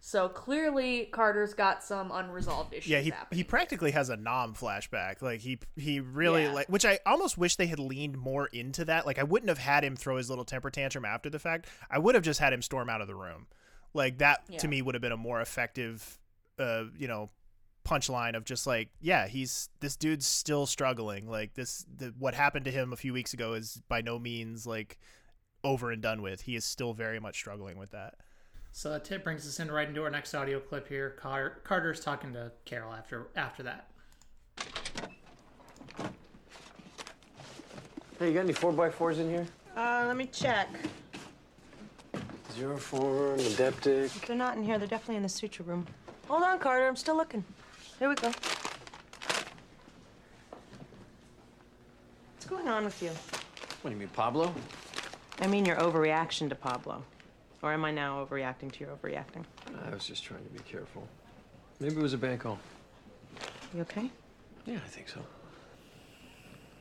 So 0.00 0.28
clearly, 0.28 1.06
Carter's 1.06 1.54
got 1.54 1.82
some 1.82 2.12
unresolved 2.12 2.72
issues. 2.72 2.88
Yeah, 2.88 3.00
he 3.00 3.10
happening. 3.10 3.36
he 3.38 3.44
practically 3.44 3.90
has 3.90 4.10
a 4.10 4.16
nom 4.16 4.54
flashback. 4.54 5.22
Like 5.22 5.40
he 5.40 5.58
he 5.76 5.98
really 6.00 6.44
Yeah. 6.44 6.52
like 6.52 6.68
which 6.68 6.84
I 6.84 7.00
almost 7.04 7.36
wish 7.36 7.56
they 7.56 7.66
had 7.66 7.80
leaned 7.80 8.16
more 8.16 8.46
into 8.46 8.84
that. 8.84 9.06
Like 9.06 9.18
I 9.18 9.24
wouldn't 9.24 9.48
have 9.48 9.58
had 9.58 9.82
him 9.84 9.96
throw 9.96 10.16
his 10.16 10.28
little 10.30 10.44
temper 10.44 10.70
tantrum 10.70 11.04
after 11.04 11.28
the 11.28 11.40
fact. 11.40 11.66
I 11.90 11.98
would 11.98 12.14
have 12.14 12.22
just 12.24 12.38
had 12.38 12.52
him 12.52 12.62
storm 12.62 12.88
out 12.88 13.00
of 13.00 13.08
the 13.08 13.16
room. 13.16 13.48
Like 13.92 14.18
that 14.18 14.44
Yeah. 14.48 14.58
to 14.58 14.68
me 14.68 14.82
would 14.82 14.94
have 14.94 15.02
been 15.02 15.12
a 15.12 15.16
more 15.16 15.40
effective 15.40 16.18
uh, 16.60 16.84
you 16.96 17.06
know, 17.08 17.30
punchline 17.84 18.36
of 18.36 18.44
just 18.44 18.66
like, 18.66 18.88
yeah, 19.00 19.26
he's 19.28 19.68
this 19.80 19.96
dude's 19.96 20.26
still 20.26 20.66
struggling. 20.66 21.28
Like 21.28 21.54
this 21.54 21.84
the, 21.96 22.14
what 22.18 22.34
happened 22.34 22.66
to 22.66 22.70
him 22.70 22.92
a 22.92 22.96
few 22.96 23.12
weeks 23.12 23.32
ago 23.34 23.54
is 23.54 23.82
by 23.88 24.00
no 24.00 24.18
means 24.18 24.64
like 24.66 24.98
over 25.64 25.90
and 25.90 26.02
done 26.02 26.22
with. 26.22 26.42
He 26.42 26.56
is 26.56 26.64
still 26.64 26.92
very 26.92 27.20
much 27.20 27.36
struggling 27.36 27.78
with 27.78 27.90
that. 27.90 28.14
So 28.72 28.90
that 28.90 29.04
tip 29.04 29.24
brings 29.24 29.46
us 29.46 29.58
in 29.60 29.70
right 29.70 29.88
into 29.88 30.02
our 30.02 30.10
next 30.10 30.34
audio 30.34 30.60
clip 30.60 30.88
here. 30.88 31.10
Car- 31.10 31.58
Carter's 31.64 32.00
talking 32.00 32.32
to 32.34 32.52
Carol 32.64 32.92
after 32.92 33.28
after 33.34 33.62
that. 33.64 33.88
Hey, 38.18 38.28
you 38.28 38.34
got 38.34 38.40
any 38.40 38.52
4x4s 38.52 39.18
in 39.20 39.30
here? 39.30 39.46
Uh, 39.76 40.04
let 40.08 40.16
me 40.16 40.26
check. 40.26 40.68
Zero 42.54 42.76
form, 42.76 43.38
Adaptic. 43.38 44.10
They're 44.26 44.36
not 44.36 44.56
in 44.56 44.64
here. 44.64 44.76
They're 44.78 44.88
definitely 44.88 45.16
in 45.16 45.22
the 45.22 45.28
suture 45.28 45.62
room. 45.62 45.86
Hold 46.26 46.42
on, 46.42 46.58
Carter. 46.58 46.88
I'm 46.88 46.96
still 46.96 47.16
looking. 47.16 47.44
Here 48.00 48.08
we 48.08 48.16
go. 48.16 48.32
What's 52.34 52.46
going 52.46 52.66
on 52.66 52.84
with 52.84 53.00
you? 53.02 53.10
What 53.82 53.90
do 53.90 53.94
you 53.94 54.00
mean, 54.00 54.08
Pablo? 54.08 54.52
I 55.40 55.46
mean 55.46 55.64
your 55.64 55.76
overreaction 55.76 56.48
to 56.48 56.54
Pablo. 56.54 57.04
Or 57.62 57.72
am 57.72 57.84
I 57.84 57.90
now 57.90 58.24
overreacting 58.24 58.72
to 58.72 58.80
your 58.80 58.90
overreacting? 58.96 59.44
I 59.86 59.92
was 59.92 60.06
just 60.06 60.24
trying 60.24 60.44
to 60.44 60.50
be 60.50 60.60
careful. 60.60 61.06
Maybe 61.80 61.96
it 61.96 62.02
was 62.02 62.12
a 62.12 62.18
bad 62.18 62.40
call. 62.40 62.58
You 63.74 63.82
okay? 63.82 64.10
Yeah, 64.66 64.76
I 64.76 64.88
think 64.88 65.08
so. 65.08 65.20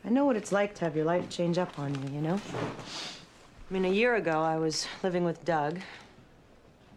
I 0.06 0.10
know 0.10 0.26
what 0.26 0.36
it's 0.36 0.52
like 0.52 0.76
to 0.76 0.86
have 0.86 0.96
your 0.96 1.06
life 1.06 1.30
change 1.30 1.58
up 1.58 1.78
on 1.78 1.94
you, 1.94 2.16
you 2.16 2.22
know? 2.22 2.40
I 3.70 3.74
mean, 3.74 3.86
a 3.86 3.90
year 3.90 4.16
ago, 4.16 4.42
I 4.42 4.58
was 4.58 4.88
living 5.04 5.26
with 5.26 5.44
Doug. 5.44 5.80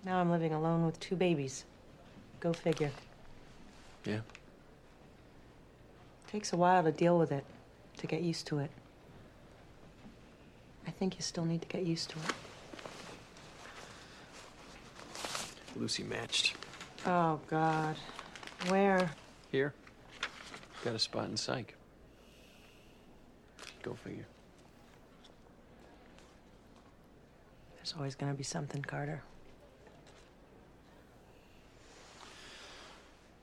Now 0.05 0.19
I'm 0.19 0.31
living 0.31 0.55
alone 0.55 0.87
with 0.87 1.01
two 1.01 1.17
babies. 1.17 1.65
Go 2.39 2.53
figure. 2.53 2.91
Yeah. 4.05 4.21
Takes 6.31 6.53
a 6.53 6.57
while 6.57 6.83
to 6.85 6.93
deal 6.93 7.19
with 7.19 7.33
it, 7.33 7.45
to 7.99 8.07
get 8.07 8.23
used 8.23 8.47
to 8.47 8.61
it. 8.61 8.71
I 10.91 10.93
think 10.93 11.15
you 11.15 11.23
still 11.23 11.45
need 11.45 11.63
to 11.63 11.69
get 11.69 11.87
used 11.87 12.11
to 12.11 12.17
it. 12.19 12.35
Lucy 15.77 16.03
matched. 16.03 16.57
Oh, 17.07 17.39
God. 17.47 17.95
Where? 18.67 19.13
Here. 19.53 19.73
Got 20.85 20.97
a 20.97 20.99
spot 20.99 21.29
in 21.29 21.37
psych. 21.37 21.77
Go 23.85 23.95
figure. 23.95 24.27
There's 27.77 27.95
always 27.97 28.17
gonna 28.17 28.35
be 28.35 28.43
something, 28.43 28.83
Carter. 28.83 29.23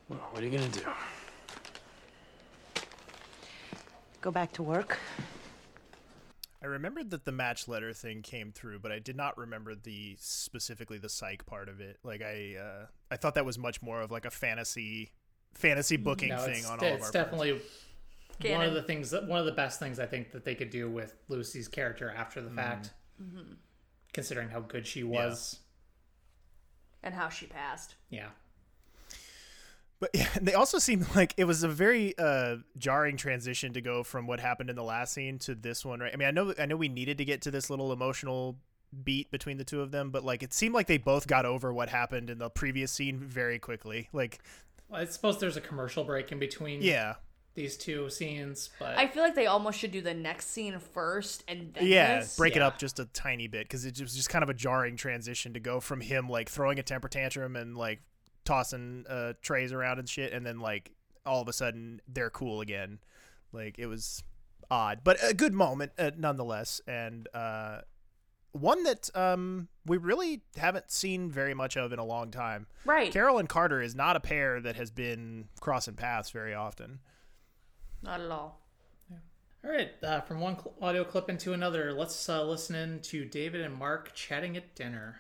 Well, 0.10 0.20
what 0.32 0.44
are 0.44 0.46
you 0.46 0.52
gonna 0.52 0.68
do? 0.68 0.82
Go 4.20 4.32
back 4.32 4.52
to 4.52 4.64
work. 4.64 5.00
I 6.62 6.66
remembered 6.66 7.12
that 7.12 7.24
the 7.26 7.32
match 7.32 7.68
letter 7.68 7.94
thing 7.94 8.22
came 8.24 8.52
through, 8.52 8.80
but 8.80 8.92
I 8.92 9.00
did 9.00 9.16
not 9.16 9.38
remember 9.38 9.76
the 9.76 10.16
specifically 10.20 10.98
the 10.98 11.10
psych 11.10 11.46
part 11.46 11.70
of 11.70 11.80
it. 11.80 12.00
Like 12.04 12.22
I, 12.24 12.56
uh, 12.60 12.86
I 13.12 13.18
thought 13.18 13.36
that 13.36 13.46
was 13.46 13.60
much 13.60 13.82
more 13.82 14.02
of 14.02 14.10
like 14.12 14.26
a 14.26 14.32
fantasy, 14.32 15.12
fantasy 15.54 15.98
booking 15.98 16.30
No, 16.30 16.40
thing 16.40 16.56
it's, 16.58 16.66
on 16.70 16.80
all 16.80 16.86
of 16.86 16.94
it's 16.94 16.94
our. 16.94 16.98
parts. 17.00 17.12
definitely 17.12 17.62
one 18.52 18.66
of 18.66 18.74
the 18.74 18.82
things 18.82 19.12
that 19.12 19.28
one 19.28 19.40
of 19.40 19.46
the 19.46 19.52
best 19.52 19.80
things 19.80 20.00
I 20.00 20.06
think 20.08 20.32
that 20.32 20.46
they 20.46 20.56
could 20.56 20.70
do 20.72 20.90
with 20.90 21.14
Lucy's 21.28 21.68
character 21.68 22.12
after 22.16 22.42
the 22.42 22.50
fact, 22.52 22.92
Mm-hmm. 23.22 23.54
considering 24.14 24.50
how 24.50 24.60
good 24.62 24.86
she 24.88 25.04
was. 25.04 25.60
and 27.04 27.14
how 27.16 27.30
she 27.30 27.46
passed. 27.48 27.96
Yeah. 28.10 28.28
But 30.00 30.12
yeah, 30.14 30.28
they 30.42 30.54
also 30.54 30.80
seemed 30.80 31.16
like 31.16 31.34
it 31.38 31.46
was 31.46 31.64
a 31.64 31.68
very 31.68 32.18
uh, 32.18 32.58
jarring 32.78 33.18
transition 33.18 33.74
to 33.74 33.82
go 33.82 34.04
from 34.04 34.28
what 34.28 34.40
happened 34.40 34.70
in 34.70 34.76
the 34.76 34.84
last 34.84 35.14
scene 35.14 35.40
to 35.40 35.56
this 35.56 35.84
one, 35.84 36.00
right? 36.00 36.14
I 36.14 36.18
mean, 36.18 36.28
I 36.28 36.32
know, 36.32 36.54
I 36.60 36.66
know, 36.66 36.76
we 36.76 36.90
needed 36.90 37.18
to 37.18 37.26
get 37.26 37.42
to 37.44 37.52
this 37.52 37.70
little 37.70 37.92
emotional 37.92 38.58
beat 39.04 39.32
between 39.32 39.58
the 39.58 39.64
two 39.64 39.82
of 39.82 39.92
them, 39.92 40.12
but 40.12 40.24
like 40.24 40.44
it 40.44 40.54
seemed 40.54 40.74
like 40.74 40.88
they 40.88 40.98
both 40.98 41.28
got 41.28 41.46
over 41.46 41.74
what 41.74 41.90
happened 41.90 42.30
in 42.30 42.38
the 42.38 42.50
previous 42.50 42.92
scene 42.92 43.20
very 43.20 43.60
quickly. 43.60 44.08
Like, 44.14 44.40
Well, 44.88 45.02
I 45.02 45.06
suppose 45.06 45.40
there's 45.40 45.58
a 45.58 45.62
commercial 45.62 46.04
break 46.04 46.32
in 46.32 46.40
between 46.40 46.82
yeah, 46.82 47.16
these 47.56 47.76
two 47.76 48.10
scenes, 48.10 48.70
but 48.80 48.98
I 48.98 49.08
feel 49.08 49.24
like 49.24 49.36
they 49.36 49.48
almost 49.48 49.80
should 49.80 49.92
do 49.92 50.02
the 50.02 50.14
next 50.14 50.52
scene 50.52 50.78
first 50.80 51.44
and 51.48 51.74
then 51.74 51.88
yeah, 51.88 52.20
this. 52.20 52.38
break 52.38 52.56
it 52.56 52.62
up 52.62 52.78
just 52.78 53.00
a 53.00 53.06
tiny 53.06 53.48
bit 53.48 53.64
because 53.64 53.84
it 53.84 54.00
was 54.00 54.16
just 54.16 54.30
kind 54.30 54.44
of 54.44 54.50
a 54.50 54.54
jarring 54.54 54.96
transition 54.96 55.54
to 55.54 55.60
go 55.60 55.80
from 55.80 56.02
him 56.02 56.30
like 56.30 56.50
throwing 56.50 56.80
a 56.80 56.84
temper 56.84 57.10
tantrum 57.10 57.56
and 57.56 57.76
like 57.76 58.00
tossing 58.48 59.06
uh, 59.10 59.34
trays 59.42 59.74
around 59.74 60.00
and 60.00 60.08
shit, 60.08 60.32
and 60.32 60.46
then 60.46 60.60
like 60.60 60.92
all 61.26 61.42
of 61.42 61.48
a 61.48 61.54
sudden 61.54 62.02
they're 62.08 62.30
cool 62.30 62.62
again. 62.62 63.00
Like 63.52 63.78
it 63.78 63.88
was 63.88 64.24
odd, 64.72 65.02
but 65.04 65.18
a 65.22 65.34
good 65.34 65.54
moment 65.54 65.92
uh, 66.00 66.12
nonetheless, 66.18 66.82
and 66.88 67.28
uh, 67.34 67.80
one 68.54 68.84
that 68.84 69.10
um, 69.16 69.68
we 69.86 69.98
really 69.98 70.42
haven't 70.56 70.90
seen 70.92 71.30
very 71.30 71.54
much 71.54 71.76
of 71.76 71.92
in 71.92 72.00
a 72.00 72.06
long 72.06 72.32
time. 72.32 72.68
Right. 72.86 73.12
Carol 73.12 73.38
and 73.38 73.50
Carter 73.50 73.82
is 73.82 73.96
not 73.96 74.16
a 74.16 74.20
pair 74.22 74.62
that 74.62 74.78
has 74.78 74.92
been 74.92 75.50
crossing 75.60 75.96
paths 75.96 76.30
very 76.32 76.54
often. 76.54 77.00
Not 78.02 78.22
at 78.22 78.32
all. 78.32 78.62
all 79.64 79.72
right. 79.72 79.92
Uh, 80.02 80.22
from 80.22 80.40
one 80.40 80.56
cl- 80.56 80.74
audio 80.82 81.04
clip 81.04 81.30
into 81.30 81.52
another, 81.52 81.94
let's 81.94 82.30
uh, 82.30 82.44
listen 82.44 82.76
in 82.76 83.02
to 83.02 83.26
David 83.26 83.62
and 83.62 83.76
Mark 83.76 84.14
chatting 84.14 84.56
at 84.56 84.74
dinner. 84.74 85.20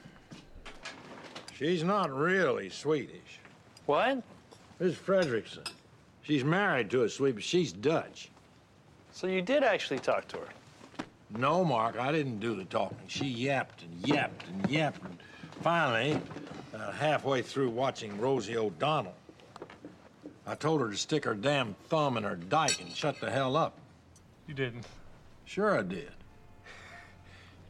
She's 1.58 1.84
not 1.84 2.16
really 2.16 2.70
Swedish. 2.70 3.39
What? 3.88 4.22
Miss 4.80 4.93
Fredrickson. 4.93 5.68
She's 6.22 6.43
married 6.43 6.91
to 6.91 7.01
a 7.01 7.10
Swede, 7.10 7.34
but 7.34 7.43
she's 7.43 7.72
Dutch. 7.72 8.30
So 9.12 9.26
you 9.26 9.41
did 9.41 9.64
actually 9.64 9.99
talk 9.99 10.28
to 10.28 10.38
her? 10.38 10.49
No, 11.36 11.66
Mark, 11.66 11.99
I 11.99 12.12
didn't 12.12 12.39
do 12.39 12.55
the 12.55 12.66
talking. 12.66 12.99
She 13.08 13.26
yapped 13.26 13.82
and 13.82 14.08
yapped 14.08 14.47
and 14.47 14.70
yapped. 14.70 15.03
And 15.03 15.18
finally, 15.62 16.22
uh, 16.76 16.91
halfway 16.91 17.41
through 17.41 17.72
watching 17.72 18.20
Rosie 18.20 18.55
O'Donnell, 18.55 19.16
I 20.45 20.53
told 20.53 20.82
her 20.82 20.91
to 20.91 20.97
stick 20.97 21.26
her 21.26 21.34
damn 21.34 21.74
thumb 21.89 22.18
in 22.18 22.24
her 22.24 22.36
dike 22.36 22.80
and 22.82 22.95
shut 22.95 23.20
the 23.20 23.32
hell 23.32 23.58
up. 23.58 23.74
You 24.47 24.53
didn't. 24.53 24.86
Sure, 25.45 25.80
I 25.80 25.82
did. 25.82 26.12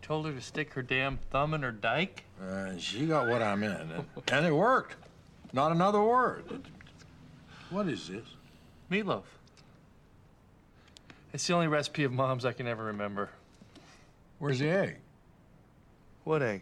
You 0.08 0.14
told 0.14 0.26
her 0.28 0.32
to 0.32 0.40
stick 0.40 0.72
her 0.76 0.82
damn 0.82 1.18
thumb 1.32 1.54
in 1.54 1.64
her 1.64 1.72
dike? 1.74 2.24
Uh, 2.42 2.78
she 2.78 3.08
got 3.08 3.28
what 3.28 3.42
I 3.42 3.56
meant, 3.56 3.92
and, 3.92 4.06
and 4.32 4.46
it 4.46 4.54
worked. 4.54 4.96
Not 5.52 5.74
another 5.74 6.02
word. 6.02 6.62
What 7.72 7.90
is 7.90 8.08
this? 8.08 8.24
Meatloaf. 8.90 9.24
It's 11.34 11.46
the 11.46 11.56
only 11.56 11.68
recipe 11.68 12.06
of 12.06 12.14
mom's 12.14 12.46
I 12.46 12.54
can 12.54 12.68
ever 12.68 12.86
remember. 12.86 13.32
Where's 14.40 14.60
the 14.60 14.70
egg? 14.70 14.96
What 16.24 16.42
egg? 16.42 16.62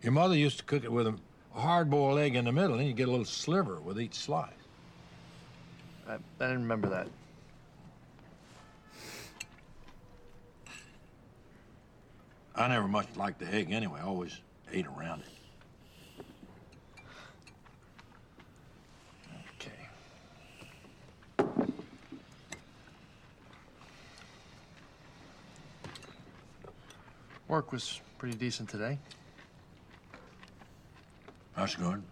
Your 0.00 0.12
mother 0.12 0.34
used 0.34 0.56
to 0.60 0.64
cook 0.64 0.82
it 0.82 0.90
with 0.90 1.06
a 1.06 1.14
hard-boiled 1.52 2.18
egg 2.18 2.36
in 2.36 2.46
the 2.46 2.52
middle, 2.52 2.78
and 2.78 2.88
you 2.88 2.94
get 2.94 3.08
a 3.08 3.10
little 3.10 3.26
sliver 3.26 3.82
with 3.82 4.00
each 4.00 4.14
slice. 4.14 4.48
I, 6.08 6.14
I 6.14 6.18
didn't 6.38 6.62
remember 6.62 6.88
that. 6.88 7.08
I 12.56 12.68
never 12.68 12.86
much 12.86 13.08
liked 13.16 13.40
the 13.40 13.52
egg 13.52 13.72
anyway. 13.72 14.00
I 14.00 14.04
always 14.04 14.40
ate 14.72 14.86
around 14.86 15.22
it. 15.22 15.28
Okay. 19.58 19.72
Work 27.48 27.72
was 27.72 28.00
pretty 28.18 28.36
decent 28.36 28.68
today. 28.68 28.98
That's 31.56 31.74
good. 31.74 32.02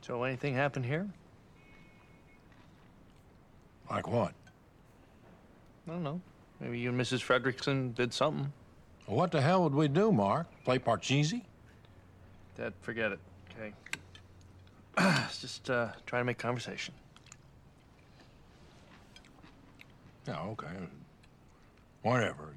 So 0.00 0.22
anything 0.24 0.54
happen 0.54 0.82
here? 0.82 1.08
Like 3.88 4.08
what? 4.08 4.34
I 5.86 5.92
don't 5.92 6.02
know. 6.02 6.20
Maybe 6.60 6.78
you 6.78 6.90
and 6.90 7.00
Mrs. 7.00 7.24
Fredrickson 7.24 7.94
did 7.94 8.14
something. 8.14 8.52
Well, 9.06 9.16
what 9.16 9.30
the 9.32 9.40
hell 9.40 9.62
would 9.64 9.74
we 9.74 9.88
do, 9.88 10.12
Mark? 10.12 10.46
Play 10.64 10.78
Parcheesi? 10.78 11.42
Dad, 12.56 12.72
forget 12.80 13.12
it. 13.12 13.18
Okay. 13.50 13.72
Let's 14.98 15.40
just 15.40 15.68
uh, 15.68 15.88
try 16.06 16.20
to 16.20 16.24
make 16.24 16.38
conversation. 16.38 16.94
Yeah, 20.26 20.40
okay. 20.40 20.68
Whatever. 22.02 22.54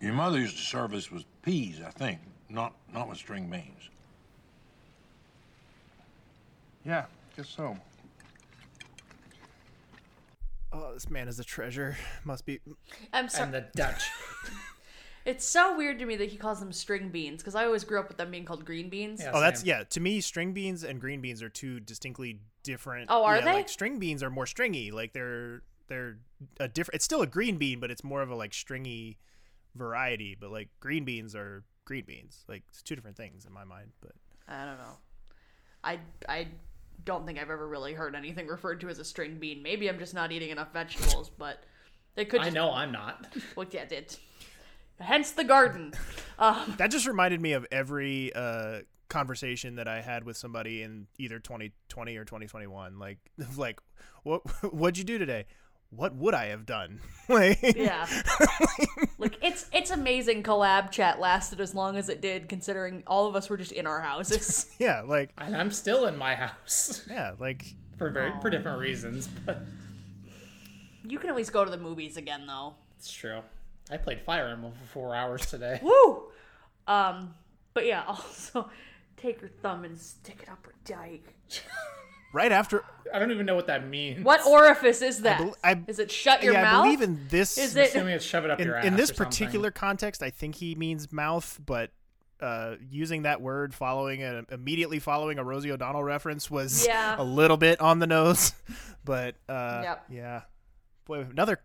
Your 0.00 0.14
mother 0.14 0.38
used 0.38 0.56
to 0.56 0.62
serve 0.62 0.94
us 0.94 1.10
with 1.10 1.24
peas, 1.42 1.80
I 1.86 1.90
think, 1.90 2.20
not 2.48 2.72
not 2.94 3.08
with 3.08 3.18
string 3.18 3.50
beans. 3.50 3.90
Yeah, 6.86 7.04
guess 7.36 7.48
so. 7.48 7.76
Oh, 10.72 10.94
this 10.94 11.10
man 11.10 11.28
is 11.28 11.38
a 11.38 11.44
treasure. 11.44 11.96
Must 12.24 12.46
be. 12.46 12.60
I'm 13.12 13.28
sorry. 13.28 13.44
And 13.44 13.54
the 13.54 13.66
Dutch. 13.74 14.10
It's 15.26 15.44
so 15.44 15.76
weird 15.76 15.98
to 15.98 16.06
me 16.06 16.16
that 16.16 16.30
he 16.30 16.36
calls 16.36 16.60
them 16.60 16.72
string 16.72 17.10
beans 17.10 17.42
because 17.42 17.54
I 17.54 17.66
always 17.66 17.84
grew 17.84 18.00
up 18.00 18.08
with 18.08 18.16
them 18.16 18.30
being 18.30 18.46
called 18.46 18.64
green 18.64 18.88
beans. 18.88 19.20
Yeah. 19.22 19.32
Oh, 19.34 19.40
that's 19.40 19.60
same. 19.60 19.68
yeah. 19.68 19.84
To 19.84 20.00
me, 20.00 20.20
string 20.20 20.54
beans 20.54 20.82
and 20.82 21.00
green 21.00 21.20
beans 21.20 21.42
are 21.42 21.50
two 21.50 21.78
distinctly 21.78 22.40
different. 22.62 23.10
Oh, 23.10 23.24
are 23.24 23.36
yeah, 23.36 23.44
they? 23.44 23.52
Like 23.52 23.68
string 23.68 23.98
beans 23.98 24.22
are 24.22 24.30
more 24.30 24.46
stringy. 24.46 24.90
Like 24.90 25.12
they're 25.12 25.62
they're 25.88 26.18
a 26.58 26.68
different. 26.68 26.96
It's 26.96 27.04
still 27.04 27.20
a 27.20 27.26
green 27.26 27.58
bean, 27.58 27.80
but 27.80 27.90
it's 27.90 28.02
more 28.02 28.22
of 28.22 28.30
a 28.30 28.34
like 28.34 28.54
stringy 28.54 29.18
variety. 29.74 30.36
But 30.40 30.52
like 30.52 30.68
green 30.80 31.04
beans 31.04 31.34
are 31.34 31.64
green 31.84 32.04
beans. 32.06 32.44
Like 32.48 32.62
it's 32.68 32.82
two 32.82 32.96
different 32.96 33.18
things 33.18 33.44
in 33.44 33.52
my 33.52 33.64
mind. 33.64 33.90
But 34.00 34.12
I 34.48 34.64
don't 34.64 34.78
know. 34.78 34.96
I 35.84 35.98
I 36.30 36.48
don't 37.04 37.26
think 37.26 37.38
I've 37.38 37.50
ever 37.50 37.66
really 37.66 37.94
heard 37.94 38.14
anything 38.14 38.46
referred 38.46 38.80
to 38.80 38.88
as 38.88 38.98
a 38.98 39.04
string 39.04 39.38
bean. 39.38 39.62
Maybe 39.62 39.88
I'm 39.88 39.98
just 39.98 40.14
not 40.14 40.32
eating 40.32 40.50
enough 40.50 40.72
vegetables, 40.72 41.30
but 41.30 41.62
it 42.16 42.28
could. 42.28 42.40
I 42.40 42.50
know 42.50 42.72
I'm 42.72 42.92
not. 42.92 43.26
Well, 43.56 43.66
yeah, 43.70 43.82
it. 43.82 44.18
Hence 44.98 45.32
the 45.32 45.44
garden. 45.44 45.92
Um, 46.38 46.74
that 46.78 46.90
just 46.90 47.06
reminded 47.06 47.38
me 47.42 47.52
of 47.52 47.66
every 47.70 48.32
uh 48.34 48.78
conversation 49.10 49.74
that 49.74 49.86
I 49.86 50.00
had 50.00 50.24
with 50.24 50.38
somebody 50.38 50.82
in 50.82 51.06
either 51.18 51.38
2020 51.38 52.16
or 52.16 52.24
2021. 52.24 52.98
Like 52.98 53.18
like 53.58 53.78
what 54.22 54.40
what'd 54.72 54.96
you 54.96 55.04
do 55.04 55.18
today? 55.18 55.44
What 55.90 56.14
would 56.14 56.34
I 56.34 56.46
have 56.46 56.66
done? 56.66 57.00
like 57.28 57.76
yeah. 57.76 58.06
like 59.18 59.38
it's 59.42 59.66
it's 59.72 59.90
amazing 59.90 60.42
collab 60.42 60.90
chat 60.90 61.20
lasted 61.20 61.60
as 61.60 61.74
long 61.74 61.96
as 61.96 62.08
it 62.08 62.20
did, 62.20 62.48
considering 62.48 63.02
all 63.06 63.26
of 63.26 63.36
us 63.36 63.50
were 63.50 63.56
just 63.56 63.72
in 63.72 63.86
our 63.86 64.00
houses. 64.00 64.70
yeah, 64.78 65.02
like 65.02 65.32
And 65.38 65.56
I'm 65.56 65.70
still 65.70 66.06
in 66.06 66.16
my 66.16 66.34
house 66.34 67.04
yeah, 67.10 67.32
like 67.38 67.74
for 67.98 68.10
very 68.10 68.32
for 68.40 68.50
different 68.50 68.80
reasons, 68.80 69.28
but 69.44 69.62
you 71.04 71.18
can 71.18 71.30
at 71.30 71.36
least 71.36 71.52
go 71.52 71.64
to 71.64 71.70
the 71.70 71.78
movies 71.78 72.16
again, 72.16 72.46
though. 72.46 72.74
it's 72.96 73.10
true. 73.12 73.40
I 73.90 73.96
played 73.96 74.20
Fire 74.20 74.48
Emblem 74.48 74.72
for 74.72 74.86
four 74.86 75.16
hours 75.16 75.46
today. 75.46 75.80
Woo! 75.82 76.28
Um, 76.86 77.34
but 77.74 77.86
yeah, 77.86 78.04
also 78.06 78.70
take 79.16 79.40
your 79.40 79.50
thumb 79.50 79.84
and 79.84 79.98
stick 79.98 80.40
it 80.42 80.48
up 80.48 80.64
her 80.66 80.74
dyke. 80.84 81.34
Right 82.32 82.52
after 82.52 82.84
I 83.12 83.18
don't 83.18 83.30
even 83.32 83.44
know 83.46 83.56
what 83.56 83.66
that 83.66 83.88
means. 83.88 84.24
What 84.24 84.46
orifice 84.46 85.02
is 85.02 85.22
that? 85.22 85.38
bel- 85.38 85.56
I- 85.64 85.82
is 85.88 85.98
it 85.98 86.10
shut 86.12 86.42
your 86.44 86.52
yeah, 86.52 86.62
mouth? 86.62 86.80
I 86.80 86.84
believe 86.84 87.02
in 87.02 87.26
this 87.28 87.58
Is 87.58 87.76
I'm 87.76 87.82
it? 87.82 87.88
assuming 87.88 88.14
it's 88.14 88.24
shove 88.24 88.44
it 88.44 88.50
up 88.52 88.60
in, 88.60 88.66
your 88.68 88.76
ass. 88.76 88.84
in 88.84 88.94
this 88.96 89.10
or 89.10 89.14
something. 89.14 89.30
particular 89.30 89.70
context, 89.72 90.22
I 90.22 90.30
think 90.30 90.54
he 90.54 90.74
means 90.76 91.12
mouth, 91.12 91.58
but 91.64 91.90
uh, 92.40 92.76
using 92.88 93.22
that 93.22 93.40
word 93.42 93.74
following 93.74 94.22
a, 94.22 94.44
immediately 94.50 94.98
following 95.00 95.38
a 95.38 95.44
Rosie 95.44 95.72
O'Donnell 95.72 96.04
reference 96.04 96.50
was 96.50 96.86
Yeah. 96.86 97.16
a 97.18 97.24
little 97.24 97.56
bit 97.56 97.80
on 97.80 97.98
the 97.98 98.06
nose. 98.06 98.52
but 99.04 99.34
uh, 99.48 99.80
Yep. 99.82 100.04
yeah, 100.10 100.40
boy, 101.04 101.26
another 101.30 101.58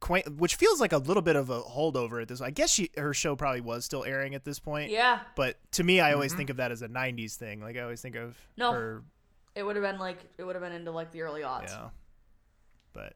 quaint, 0.00 0.36
which 0.36 0.54
feels 0.56 0.80
like 0.80 0.92
a 0.92 0.98
little 0.98 1.22
bit 1.22 1.36
of 1.36 1.50
a 1.50 1.60
holdover 1.62 2.22
at 2.22 2.28
this. 2.28 2.40
I 2.40 2.50
guess 2.50 2.70
she 2.70 2.90
her 2.96 3.12
show 3.14 3.36
probably 3.36 3.60
was 3.60 3.84
still 3.84 4.04
airing 4.04 4.34
at 4.34 4.44
this 4.44 4.58
point. 4.58 4.90
Yeah. 4.90 5.20
But 5.36 5.58
to 5.72 5.84
me, 5.84 6.00
I 6.00 6.12
always 6.14 6.32
think 6.34 6.50
of 6.50 6.56
that 6.56 6.72
as 6.72 6.82
a 6.82 6.88
'90s 6.88 7.34
thing. 7.36 7.60
Like 7.60 7.76
I 7.76 7.80
always 7.80 8.00
think 8.00 8.16
of 8.16 8.36
No. 8.56 8.72
her. 8.72 9.02
It 9.54 9.62
would 9.62 9.76
have 9.76 9.82
been 9.84 9.98
like 9.98 10.18
it 10.38 10.44
would 10.44 10.54
have 10.54 10.62
been 10.62 10.72
into 10.72 10.90
like 10.90 11.10
the 11.12 11.22
early 11.22 11.42
aughts. 11.42 11.68
Yeah. 11.70 11.88
But 12.92 13.14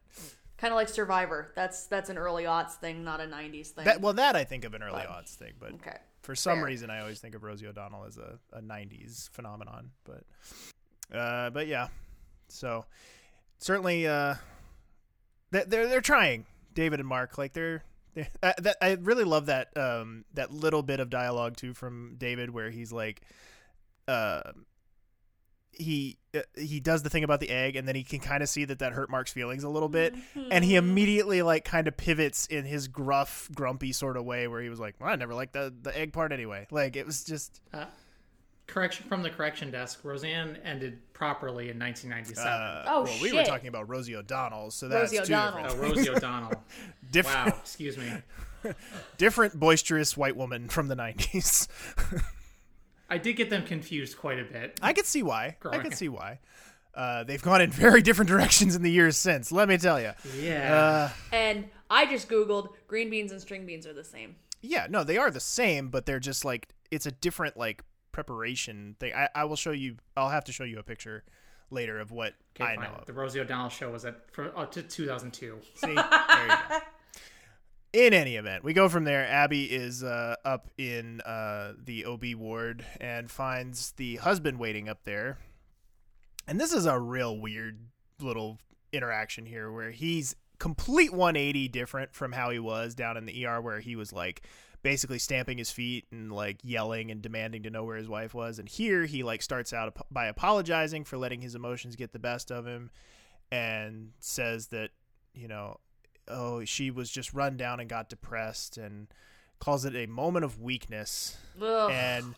Kind 0.57 0.71
of 0.71 0.75
like 0.75 0.87
Survivor. 0.89 1.51
That's 1.55 1.87
that's 1.87 2.09
an 2.09 2.17
early 2.17 2.43
aughts 2.45 2.73
thing, 2.75 3.03
not 3.03 3.19
a 3.19 3.25
'90s 3.25 3.67
thing. 3.67 3.85
that 3.85 4.01
well, 4.01 4.13
that 4.13 4.35
I 4.35 4.43
think 4.45 4.63
of 4.65 4.73
an 4.73 4.81
early 4.83 5.05
odds 5.05 5.35
thing. 5.35 5.53
But 5.59 5.73
okay. 5.73 5.97
for 6.21 6.35
some 6.35 6.59
Fair. 6.59 6.65
reason 6.65 6.89
I 6.89 7.01
always 7.01 7.19
think 7.19 7.35
of 7.35 7.43
Rosie 7.43 7.67
O'Donnell 7.67 8.05
as 8.05 8.17
a, 8.17 8.39
a 8.53 8.61
90s 8.61 9.29
phenomenon 9.31 9.91
but 10.05 10.23
uh 11.15 11.49
but 11.51 11.67
yeah 11.67 11.89
so 12.47 12.85
certainly 13.59 14.07
uh 14.07 14.35
they- 15.51 15.65
they're 15.65 15.87
they're 15.87 16.01
trying 16.01 16.45
David 16.73 16.99
and 16.99 17.07
Mark 17.07 17.37
like 17.37 17.53
they're 17.53 17.83
they 18.15 18.27
uh, 18.41 18.53
that 18.57 18.77
I 18.81 18.93
really 19.01 19.23
love 19.23 19.45
that 19.47 19.75
um 19.77 20.25
that 20.33 20.51
little 20.51 20.81
bit 20.81 20.99
of 20.99 21.09
dialogue 21.11 21.57
too 21.57 21.73
from 21.75 22.15
David 22.17 22.49
where 22.49 22.71
he's 22.71 22.91
like 22.91 23.21
uh 24.07 24.41
he 25.77 26.17
uh, 26.33 26.39
he 26.55 26.79
does 26.79 27.03
the 27.03 27.09
thing 27.09 27.23
about 27.23 27.39
the 27.39 27.49
egg 27.49 27.75
and 27.75 27.87
then 27.87 27.95
he 27.95 28.03
can 28.03 28.19
kind 28.19 28.41
of 28.43 28.49
see 28.49 28.65
that 28.65 28.79
that 28.79 28.93
hurt 28.93 29.09
Mark's 29.09 29.31
feelings 29.31 29.63
a 29.63 29.69
little 29.69 29.89
bit 29.89 30.13
and 30.51 30.63
he 30.65 30.75
immediately 30.75 31.41
like 31.41 31.65
kind 31.65 31.87
of 31.87 31.95
pivots 31.97 32.45
in 32.47 32.65
his 32.65 32.87
gruff 32.87 33.49
grumpy 33.53 33.91
sort 33.91 34.17
of 34.17 34.25
way 34.25 34.47
where 34.47 34.61
he 34.61 34.69
was 34.69 34.79
like 34.79 34.95
well, 34.99 35.09
I 35.09 35.15
never 35.15 35.33
liked 35.33 35.53
the 35.53 35.73
the 35.81 35.97
egg 35.97 36.13
part 36.13 36.31
anyway 36.31 36.67
like 36.71 36.95
it 36.95 37.05
was 37.05 37.23
just 37.23 37.61
Uh, 37.73 37.85
correction 38.67 39.05
from 39.07 39.21
the 39.21 39.29
correction 39.29 39.69
desk. 39.69 39.99
Roseanne 40.03 40.57
ended 40.63 40.99
properly 41.13 41.69
in 41.69 41.77
1997. 41.79 42.51
uh, 42.51 42.83
Oh, 42.87 43.03
well 43.03 43.17
we 43.21 43.31
were 43.33 43.43
talking 43.43 43.67
about 43.67 43.87
Rosie 43.89 44.15
O'Donnell 44.15 44.71
so 44.71 44.87
that's 44.87 45.11
Rosie 45.13 45.17
two 45.27 45.33
O'Donnell. 45.33 45.63
different 45.63 45.83
oh, 45.83 45.89
Rosie 45.95 46.09
O'Donnell. 46.09 46.63
different 47.11 47.47
Wow, 47.53 47.59
excuse 47.59 47.97
me. 47.97 48.11
different 49.17 49.59
boisterous 49.59 50.17
white 50.17 50.35
woman 50.35 50.67
from 50.69 50.87
the 50.87 50.95
90s 50.95 51.67
I 53.09 53.17
did 53.17 53.33
get 53.35 53.49
them 53.49 53.63
confused 53.63 54.17
quite 54.17 54.39
a 54.39 54.43
bit. 54.43 54.79
I 54.81 54.93
could 54.93 55.05
see 55.05 55.23
why 55.23 55.45
I 55.45 55.55
Growing 55.59 55.81
could 55.81 55.93
see 55.95 56.09
why 56.09 56.39
uh, 56.95 57.23
they've 57.23 57.41
gone 57.41 57.61
in 57.61 57.69
very 57.71 58.01
different 58.07 58.29
directions 58.29 58.75
in 58.75 58.81
the 58.81 58.91
years 58.91 59.17
since 59.17 59.51
let 59.51 59.67
me 59.69 59.77
tell 59.77 59.99
you 60.01 60.11
Yeah. 60.39 60.75
uh, 60.75 61.09
And 61.35 61.65
I 61.89 62.05
just 62.05 62.29
googled 62.29 62.69
green 62.87 63.09
beans 63.09 63.31
and 63.31 63.39
string 63.41 63.65
beans 63.65 63.85
are 63.85 63.93
the 63.93 64.03
same. 64.03 64.35
Yeah, 64.61 64.87
no, 64.89 65.03
they 65.03 65.17
are 65.17 65.29
the 65.29 65.39
same, 65.39 65.89
but 65.89 66.05
they're 66.07 66.19
just 66.19 66.43
like 66.45 66.69
it's 66.89 67.05
a 67.05 67.11
different 67.11 67.57
like 67.57 67.83
preparation 68.11 68.95
thing. 68.99 69.13
I, 69.13 69.29
I 69.35 69.43
will 69.45 69.55
show 69.57 69.71
you. 69.71 69.97
I'll 70.17 70.29
have 70.29 70.45
to 70.45 70.51
show 70.51 70.63
you 70.63 70.79
a 70.79 70.83
picture 70.83 71.23
later 71.69 71.99
of 71.99 72.11
what 72.11 72.33
Okay, 72.55 72.63
I 72.71 72.75
fine. 72.75 72.85
know. 72.85 72.95
Of. 72.99 73.05
The 73.05 73.13
Rosie 73.13 73.39
O'Donnell 73.39 73.69
show 73.69 73.91
was 73.91 74.05
at 74.05 74.31
for 74.31 74.57
up 74.57 74.71
to 74.71 74.81
2002. 74.81 75.57
See, 75.75 75.87
there 75.87 75.95
you 75.95 76.01
go. 76.69 76.77
In 77.95 78.13
any 78.13 78.35
event, 78.35 78.65
we 78.65 78.73
go 78.73 78.89
from 78.89 79.05
there. 79.05 79.25
Abby 79.25 79.63
is 79.63 80.03
uh, 80.03 80.35
up 80.43 80.69
in 80.77 81.21
uh, 81.21 81.71
the 81.81 82.03
OB 82.03 82.25
ward 82.35 82.83
and 82.99 83.31
finds 83.31 83.93
the 83.93 84.17
husband 84.17 84.59
waiting 84.59 84.89
up 84.89 85.05
there. 85.05 85.37
And 86.45 86.59
this 86.59 86.73
is 86.73 86.85
a 86.85 86.99
real 86.99 87.39
weird 87.39 87.79
little 88.19 88.59
interaction 88.91 89.45
here 89.45 89.71
where 89.71 89.91
he's 89.91 90.35
complete 90.59 91.13
180 91.13 91.69
different 91.69 92.13
from 92.13 92.33
how 92.33 92.49
he 92.49 92.59
was 92.59 92.95
down 92.95 93.15
in 93.15 93.25
the 93.25 93.45
ER 93.45 93.61
where 93.61 93.79
he 93.79 93.95
was 93.95 94.11
like 94.11 94.41
basically 94.83 95.17
stamping 95.17 95.57
his 95.57 95.71
feet 95.71 96.05
and 96.11 96.33
like 96.33 96.57
yelling 96.63 97.11
and 97.11 97.21
demanding 97.21 97.63
to 97.63 97.69
know 97.69 97.85
where 97.85 97.95
his 97.95 98.09
wife 98.09 98.33
was 98.33 98.59
and 98.59 98.67
here 98.67 99.05
he 99.05 99.23
like 99.23 99.41
starts 99.41 99.71
out 99.71 99.95
by 100.11 100.25
apologizing 100.25 101.05
for 101.05 101.17
letting 101.17 101.41
his 101.41 101.55
emotions 101.55 101.95
get 101.95 102.11
the 102.11 102.19
best 102.19 102.51
of 102.51 102.65
him 102.65 102.89
and 103.51 104.11
says 104.19 104.67
that 104.67 104.91
you 105.33 105.47
know 105.47 105.77
oh 106.27 106.63
she 106.65 106.89
was 106.91 107.09
just 107.09 107.33
run 107.33 107.57
down 107.57 107.79
and 107.79 107.89
got 107.89 108.09
depressed 108.09 108.77
and 108.77 109.07
calls 109.59 109.85
it 109.85 109.95
a 109.95 110.05
moment 110.07 110.43
of 110.45 110.61
weakness 110.61 111.37
Ugh. 111.61 111.91
and 111.93 112.35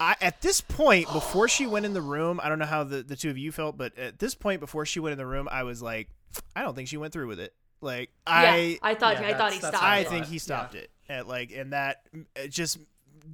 I, 0.00 0.16
at 0.20 0.40
this 0.40 0.60
point, 0.60 1.12
before 1.12 1.46
she 1.46 1.64
went 1.64 1.86
in 1.86 1.92
the 1.94 2.02
room, 2.02 2.40
I 2.42 2.48
don't 2.48 2.58
know 2.58 2.64
how 2.66 2.82
the, 2.82 3.04
the 3.04 3.14
two 3.14 3.30
of 3.30 3.38
you 3.38 3.52
felt, 3.52 3.76
but 3.78 3.96
at 3.96 4.18
this 4.18 4.34
point, 4.34 4.58
before 4.58 4.84
she 4.84 4.98
went 4.98 5.12
in 5.12 5.18
the 5.18 5.26
room, 5.26 5.48
I 5.48 5.62
was 5.62 5.80
like, 5.80 6.08
I 6.56 6.62
don't 6.62 6.74
think 6.74 6.88
she 6.88 6.96
went 6.96 7.12
through 7.12 7.28
with 7.28 7.38
it. 7.38 7.54
Like, 7.80 8.10
yeah, 8.26 8.32
I, 8.34 8.78
I 8.82 8.94
thought 8.96 9.20
Yeah, 9.20 9.28
I 9.28 9.34
thought 9.34 9.52
he 9.52 9.60
that's- 9.60 9.60
that's 9.60 9.68
stopped. 9.68 9.74
what 9.74 9.82
I 9.84 9.98
it. 10.00 10.08
think 10.08 10.24
thought, 10.24 10.28
he 10.30 10.34
yeah. 10.34 10.40
stopped 10.40 10.74
it. 10.74 10.90
And 11.08 11.28
like, 11.28 11.52
and 11.52 11.72
that 11.72 12.02
it 12.34 12.48
just 12.48 12.78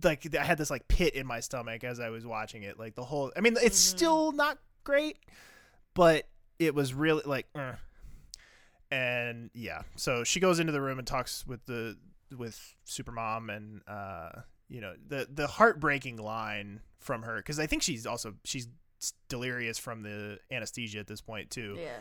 like 0.05 0.35
I 0.39 0.44
had 0.44 0.59
this 0.59 0.68
like 0.70 0.89
pit 0.89 1.14
in 1.14 1.26
my 1.26 1.40
stomach 1.40 1.85
as 1.85 2.01
I 2.01 2.10
was 2.10 2.26
watching 2.26 2.64
it. 2.64 2.78
Like 2.78 2.94
the 2.94 3.05
whole, 3.05 3.32
I 3.35 3.40
mean, 3.40 3.56
it's 3.62 3.78
Mm-hmm. 3.89 3.97
still 3.97 4.32
not 4.32 4.59
great, 4.85 5.16
but 5.94 6.26
it 6.59 6.74
was 6.74 6.93
really 6.93 7.22
like, 7.24 7.47
uh. 7.55 7.72
And 8.90 9.51
yeah. 9.55 9.82
So 9.97 10.24
she 10.24 10.40
goes 10.40 10.59
into 10.60 10.73
the 10.73 10.81
room 10.81 10.98
and 10.98 11.06
talks 11.06 11.47
with 11.47 11.65
the 11.66 11.97
with 12.36 12.74
Supermom, 12.86 13.55
and 13.55 13.82
uh, 13.86 14.40
you 14.69 14.81
know 14.81 14.94
the 15.06 15.27
the 15.32 15.47
heartbreaking 15.47 16.16
line 16.16 16.81
from 16.98 17.23
her 17.23 17.36
because 17.36 17.59
I 17.59 17.66
think 17.66 17.82
she's 17.82 18.06
also 18.06 18.35
she's 18.44 18.69
delirious 19.28 19.78
from 19.78 20.02
the 20.02 20.39
anesthesia 20.51 20.98
at 20.98 21.06
this 21.06 21.20
point 21.20 21.51
too 21.51 21.77
Yeah. 21.81 21.98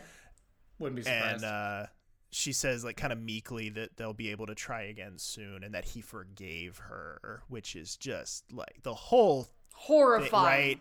Wouldn't 0.80 0.96
be 0.96 1.02
surprised. 1.02 1.36
and 1.36 1.44
uh, 1.44 1.86
she 2.30 2.52
says 2.52 2.84
like 2.84 2.96
kind 2.96 3.12
of 3.12 3.20
meekly 3.20 3.68
that 3.70 3.96
they'll 3.96 4.12
be 4.12 4.30
able 4.32 4.46
to 4.46 4.54
try 4.56 4.82
again 4.82 5.12
soon 5.16 5.62
and 5.62 5.74
that 5.74 5.84
he 5.84 6.00
forgave 6.00 6.78
her 6.78 7.42
which 7.48 7.76
is 7.76 7.96
just 7.96 8.52
like 8.52 8.78
the 8.82 8.94
whole 8.94 9.44
thing, 9.44 9.52
Horrifying. 9.74 10.44
right 10.44 10.80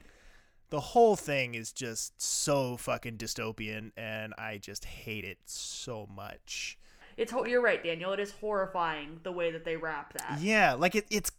the 0.69 0.79
whole 0.79 1.15
thing 1.15 1.55
is 1.55 1.71
just 1.71 2.19
so 2.21 2.77
fucking 2.77 3.17
dystopian 3.17 3.91
and 3.97 4.33
i 4.37 4.57
just 4.57 4.85
hate 4.85 5.23
it 5.23 5.37
so 5.45 6.07
much 6.15 6.77
It's 7.17 7.31
ho- 7.31 7.45
you're 7.45 7.61
right, 7.61 7.83
Daniel. 7.83 8.11
It 8.13 8.19
is 8.19 8.31
horrifying 8.31 9.19
the 9.23 9.31
way 9.31 9.51
that 9.51 9.65
they 9.65 9.75
wrap 9.77 10.13
that. 10.13 10.39
yeah 10.41 10.73
like 10.73 10.95
it, 10.95 11.05
it's 11.09 11.31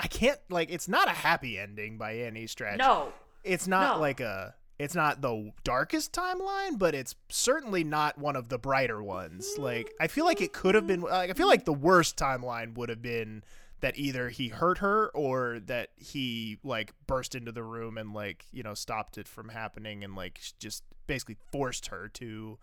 i 0.00 0.06
can't 0.06 0.38
like 0.48 0.70
it's 0.70 0.88
not 0.88 1.08
a 1.08 1.12
happy 1.12 1.58
ending 1.58 1.98
by 1.98 2.16
any 2.18 2.46
stretch 2.46 2.78
No. 2.78 3.12
it's 3.44 3.66
not 3.66 3.96
No. 3.96 4.00
like 4.00 4.20
a 4.20 4.54
it's 4.78 4.94
not 4.94 5.20
the 5.22 5.50
darkest 5.64 6.12
timeline, 6.12 6.78
but 6.78 6.94
it's 6.94 7.16
certainly 7.28 7.82
not 7.82 8.16
one 8.16 8.36
of 8.36 8.48
the 8.48 8.58
brighter 8.58 9.02
ones. 9.02 9.56
Like 9.58 9.92
I 10.00 10.06
feel 10.06 10.24
like 10.24 10.40
it 10.40 10.52
could 10.52 10.76
have 10.76 10.86
been. 10.86 11.00
Like 11.00 11.30
I 11.30 11.32
feel 11.32 11.48
like 11.48 11.64
the 11.64 11.72
worst 11.72 12.16
timeline 12.16 12.76
would 12.76 12.88
have 12.88 13.02
been 13.02 13.42
that 13.80 13.96
either 13.96 14.28
he 14.28 14.48
hurt 14.48 14.78
her 14.78 15.08
or 15.14 15.60
that 15.66 15.90
he 15.96 16.58
like 16.64 16.92
burst 17.06 17.34
into 17.34 17.52
the 17.52 17.62
room 17.62 17.96
and 17.96 18.12
like 18.12 18.46
you 18.52 18.62
know 18.62 18.74
stopped 18.74 19.18
it 19.18 19.28
from 19.28 19.50
happening 19.50 20.02
and 20.02 20.16
like 20.16 20.40
just 20.58 20.82
basically 21.06 21.36
forced 21.52 21.86
her 21.86 22.08
to 22.08 22.58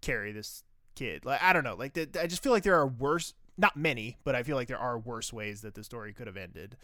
carry 0.00 0.32
this 0.32 0.64
kid. 0.94 1.24
Like 1.24 1.42
I 1.42 1.52
don't 1.52 1.64
know. 1.64 1.74
Like 1.74 1.94
the, 1.94 2.08
I 2.20 2.26
just 2.26 2.42
feel 2.42 2.52
like 2.52 2.62
there 2.62 2.76
are 2.76 2.86
worse. 2.86 3.34
Not 3.58 3.74
many, 3.74 4.18
but 4.22 4.34
I 4.34 4.42
feel 4.42 4.54
like 4.54 4.68
there 4.68 4.78
are 4.78 4.98
worse 4.98 5.32
ways 5.32 5.62
that 5.62 5.74
the 5.74 5.82
story 5.82 6.12
could 6.12 6.26
have 6.26 6.36
ended. 6.36 6.76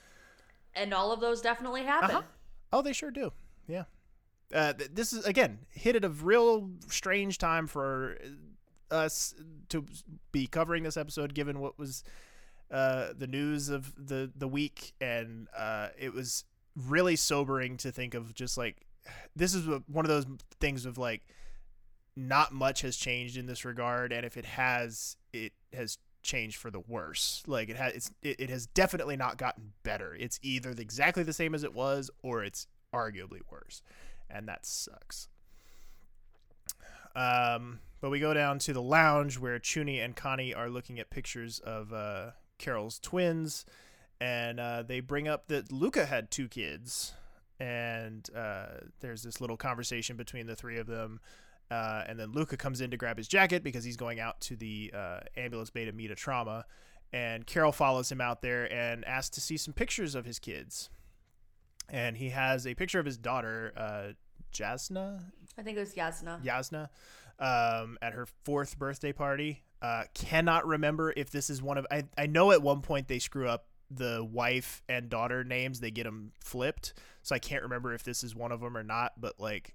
And 0.75 0.95
all 0.95 1.13
of 1.13 1.21
those 1.21 1.43
definitely 1.43 1.83
happen. 1.83 2.17
Uh-huh. 2.17 2.23
Oh, 2.73 2.81
they 2.81 2.95
sure 2.95 3.11
do. 3.11 3.33
Yeah. 3.69 3.85
Uh, 4.55 4.73
th- 4.73 4.91
this 4.95 5.13
is 5.13 5.27
again 5.27 5.59
hit 5.71 5.97
at 5.97 6.05
a 6.05 6.09
real 6.09 6.71
strange 6.89 7.37
time 7.39 7.67
for 7.67 8.17
us 8.91 9.35
to 9.71 9.85
be 10.31 10.47
covering 10.47 10.83
this 10.83 10.97
episode, 10.97 11.35
given 11.35 11.59
what 11.59 11.79
was 11.79 12.05
uh, 12.73 13.09
the 13.17 13.27
news 13.27 13.69
of 13.69 13.93
the 13.97 14.31
the 14.35 14.49
week, 14.49 14.95
and 15.01 15.47
uh, 15.57 15.89
it 15.99 16.13
was 16.15 16.45
really 16.75 17.17
sobering 17.17 17.77
to 17.77 17.93
think 17.93 18.15
of 18.15 18.35
just 18.35 18.57
like 18.57 18.87
this 19.37 19.55
is 19.55 19.67
one 19.87 20.05
of 20.05 20.09
those 20.09 20.27
things 20.59 20.87
of 20.87 20.97
like 20.97 21.23
not 22.17 22.53
much 22.53 22.83
has 22.83 22.97
changed 22.97 23.37
in 23.37 23.47
this 23.47 23.65
regard, 23.65 24.13
and 24.13 24.25
if 24.25 24.37
it 24.37 24.45
has, 24.45 25.17
it 25.33 25.53
has 25.73 25.99
changed 26.23 26.57
for 26.57 26.71
the 26.71 26.81
worse. 26.81 27.43
Like 27.47 27.69
it 27.69 27.77
has, 27.77 27.93
it's, 27.95 28.11
it, 28.23 28.41
it 28.41 28.51
has 28.51 28.67
definitely 28.67 29.17
not 29.17 29.39
gotten 29.39 29.73
better. 29.83 30.17
It's 30.19 30.39
either 30.43 30.71
exactly 30.71 31.23
the 31.23 31.33
same 31.33 31.55
as 31.55 31.65
it 31.65 31.75
was, 31.75 32.11
or 32.23 32.45
it's 32.45 32.67
arguably 32.95 33.41
worse, 33.51 33.83
and 34.31 34.49
that 34.49 34.67
sucks. 34.67 35.29
Um, 37.15 37.81
but 38.01 38.11
we 38.11 38.21
go 38.21 38.33
down 38.33 38.59
to 38.61 38.73
the 38.73 38.83
lounge 38.83 39.39
where 39.39 39.59
Chuny 39.59 40.03
and 40.03 40.17
Connie 40.17 40.55
are 40.55 40.71
looking 40.71 40.99
at 40.99 41.11
pictures 41.11 41.59
of 41.61 41.93
uh, 41.93 42.31
Carol's 42.63 42.99
twins, 42.99 43.67
and 44.21 44.59
uh, 44.59 44.83
they 44.83 45.01
bring 45.01 45.29
up 45.29 45.49
that 45.49 45.71
Luca 45.71 46.07
had 46.07 46.31
two 46.31 46.49
kids, 46.49 47.13
and 47.61 48.29
uh, 48.35 48.67
there's 49.01 49.23
this 49.23 49.41
little 49.41 49.57
conversation 49.57 50.17
between 50.17 50.47
the 50.47 50.57
three 50.57 50.79
of 50.79 50.87
them. 50.87 51.21
Uh, 51.71 52.05
and 52.07 52.19
then 52.19 52.33
Luca 52.33 52.57
comes 52.57 52.81
in 52.81 52.91
to 52.91 52.97
grab 52.97 53.17
his 53.17 53.27
jacket 53.27 53.65
because 53.65 53.83
he's 53.83 53.97
going 53.97 54.21
out 54.21 54.41
to 54.43 54.57
the 54.57 54.93
uh, 54.95 55.21
ambulance 55.37 55.71
bay 55.71 55.85
to 55.87 55.93
meet 55.93 56.11
a 56.11 56.15
trauma. 56.15 56.65
And 57.13 57.47
Carol 57.47 57.73
follows 57.73 58.13
him 58.13 58.21
out 58.21 58.43
there 58.43 58.71
and 58.73 59.05
asks 59.05 59.31
to 59.37 59.41
see 59.41 59.57
some 59.57 59.75
pictures 59.75 60.15
of 60.15 60.25
his 60.25 60.39
kids. 60.39 60.91
And 61.89 62.17
he 62.17 62.31
has 62.31 62.67
a 62.67 62.75
picture 62.75 63.01
of 63.01 63.07
his 63.07 63.19
daughter, 63.19 63.73
uh, 63.77 64.13
Jasna. 64.53 65.21
I 65.59 65.63
think 65.63 65.77
it 65.77 65.81
was 65.81 65.95
Yasna. 65.95 66.43
Yasna, 66.45 66.89
um, 67.39 67.99
at 68.03 68.13
her 68.13 68.27
fourth 68.45 68.79
birthday 68.79 69.13
party. 69.13 69.63
Uh, 69.83 70.05
cannot 70.15 70.67
remember 70.67 71.13
if 71.17 71.31
this 71.31 71.51
is 71.51 71.61
one 71.61 71.77
of. 71.77 71.87
I, 71.91 72.05
I 72.17 72.27
know 72.27 72.53
at 72.53 72.63
one 72.63 72.81
point 72.83 73.09
they 73.09 73.19
screw 73.19 73.49
up 73.49 73.67
the 73.91 74.25
wife 74.25 74.83
and 74.89 75.11
daughter 75.11 75.45
names. 75.45 75.81
They 75.81 75.91
get 75.91 76.05
them 76.05 76.33
flipped. 76.41 76.95
So 77.23 77.35
I 77.35 77.39
can't 77.39 77.63
remember 77.63 77.93
if 77.93 78.05
this 78.05 78.25
is 78.25 78.35
one 78.35 78.53
of 78.53 78.61
them 78.61 78.77
or 78.77 78.83
not. 78.83 79.21
But 79.21 79.39
like 79.39 79.75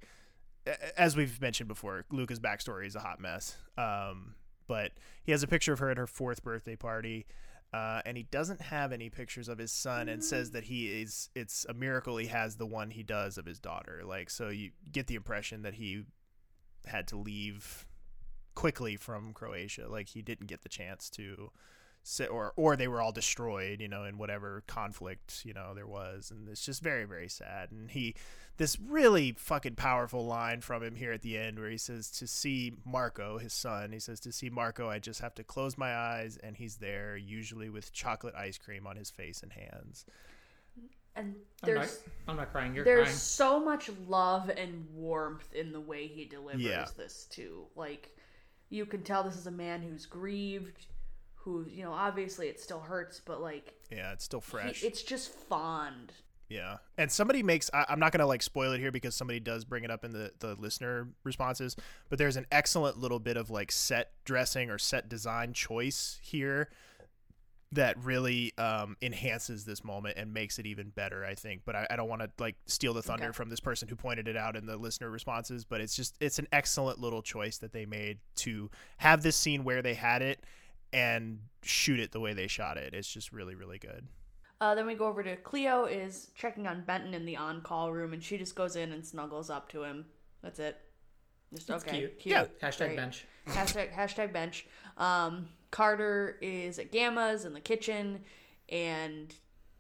as 0.98 1.16
we've 1.16 1.40
mentioned 1.42 1.68
before, 1.68 2.06
Luca's 2.12 2.40
backstory 2.40 2.88
is 2.88 2.96
a 2.96 3.00
hot 3.00 3.20
mess. 3.20 3.58
Um, 3.78 4.36
but 4.68 4.92
he 5.24 5.32
has 5.32 5.44
a 5.44 5.48
picture 5.48 5.74
of 5.74 5.80
her 5.80 5.90
at 5.90 5.98
her 5.98 6.08
fourth 6.08 6.44
birthday 6.44 6.76
party, 6.76 7.26
uh, 7.74 8.02
and 8.06 8.18
he 8.18 8.24
doesn't 8.24 8.62
have 8.62 8.92
any 8.92 9.10
pictures 9.10 9.48
of 9.48 9.58
his 9.58 9.72
son, 9.72 10.10
and 10.10 10.24
says 10.24 10.52
that 10.52 10.66
he 10.66 11.02
is. 11.02 11.30
It's 11.36 11.66
a 11.70 11.74
miracle 11.74 12.18
he 12.18 12.28
has 12.28 12.56
the 12.58 12.66
one 12.66 12.92
he 12.92 13.04
does 13.04 13.38
of 13.38 13.46
his 13.46 13.60
daughter. 13.60 14.02
Like, 14.06 14.30
so 14.30 14.50
you 14.50 14.72
get 14.92 15.08
the 15.08 15.16
impression 15.16 15.62
that 15.62 15.76
he 15.76 16.04
had 16.86 17.08
to 17.08 17.18
leave 17.18 17.87
quickly 18.58 18.96
from 18.96 19.34
Croatia. 19.34 19.88
Like, 19.88 20.10
he 20.10 20.22
didn't 20.22 20.48
get 20.48 20.64
the 20.64 20.70
chance 20.70 21.10
to. 21.12 21.52
Sit, 22.04 22.30
or 22.32 22.54
or 22.56 22.78
they 22.78 22.88
were 22.88 23.02
all 23.02 23.12
destroyed, 23.12 23.82
you 23.82 23.90
know, 23.90 24.06
in 24.06 24.18
whatever 24.18 24.64
conflict 24.66 25.42
you 25.44 25.54
know 25.54 25.74
there 25.74 25.88
was, 25.88 26.32
and 26.32 26.48
it's 26.48 26.64
just 26.64 26.82
very 26.82 27.04
very 27.04 27.28
sad. 27.28 27.70
And 27.72 27.92
he 27.92 28.16
this 28.56 28.80
really 28.80 29.34
fucking 29.38 29.76
powerful 29.76 30.26
line 30.26 30.62
from 30.62 30.84
him 30.84 30.96
here 30.96 31.12
at 31.12 31.22
the 31.22 31.38
end 31.38 31.60
where 31.60 31.70
he 31.70 31.78
says 31.78 32.10
to 32.12 32.26
see 32.26 32.72
Marco, 32.86 33.40
his 33.40 33.52
son, 33.52 33.92
he 33.92 34.00
says 34.00 34.22
to 34.22 34.32
see 34.32 34.50
Marco, 34.50 34.90
I 34.90 35.00
just 35.00 35.20
have 35.20 35.36
to 35.36 35.44
close 35.44 35.78
my 35.78 35.94
eyes 35.94 36.38
and 36.38 36.56
he's 36.56 36.78
there, 36.78 37.18
usually 37.18 37.70
with 37.70 37.92
chocolate 37.92 38.36
ice 38.36 38.58
cream 38.58 38.88
on 38.88 38.96
his 38.96 39.10
face 39.10 39.44
and 39.44 39.52
hands. 39.52 40.06
And 41.16 41.36
I'm 41.64 41.74
not, 41.74 41.76
there's 41.76 42.00
I'm 42.28 42.38
not 42.38 42.52
crying. 42.54 42.74
You're 42.74 42.86
crying. 42.86 42.98
there's 42.98 43.08
crying. 43.10 43.18
so 43.18 43.60
much 43.60 43.90
love 44.08 44.50
and 44.50 44.86
warmth 44.94 45.54
in 45.54 45.74
the 45.74 45.82
way 45.82 46.08
he 46.08 46.24
delivers 46.24 46.62
Yeah. 46.62 46.86
this 46.96 47.28
too. 47.30 47.66
Like 47.76 48.17
you 48.70 48.86
can 48.86 49.04
tell 49.04 49.24
this 49.24 49.36
is 49.38 49.48
a 49.48 49.52
man 49.52 49.82
who's 49.82 50.06
grieved, 50.06 50.88
who 51.36 51.66
you 51.70 51.84
know 51.84 51.92
obviously 51.94 52.48
it 52.48 52.60
still 52.60 52.80
hurts, 52.82 53.22
but 53.26 53.42
like 53.42 53.74
Yeah, 53.92 54.12
it's 54.14 54.26
still 54.26 54.42
he- 54.42 54.46
fresh. 54.52 54.84
it's 54.84 55.02
just 55.02 55.32
fond. 55.34 56.12
Yeah, 56.50 56.78
and 56.98 57.12
somebody 57.12 57.44
makes. 57.44 57.70
I, 57.74 57.86
I'm 57.90 58.00
not 58.00 58.14
gonna 58.14 58.26
like 58.26 58.42
spoil 58.42 58.72
it 58.72 58.80
here 58.80 58.92
because 58.92 59.14
somebody 59.16 59.42
does 59.42 59.66
bring 59.66 59.84
it 59.84 59.92
up 59.92 60.06
in 60.06 60.14
the 60.14 60.32
the 60.40 60.56
listener 60.56 61.10
responses. 61.26 61.76
But 62.10 62.20
there's 62.20 62.38
an 62.38 62.46
excellent 62.52 62.98
little 62.98 63.20
bit 63.20 63.36
of 63.36 63.50
like 63.50 63.70
set 63.72 64.12
dressing 64.24 64.70
or 64.70 64.78
set 64.78 65.10
design 65.10 65.52
choice 65.52 66.20
here 66.22 66.70
that 67.74 68.02
really 68.04 68.54
um, 68.58 68.96
enhances 69.02 69.66
this 69.66 69.84
moment 69.84 70.18
and 70.18 70.34
makes 70.34 70.58
it 70.58 70.66
even 70.66 70.90
better. 70.90 71.26
I 71.26 71.36
think, 71.36 71.64
but 71.66 71.76
I, 71.76 71.88
I 71.90 71.96
don't 71.98 72.08
want 72.08 72.22
to 72.22 72.30
like 72.40 72.56
steal 72.66 72.94
the 72.94 73.02
thunder 73.02 73.26
Okay. 73.26 73.34
from 73.34 73.50
this 73.50 73.60
person 73.60 73.88
who 73.88 73.96
pointed 73.96 74.28
it 74.28 74.38
out 74.38 74.56
in 74.56 74.66
the 74.66 74.78
listener 74.78 75.10
responses. 75.10 75.66
But 75.66 75.82
it's 75.82 75.96
just 75.96 76.16
it's 76.20 76.40
an 76.40 76.48
excellent 76.52 77.00
little 77.00 77.22
choice 77.22 77.58
that 77.58 77.74
they 77.74 77.86
made 77.86 78.20
to 78.38 78.70
have 78.98 79.22
this 79.22 79.36
scene 79.36 79.64
where 79.64 79.82
they 79.82 79.96
had 79.96 80.22
it 80.22 80.40
and 80.94 81.40
shoot 81.64 82.00
it 82.00 82.14
the 82.14 82.20
way 82.22 82.34
they 82.34 82.48
shot 82.48 82.78
it. 82.78 82.94
It's 82.94 83.12
just 83.12 83.32
really 83.34 83.56
really 83.56 83.80
good. 83.80 84.08
Uh, 84.60 84.74
then 84.74 84.88
we 84.88 84.96
go 84.96 85.06
over 85.06 85.22
to 85.22 85.36
Cleo 85.36 85.86
is 85.86 86.32
checking 86.36 86.66
on 86.66 86.82
Benton 86.88 87.14
in 87.14 87.26
the 87.28 87.36
on-call 87.38 87.92
room, 87.92 88.12
and 88.14 88.24
she 88.24 88.40
just 88.40 88.56
goes 88.56 88.76
in 88.76 88.92
and 88.92 89.06
snuggles 89.06 89.52
up 89.52 89.70
to 89.70 89.84
him. 89.84 90.06
That's 90.42 90.58
it. 90.58 90.80
Just 91.54 91.68
That's 91.68 91.84
okay, 91.86 92.00
cute. 92.00 92.20
cute. 92.20 92.32
Yeah. 92.34 92.46
Hashtag 92.68 92.78
great. 92.78 92.96
bench. 92.96 93.26
Hashtag 93.48 93.94
hashtag 93.94 94.34
bench. 94.34 94.66
Um, 94.98 95.48
Carter 95.72 96.38
is 96.42 96.80
at 96.80 96.92
Gamma's 96.92 97.46
in 97.46 97.54
the 97.54 97.60
kitchen, 97.60 98.24
and 98.70 99.34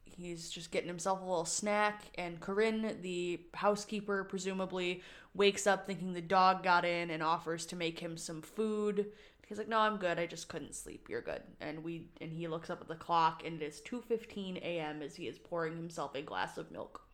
he's 0.04 0.50
just 0.50 0.72
getting 0.72 0.88
himself 0.88 1.22
a 1.22 1.26
little 1.26 1.46
snack. 1.46 2.04
And 2.16 2.40
Corinne, 2.40 3.02
the 3.02 3.42
housekeeper, 3.54 4.24
presumably 4.24 5.02
wakes 5.34 5.68
up 5.68 5.86
thinking 5.86 6.14
the 6.14 6.22
dog 6.22 6.64
got 6.64 6.86
in 6.86 7.10
and 7.10 7.22
offers 7.22 7.66
to 7.68 7.76
make 7.76 8.00
him 8.00 8.18
some 8.18 8.42
food. 8.42 9.12
He's 9.48 9.58
like, 9.58 9.70
"No, 9.70 9.80
I'm 9.80 9.98
good. 9.98 10.20
I 10.20 10.26
just 10.26 10.50
couldn't 10.50 10.76
sleep. 10.76 11.08
You're 11.10 11.22
good." 11.22 11.42
And 11.62 11.84
we 11.84 12.10
and 12.20 12.34
he 12.34 12.48
looks 12.50 12.70
up 12.70 12.82
at 12.82 12.90
the 12.90 12.96
clock, 12.96 13.46
and 13.46 13.62
it 13.62 13.66
is 13.66 13.82
2:15 13.82 14.58
a.m. 14.58 15.02
as 15.02 15.16
he 15.16 15.28
is 15.28 15.40
pouring 15.40 15.78
himself 15.78 16.16
a 16.16 16.22
glass 16.22 16.58
of 16.58 16.70
milk. 16.70 17.07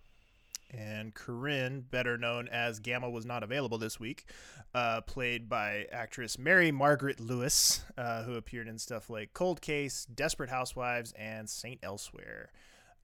And 0.74 1.14
Corinne, 1.14 1.82
better 1.82 2.18
known 2.18 2.48
as 2.50 2.80
Gamma, 2.80 3.10
was 3.10 3.26
not 3.26 3.44
available 3.44 3.78
this 3.78 4.00
week, 4.00 4.26
uh, 4.74 5.02
played 5.02 5.48
by 5.48 5.86
actress 5.92 6.38
Mary 6.40 6.72
Margaret 6.72 7.20
Lewis, 7.20 7.84
uh, 7.98 8.24
who 8.24 8.36
appeared 8.36 8.68
in 8.68 8.78
stuff 8.80 9.10
like 9.10 9.34
Cold 9.34 9.62
Case, 9.62 10.06
Desperate 10.14 10.50
Housewives, 10.50 11.14
and 11.14 11.50
Saint 11.50 11.80
Elsewhere. 11.84 12.50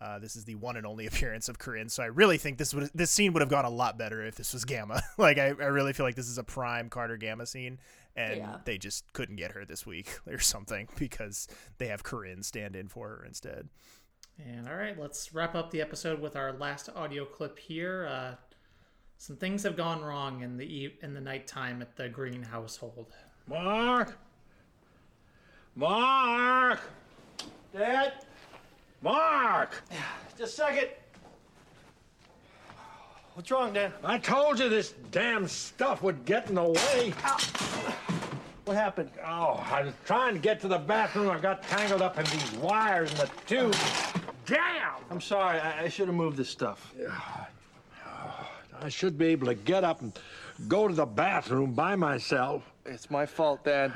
Uh, 0.01 0.17
this 0.17 0.35
is 0.37 0.45
the 0.45 0.55
one 0.55 0.77
and 0.77 0.85
only 0.85 1.05
appearance 1.07 1.49
of 1.49 1.59
Corinne, 1.59 1.89
so 1.89 2.01
I 2.01 2.07
really 2.07 2.37
think 2.37 2.57
this 2.57 2.73
would 2.73 2.89
this 2.95 3.11
scene 3.11 3.33
would 3.33 3.41
have 3.41 3.49
gone 3.49 3.65
a 3.65 3.69
lot 3.69 3.97
better 3.97 4.25
if 4.25 4.35
this 4.35 4.53
was 4.53 4.63
Gamma. 4.65 5.01
like 5.17 5.37
I, 5.37 5.47
I 5.47 5.67
really 5.67 5.93
feel 5.93 6.05
like 6.05 6.15
this 6.15 6.29
is 6.29 6.37
a 6.37 6.43
prime 6.43 6.89
Carter 6.89 7.17
Gamma 7.17 7.45
scene, 7.45 7.79
and 8.15 8.37
Yeah. 8.37 8.57
they 8.63 8.77
just 8.77 9.11
couldn't 9.13 9.35
get 9.35 9.51
her 9.51 9.65
this 9.65 9.85
week 9.85 10.17
or 10.27 10.39
something 10.39 10.87
because 10.97 11.47
they 11.79 11.87
have 11.87 12.01
Corinne 12.03 12.43
stand 12.43 12.75
in 12.77 12.87
for 12.87 13.09
her 13.09 13.25
instead. 13.25 13.67
And 14.47 14.69
all 14.69 14.75
right, 14.75 14.97
let's 14.97 15.33
wrap 15.33 15.53
up 15.53 15.69
the 15.69 15.81
episode 15.81 16.21
with 16.21 16.35
our 16.35 16.53
last 16.53 16.89
audio 16.95 17.25
clip 17.25 17.59
here. 17.59 18.07
Uh, 18.09 18.35
some 19.17 19.35
things 19.35 19.63
have 19.63 19.75
gone 19.75 20.01
wrong 20.01 20.41
in 20.41 20.55
the 20.55 20.63
e- 20.63 20.97
in 21.01 21.13
the 21.13 21.19
nighttime 21.19 21.81
at 21.81 21.97
the 21.97 22.07
Green 22.07 22.41
household. 22.41 23.07
Mark! 23.47 24.17
Mark! 25.75 26.79
Dad, 27.73 28.13
Mark! 29.01 29.83
Yeah, 29.91 29.97
just 30.37 30.53
a 30.53 30.55
second. 30.55 30.87
What's 33.33 33.51
wrong, 33.51 33.73
Dad? 33.73 33.93
I 34.03 34.19
told 34.19 34.59
you 34.59 34.69
this 34.69 34.93
damn 35.11 35.47
stuff 35.47 36.01
would 36.01 36.23
get 36.25 36.47
in 36.47 36.55
the 36.55 36.63
way. 36.63 37.13
What 38.65 38.77
happened? 38.77 39.09
Oh, 39.25 39.65
I 39.69 39.83
was 39.83 39.93
trying 40.05 40.33
to 40.33 40.39
get 40.39 40.61
to 40.61 40.67
the 40.67 40.77
bathroom. 40.77 41.29
I 41.29 41.39
got 41.39 41.63
tangled 41.63 42.01
up 42.01 42.17
in 42.19 42.25
these 42.25 42.51
wires 42.53 43.11
in 43.11 43.17
the 43.17 43.29
tube. 43.47 43.75
Damn! 44.49 44.95
I'm 45.11 45.21
sorry. 45.21 45.59
I, 45.59 45.83
I 45.83 45.89
should 45.89 46.07
have 46.07 46.15
moved 46.15 46.37
this 46.37 46.49
stuff. 46.49 46.93
I 48.81 48.89
should 48.89 49.17
be 49.17 49.27
able 49.27 49.45
to 49.47 49.53
get 49.53 49.83
up 49.83 50.01
and 50.01 50.17
go 50.67 50.87
to 50.87 50.93
the 50.93 51.05
bathroom 51.05 51.73
by 51.73 51.95
myself. 51.95 52.63
It's 52.85 53.11
my 53.11 53.25
fault, 53.27 53.63
Dad. 53.63 53.93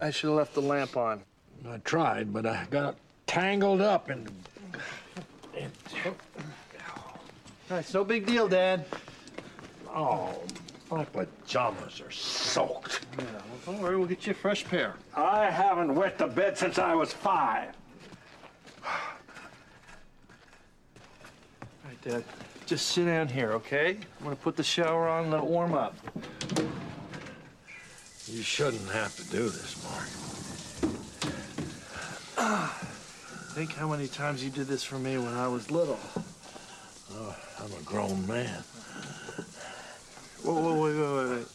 I 0.00 0.10
should 0.10 0.28
have 0.28 0.36
left 0.36 0.54
the 0.54 0.62
lamp 0.62 0.96
on. 0.96 1.22
I 1.68 1.78
tried, 1.78 2.32
but 2.32 2.46
I 2.46 2.66
got 2.70 2.96
tangled 3.26 3.80
up 3.80 4.10
and. 4.10 4.30
All 6.04 6.14
right, 7.70 7.80
it's 7.80 7.92
no 7.92 8.04
big 8.04 8.26
deal, 8.26 8.46
Dad. 8.46 8.84
Oh, 9.88 10.40
my 10.90 11.04
pajamas 11.04 12.00
are 12.00 12.10
soaked. 12.10 13.00
Yeah, 13.18 13.24
well, 13.24 13.42
don't 13.66 13.80
worry, 13.82 13.96
we'll 13.96 14.06
get 14.06 14.26
you 14.26 14.32
a 14.32 14.34
fresh 14.34 14.64
pair. 14.64 14.94
I 15.16 15.50
haven't 15.50 15.94
wet 15.94 16.16
the 16.16 16.28
bed 16.28 16.56
since 16.56 16.78
I 16.78 16.94
was 16.94 17.12
five. 17.12 17.74
Dad. 22.02 22.24
Just 22.64 22.86
sit 22.86 23.04
down 23.04 23.28
here, 23.28 23.52
okay? 23.52 23.98
I'm 24.18 24.24
gonna 24.24 24.36
put 24.36 24.56
the 24.56 24.62
shower 24.62 25.08
on 25.08 25.24
and 25.24 25.32
let 25.32 25.42
it 25.42 25.46
warm 25.46 25.74
up. 25.74 25.96
You 28.26 28.42
shouldn't 28.42 28.88
have 28.90 29.14
to 29.16 29.24
do 29.30 29.48
this, 29.48 29.76
Mark. 29.84 30.08
Think 33.54 33.72
how 33.72 33.88
many 33.88 34.06
times 34.06 34.42
you 34.42 34.50
did 34.50 34.66
this 34.66 34.84
for 34.84 34.98
me 34.98 35.18
when 35.18 35.34
I 35.34 35.48
was 35.48 35.70
little. 35.70 35.98
Oh, 37.12 37.36
I'm 37.58 37.72
a 37.72 37.82
grown 37.84 38.26
man. 38.26 38.62
Whoa, 40.42 40.54
whoa, 40.54 40.80
wait, 40.80 40.94
wait, 40.94 41.12
wait, 41.12 41.30
wait. 41.38 41.46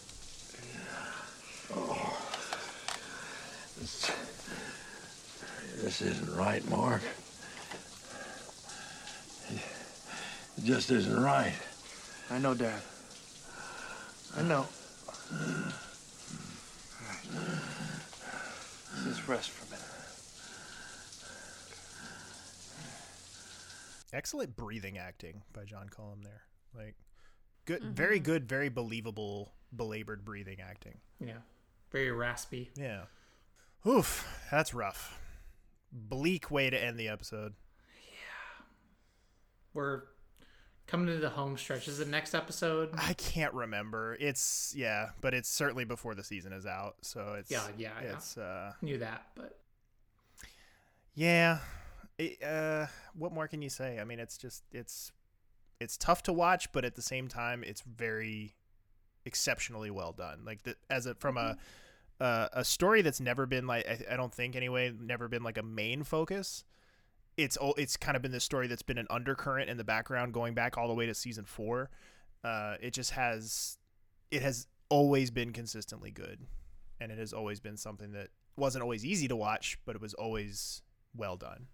This, 3.80 4.12
this 5.82 6.02
isn't 6.02 6.36
right, 6.36 6.68
Mark. 6.70 7.02
Just 10.66 10.90
isn't 10.90 11.22
right. 11.22 11.54
I 12.32 12.40
know, 12.40 12.56
Dad. 12.56 12.82
I 14.36 14.42
know. 14.42 14.66
All 14.66 15.38
right. 17.08 17.20
Just 19.04 19.28
rest 19.28 19.52
for 19.52 19.68
a 19.68 19.70
minute. 19.70 19.86
Excellent 24.12 24.56
breathing 24.56 24.98
acting 24.98 25.44
by 25.54 25.66
John 25.66 25.88
Cullum 25.90 26.24
there. 26.24 26.42
Like 26.76 26.96
good 27.66 27.82
mm-hmm. 27.82 27.94
very 27.94 28.20
good, 28.20 28.50
very 28.50 28.70
believable 28.70 29.52
belabored 29.76 30.26
breathing 30.26 30.62
acting. 30.62 30.98
Yeah. 31.20 31.40
Very 31.92 32.12
raspy. 32.12 32.72
Yeah. 32.76 33.04
Oof, 33.88 34.28
that's 34.50 34.74
rough. 34.74 35.20
Bleak 35.92 36.50
way 36.50 36.72
to 36.72 36.84
end 36.84 36.98
the 36.98 37.08
episode. 37.08 37.54
Yeah. 38.10 38.66
We're 39.74 40.04
coming 40.88 41.08
to 41.08 41.18
the 41.18 41.30
home 41.30 41.58
stretch. 41.58 41.88
Is 41.88 41.98
the 41.98 42.06
next 42.06 42.34
episode? 42.34 42.90
I 42.98 43.14
can't 43.14 43.54
remember. 43.54 44.18
It's 44.20 44.74
yeah, 44.78 45.10
but 45.22 45.34
it's 45.34 45.50
certainly 45.50 45.86
before 45.86 46.16
the 46.16 46.24
season 46.24 46.54
is 46.54 46.66
out, 46.66 46.96
so 47.02 47.36
it's 47.40 47.52
Yeah, 47.52 47.68
yeah, 47.78 47.92
yeah. 48.02 48.12
it's 48.14 48.38
uh 48.38 48.74
Knew 48.82 48.98
that, 49.00 49.28
but 49.36 49.60
yeah. 51.14 51.60
It, 52.18 52.42
uh 52.44 52.88
what 53.14 53.34
more 53.34 53.48
can 53.48 53.62
you 53.62 53.70
say? 53.70 54.00
I 54.00 54.04
mean, 54.04 54.20
it's 54.20 54.38
just 54.38 54.64
it's 54.72 55.12
it's 55.80 55.98
tough 55.98 56.24
to 56.24 56.34
watch, 56.34 56.72
but 56.72 56.86
at 56.86 56.96
the 56.96 57.02
same 57.02 57.28
time 57.28 57.64
it's 57.64 57.82
very 57.82 58.56
exceptionally 59.26 59.90
well 59.90 60.14
done. 60.14 60.42
Like 60.46 60.64
the 60.64 60.76
as 60.90 61.06
a 61.06 61.16
from 61.16 61.38
a 61.38 61.58
uh, 62.20 62.48
a 62.54 62.64
story 62.64 63.02
that's 63.02 63.20
never 63.20 63.46
been 63.46 63.68
like 63.68 63.86
I, 63.88 64.14
I 64.14 64.16
don't 64.16 64.34
think 64.34 64.56
anyway, 64.56 64.94
never 64.98 65.28
been 65.28 65.44
like 65.44 65.58
a 65.58 65.64
main 65.64 66.04
focus. 66.04 66.64
It's 67.38 67.58
o- 67.60 67.74
it's 67.78 67.98
kind 67.98 68.16
of 68.16 68.22
been 68.22 68.32
this 68.32 68.44
story 68.44 68.68
that's 68.68 68.82
been 68.82 68.98
an 68.98 69.08
undercurrent 69.10 69.70
in 69.70 69.78
the 69.78 69.84
background 69.84 70.34
going 70.34 70.54
back 70.54 70.78
all 70.78 70.88
the 70.88 70.94
way 70.94 71.06
to 71.06 71.14
season 71.14 71.46
4. 71.46 71.90
Uh 72.44 72.76
it 72.82 72.92
just 72.92 73.12
has 73.12 73.78
it 74.32 74.42
has 74.42 74.68
always 74.90 75.32
been 75.32 75.52
consistently 75.52 76.12
good 76.12 76.40
and 77.00 77.12
it 77.12 77.18
has 77.18 77.34
always 77.34 77.60
been 77.60 77.76
something 77.78 78.12
that 78.14 78.30
wasn't 78.56 78.82
always 78.82 79.04
easy 79.04 79.28
to 79.28 79.36
watch, 79.36 79.78
but 79.86 79.96
it 79.96 80.02
was 80.02 80.14
always 80.14 80.82
well 81.16 81.36
done. 81.38 81.68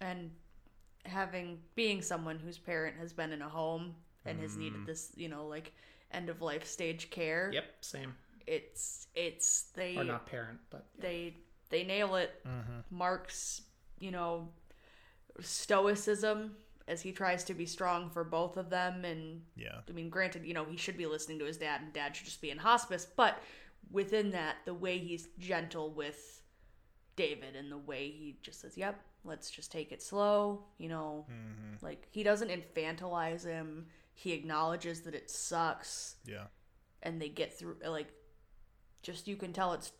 and 0.00 0.30
having 1.04 1.58
being 1.74 2.02
someone 2.02 2.38
whose 2.38 2.58
parent 2.58 2.96
has 2.98 3.12
been 3.12 3.32
in 3.32 3.40
a 3.40 3.48
home 3.48 3.94
and 4.26 4.38
has 4.40 4.54
Mm. 4.56 4.58
needed 4.58 4.86
this 4.86 5.12
you 5.16 5.28
know 5.28 5.46
like 5.46 5.72
end 6.10 6.28
of 6.28 6.42
life 6.42 6.66
stage 6.66 7.08
care 7.10 7.50
yep, 7.52 7.64
same. 7.80 8.14
it's 8.46 9.06
it's 9.14 9.62
they 9.74 9.96
Or 9.96 10.04
not 10.04 10.26
parent, 10.26 10.58
but 10.70 10.86
they 10.98 11.36
they 11.70 11.84
nail 11.84 12.16
it 12.16 12.30
Mm-hmm. 12.46 12.80
mark's 12.90 13.62
you 14.00 14.10
know 14.10 14.48
stoicism 15.40 16.56
as 16.86 17.02
he 17.02 17.12
tries 17.12 17.44
to 17.44 17.54
be 17.54 17.66
strong 17.66 18.08
for 18.10 18.24
both 18.24 18.56
of 18.56 18.70
them. 18.70 19.04
And 19.04 19.42
Yeah. 19.56 19.80
i 19.88 19.92
mean 19.92 20.08
granted 20.10 20.44
you 20.46 20.54
know 20.54 20.64
he 20.64 20.76
should 20.76 20.96
be 20.96 21.06
listening 21.06 21.38
to 21.40 21.44
his 21.44 21.56
dad 21.58 21.82
and 21.82 21.92
dad 21.92 22.16
should 22.16 22.26
just 22.26 22.40
be 22.40 22.50
in 22.50 22.58
hospice 22.58 23.06
but 23.16 23.42
within 23.90 24.30
that 24.30 24.56
the 24.64 24.74
way 24.74 24.98
he's 24.98 25.28
gentle 25.38 25.90
with 25.90 26.42
david 27.16 27.56
and 27.56 27.70
the 27.72 27.78
way 27.78 28.08
he 28.10 28.38
just 28.42 28.60
says 28.60 28.76
yep 28.76 29.00
let's 29.24 29.50
just 29.50 29.70
take 29.72 29.92
it 29.92 30.02
slow 30.02 30.64
you 30.78 30.88
know? 30.88 31.26
Mm-hmm. 31.30 31.84
Like 31.84 32.06
he 32.10 32.22
doesn't 32.22 32.50
infantilize 32.50 33.44
him. 33.44 33.86
He 34.14 34.32
acknowledges 34.32 35.02
that 35.02 35.14
it 35.14 35.30
sucks. 35.30 36.16
Yeah. 36.26 36.46
and 37.02 37.20
they 37.20 37.28
get 37.28 37.56
through 37.56 37.76
like 37.86 38.08
just 39.02 39.28
you 39.28 39.36
can 39.36 39.52
tell 39.52 39.72
it's 39.74 39.92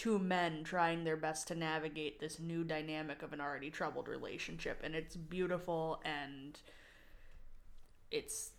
two 0.00 0.18
men 0.18 0.64
trying 0.64 1.04
their 1.04 1.16
best 1.16 1.46
to 1.48 1.54
navigate 1.54 2.20
this 2.20 2.38
new 2.40 2.64
dynamic 2.64 3.22
of 3.22 3.34
an 3.34 3.40
already 3.40 3.68
troubled 3.68 4.08
relationship 4.08 4.80
and 4.82 4.94
it's 4.94 5.14
beautiful 5.14 6.00
and 6.06 6.58
it's 8.10 8.52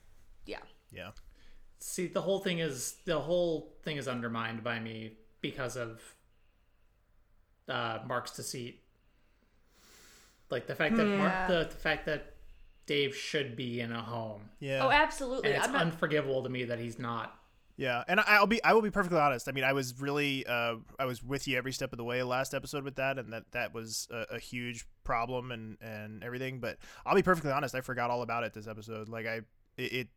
yeah 0.45 0.59
Yeah. 0.91 1.11
see 1.79 2.05
the 2.05 2.21
whole 2.21 2.39
thing 2.41 2.59
is 2.59 2.97
the 3.05 3.19
whole 3.19 3.73
thing 3.81 3.97
is 3.97 4.07
undermined 4.07 4.63
by 4.63 4.79
me 4.79 5.13
because 5.41 5.75
of 5.77 5.99
uh 7.67 7.99
Mark's 8.07 8.35
deceit. 8.35 8.81
Like 10.51 10.67
the 10.67 10.75
fact 10.75 10.95
that 10.97 11.07
Yeah. 11.07 11.17
Mark 11.17 11.47
the, 11.47 11.73
the 11.73 11.81
fact 11.81 12.05
that 12.05 12.35
Dave 12.85 13.15
should 13.15 13.55
be 13.55 13.79
in 13.79 13.91
a 13.91 14.01
home. 14.01 14.49
Yeah. 14.59 14.85
oh 14.85 14.91
absolutely 14.91 15.49
And 15.49 15.57
it's 15.63 15.73
not 15.73 15.81
unforgivable 15.81 16.43
to 16.43 16.49
me 16.49 16.65
that 16.65 16.77
he's 16.77 16.99
not. 16.99 17.35
Yeah, 17.81 18.03
and 18.07 18.19
I- 18.19 18.35
I'll 18.35 18.45
be 18.45 18.63
I 18.63 18.73
will 18.73 18.83
be 18.83 18.91
perfectly 18.91 19.17
honest. 19.19 19.49
I 19.49 19.53
mean, 19.53 19.63
I 19.63 19.73
was 19.73 19.99
really 19.99 20.45
uh, 20.45 20.75
I 20.99 21.05
was 21.05 21.23
with 21.23 21.47
you 21.47 21.57
every 21.57 21.71
step 21.71 21.91
of 21.91 21.97
the 21.97 22.03
way 22.03 22.21
last 22.21 22.53
episode 22.53 22.83
with 22.83 22.95
that, 22.97 23.17
and 23.17 23.33
that 23.33 23.51
that 23.53 23.73
was 23.73 24.07
a, 24.11 24.35
a 24.35 24.39
huge 24.39 24.85
problem 25.03 25.51
and 25.51 25.77
and 25.81 26.23
everything. 26.23 26.59
But 26.59 26.77
I'll 27.07 27.15
be 27.15 27.23
perfectly 27.23 27.51
honest. 27.51 27.73
I 27.73 27.81
forgot 27.81 28.11
all 28.11 28.21
about 28.21 28.43
it 28.43 28.53
this 28.53 28.67
episode. 28.67 29.09
Like 29.09 29.25
I 29.25 29.41
it. 29.77 29.93
it 29.93 30.07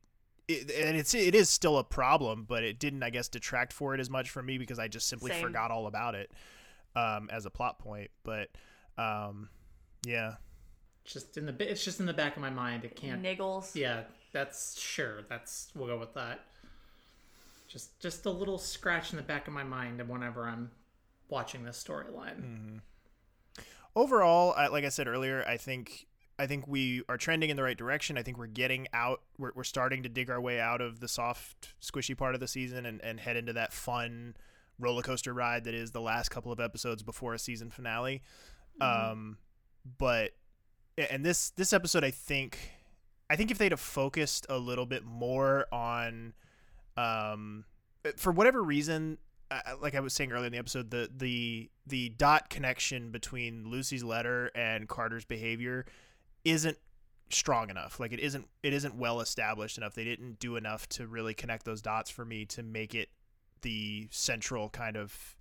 it, 0.47 0.71
and 0.73 0.95
it's 0.95 1.15
it 1.15 1.35
is 1.35 1.49
still 1.49 1.79
a 1.79 1.85
problem, 1.85 2.45
but 2.47 2.65
it 2.65 2.79
didn't, 2.79 3.03
I 3.03 3.09
guess, 3.09 3.29
detract 3.29 3.73
for 3.73 3.95
it 3.95 4.01
as 4.01 4.11
much 4.11 4.29
for 4.29 4.43
me 4.43 4.59
because 4.59 4.79
I 4.79 4.89
just 4.89 5.09
simply 5.09 5.31
Same. 5.31 5.41
forgot 5.41 5.71
all 5.71 5.87
about 5.87 6.15
it 6.15 6.31
um, 6.95 7.31
as 7.33 7.47
a 7.47 7.51
plot 7.51 7.79
point. 7.79 8.11
But 8.25 8.51
um, 8.99 9.49
yeah, 10.07 10.35
Just 11.07 11.39
in 11.39 11.47
the 11.47 11.53
ba- 11.55 11.71
it's 11.71 11.83
just 11.83 11.99
in 11.99 12.05
the 12.05 12.13
back 12.13 12.37
of 12.37 12.43
my 12.43 12.51
mind. 12.51 12.85
It 12.85 12.95
can't 12.95 13.23
niggles 13.23 13.75
Yeah, 13.75 14.03
that's 14.33 14.79
sure. 14.79 15.23
That's 15.31 15.73
we'll 15.75 15.87
go 15.87 15.99
with 15.99 16.13
that. 16.13 16.41
Just 17.75 17.99
just 17.99 18.25
a 18.25 18.31
little 18.31 18.57
scratch 18.57 19.11
in 19.11 19.17
the 19.17 19.23
back 19.25 19.49
of 19.49 19.53
my 19.53 19.65
mind 19.65 20.01
whenever 20.09 20.45
I'm 20.45 20.71
watching 21.29 21.65
this 21.65 21.83
storyline. 21.83 22.81
overall, 23.97 24.55
I, 24.57 24.69
like 24.69 24.85
I 24.85 24.91
said 24.91 25.09
earlier, 25.09 25.45
I 25.45 25.57
think 25.57 26.07
I 26.39 26.47
think 26.47 26.69
we 26.69 27.03
are 27.09 27.17
trending 27.17 27.51
in 27.51 27.57
the 27.57 27.65
right 27.65 27.77
direction. 27.77 28.17
I 28.17 28.23
think 28.23 28.39
we're 28.39 28.47
getting 28.47 28.87
out. 28.93 29.23
We're, 29.39 29.51
we're 29.57 29.65
starting 29.65 30.05
to 30.05 30.09
dig 30.09 30.31
our 30.31 30.41
way 30.41 30.61
out 30.61 30.81
of 30.81 31.01
the 31.01 31.09
soft, 31.09 31.75
squishy 31.83 32.17
part 32.17 32.37
of 32.37 32.41
the 32.41 32.47
season 32.47 32.87
and, 32.87 33.01
and 33.03 33.19
head 33.19 33.37
into 33.37 33.53
that 33.55 33.73
fun 33.73 34.37
roller 34.79 35.03
coaster 35.03 35.35
ride 35.35 35.65
that 35.65 35.75
is 35.75 35.91
the 35.91 36.01
last 36.01 36.29
couple 36.29 36.53
of 36.53 36.61
episodes 36.61 37.03
before 37.03 37.35
a 37.35 37.41
season 37.41 37.71
finale. 37.71 38.23
Um, 38.81 39.39
but 39.99 40.31
and 40.97 41.27
this 41.27 41.51
this 41.51 41.73
episode, 41.73 42.05
I 42.05 42.13
think, 42.13 42.59
I 43.29 43.35
think 43.35 43.51
if 43.51 43.59
they'd 43.59 43.73
have 43.73 43.81
focused 43.81 44.47
a 44.49 44.59
little 44.59 44.87
bit 44.87 45.05
more 45.05 45.67
on, 45.73 46.35
um, 46.97 47.65
for 48.17 48.33
whatever 48.33 48.63
reason, 48.63 49.19
uh, 49.51 49.61
like 49.81 49.95
I 49.95 50.01
was 50.01 50.13
saying 50.13 50.33
earlier 50.33 50.47
in 50.47 50.53
the 50.53 50.59
episode, 50.59 50.91
the 50.91 51.11
the 51.15 51.71
the 51.87 52.11
dot 52.11 52.51
connection 52.51 53.11
between 53.11 53.71
Lucy's 53.71 54.05
letter 54.05 54.51
and 54.55 54.89
Carter's 54.89 55.25
behavior 55.25 55.87
isn't 56.45 56.79
strong 57.31 57.71
enough. 57.71 57.99
Like 58.01 58.13
it 58.13 58.21
isn't 58.21 58.47
it 58.63 58.73
isn't 58.73 58.95
well 58.97 59.21
established 59.21 59.79
enough. 59.79 59.95
They 59.95 60.05
didn't 60.05 60.39
do 60.39 60.57
enough 60.57 60.89
to 60.91 61.07
really 61.07 61.35
connect 61.35 61.65
those 61.65 61.83
dots 61.83 62.11
for 62.11 62.25
me 62.25 62.45
to 62.47 62.63
make 62.63 62.95
it 62.95 63.09
the 63.63 64.09
central 64.11 64.69
kind 64.69 64.97
of 64.97 65.37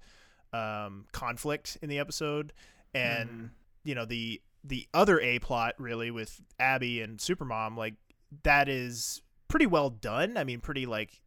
um, 0.53 1.05
conflict 1.11 1.77
in 1.81 1.89
the 1.89 1.99
episode. 1.99 2.53
And 2.93 3.49
you 3.83 3.95
know 3.95 4.05
the 4.05 4.41
the 4.63 4.87
other 4.93 5.19
A 5.19 5.39
plot 5.39 5.75
really 5.77 6.11
with 6.11 6.41
Abby 6.59 7.01
and 7.01 7.17
Supermom 7.17 7.75
like 7.75 7.95
that 8.43 8.69
is 8.69 9.21
pretty 9.47 9.65
well 9.65 9.89
done. 9.89 10.37
I 10.37 10.43
mean, 10.43 10.61
pretty 10.61 10.85
like 10.85 11.21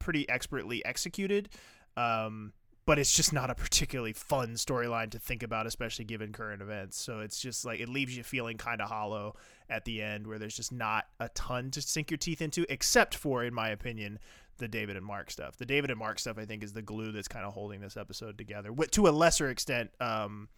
pretty 0.00 0.28
expertly 0.28 0.84
executed. 0.84 1.48
Um, 1.96 2.52
but 2.86 2.98
it's 2.98 3.14
just 3.14 3.32
not 3.32 3.50
a 3.50 3.54
particularly 3.54 4.12
fun 4.12 4.54
storyline 4.54 5.10
to 5.10 5.18
think 5.20 5.44
about, 5.44 5.66
especially 5.66 6.04
given 6.04 6.32
current 6.32 6.60
events. 6.60 6.98
So 6.98 7.20
it's 7.20 7.40
just 7.40 7.64
like 7.64 7.78
it 7.78 7.88
leaves 7.88 8.16
you 8.16 8.24
feeling 8.24 8.56
kind 8.56 8.80
of 8.80 8.88
hollow 8.88 9.36
at 9.68 9.84
the 9.84 10.02
end, 10.02 10.26
where 10.26 10.40
there's 10.40 10.56
just 10.56 10.72
not 10.72 11.06
a 11.20 11.28
ton 11.28 11.70
to 11.70 11.82
sink 11.82 12.10
your 12.10 12.18
teeth 12.18 12.42
into, 12.42 12.66
except 12.68 13.14
for, 13.14 13.44
in 13.44 13.54
my 13.54 13.68
opinion, 13.68 14.18
the 14.58 14.66
David 14.66 14.96
and 14.96 15.06
Mark 15.06 15.30
stuff. 15.30 15.56
The 15.56 15.66
David 15.66 15.90
and 15.90 15.98
Mark 16.00 16.18
stuff, 16.18 16.36
I 16.36 16.46
think, 16.46 16.64
is 16.64 16.72
the 16.72 16.82
glue 16.82 17.12
that's 17.12 17.28
kind 17.28 17.44
of 17.44 17.52
holding 17.52 17.80
this 17.80 17.96
episode 17.96 18.36
together. 18.36 18.72
To 18.74 19.06
a 19.06 19.10
lesser 19.10 19.50
extent, 19.50 19.90
um, 20.00 20.48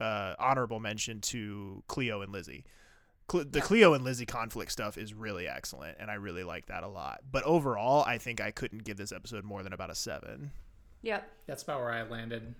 uh, 0.00 0.34
honorable 0.38 0.80
mention 0.80 1.20
to 1.20 1.82
Cleo 1.86 2.20
and 2.20 2.32
Lizzie. 2.32 2.64
Cle- 3.30 3.44
the 3.48 3.60
Cleo 3.60 3.94
and 3.94 4.02
Lizzie 4.02 4.26
conflict 4.26 4.72
stuff 4.72 4.98
is 4.98 5.14
really 5.14 5.46
excellent, 5.46 5.98
and 6.00 6.10
I 6.10 6.14
really 6.14 6.42
like 6.42 6.66
that 6.66 6.82
a 6.82 6.88
lot. 6.88 7.20
But 7.30 7.44
overall, 7.44 8.02
I 8.04 8.18
think 8.18 8.40
I 8.40 8.50
couldn't 8.50 8.82
give 8.82 8.96
this 8.96 9.12
episode 9.12 9.44
more 9.44 9.62
than 9.62 9.72
about 9.72 9.88
a 9.88 9.94
seven. 9.94 10.50
Yep. 11.02 11.30
That's 11.46 11.62
about 11.62 11.78
where 11.78 11.92
I 11.92 12.02
landed. 12.02 12.56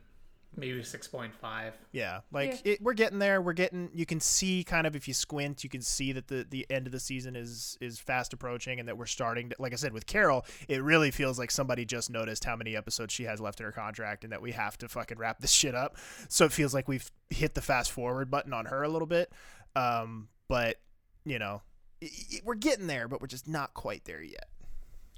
Maybe 0.57 0.81
six 0.85 1.09
point 1.09 1.35
five. 1.35 1.75
Yeah, 1.91 2.21
like 2.33 2.61
It, 2.65 2.81
we're 2.81 2.95
getting 2.95 3.19
there. 3.19 3.43
We're 3.43 3.53
getting. 3.53 3.91
You 3.93 4.07
can 4.07 4.21
see 4.21 4.63
kind 4.63 4.87
of 4.87 4.95
if 4.95 5.09
you 5.09 5.15
squint, 5.15 5.65
you 5.65 5.71
can 5.71 5.81
see 5.81 6.13
that 6.13 6.29
the 6.29 6.47
the 6.49 6.67
end 6.71 6.87
of 6.87 6.93
the 6.93 7.01
season 7.01 7.35
is 7.35 7.77
is 7.81 7.99
fast 7.99 8.33
approaching, 8.33 8.79
and 8.79 8.89
that 8.89 8.97
we're 8.97 9.07
starting. 9.07 9.51
To, 9.51 9.57
like 9.59 9.73
I 9.73 9.77
said 9.77 9.93
with 9.93 10.07
Carol, 10.07 10.45
it 10.69 10.83
really 10.83 11.11
feels 11.11 11.37
like 11.39 11.51
somebody 11.51 11.85
just 11.85 12.11
noticed 12.11 12.45
how 12.45 12.55
many 12.55 12.77
episodes 12.77 13.13
she 13.13 13.25
has 13.25 13.41
left 13.41 13.59
in 13.59 13.67
her 13.67 13.73
contract, 13.73 14.23
and 14.23 14.33
that 14.33 14.43
we 14.43 14.53
have 14.53 14.79
to 14.79 14.89
fucking 14.89 15.19
wrap 15.19 15.41
this 15.41 15.53
shit 15.61 15.75
up. 15.75 15.97
So 16.29 16.45
it 16.45 16.53
feels 16.53 16.75
like 16.75 16.87
we've 16.87 17.11
hit 17.29 17.55
the 17.55 17.63
fast 17.63 17.91
forward 17.91 18.31
button 18.31 18.53
on 18.53 18.67
her 18.67 18.83
a 18.85 18.89
little 18.89 19.09
bit. 19.09 19.33
Um, 19.77 20.29
but 20.51 20.77
you 21.25 21.39
know, 21.39 21.63
i 22.03 22.07
i 22.07 22.41
we're 22.45 22.55
getting 22.55 22.87
there, 22.87 23.09
but 23.09 23.21
we're 23.23 23.27
just 23.27 23.49
not 23.49 23.73
quite 23.73 24.05
there 24.05 24.23
yet. 24.23 24.49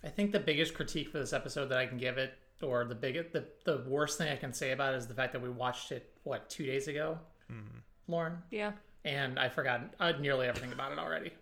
I 0.04 0.08
think 0.08 0.30
the 0.32 0.40
biggest 0.40 0.74
critique 0.74 1.10
for 1.10 1.18
this 1.18 1.32
episode 1.32 1.66
that 1.70 1.78
I 1.78 1.86
can 1.86 1.96
give 1.98 2.18
it, 2.18 2.34
or 2.60 2.84
the 2.84 2.94
biggest, 2.94 3.32
the, 3.32 3.44
the 3.64 3.84
worst 3.88 4.18
thing 4.18 4.28
I 4.32 4.36
can 4.36 4.52
say 4.52 4.72
about 4.72 4.94
it 4.94 4.96
is 4.98 5.06
the 5.06 5.14
fact 5.14 5.32
that 5.32 5.40
we 5.40 5.48
watched 5.48 5.90
it 5.92 6.12
what 6.24 6.50
two 6.50 6.66
days 6.66 6.86
ago, 6.88 7.18
mmm 7.50 7.62
Lauren, 8.08 8.38
Yeah. 8.50 8.72
and 9.04 9.38
I 9.38 9.48
forgot 9.48 9.94
uh, 10.00 10.12
nearly 10.20 10.48
everything 10.48 10.72
about 10.72 10.92
it 10.92 10.98
already. 10.98 11.32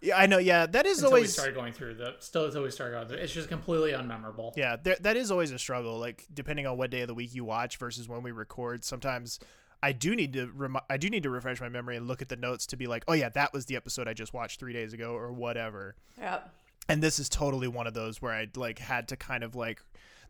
Yeah, 0.00 0.16
I 0.16 0.26
know. 0.26 0.38
Yeah, 0.38 0.64
that 0.64 0.86
is 0.86 0.98
Until 0.98 1.12
we 1.12 1.18
always 1.18 1.32
started 1.34 1.54
going 1.54 1.74
through 1.74 1.94
the 1.94 2.14
still 2.20 2.46
until 2.46 2.62
we 2.62 2.70
started 2.70 2.94
going 2.94 3.08
through. 3.08 3.18
It's 3.18 3.34
just 3.34 3.50
completely 3.50 3.92
unmemorable. 3.92 4.56
Yeah, 4.56 4.76
there, 4.82 4.96
that 5.00 5.18
is 5.18 5.30
always 5.30 5.52
a 5.52 5.58
struggle. 5.58 5.98
Like 5.98 6.26
depending 6.32 6.66
on 6.66 6.78
what 6.78 6.90
day 6.90 7.02
of 7.02 7.08
the 7.08 7.14
week 7.14 7.34
you 7.34 7.44
watch 7.44 7.76
versus 7.76 8.08
when 8.08 8.22
we 8.22 8.32
record, 8.32 8.82
sometimes 8.82 9.38
I 9.82 9.92
do 9.92 10.14
need 10.14 10.34
to 10.34 10.50
remi- 10.54 10.80
I 10.88 10.96
do 10.96 11.08
need 11.08 11.22
to 11.22 11.30
refresh 11.30 11.60
my 11.60 11.68
memory 11.68 11.96
and 11.96 12.06
look 12.06 12.22
at 12.22 12.28
the 12.28 12.36
notes 12.36 12.66
to 12.66 12.76
be 12.76 12.86
like, 12.86 13.04
oh 13.08 13.14
yeah, 13.14 13.30
that 13.30 13.52
was 13.52 13.66
the 13.66 13.76
episode 13.76 14.08
I 14.08 14.14
just 14.14 14.34
watched 14.34 14.60
three 14.60 14.72
days 14.72 14.92
ago 14.92 15.14
or 15.14 15.32
whatever. 15.32 15.96
Yep. 16.18 16.52
And 16.88 17.02
this 17.02 17.18
is 17.18 17.28
totally 17.28 17.68
one 17.68 17.86
of 17.86 17.94
those 17.94 18.20
where 18.20 18.32
I 18.32 18.48
like 18.56 18.78
had 18.78 19.08
to 19.08 19.16
kind 19.16 19.44
of 19.44 19.54
like 19.54 19.82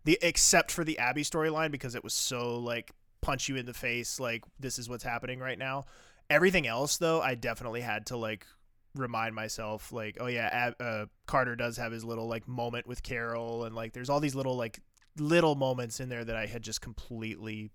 the 0.05 0.19
except 0.23 0.71
for 0.71 0.85
the 0.85 0.99
Abby 0.99 1.23
storyline 1.23 1.71
because 1.71 1.95
it 1.95 2.05
was 2.05 2.15
so 2.15 2.59
like 2.59 2.93
punch 3.21 3.49
you 3.49 3.57
in 3.57 3.67
the 3.67 3.75
face 3.75 4.19
like 4.19 4.45
this 4.59 4.79
is 4.79 4.89
what's 4.89 5.05
happening 5.05 5.41
right 5.41 5.59
now. 5.59 5.85
Everything 6.29 6.67
else 6.67 6.99
though, 6.99 7.21
I 7.21 7.35
definitely 7.35 7.81
had 7.81 8.07
to 8.07 8.17
like 8.17 8.47
remind 8.95 9.35
myself 9.35 9.93
like 9.93 10.17
oh 10.21 10.27
yeah 10.27 10.49
Ab- 10.53 10.75
uh, 10.81 11.07
carter 11.27 11.55
does 11.55 11.77
have 11.77 11.93
his 11.93 12.05
little 12.05 12.27
like 12.27 12.49
moment 12.49 12.87
with 12.89 13.03
carol 13.03 13.65
and 13.65 13.75
like 13.75 13.93
there's 13.93 14.11
all 14.11 14.19
these 14.19 14.35
little 14.35 14.57
like 14.57 14.81
little 15.17 15.55
moments 15.55 16.01
in 16.01 16.09
there 16.09 16.25
that 16.25 16.35
i 16.35 16.47
had 16.47 16.61
just 16.61 16.81
completely 16.81 17.71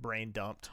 brain 0.00 0.32
dumped 0.32 0.70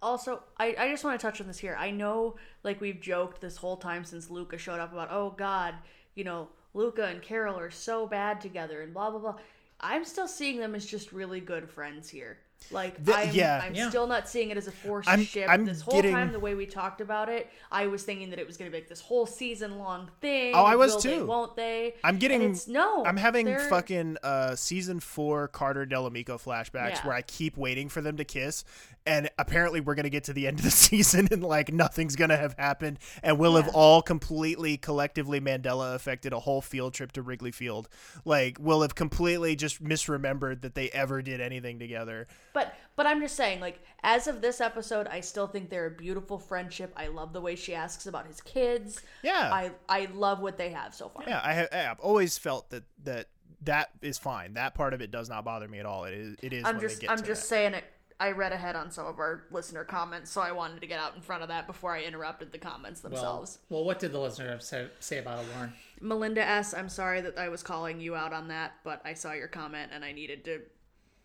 Also, 0.00 0.42
I, 0.58 0.76
I 0.78 0.88
just 0.88 1.02
want 1.02 1.18
to 1.18 1.26
touch 1.26 1.40
on 1.40 1.46
this 1.48 1.58
here. 1.58 1.76
I 1.78 1.90
know, 1.90 2.36
like, 2.62 2.80
we've 2.80 3.00
joked 3.00 3.40
this 3.40 3.56
whole 3.56 3.76
time 3.76 4.04
since 4.04 4.30
Luca 4.30 4.56
showed 4.56 4.80
up 4.80 4.92
about, 4.92 5.10
oh, 5.10 5.34
God, 5.36 5.74
you 6.14 6.24
know, 6.24 6.48
Luca 6.74 7.06
and 7.06 7.20
Carol 7.20 7.58
are 7.58 7.70
so 7.70 8.06
bad 8.06 8.40
together 8.40 8.82
and 8.82 8.94
blah, 8.94 9.10
blah, 9.10 9.18
blah. 9.18 9.36
I'm 9.80 10.04
still 10.04 10.28
seeing 10.28 10.58
them 10.58 10.74
as 10.74 10.86
just 10.86 11.12
really 11.12 11.40
good 11.40 11.68
friends 11.68 12.08
here. 12.10 12.38
Like, 12.70 13.02
The- 13.02 13.14
I'm, 13.14 13.30
yeah. 13.34 13.62
I'm 13.64 13.74
Yeah. 13.74 13.88
still 13.88 14.06
not 14.06 14.28
seeing 14.28 14.50
it 14.50 14.56
as 14.56 14.66
a 14.66 14.72
forced 14.72 15.08
I'm- 15.08 15.22
ship. 15.24 15.48
I'm 15.48 15.64
this 15.64 15.80
whole 15.80 15.94
getting- 15.94 16.12
time, 16.12 16.32
the 16.32 16.40
way 16.40 16.54
we 16.54 16.66
talked 16.66 17.00
about 17.00 17.28
it, 17.28 17.48
I 17.72 17.86
was 17.86 18.02
thinking 18.02 18.30
that 18.30 18.38
it 18.38 18.46
was 18.46 18.56
going 18.58 18.70
to 18.70 18.76
be 18.76 18.80
like 18.82 18.88
this 18.88 19.00
whole 19.00 19.24
season 19.26 19.78
long 19.78 20.10
thing. 20.20 20.54
Oh, 20.54 20.64
I 20.64 20.76
was 20.76 20.92
Will 20.94 21.00
They, 21.00 21.16
too. 21.18 21.26
won't 21.26 21.56
they? 21.56 21.94
i'm 22.04 22.18
getting 22.18 22.42
And 22.42 22.54
it's, 22.54 22.68
no. 22.68 23.04
i'm 23.06 23.16
having 23.16 23.46
they're- 23.46 23.68
fucking 23.70 24.16
uh 24.22 24.54
season 24.54 25.00
four 25.00 25.48
carter 25.48 25.86
Del 25.86 26.06
Amico 26.06 26.36
flashbacks 26.38 26.90
Yeah. 26.96 27.06
where 27.06 27.16
i 27.16 27.22
keep 27.22 27.56
waiting 27.56 27.88
for 27.88 28.00
them 28.00 28.16
to 28.18 28.24
kiss 28.24 28.64
and 29.06 29.30
apparently 29.38 29.80
we're 29.80 29.94
gonna 29.94 30.10
get 30.10 30.24
to 30.24 30.32
the 30.32 30.46
end 30.46 30.58
of 30.58 30.64
the 30.64 30.70
season 30.88 31.28
and 31.30 31.42
like 31.42 31.72
nothing's 31.72 32.16
gonna 32.16 32.36
have 32.36 32.54
happened 32.58 32.98
and 33.22 33.38
we'll 33.38 33.56
have 33.56 33.68
all 33.74 34.02
completely 34.02 34.76
collectively 34.76 35.40
mandela 35.40 35.94
affected 35.94 36.32
a 36.32 36.40
whole 36.40 36.60
field 36.60 36.92
trip 36.94 37.12
to 37.12 37.22
wrigley 37.22 37.50
field 37.52 37.88
like 38.24 38.56
we'll 38.60 38.82
have 38.82 38.94
completely 38.94 39.56
just 39.56 39.82
misremembered 39.82 40.60
that 40.62 40.74
they 40.74 40.90
ever 40.90 41.22
did 41.22 41.40
anything 41.40 41.78
together 41.78 42.26
But 42.58 42.74
but 42.96 43.06
I'm 43.06 43.20
just 43.20 43.36
saying, 43.36 43.60
like, 43.60 43.78
as 44.02 44.26
of 44.26 44.40
this 44.40 44.60
episode, 44.60 45.06
I 45.06 45.20
still 45.20 45.46
think 45.46 45.70
they're 45.70 45.86
a 45.86 45.90
beautiful 45.92 46.40
friendship. 46.40 46.92
I 46.96 47.06
love 47.06 47.32
the 47.32 47.40
way 47.40 47.54
she 47.54 47.72
asks 47.72 48.06
about 48.06 48.26
his 48.26 48.40
kids. 48.40 49.00
Yeah. 49.22 49.48
I 49.52 49.70
I 49.88 50.08
love 50.12 50.40
what 50.40 50.58
they 50.58 50.70
have 50.70 50.92
so 50.92 51.08
far. 51.08 51.22
Yeah, 51.24 51.40
I 51.44 51.52
have, 51.52 51.68
I've 51.72 52.00
always 52.00 52.36
felt 52.36 52.70
that 52.70 52.82
that 53.04 53.28
that 53.62 53.90
is 54.02 54.18
fine. 54.18 54.54
That 54.54 54.74
part 54.74 54.92
of 54.92 55.00
it 55.00 55.12
does 55.12 55.28
not 55.28 55.44
bother 55.44 55.68
me 55.68 55.78
at 55.78 55.86
all. 55.86 56.02
It 56.02 56.14
is. 56.14 56.36
It 56.42 56.52
is. 56.52 56.64
I'm 56.64 56.74
when 56.74 56.80
just 56.80 56.96
they 56.96 57.02
get 57.02 57.12
I'm 57.12 57.18
to 57.18 57.24
just 57.24 57.42
that. 57.42 57.48
saying 57.48 57.74
it. 57.74 57.84
I 58.18 58.32
read 58.32 58.50
ahead 58.50 58.74
on 58.74 58.90
some 58.90 59.06
of 59.06 59.20
our 59.20 59.44
listener 59.52 59.84
comments, 59.84 60.32
so 60.32 60.40
I 60.40 60.50
wanted 60.50 60.80
to 60.80 60.88
get 60.88 60.98
out 60.98 61.14
in 61.14 61.20
front 61.20 61.44
of 61.44 61.50
that 61.50 61.68
before 61.68 61.94
I 61.94 62.02
interrupted 62.02 62.50
the 62.50 62.58
comments 62.58 62.98
themselves. 63.00 63.60
well, 63.68 63.84
what 63.84 64.00
did 64.00 64.10
the 64.10 64.18
listener 64.18 64.58
say, 64.58 64.88
say 64.98 65.18
about 65.18 65.44
it, 65.44 65.46
Lauren? 65.54 65.72
Melinda 66.00 66.44
S, 66.44 66.74
I'm 66.74 66.88
sorry 66.88 67.20
that 67.20 67.38
I 67.38 67.48
was 67.48 67.62
calling 67.62 68.00
you 68.00 68.16
out 68.16 68.32
on 68.32 68.48
that, 68.48 68.72
but 68.82 69.00
I 69.04 69.14
saw 69.14 69.34
your 69.34 69.46
comment 69.46 69.92
and 69.94 70.04
I 70.04 70.10
needed 70.10 70.44
to 70.46 70.62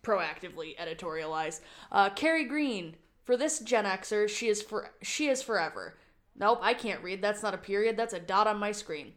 proactively 0.04 0.76
editorialize. 0.76 1.60
Uh, 1.90 2.10
Kerri 2.10 2.48
Green, 2.48 2.96
for 3.24 3.36
this 3.36 3.58
Gen 3.60 3.84
Xer, 3.84 4.28
she 4.28 4.48
is 4.48 4.62
for 4.62 4.90
she 5.02 5.28
is 5.28 5.42
forever. 5.42 5.96
Nope, 6.36 6.60
I 6.62 6.74
can't 6.74 7.02
read. 7.02 7.22
That's 7.22 7.42
not 7.42 7.54
a 7.54 7.58
period. 7.58 7.96
That's 7.96 8.14
a 8.14 8.20
dot 8.20 8.46
on 8.46 8.58
my 8.58 8.72
screen. 8.72 9.12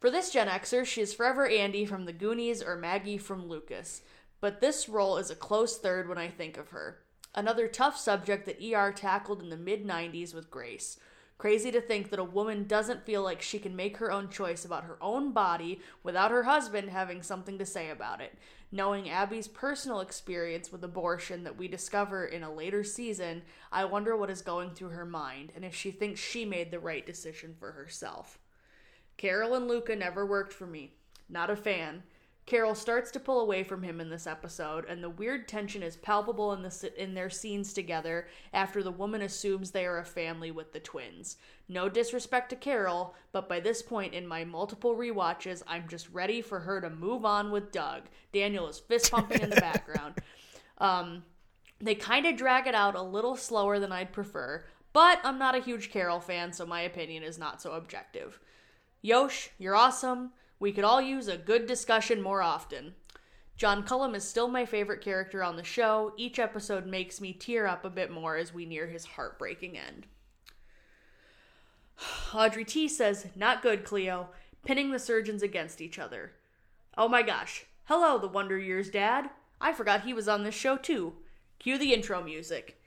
For 0.00 0.10
this 0.10 0.30
Gen 0.30 0.48
Xer, 0.48 0.84
she 0.86 1.02
is 1.02 1.12
forever 1.12 1.46
Andy 1.46 1.84
from 1.84 2.06
The 2.06 2.12
Goonies 2.12 2.62
or 2.62 2.76
Maggie 2.76 3.18
from 3.18 3.46
Lucas. 3.46 4.02
But 4.40 4.60
this 4.60 4.88
role 4.88 5.18
is 5.18 5.30
a 5.30 5.36
close 5.36 5.78
third 5.78 6.08
when 6.08 6.16
I 6.16 6.28
think 6.28 6.56
of 6.56 6.68
her. 6.68 7.00
Another 7.34 7.68
tough 7.68 7.98
subject 7.98 8.46
that 8.46 8.62
ER 8.62 8.92
tackled 8.92 9.42
in 9.42 9.50
the 9.50 9.56
mid 9.56 9.86
90s 9.86 10.34
with 10.34 10.50
grace. 10.50 10.98
Crazy 11.36 11.70
to 11.70 11.80
think 11.80 12.10
that 12.10 12.18
a 12.18 12.24
woman 12.24 12.66
doesn't 12.66 13.06
feel 13.06 13.22
like 13.22 13.40
she 13.40 13.58
can 13.58 13.74
make 13.74 13.96
her 13.96 14.10
own 14.12 14.28
choice 14.28 14.64
about 14.64 14.84
her 14.84 14.98
own 15.00 15.32
body 15.32 15.80
without 16.02 16.30
her 16.30 16.42
husband 16.42 16.90
having 16.90 17.22
something 17.22 17.56
to 17.58 17.64
say 17.64 17.90
about 17.90 18.20
it. 18.20 18.36
Knowing 18.72 19.10
Abby's 19.10 19.48
personal 19.48 20.00
experience 20.00 20.70
with 20.70 20.84
abortion 20.84 21.42
that 21.42 21.56
we 21.56 21.66
discover 21.66 22.26
in 22.26 22.44
a 22.44 22.52
later 22.52 22.84
season, 22.84 23.42
I 23.72 23.84
wonder 23.84 24.16
what 24.16 24.30
is 24.30 24.42
going 24.42 24.70
through 24.70 24.90
her 24.90 25.04
mind 25.04 25.52
and 25.56 25.64
if 25.64 25.74
she 25.74 25.90
thinks 25.90 26.20
she 26.20 26.44
made 26.44 26.70
the 26.70 26.78
right 26.78 27.04
decision 27.04 27.56
for 27.58 27.72
herself. 27.72 28.38
Carol 29.16 29.54
and 29.54 29.66
Luca 29.66 29.96
never 29.96 30.24
worked 30.24 30.52
for 30.52 30.66
me. 30.66 30.92
Not 31.28 31.50
a 31.50 31.56
fan. 31.56 32.04
Carol 32.46 32.74
starts 32.74 33.10
to 33.12 33.20
pull 33.20 33.40
away 33.40 33.62
from 33.62 33.82
him 33.82 34.00
in 34.00 34.10
this 34.10 34.26
episode, 34.26 34.84
and 34.86 35.02
the 35.02 35.10
weird 35.10 35.46
tension 35.46 35.82
is 35.82 35.96
palpable 35.96 36.52
in, 36.52 36.62
the, 36.62 36.92
in 37.00 37.14
their 37.14 37.30
scenes 37.30 37.72
together 37.72 38.26
after 38.52 38.82
the 38.82 38.90
woman 38.90 39.22
assumes 39.22 39.70
they 39.70 39.86
are 39.86 39.98
a 39.98 40.04
family 40.04 40.50
with 40.50 40.72
the 40.72 40.80
twins. 40.80 41.36
No 41.68 41.88
disrespect 41.88 42.50
to 42.50 42.56
Carol, 42.56 43.14
but 43.30 43.48
by 43.48 43.60
this 43.60 43.82
point 43.82 44.14
in 44.14 44.26
my 44.26 44.44
multiple 44.44 44.96
rewatches, 44.96 45.62
I'm 45.68 45.86
just 45.86 46.10
ready 46.10 46.42
for 46.42 46.60
her 46.60 46.80
to 46.80 46.90
move 46.90 47.24
on 47.24 47.52
with 47.52 47.70
Doug. 47.70 48.02
Daniel 48.32 48.68
is 48.68 48.80
fist 48.80 49.12
pumping 49.12 49.42
in 49.42 49.50
the 49.50 49.60
background. 49.60 50.14
Um, 50.78 51.24
they 51.78 51.94
kind 51.94 52.24
of 52.24 52.36
drag 52.36 52.66
it 52.66 52.74
out 52.74 52.94
a 52.94 53.02
little 53.02 53.36
slower 53.36 53.78
than 53.78 53.92
I'd 53.92 54.14
prefer, 54.14 54.64
but 54.94 55.20
I'm 55.24 55.38
not 55.38 55.54
a 55.54 55.60
huge 55.60 55.90
Carol 55.90 56.20
fan, 56.20 56.54
so 56.54 56.64
my 56.64 56.80
opinion 56.80 57.22
is 57.22 57.38
not 57.38 57.60
so 57.60 57.72
objective. 57.72 58.40
Yosh, 59.02 59.50
you're 59.58 59.76
awesome. 59.76 60.32
We 60.60 60.72
could 60.72 60.84
all 60.84 61.00
use 61.00 61.26
a 61.26 61.38
good 61.38 61.66
discussion 61.66 62.20
more 62.20 62.42
often. 62.42 62.94
John 63.56 63.82
Cullum 63.82 64.14
is 64.14 64.24
still 64.24 64.48
my 64.48 64.64
favorite 64.64 65.00
character 65.00 65.42
on 65.42 65.56
the 65.56 65.64
show. 65.64 66.12
Each 66.16 66.38
episode 66.38 66.86
makes 66.86 67.20
me 67.20 67.32
tear 67.32 67.66
up 67.66 67.84
a 67.84 67.90
bit 67.90 68.10
more 68.10 68.36
as 68.36 68.54
we 68.54 68.66
near 68.66 68.86
his 68.86 69.04
heartbreaking 69.04 69.76
end. 69.76 70.06
Audrey 72.34 72.64
T 72.64 72.88
says, 72.88 73.26
Not 73.34 73.62
good, 73.62 73.84
Cleo. 73.84 74.28
Pinning 74.64 74.90
the 74.90 74.98
surgeons 74.98 75.42
against 75.42 75.80
each 75.80 75.98
other. 75.98 76.32
Oh 76.96 77.08
my 77.08 77.22
gosh. 77.22 77.64
Hello, 77.84 78.18
the 78.18 78.28
Wonder 78.28 78.58
Years 78.58 78.90
dad. 78.90 79.30
I 79.60 79.72
forgot 79.72 80.02
he 80.02 80.12
was 80.12 80.28
on 80.28 80.44
this 80.44 80.54
show 80.54 80.76
too. 80.76 81.14
Cue 81.58 81.78
the 81.78 81.94
intro 81.94 82.22
music. 82.22 82.80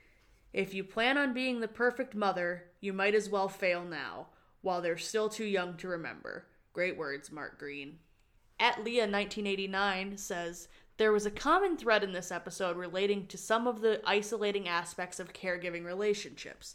If 0.52 0.72
you 0.74 0.84
plan 0.84 1.18
on 1.18 1.34
being 1.34 1.60
the 1.60 1.68
perfect 1.68 2.14
mother, 2.14 2.64
you 2.80 2.92
might 2.92 3.14
as 3.14 3.28
well 3.28 3.48
fail 3.48 3.84
now, 3.84 4.28
while 4.62 4.80
they're 4.80 4.96
still 4.96 5.28
too 5.28 5.44
young 5.44 5.76
to 5.78 5.88
remember. 5.88 6.46
Great 6.74 6.96
words, 6.96 7.30
Mark 7.30 7.56
Green. 7.56 8.00
At 8.58 8.84
Leah1989 8.84 10.18
says, 10.18 10.66
There 10.96 11.12
was 11.12 11.24
a 11.24 11.30
common 11.30 11.76
thread 11.76 12.02
in 12.02 12.12
this 12.12 12.32
episode 12.32 12.76
relating 12.76 13.28
to 13.28 13.38
some 13.38 13.68
of 13.68 13.80
the 13.80 14.00
isolating 14.04 14.68
aspects 14.68 15.20
of 15.20 15.32
caregiving 15.32 15.84
relationships. 15.84 16.74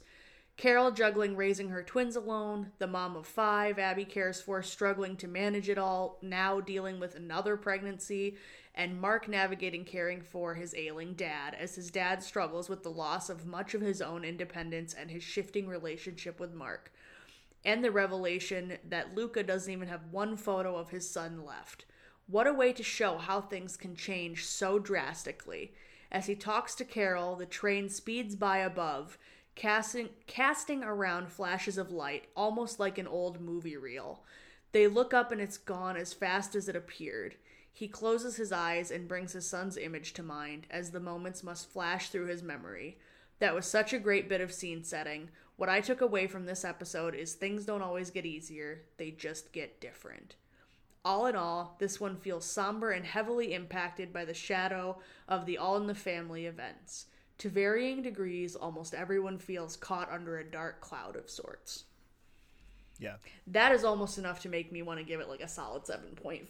Carol 0.56 0.92
juggling 0.92 1.36
raising 1.36 1.70
her 1.70 1.84
twins 1.84 2.16
alone, 2.16 2.72
the 2.80 2.88
mom 2.88 3.18
of 3.18 3.28
five 3.28 3.78
Abby 3.78 4.06
cares 4.06 4.42
for 4.42 4.64
struggling 4.64 5.18
to 5.18 5.28
manage 5.28 5.68
it 5.68 5.78
all, 5.78 6.18
now 6.22 6.62
dealing 6.62 6.98
with 7.00 7.16
another 7.16 7.58
pregnancy, 7.58 8.38
and 8.76 9.02
Mark 9.02 9.28
navigating 9.28 9.84
caring 9.84 10.22
for 10.22 10.56
his 10.56 10.74
ailing 10.76 11.14
dad 11.14 11.56
as 11.60 11.76
his 11.76 11.92
dad 11.92 12.24
struggles 12.24 12.70
with 12.70 12.84
the 12.84 12.92
loss 12.92 13.30
of 13.30 13.46
much 13.46 13.74
of 13.74 13.82
his 13.82 14.02
own 14.02 14.24
independence 14.24 14.94
and 14.94 15.12
his 15.12 15.24
shifting 15.24 15.68
relationship 15.68 16.40
with 16.40 16.54
Mark. 16.54 16.94
And 17.66 17.84
the 17.84 17.92
revelation 17.92 18.78
that 18.88 19.16
Luca 19.16 19.44
doesn't 19.44 19.72
even 19.72 19.88
have 19.88 20.12
one 20.12 20.38
photo 20.38 20.76
of 20.76 20.90
his 20.90 21.10
son 21.10 21.46
left. 21.46 21.86
What 22.28 22.48
a 22.48 22.54
way 22.54 22.74
to 22.74 22.84
show 22.84 23.18
how 23.18 23.42
things 23.42 23.76
can 23.76 23.96
change 23.96 24.46
so 24.46 24.80
drastically. 24.80 25.74
As 26.12 26.28
he 26.28 26.36
talks 26.36 26.76
to 26.76 26.86
Carol, 26.86 27.36
the 27.36 27.46
train 27.46 27.90
speeds 27.90 28.36
by 28.36 28.60
above. 28.60 29.18
casting 29.56 30.10
casting 30.26 30.84
around 30.84 31.28
flashes 31.30 31.78
of 31.78 31.92
light, 31.92 32.28
almost 32.36 32.80
like 32.80 32.98
an 32.98 33.08
old 33.08 33.42
movie 33.42 33.76
reel. 33.76 34.24
They 34.72 34.88
look 34.88 35.14
up 35.14 35.32
and 35.32 35.42
it's 35.42 35.58
gone 35.58 35.98
as 35.98 36.14
fast 36.14 36.56
as 36.56 36.70
it 36.70 36.76
appeared. 36.76 37.36
He 37.72 37.88
closes 37.88 38.38
his 38.38 38.52
eyes 38.52 38.90
and 38.90 39.08
brings 39.08 39.34
his 39.34 39.48
son's 39.48 39.78
image 39.78 40.14
to 40.14 40.24
mind 40.24 40.66
as 40.70 40.92
the 40.92 41.00
moments 41.00 41.44
must 41.44 41.70
flash 41.70 42.10
through 42.10 42.28
his 42.28 42.42
memory. 42.42 43.00
That 43.40 43.56
was 43.56 43.66
such 43.66 43.92
a 43.92 44.00
great 44.00 44.30
bit 44.30 44.42
of 44.42 44.54
scene 44.54 44.84
setting. 44.84 45.30
What 45.60 45.68
I 45.68 45.82
took 45.82 46.00
away 46.00 46.26
from 46.28 46.46
this 46.46 46.64
episode 46.64 47.14
is 47.14 47.34
things 47.34 47.66
don't 47.66 47.82
always 47.82 48.12
get 48.12 48.26
easier, 48.26 48.84
they 48.96 49.12
just 49.12 49.52
get 49.52 49.82
different. 49.82 50.38
All 51.04 51.26
in 51.26 51.36
all, 51.36 51.76
this 51.80 52.00
one 52.00 52.16
feels 52.16 52.46
somber 52.46 52.92
and 52.92 53.06
heavily 53.06 53.54
impacted 53.54 54.14
by 54.14 54.24
the 54.24 54.34
shadow 54.34 55.00
of 55.28 55.46
the 55.46 55.58
All 55.58 55.76
in 55.76 55.88
the 55.88 55.94
Family 55.94 56.46
events. 56.46 57.08
To 57.40 57.50
varying 57.50 58.02
degrees, 58.02 58.56
almost 58.56 58.94
everyone 58.94 59.38
feels 59.38 59.76
caught 59.76 60.10
under 60.10 60.38
a 60.38 60.50
dark 60.50 60.80
cloud 60.80 61.18
of 61.18 61.30
sorts. 61.30 61.84
Yeah. 63.00 63.16
That 63.48 63.72
is 63.72 63.84
almost 63.84 64.18
enough 64.18 64.42
to 64.42 64.50
make 64.50 64.72
me 64.72 64.82
want 64.82 65.00
to 65.00 65.06
give 65.06 65.20
it 65.22 65.30
like 65.30 65.40
a 65.42 65.48
solid 65.48 65.84
7.5. 65.84 66.50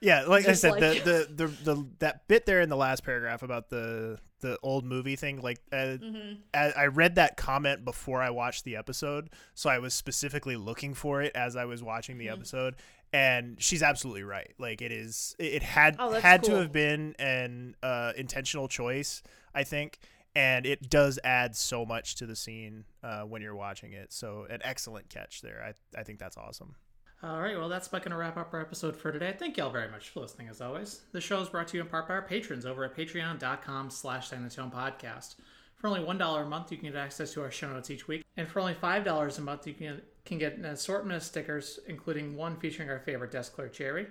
Yeah, 0.00 0.24
like 0.24 0.46
I 0.46 0.52
said, 0.52 0.72
like- 0.72 1.04
the, 1.04 1.26
the, 1.34 1.46
the 1.64 1.74
the 1.74 1.86
that 2.00 2.28
bit 2.28 2.46
there 2.46 2.60
in 2.60 2.68
the 2.68 2.76
last 2.76 3.02
paragraph 3.04 3.42
about 3.42 3.70
the 3.70 4.18
the 4.40 4.58
old 4.62 4.84
movie 4.84 5.16
thing, 5.16 5.40
like 5.40 5.58
uh, 5.72 5.76
Mm-hmm. 5.96 6.34
I, 6.52 6.72
I 6.76 6.86
read 6.88 7.14
that 7.14 7.36
comment 7.38 7.84
before 7.84 8.20
I 8.22 8.28
watched 8.30 8.64
the 8.64 8.76
episode, 8.76 9.30
so 9.54 9.70
I 9.70 9.78
was 9.78 9.94
specifically 9.94 10.56
looking 10.56 10.92
for 10.92 11.22
it 11.22 11.32
as 11.34 11.56
I 11.56 11.64
was 11.64 11.82
watching 11.82 12.16
Mm-hmm. 12.16 12.26
the 12.26 12.32
episode. 12.32 12.74
And 13.12 13.56
she's 13.62 13.82
absolutely 13.82 14.24
right. 14.24 14.52
Like 14.58 14.82
it 14.82 14.92
is, 14.92 15.34
it 15.38 15.62
had 15.62 15.96
Oh, 15.98 16.12
had 16.12 16.42
to 16.44 16.56
have 16.56 16.72
been 16.72 17.14
an 17.18 17.74
uh, 17.82 18.12
intentional 18.16 18.68
choice, 18.68 19.22
I 19.54 19.64
think, 19.64 19.98
and 20.36 20.66
it 20.66 20.90
does 20.90 21.18
add 21.24 21.56
so 21.56 21.86
much 21.86 22.14
to 22.16 22.26
the 22.26 22.36
scene 22.36 22.84
uh, 23.02 23.22
when 23.22 23.40
you're 23.40 23.56
watching 23.56 23.94
it. 23.94 24.12
So 24.12 24.46
an 24.50 24.60
excellent 24.62 25.08
catch 25.08 25.40
there. 25.40 25.64
I 25.66 25.98
I 25.98 26.02
think 26.02 26.18
that's 26.18 26.36
awesome. 26.36 26.76
All 27.22 27.40
right, 27.40 27.56
well, 27.56 27.70
that's 27.70 27.88
about 27.88 28.02
going 28.02 28.10
to 28.10 28.18
wrap 28.18 28.36
up 28.36 28.52
our 28.52 28.60
episode 28.60 28.94
for 28.94 29.10
today. 29.10 29.34
Thank 29.38 29.56
you 29.56 29.64
all 29.64 29.70
very 29.70 29.90
much 29.90 30.10
for 30.10 30.20
listening, 30.20 30.48
as 30.48 30.60
always. 30.60 31.00
The 31.12 31.20
show 31.20 31.40
is 31.40 31.48
brought 31.48 31.68
to 31.68 31.78
you 31.78 31.82
in 31.82 31.88
part 31.88 32.06
by 32.06 32.14
our 32.14 32.22
patrons 32.22 32.66
over 32.66 32.84
at 32.84 32.94
patreon.com 32.94 33.88
slash 33.88 34.30
Podcast. 34.30 35.36
For 35.76 35.88
only 35.88 36.00
$1 36.00 36.42
a 36.42 36.44
month, 36.44 36.70
you 36.70 36.76
can 36.76 36.92
get 36.92 36.96
access 36.98 37.32
to 37.32 37.40
our 37.40 37.50
show 37.50 37.72
notes 37.72 37.90
each 37.90 38.06
week. 38.06 38.22
And 38.36 38.46
for 38.46 38.60
only 38.60 38.74
$5 38.74 39.38
a 39.38 39.40
month, 39.40 39.66
you 39.66 39.72
can, 39.72 40.02
can 40.26 40.36
get 40.36 40.58
an 40.58 40.66
assortment 40.66 41.16
of 41.16 41.22
stickers, 41.22 41.80
including 41.86 42.36
one 42.36 42.56
featuring 42.56 42.90
our 42.90 43.00
favorite 43.00 43.32
desk 43.32 43.54
clerk, 43.54 43.72
Jerry, 43.72 44.08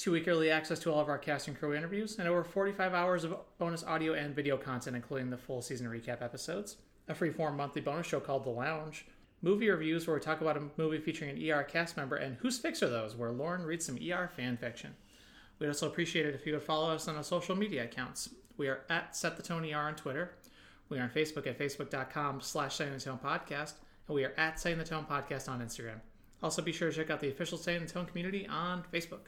two 0.00 0.12
week 0.12 0.26
early 0.26 0.50
access 0.50 0.78
to 0.78 0.90
all 0.90 0.98
of 0.98 1.10
our 1.10 1.18
cast 1.18 1.46
and 1.46 1.58
crew 1.58 1.74
interviews, 1.74 2.18
and 2.18 2.26
over 2.26 2.42
45 2.42 2.94
hours 2.94 3.22
of 3.22 3.36
bonus 3.58 3.84
audio 3.84 4.14
and 4.14 4.34
video 4.34 4.56
content, 4.56 4.96
including 4.96 5.28
the 5.28 5.36
full 5.36 5.60
season 5.60 5.86
recap 5.88 6.22
episodes, 6.22 6.78
a 7.06 7.14
free-form 7.14 7.54
monthly 7.54 7.82
bonus 7.82 8.06
show 8.06 8.18
called 8.18 8.44
The 8.44 8.50
Lounge, 8.50 9.06
movie 9.42 9.68
reviews 9.68 10.06
where 10.06 10.16
we 10.16 10.20
talk 10.20 10.40
about 10.40 10.56
a 10.56 10.62
movie 10.78 10.96
featuring 10.96 11.30
an 11.30 11.50
ER 11.50 11.62
cast 11.64 11.98
member, 11.98 12.16
and 12.16 12.38
Whose 12.38 12.58
Fix 12.58 12.82
Are 12.82 12.88
Those, 12.88 13.14
where 13.14 13.30
Lauren 13.30 13.62
reads 13.62 13.84
some 13.84 13.98
ER 13.98 14.30
fan 14.34 14.56
fiction. 14.56 14.94
We'd 15.58 15.68
also 15.68 15.86
appreciate 15.86 16.24
it 16.24 16.34
if 16.34 16.46
you 16.46 16.54
would 16.54 16.62
follow 16.62 16.94
us 16.94 17.06
on 17.06 17.16
our 17.16 17.22
social 17.22 17.54
media 17.54 17.84
accounts. 17.84 18.30
We 18.56 18.68
are 18.68 18.80
at 18.88 19.14
Set 19.14 19.36
the 19.36 19.42
Tone 19.42 19.70
ER 19.70 19.76
on 19.76 19.96
Twitter. 19.96 20.32
We 20.88 20.98
are 20.98 21.02
on 21.02 21.10
Facebook 21.10 21.46
at 21.46 21.58
facebook.com 21.58 22.40
slash 22.40 22.76
Setting 22.76 22.94
the 22.94 23.00
Tone 23.00 23.20
Podcast, 23.22 23.74
and 24.08 24.14
we 24.14 24.24
are 24.24 24.32
at 24.38 24.58
Setting 24.58 24.78
the 24.78 24.84
Tone 24.84 25.04
Podcast 25.04 25.46
on 25.46 25.60
Instagram. 25.60 26.00
Also, 26.42 26.62
be 26.62 26.72
sure 26.72 26.88
to 26.90 26.96
check 26.96 27.10
out 27.10 27.20
the 27.20 27.28
official 27.28 27.58
Setting 27.58 27.84
the 27.84 27.92
Tone 27.92 28.06
community 28.06 28.46
on 28.48 28.82
Facebook. 28.90 29.26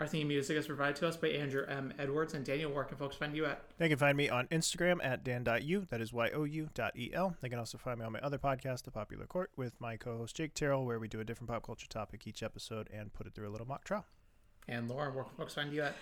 Our 0.00 0.06
theme 0.06 0.28
music 0.28 0.56
is 0.56 0.66
provided 0.66 0.96
to 0.96 1.08
us 1.08 1.18
by 1.18 1.28
Andrew 1.28 1.66
M. 1.68 1.92
Edwards 1.98 2.32
and 2.32 2.42
Daniel. 2.42 2.72
Where 2.72 2.84
can 2.84 2.96
folks 2.96 3.16
find 3.16 3.36
you 3.36 3.44
at? 3.44 3.60
They 3.76 3.86
can 3.86 3.98
find 3.98 4.16
me 4.16 4.30
on 4.30 4.46
Instagram 4.46 4.96
at 5.04 5.22
dan.u, 5.24 5.86
that 5.90 6.00
is 6.00 6.10
Y-O-U 6.10 6.70
dot 6.72 6.96
E-L. 6.96 7.36
They 7.42 7.50
can 7.50 7.58
also 7.58 7.76
find 7.76 7.98
me 7.98 8.06
on 8.06 8.12
my 8.12 8.18
other 8.20 8.38
podcast, 8.38 8.84
The 8.84 8.90
Popular 8.90 9.26
Court, 9.26 9.50
with 9.56 9.78
my 9.78 9.98
co-host 9.98 10.34
Jake 10.34 10.54
Terrell, 10.54 10.86
where 10.86 10.98
we 10.98 11.06
do 11.06 11.20
a 11.20 11.24
different 11.24 11.50
pop 11.50 11.66
culture 11.66 11.86
topic 11.86 12.26
each 12.26 12.42
episode 12.42 12.88
and 12.90 13.12
put 13.12 13.26
it 13.26 13.34
through 13.34 13.46
a 13.46 13.52
little 13.52 13.66
mock 13.66 13.84
trial. 13.84 14.06
And 14.66 14.88
Lauren, 14.88 15.14
where 15.14 15.24
can 15.24 15.34
folks 15.36 15.52
find 15.52 15.70
you 15.70 15.82
at? 15.82 15.94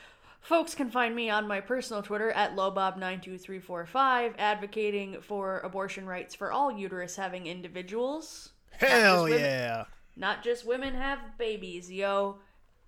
Folks 0.43 0.77
can 0.77 0.93
find 0.93 1.17
me 1.17 1.29
on 1.29 1.49
my 1.49 1.61
personal 1.61 2.01
Twitter 2.01 2.31
at 2.31 2.55
lowbob92345, 2.55 4.35
advocating 4.39 5.21
for 5.23 5.59
abortion 5.59 6.07
rights 6.07 6.37
for 6.37 6.53
all 6.53 6.71
uterus 6.71 7.17
having 7.17 7.49
individuals. 7.49 8.51
Hell 8.71 9.25
women. 9.25 9.41
yeah! 9.41 9.85
Not 10.15 10.45
just 10.45 10.65
women 10.65 10.95
have 10.95 11.19
babies, 11.37 11.91
yo. 11.91 12.39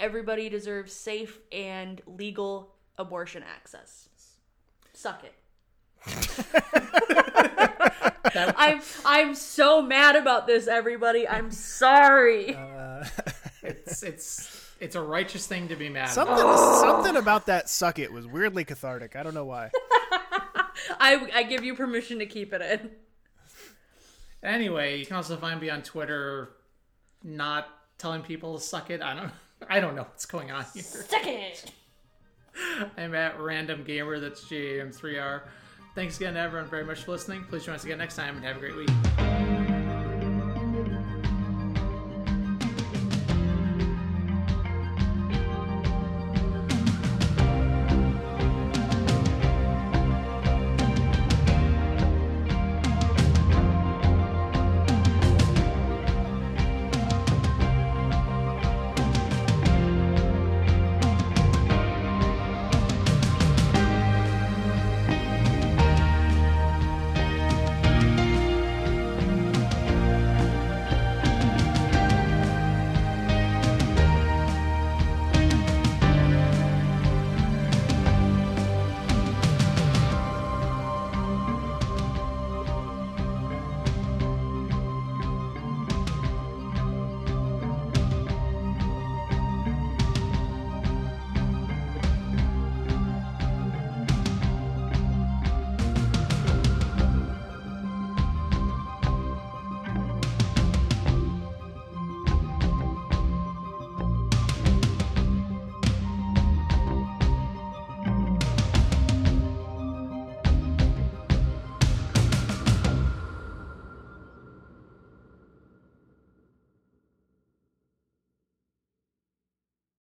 Everybody 0.00 0.48
deserves 0.48 0.92
safe 0.94 1.38
and 1.52 2.00
legal 2.06 2.72
abortion 2.98 3.42
access. 3.42 4.08
Suck 4.94 5.22
it. 5.24 5.34
I'm 8.56 8.80
I'm 9.04 9.34
so 9.34 9.82
mad 9.82 10.16
about 10.16 10.46
this, 10.46 10.66
everybody. 10.66 11.28
I'm 11.28 11.50
sorry. 11.50 12.54
Uh, 12.54 13.04
it's 13.62 14.02
it's 14.02 14.72
it's 14.80 14.96
a 14.96 15.00
righteous 15.02 15.46
thing 15.46 15.68
to 15.68 15.76
be 15.76 15.90
mad 15.90 16.08
Something, 16.08 16.34
about. 16.38 16.80
something 16.80 17.16
about 17.16 17.46
that 17.46 17.68
suck 17.68 17.98
it 17.98 18.10
was 18.10 18.26
weirdly 18.26 18.64
cathartic. 18.64 19.16
I 19.16 19.22
don't 19.22 19.34
know 19.34 19.44
why. 19.44 19.70
I 20.98 21.28
I 21.34 21.42
give 21.42 21.62
you 21.62 21.74
permission 21.74 22.18
to 22.20 22.26
keep 22.26 22.54
it 22.54 22.62
in. 22.62 22.90
Anyway, 24.42 24.98
you 24.98 25.04
can 25.04 25.16
also 25.16 25.36
find 25.36 25.60
me 25.60 25.68
on 25.68 25.82
Twitter, 25.82 26.52
not 27.22 27.68
telling 27.98 28.22
people 28.22 28.56
to 28.56 28.64
suck 28.64 28.88
it. 28.88 29.02
I 29.02 29.14
don't 29.14 29.30
I 29.68 29.80
don't 29.80 29.94
know 29.94 30.02
what's 30.02 30.26
going 30.26 30.50
on 30.50 30.64
here. 30.74 30.84
It. 31.12 31.72
I'm 32.96 33.14
at 33.14 33.40
Random 33.40 33.84
Gamer. 33.84 34.18
That's 34.20 34.48
J 34.48 34.78
A 34.78 34.82
M 34.82 34.92
3 34.92 35.18
R. 35.18 35.44
Thanks 35.94 36.16
again, 36.16 36.36
everyone, 36.36 36.68
very 36.68 36.84
much 36.84 37.04
for 37.04 37.12
listening. 37.12 37.44
Please 37.44 37.64
join 37.64 37.74
us 37.74 37.84
again 37.84 37.98
next 37.98 38.16
time 38.16 38.36
and 38.36 38.44
have 38.44 38.56
a 38.56 38.60
great 38.60 38.76
week. 38.76 39.29